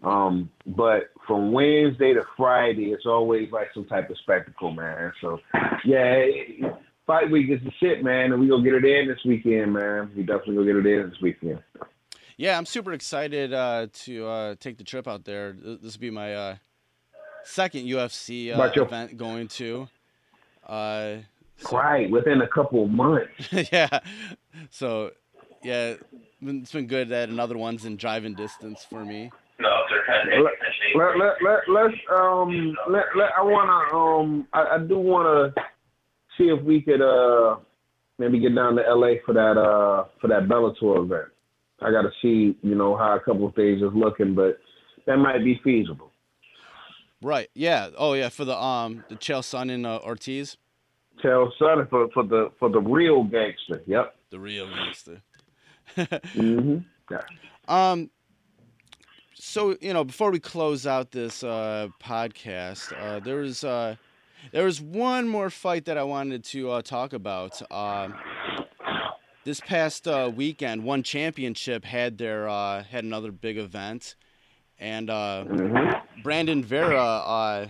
Um, 0.03 0.51
but 0.67 1.11
from 1.27 1.53
Wednesday 1.53 2.15
to 2.15 2.23
Friday, 2.37 2.91
it's 2.91 3.07
always 3.07 3.53
like 3.53 3.69
some 3.75 3.85
type 3.85 4.11
of 4.11 4.17
spectacle, 4.19 4.73
man. 4.73 5.13
So, 5.21 5.39
yeah, 5.85 6.25
fight 7.07 7.31
week 7.31 7.51
is 7.51 7.61
the 7.63 7.71
shit, 7.79 8.03
man, 8.03 8.33
and 8.33 8.41
we 8.41 8.49
gonna 8.49 8.65
get 8.65 8.75
it 8.75 8.85
in 8.85 9.09
this 9.09 9.23
weekend, 9.25 9.75
man. 9.75 10.11
We 10.17 10.23
definitely 10.23 10.57
gonna 10.57 10.83
get 10.83 10.87
it 10.87 11.01
in 11.01 11.11
this 11.11 11.21
weekend. 11.21 11.63
Yeah, 12.39 12.57
I'm 12.57 12.65
super 12.65 12.95
excited 12.95 13.53
uh, 13.53 13.89
to 13.93 14.27
uh, 14.27 14.55
take 14.59 14.79
the 14.79 14.85
trip 14.85 15.07
out 15.07 15.25
there. 15.25 15.53
This 15.53 15.97
will 15.97 16.01
be 16.01 16.11
my 16.11 16.35
uh, 16.35 16.57
second 17.45 17.85
UFC 17.85 18.57
uh, 18.57 18.83
event 18.83 19.19
going 19.19 19.49
to. 19.49 19.89
So- 21.61 21.77
Right, 21.79 22.11
within 22.11 22.41
a 22.43 22.49
couple 22.49 22.85
of 22.85 22.91
months. 22.91 23.31
yeah. 23.73 24.01
So, 24.71 25.11
yeah, 25.63 25.95
it's 26.43 26.73
been 26.73 26.87
good 26.87 27.11
that 27.11 27.29
another 27.29 27.57
one's 27.59 27.85
in 27.85 27.97
driving 27.97 28.35
distance 28.35 28.85
for 28.89 29.05
me. 29.05 29.31
No, 29.61 29.69
they're 29.91 30.05
kind 30.07 30.33
of 30.33 30.45
Let, 30.97 31.19
let, 31.19 31.19
let, 31.19 31.35
let, 31.43 31.85
let's 31.85 31.95
um 32.17 32.75
let, 32.89 33.05
let 33.15 33.29
I 33.37 33.43
wanna 33.43 33.95
um 33.95 34.49
I, 34.55 34.77
I 34.77 34.79
do 34.79 34.99
wanna 34.99 35.53
see 36.39 36.45
if 36.45 36.63
we 36.65 36.81
could 36.81 37.03
uh 37.03 37.57
maybe 38.19 38.41
get 38.41 38.55
down 38.55 38.77
to 38.77 38.83
LA 38.83 39.15
for 39.27 39.35
that 39.35 39.59
uh 39.59 40.05
for 40.21 40.29
that 40.29 40.45
Bellator 40.49 41.05
event. 41.05 41.29
I 41.83 41.91
gotta 41.91 42.11
see, 42.23 42.57
you 42.63 42.75
know, 42.75 42.97
how 42.97 43.17
a 43.17 43.21
couple 43.21 43.47
of 43.47 43.55
things 43.55 43.83
is 43.83 43.91
looking, 43.95 44.35
but 44.35 44.59
that 45.07 45.19
might 45.19 45.45
be 45.45 45.61
feasible. 45.63 46.11
Right. 47.23 47.51
Yeah. 47.55 47.91
Oh, 47.99 48.15
yeah. 48.15 48.31
For 48.31 48.47
the 48.47 48.57
um 48.57 49.05
the 49.11 49.17
Chael 49.17 49.41
Sonnen 49.43 49.85
uh, 49.87 49.99
Ortiz, 50.03 50.57
Chael 51.23 51.51
Sonnen 51.61 51.89
for, 51.91 52.09
for 52.13 52.23
the 52.25 52.51
for 52.59 52.69
the 52.69 52.81
real 52.81 53.25
gangster. 53.25 53.83
Yep. 53.87 54.15
the 54.31 54.39
real 54.39 54.67
gangster. 54.69 55.23
Mm-hmm. 55.97 56.79
Yeah. 57.11 57.21
Um. 57.69 58.11
So 59.35 59.77
you 59.81 59.93
know, 59.93 60.03
before 60.05 60.31
we 60.33 60.41
close 60.41 60.87
out 60.87 61.13
this 61.13 61.45
uh, 61.45 61.89
podcast, 62.03 62.93
uh, 63.01 63.21
there 63.21 63.37
was 63.37 63.63
uh, 63.63 63.95
there 64.53 64.65
was 64.65 64.81
one 64.81 65.29
more 65.29 65.51
fight 65.51 65.85
that 65.85 65.97
I 65.97 66.03
wanted 66.03 66.43
to 66.47 66.71
uh, 66.71 66.83
talk 66.83 67.13
about. 67.13 67.61
Um 67.71 68.15
this 69.45 69.61
past 69.61 70.07
uh, 70.07 70.31
weekend, 70.35 70.85
One 70.85 71.03
Championship 71.03 71.85
had 71.85 72.19
their 72.19 72.49
uh, 72.49 72.83
had 72.85 73.05
another 73.05 73.31
big 73.33 73.57
event, 73.57 74.17
and 74.79 75.09
uh, 75.11 75.45
Mm-hmm. 75.49 76.23
Brandon 76.23 76.63
Vera 76.65 77.03
uh, 77.03 77.67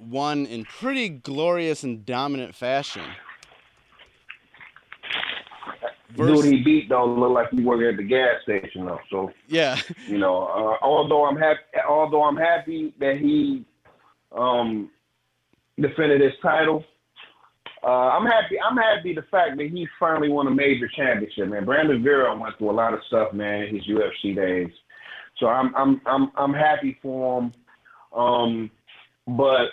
won 0.00 0.46
in 0.46 0.64
pretty 0.64 1.08
glorious 1.08 1.84
and 1.84 2.04
dominant 2.04 2.54
fashion. 2.54 3.02
Dude 6.16 6.44
he 6.44 6.62
beat 6.62 6.88
don't 6.88 7.20
look 7.20 7.30
like 7.30 7.50
he 7.50 7.62
working 7.62 7.86
at 7.86 7.96
the 7.96 8.02
gas 8.02 8.42
station 8.42 8.84
though. 8.84 8.98
So 9.10 9.32
yeah, 9.46 9.80
You 10.08 10.18
know, 10.18 10.42
uh, 10.42 10.84
although 10.84 11.24
I'm 11.24 11.36
happy, 11.36 11.60
although 11.88 12.24
I'm 12.24 12.36
happy 12.36 12.92
that 12.98 13.18
he 13.18 13.64
um, 14.36 14.90
defended 15.78 16.20
his 16.20 16.32
title, 16.42 16.84
uh, 17.82 17.86
I'm 17.86 18.26
happy. 18.26 18.56
I'm 18.60 18.76
happy 18.76 19.14
the 19.14 19.24
fact 19.30 19.56
that 19.56 19.70
he 19.70 19.86
finally 19.98 20.28
won 20.28 20.46
a 20.48 20.50
major 20.50 20.88
championship. 20.88 21.48
Man, 21.48 21.64
Brandon 21.64 22.02
Vera 22.02 22.36
went 22.36 22.58
through 22.58 22.70
a 22.70 22.72
lot 22.72 22.92
of 22.92 23.00
stuff, 23.06 23.32
man, 23.32 23.62
in 23.62 23.76
his 23.76 23.86
UFC 23.86 24.34
days. 24.34 24.70
So 25.38 25.46
I'm 25.46 25.74
I'm 25.76 26.00
I'm 26.06 26.32
I'm 26.36 26.52
happy 26.52 26.98
for 27.00 27.40
him. 27.40 27.52
Um, 28.12 28.70
but 29.26 29.70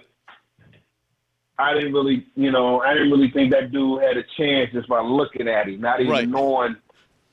I 1.59 1.73
didn't 1.73 1.93
really, 1.93 2.25
you 2.35 2.51
know, 2.51 2.81
I 2.81 2.93
didn't 2.93 3.11
really 3.11 3.31
think 3.31 3.51
that 3.51 3.71
dude 3.71 4.01
had 4.03 4.17
a 4.17 4.23
chance 4.37 4.71
just 4.73 4.87
by 4.87 5.01
looking 5.01 5.47
at 5.47 5.67
him, 5.67 5.81
not 5.81 5.99
even 5.99 6.11
Right. 6.11 6.27
knowing 6.29 6.75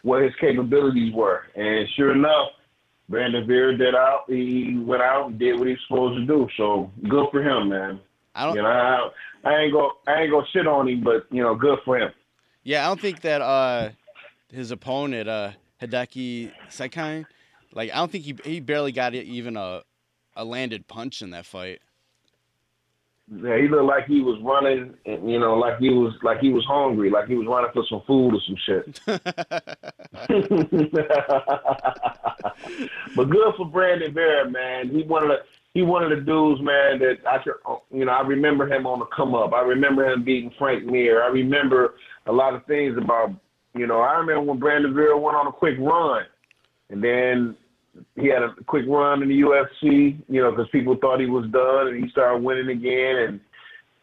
what 0.02 0.22
his 0.22 0.32
capabilities 0.40 1.12
were. 1.12 1.42
And 1.54 1.88
sure 1.96 2.12
enough, 2.12 2.48
Brandon 3.08 3.46
Vera 3.46 3.76
did 3.76 3.94
out. 3.94 4.24
He 4.28 4.78
went 4.78 5.02
out 5.02 5.28
and 5.28 5.38
did 5.38 5.58
what 5.58 5.66
he 5.68 5.74
was 5.74 5.80
supposed 5.86 6.16
to 6.18 6.26
do. 6.26 6.48
So 6.56 6.90
good 7.08 7.26
for 7.30 7.42
him, 7.42 7.68
man. 7.68 8.00
I 8.34 8.46
don't. 8.46 8.56
You 8.56 8.62
know, 8.62 8.68
I, 8.68 9.10
I 9.48 9.58
ain't 9.60 9.72
go, 9.72 9.92
I 10.06 10.22
ain't 10.22 10.30
gonna 10.30 10.46
shit 10.52 10.66
on 10.66 10.88
him, 10.88 11.02
but 11.04 11.26
you 11.30 11.42
know, 11.42 11.54
good 11.54 11.78
for 11.84 11.98
him. 11.98 12.10
Yeah, 12.62 12.84
I 12.84 12.88
don't 12.88 13.00
think 13.00 13.20
that 13.20 13.42
uh, 13.42 13.90
his 14.50 14.70
opponent, 14.70 15.28
uh, 15.28 15.50
Hideki 15.82 16.50
Sekine, 16.70 17.26
like 17.74 17.90
I 17.92 17.96
don't 17.96 18.10
think 18.10 18.24
he 18.24 18.34
he 18.42 18.60
barely 18.60 18.90
got 18.90 19.14
even 19.14 19.56
a 19.58 19.82
a 20.34 20.44
landed 20.44 20.88
punch 20.88 21.20
in 21.20 21.30
that 21.30 21.44
fight. 21.44 21.80
Yeah, 23.32 23.56
he 23.56 23.68
looked 23.68 23.84
like 23.84 24.04
he 24.06 24.20
was 24.20 24.38
running, 24.42 24.92
and, 25.06 25.30
you 25.30 25.38
know, 25.38 25.54
like 25.54 25.78
he 25.78 25.88
was 25.88 26.12
like 26.22 26.40
he 26.40 26.50
was 26.50 26.62
hungry, 26.66 27.08
like 27.08 27.26
he 27.26 27.34
was 27.34 27.46
running 27.46 27.70
for 27.72 27.82
some 27.88 28.02
food 28.06 28.34
or 28.34 28.40
some 28.46 28.56
shit. 28.66 29.00
but 33.16 33.30
good 33.30 33.54
for 33.56 33.64
Brandon 33.64 34.12
Vera, 34.12 34.50
man. 34.50 34.90
He 34.90 35.04
one 35.04 35.22
of 35.22 35.30
the 35.30 35.38
he 35.72 35.80
one 35.80 36.04
of 36.04 36.10
the 36.10 36.16
dudes, 36.16 36.60
man. 36.60 36.98
That 36.98 37.20
I 37.26 37.38
could, 37.38 37.54
you 37.90 38.04
know, 38.04 38.12
I 38.12 38.20
remember 38.20 38.70
him 38.70 38.86
on 38.86 38.98
the 38.98 39.06
come 39.06 39.34
up. 39.34 39.54
I 39.54 39.62
remember 39.62 40.06
him 40.06 40.22
beating 40.22 40.52
Frank 40.58 40.84
Mir. 40.84 41.22
I 41.22 41.28
remember 41.28 41.94
a 42.26 42.32
lot 42.32 42.52
of 42.54 42.66
things 42.66 42.98
about, 42.98 43.34
you 43.74 43.86
know, 43.86 44.00
I 44.00 44.18
remember 44.18 44.42
when 44.42 44.58
Brandon 44.58 44.92
Vera 44.92 45.16
went 45.18 45.34
on 45.36 45.46
a 45.46 45.52
quick 45.52 45.78
run, 45.78 46.26
and 46.90 47.02
then 47.02 47.56
he 48.16 48.28
had 48.28 48.42
a 48.42 48.54
quick 48.66 48.84
run 48.88 49.22
in 49.22 49.28
the 49.28 49.40
UFC, 49.40 50.18
you 50.28 50.42
know, 50.42 50.50
because 50.50 50.68
people 50.70 50.96
thought 51.00 51.20
he 51.20 51.26
was 51.26 51.50
done, 51.50 51.88
and 51.88 52.02
he 52.02 52.10
started 52.10 52.42
winning 52.42 52.68
again, 52.68 53.16
and 53.28 53.40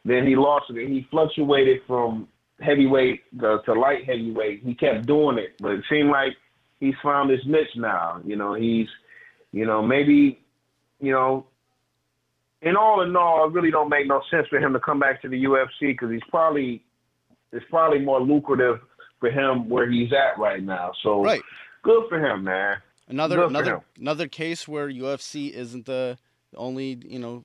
then 0.05 0.27
he 0.27 0.35
lost 0.35 0.69
again. 0.69 0.87
He 0.87 1.07
fluctuated 1.09 1.81
from 1.87 2.27
heavyweight 2.59 3.21
to, 3.39 3.59
to 3.65 3.73
light 3.73 4.05
heavyweight. 4.05 4.63
He 4.63 4.75
kept 4.75 5.05
doing 5.05 5.37
it, 5.37 5.55
but 5.59 5.71
it 5.71 5.83
seemed 5.89 6.09
like 6.09 6.33
he's 6.79 6.95
found 7.03 7.29
his 7.29 7.41
niche 7.45 7.75
now. 7.75 8.21
You 8.25 8.35
know, 8.35 8.53
he's, 8.53 8.87
you 9.51 9.65
know, 9.65 9.81
maybe, 9.81 10.39
you 10.99 11.11
know, 11.11 11.45
in 12.61 12.75
all 12.75 13.01
in 13.01 13.15
all, 13.15 13.47
it 13.47 13.53
really 13.53 13.71
don't 13.71 13.89
make 13.89 14.07
no 14.07 14.21
sense 14.29 14.47
for 14.47 14.59
him 14.59 14.73
to 14.73 14.79
come 14.79 14.99
back 14.99 15.21
to 15.23 15.29
the 15.29 15.43
UFC 15.43 15.81
because 15.81 16.11
he's 16.11 16.21
probably 16.29 16.83
it's 17.51 17.65
probably 17.69 17.99
more 17.99 18.21
lucrative 18.21 18.79
for 19.19 19.29
him 19.29 19.67
where 19.69 19.89
he's 19.89 20.11
at 20.13 20.39
right 20.39 20.63
now. 20.63 20.91
So 21.03 21.23
Right. 21.23 21.43
good 21.83 22.07
for 22.09 22.23
him, 22.23 22.43
man. 22.43 22.77
Another 23.11 23.43
another 23.43 23.81
another 23.99 24.27
case 24.27 24.67
where 24.67 24.87
UFC 24.89 25.51
isn't 25.51 25.85
the 25.85 26.17
only 26.55 26.97
you 27.05 27.19
know 27.19 27.43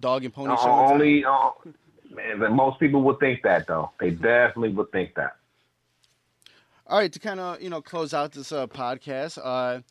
dog 0.00 0.24
and 0.24 0.32
pony 0.32 0.56
show. 0.56 0.70
only, 0.70 1.24
uh, 1.24 1.50
man, 2.10 2.38
but 2.38 2.52
most 2.52 2.80
people 2.80 3.02
would 3.02 3.20
think 3.20 3.42
that 3.42 3.66
though. 3.66 3.90
They 4.00 4.10
definitely 4.10 4.70
would 4.70 4.90
think 4.92 5.14
that. 5.14 5.36
All 6.86 6.98
right, 6.98 7.12
to 7.12 7.18
kind 7.18 7.38
of 7.38 7.60
you 7.60 7.68
know 7.68 7.82
close 7.82 8.14
out 8.14 8.32
this 8.32 8.50
uh, 8.50 8.66
podcast, 8.66 9.38
uh, 9.42 9.82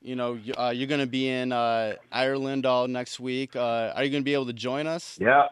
you 0.00 0.16
know 0.16 0.38
uh, 0.56 0.72
you're 0.74 0.88
gonna 0.88 1.06
be 1.06 1.28
in 1.28 1.52
uh, 1.52 1.94
Ireland 2.10 2.64
all 2.64 2.88
next 2.88 3.20
week. 3.20 3.54
Uh, 3.54 3.92
are 3.94 4.04
you 4.04 4.10
gonna 4.10 4.22
be 4.22 4.34
able 4.34 4.46
to 4.46 4.54
join 4.54 4.86
us? 4.86 5.18
Yeah. 5.20 5.48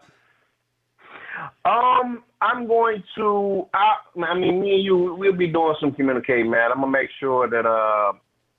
Um, 1.65 2.23
I'm 2.41 2.67
going 2.67 3.03
to. 3.17 3.67
I, 3.75 3.97
I 4.25 4.35
mean, 4.35 4.61
me 4.61 4.75
and 4.75 4.83
you, 4.83 5.15
we'll 5.19 5.33
be 5.33 5.47
doing 5.47 5.75
some 5.81 5.93
communicating, 5.93 6.51
man. 6.51 6.71
I'm 6.71 6.81
gonna 6.81 6.91
make 6.91 7.11
sure 7.19 7.49
that 7.49 7.67
uh, 7.67 8.13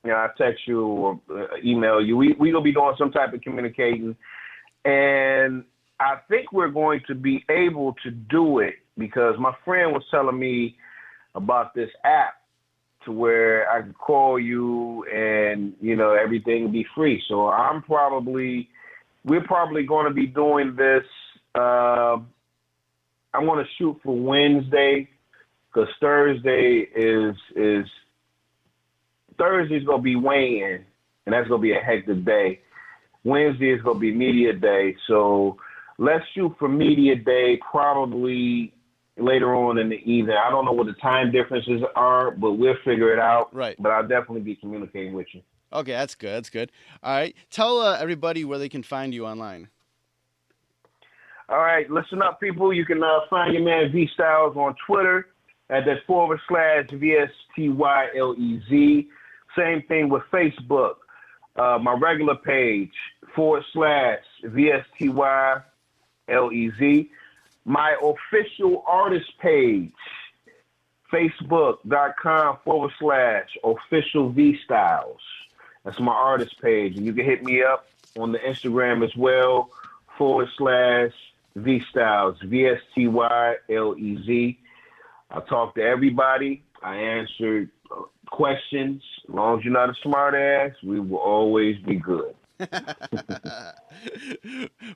you 0.04 0.12
know, 0.12 0.18
I 0.18 0.28
text 0.38 0.62
you 0.68 0.82
or 0.82 1.22
uh, 1.30 1.58
email 1.64 2.02
you. 2.02 2.18
We 2.18 2.36
we 2.40 2.52
gonna 2.52 2.64
be 2.64 2.74
doing 2.74 2.96
some 2.98 3.12
type 3.12 3.34
of 3.34 3.42
communicating, 3.42 4.16
and 4.84 5.64
I 6.00 6.16
think 6.30 6.52
we're 6.52 6.70
going 6.70 7.02
to 7.08 7.16
be 7.16 7.46
able 7.50 7.96
to 8.04 8.12
do 8.12 8.60
it 8.60 8.76
because 8.98 9.36
my 9.40 9.54
friend 9.64 9.92
was 9.92 10.04
telling 10.10 10.40
me 10.40 10.76
about 11.36 11.76
this 11.76 11.90
app 12.04 12.36
to 13.06 13.12
where 13.12 13.70
I 13.72 13.82
could 13.82 13.98
call 13.98 14.40
you 14.40 15.06
and 15.06 15.74
you 15.80 15.96
know 15.96 16.14
everything 16.14 16.72
be 16.72 16.86
free. 16.96 17.22
So 17.28 17.50
I'm 17.50 17.84
probably 17.84 18.70
we're 19.24 19.44
probably 19.44 19.84
going 19.84 20.08
to 20.08 20.14
be 20.14 20.26
doing 20.26 20.76
this. 20.76 21.04
Uh, 21.54 22.18
I'm 23.34 23.46
going 23.46 23.64
to 23.64 23.70
shoot 23.78 24.00
for 24.04 24.16
Wednesday 24.16 25.08
because 25.72 25.90
Thursday 26.00 26.88
is 26.96 27.36
is 27.56 27.86
Thursday's 29.38 29.86
going 29.86 30.00
to 30.00 30.04
be 30.04 30.16
weighing, 30.16 30.86
and 31.26 31.34
that's 31.34 31.48
going 31.48 31.62
to 31.62 31.64
be 31.64 31.74
a 31.74 31.80
hectic 31.80 32.26
day. 32.26 32.60
Wednesday 33.24 33.72
is 33.72 33.82
going 33.82 33.98
to 33.98 34.02
be 34.02 34.14
media 34.14 34.54
day, 34.54 34.96
so 35.08 35.58
let's 35.98 36.24
shoot 36.34 36.56
for 36.58 36.68
media 36.68 37.16
day 37.16 37.60
probably 37.70 38.74
later 39.18 39.54
on 39.54 39.78
in 39.78 39.90
the 39.90 39.98
evening. 39.98 40.36
I 40.36 40.50
don't 40.50 40.66
know 40.66 40.72
what 40.72 40.88
the 40.88 40.94
time 40.94 41.32
differences 41.32 41.82
are, 41.96 42.32
but 42.32 42.54
we'll 42.54 42.76
figure 42.84 43.14
it 43.14 43.20
out. 43.20 43.54
Right. 43.54 43.76
But 43.80 43.92
I'll 43.92 44.08
definitely 44.08 44.42
be 44.42 44.56
communicating 44.56 45.14
with 45.14 45.28
you. 45.34 45.42
Okay, 45.74 45.92
that's 45.92 46.16
good. 46.16 46.32
That's 46.32 46.50
good. 46.50 46.72
All 47.02 47.14
right, 47.14 47.36
tell 47.50 47.80
uh, 47.80 47.98
everybody 47.98 48.44
where 48.44 48.60
they 48.60 48.70
can 48.70 48.84
find 48.84 49.14
you 49.14 49.26
online. 49.26 49.70
All 51.48 51.60
right, 51.60 51.90
listen 51.90 52.22
up, 52.22 52.40
people. 52.40 52.74
You 52.74 52.86
can 52.86 53.04
uh, 53.04 53.20
find 53.30 53.54
your 53.54 53.64
man 53.64 53.92
V 53.92 54.08
Stylez 54.18 54.56
on 54.56 54.76
Twitter 54.86 55.28
at 55.70 55.86
that 55.86 55.98
forward 56.08 56.40
slash 56.48 56.86
V 56.92 57.14
S 57.14 57.30
T 57.56 57.70
Y 57.70 58.08
L 58.18 58.36
E 58.38 58.62
Z. 58.70 59.08
Same 59.58 59.82
thing 59.84 60.10
with 60.10 60.24
Facebook. 60.32 60.96
Uh, 61.56 61.78
my 61.82 61.94
regular 61.94 62.36
page 62.36 62.94
forward 63.36 63.64
slash 63.74 64.20
V 64.44 64.72
S 64.72 64.86
T 64.98 65.10
Y 65.10 65.58
L 66.30 66.52
E 66.52 66.72
Z. 66.80 67.10
My 67.66 67.96
official 68.02 68.84
artist 68.88 69.38
page, 69.40 69.92
facebook.com 71.14 72.58
forward 72.64 72.92
slash 73.00 73.50
official 73.64 74.30
V 74.30 74.58
Stylez. 74.68 75.18
That's 75.84 76.00
my 76.00 76.14
artist 76.14 76.60
page. 76.62 76.96
And 76.98 77.06
you 77.06 77.14
can 77.14 77.26
hit 77.26 77.44
me 77.44 77.62
up 77.62 77.88
on 78.18 78.32
the 78.32 78.40
Instagram 78.40 79.04
as 79.04 79.16
well, 79.16 79.70
forward 80.18 80.48
slash 80.58 81.12
V 81.56 81.84
Stylez, 81.94 82.42
V 82.44 82.68
S 82.68 82.80
T 82.96 83.08
Y 83.08 83.56
L 83.70 83.96
E 83.98 84.24
Z. 84.26 84.60
I 85.30 85.40
talk 85.42 85.76
to 85.76 85.82
everybody. 85.82 86.64
I 86.82 86.96
answer 86.96 87.70
uh, 87.81 87.81
questions. 88.32 89.02
As 89.30 89.34
long 89.36 89.60
as 89.60 89.64
you're 89.66 89.74
not 89.74 89.90
a 89.90 89.94
smart 90.04 90.34
ass, 90.36 90.72
we 90.84 91.00
will 91.00 91.18
always 91.20 91.78
be 91.86 91.96
good. 91.96 92.34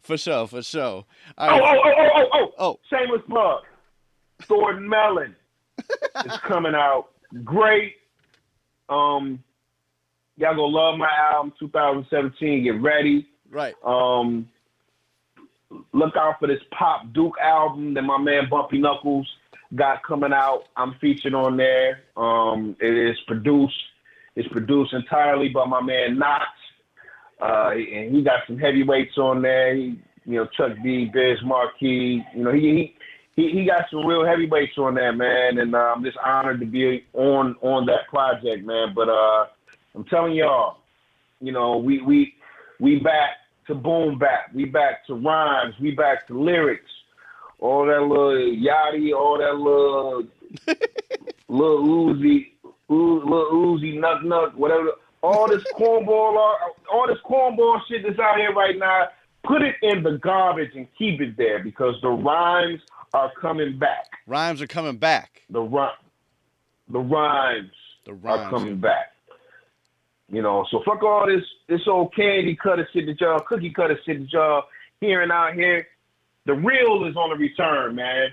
for 0.02 0.18
sure, 0.18 0.48
for 0.48 0.62
sure. 0.62 1.06
Oh, 1.38 1.48
All 1.48 1.60
right. 1.60 1.78
oh, 1.78 1.82
oh, 1.86 1.94
oh, 1.98 2.10
oh, 2.16 2.28
oh. 2.34 2.52
Oh, 2.58 2.80
Shameless 2.90 3.22
plug. 3.30 3.62
Thornton 4.44 4.88
Melon 4.88 5.36
is 6.26 6.38
coming 6.48 6.76
out. 6.76 7.08
Great. 7.44 7.96
Um, 8.90 9.44
y'all 10.38 10.52
gonna 10.56 10.64
love 10.64 10.98
my 10.98 11.10
album 11.32 11.54
2017. 11.60 12.64
Get 12.64 12.82
ready. 12.82 13.28
right. 13.50 13.74
Um, 13.86 14.48
look 15.94 16.16
out 16.16 16.36
for 16.40 16.48
this 16.48 16.62
Pop 16.78 17.12
Duke 17.14 17.36
album 17.42 17.94
that 17.96 18.04
my 18.04 18.18
man 18.18 18.44
Bumpy 18.50 18.78
Knuckles 18.78 19.28
got 19.76 20.04
coming 20.04 20.34
out. 20.34 20.64
I'm 20.76 20.96
featured 21.00 21.34
on 21.34 21.58
there. 21.58 22.04
Um, 22.18 22.76
it 22.80 22.94
is 22.94 23.18
produced. 23.28 23.76
It's 24.36 24.48
produced 24.50 24.94
entirely 24.94 25.50
by 25.50 25.66
my 25.66 25.82
man 25.82 26.18
Knox. 26.18 26.46
Uh, 27.42 27.72
and 27.72 28.16
he 28.16 28.24
got 28.24 28.40
some 28.48 28.58
heavyweights 28.58 29.18
on 29.18 29.42
there. 29.42 29.76
He, 29.76 30.00
you 30.26 30.38
know, 30.38 30.48
Chuck 30.58 30.72
D, 30.84 31.10
Biz 31.14 31.40
Markie. 31.44 32.26
You 32.36 32.44
know, 32.44 32.54
he 32.54 32.62
he 32.62 32.96
he, 33.36 33.60
he 33.60 33.66
got 33.66 33.86
some 33.92 34.06
real 34.06 34.26
heavyweights 34.26 34.78
on 34.78 34.96
there, 34.96 35.14
man. 35.14 35.58
And 35.58 35.76
uh, 35.76 35.94
I'm 35.96 36.04
just 36.04 36.18
honored 36.24 36.60
to 36.62 36.66
be 36.66 37.06
on 37.14 37.56
on 37.62 37.86
that 37.88 38.08
project, 38.10 38.66
man. 38.66 38.94
But 38.96 39.10
uh, 39.10 39.48
I'm 39.94 40.06
telling 40.06 40.34
y'all, 40.34 40.78
you 41.42 41.52
know, 41.52 41.78
we 41.78 42.02
we 42.02 42.34
we 42.80 43.00
back 43.00 43.32
to 43.68 43.76
boom 43.76 44.18
back. 44.18 44.52
We 44.54 44.66
back 44.66 45.06
to 45.08 45.16
rhymes. 45.16 45.76
We 45.82 45.92
back 45.92 46.28
to 46.28 46.40
lyrics. 46.40 46.90
All 47.66 47.88
that 47.88 48.00
little 48.00 48.36
yachty, 48.36 49.12
all 49.12 49.40
that 49.40 49.56
little 49.56 50.24
little 51.48 52.14
Uzi, 52.14 52.52
little 52.90 53.78
Uzi, 53.80 54.00
nut 54.00 54.24
nut, 54.24 54.56
whatever. 54.56 54.92
All 55.24 55.48
this 55.48 55.64
cornball, 55.76 56.38
all, 56.38 56.58
all 56.94 57.08
this 57.08 57.18
cornball 57.26 57.80
shit 57.90 58.04
that's 58.04 58.20
out 58.20 58.38
here 58.38 58.54
right 58.54 58.78
now. 58.78 59.08
Put 59.48 59.64
it 59.64 59.78
in 59.82 60.04
the 60.04 60.20
garbage 60.20 60.76
and 60.76 60.88
keep 60.96 61.20
it 61.22 61.38
there 61.38 61.64
because 61.64 61.96
the 62.04 62.10
rhymes 62.10 62.82
are 63.16 63.32
coming 63.42 63.80
back. 63.80 64.12
Rhymes 64.28 64.62
are 64.62 64.68
coming 64.68 64.98
back. 64.98 65.42
The 65.50 65.62
rhyme, 65.62 65.90
the 66.88 67.00
rhymes 67.00 67.72
The 68.06 68.14
rhymes 68.14 68.42
are 68.42 68.50
coming 68.52 68.80
back. 68.80 69.08
You 70.32 70.44
know, 70.44 70.68
so 70.70 70.84
fuck 70.86 71.02
all 71.02 71.26
this 71.26 71.44
this 71.68 71.82
old 71.88 72.14
candy 72.16 72.56
cutter 72.62 72.88
shit 72.94 73.08
that 73.08 73.20
y'all, 73.20 73.40
cookie 73.40 73.72
cutter 73.72 74.00
shit 74.06 74.20
that 74.20 74.32
y'all 74.32 74.64
hearing 75.02 75.32
out 75.32 75.56
here. 75.56 75.88
The 76.46 76.54
real 76.54 77.06
is 77.06 77.16
on 77.16 77.30
the 77.32 77.36
return, 77.36 77.96
man. 77.96 78.30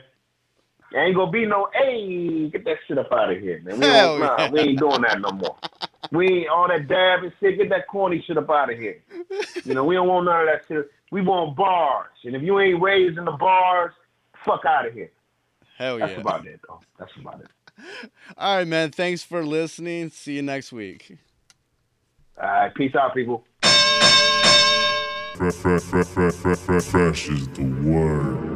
There 0.93 1.07
ain't 1.07 1.17
gonna 1.17 1.31
be 1.31 1.47
no, 1.47 1.69
hey, 1.73 2.51
get 2.51 2.65
that 2.67 2.77
shit 2.87 2.99
up 2.99 3.11
out 3.13 3.33
of 3.33 3.41
here, 3.41 3.63
man. 3.65 3.81
We, 3.81 3.87
Hell 3.87 4.19
don't, 4.19 4.27
nah, 4.27 4.37
yeah. 4.39 4.51
we 4.51 4.61
ain't 4.61 4.79
doing 4.79 5.01
that 5.03 5.21
no 5.21 5.31
more. 5.31 5.57
We 6.11 6.41
ain't 6.41 6.49
all 6.49 6.69
that 6.69 6.87
dab 6.87 7.23
and 7.23 7.33
shit. 7.41 7.57
Get 7.57 7.71
that 7.71 7.89
corny 7.89 8.23
shit 8.27 8.37
up 8.37 8.51
out 8.51 8.71
of 8.71 8.79
here. 8.79 9.03
You 9.65 9.73
know, 9.73 9.85
we 9.85 9.95
don't 9.95 10.09
want 10.09 10.27
none 10.27 10.41
of 10.41 10.47
that 10.47 10.63
shit. 10.69 10.91
We 11.11 11.23
want 11.23 11.57
bars, 11.57 12.11
and 12.25 12.37
if 12.37 12.43
you 12.43 12.61
ain't 12.61 12.83
raised 12.83 13.17
in 13.17 13.25
the 13.25 13.33
bars, 13.33 13.93
fuck 14.45 14.65
out 14.67 14.87
of 14.87 14.93
here. 14.93 15.11
Hell 15.79 15.99
That's 15.99 16.13
yeah. 16.13 16.21
about 16.21 16.47
it, 16.47 16.61
though. 16.69 16.81
That's 16.99 17.13
about 17.19 17.41
it. 17.41 17.49
All 18.37 18.59
right, 18.59 18.69
man. 18.69 18.91
Thanks 18.91 19.23
for 19.23 19.45
listening. 19.45 20.11
See 20.11 20.37
you 20.37 20.43
next 20.43 20.73
week. 20.73 21.17
All 22.41 22.49
right, 22.49 22.75
peace 22.75 22.95
out, 22.95 23.15
people. 23.15 23.45
Fresh 25.37 27.29
is 27.29 27.49
the 27.49 27.65
word. 27.85 28.52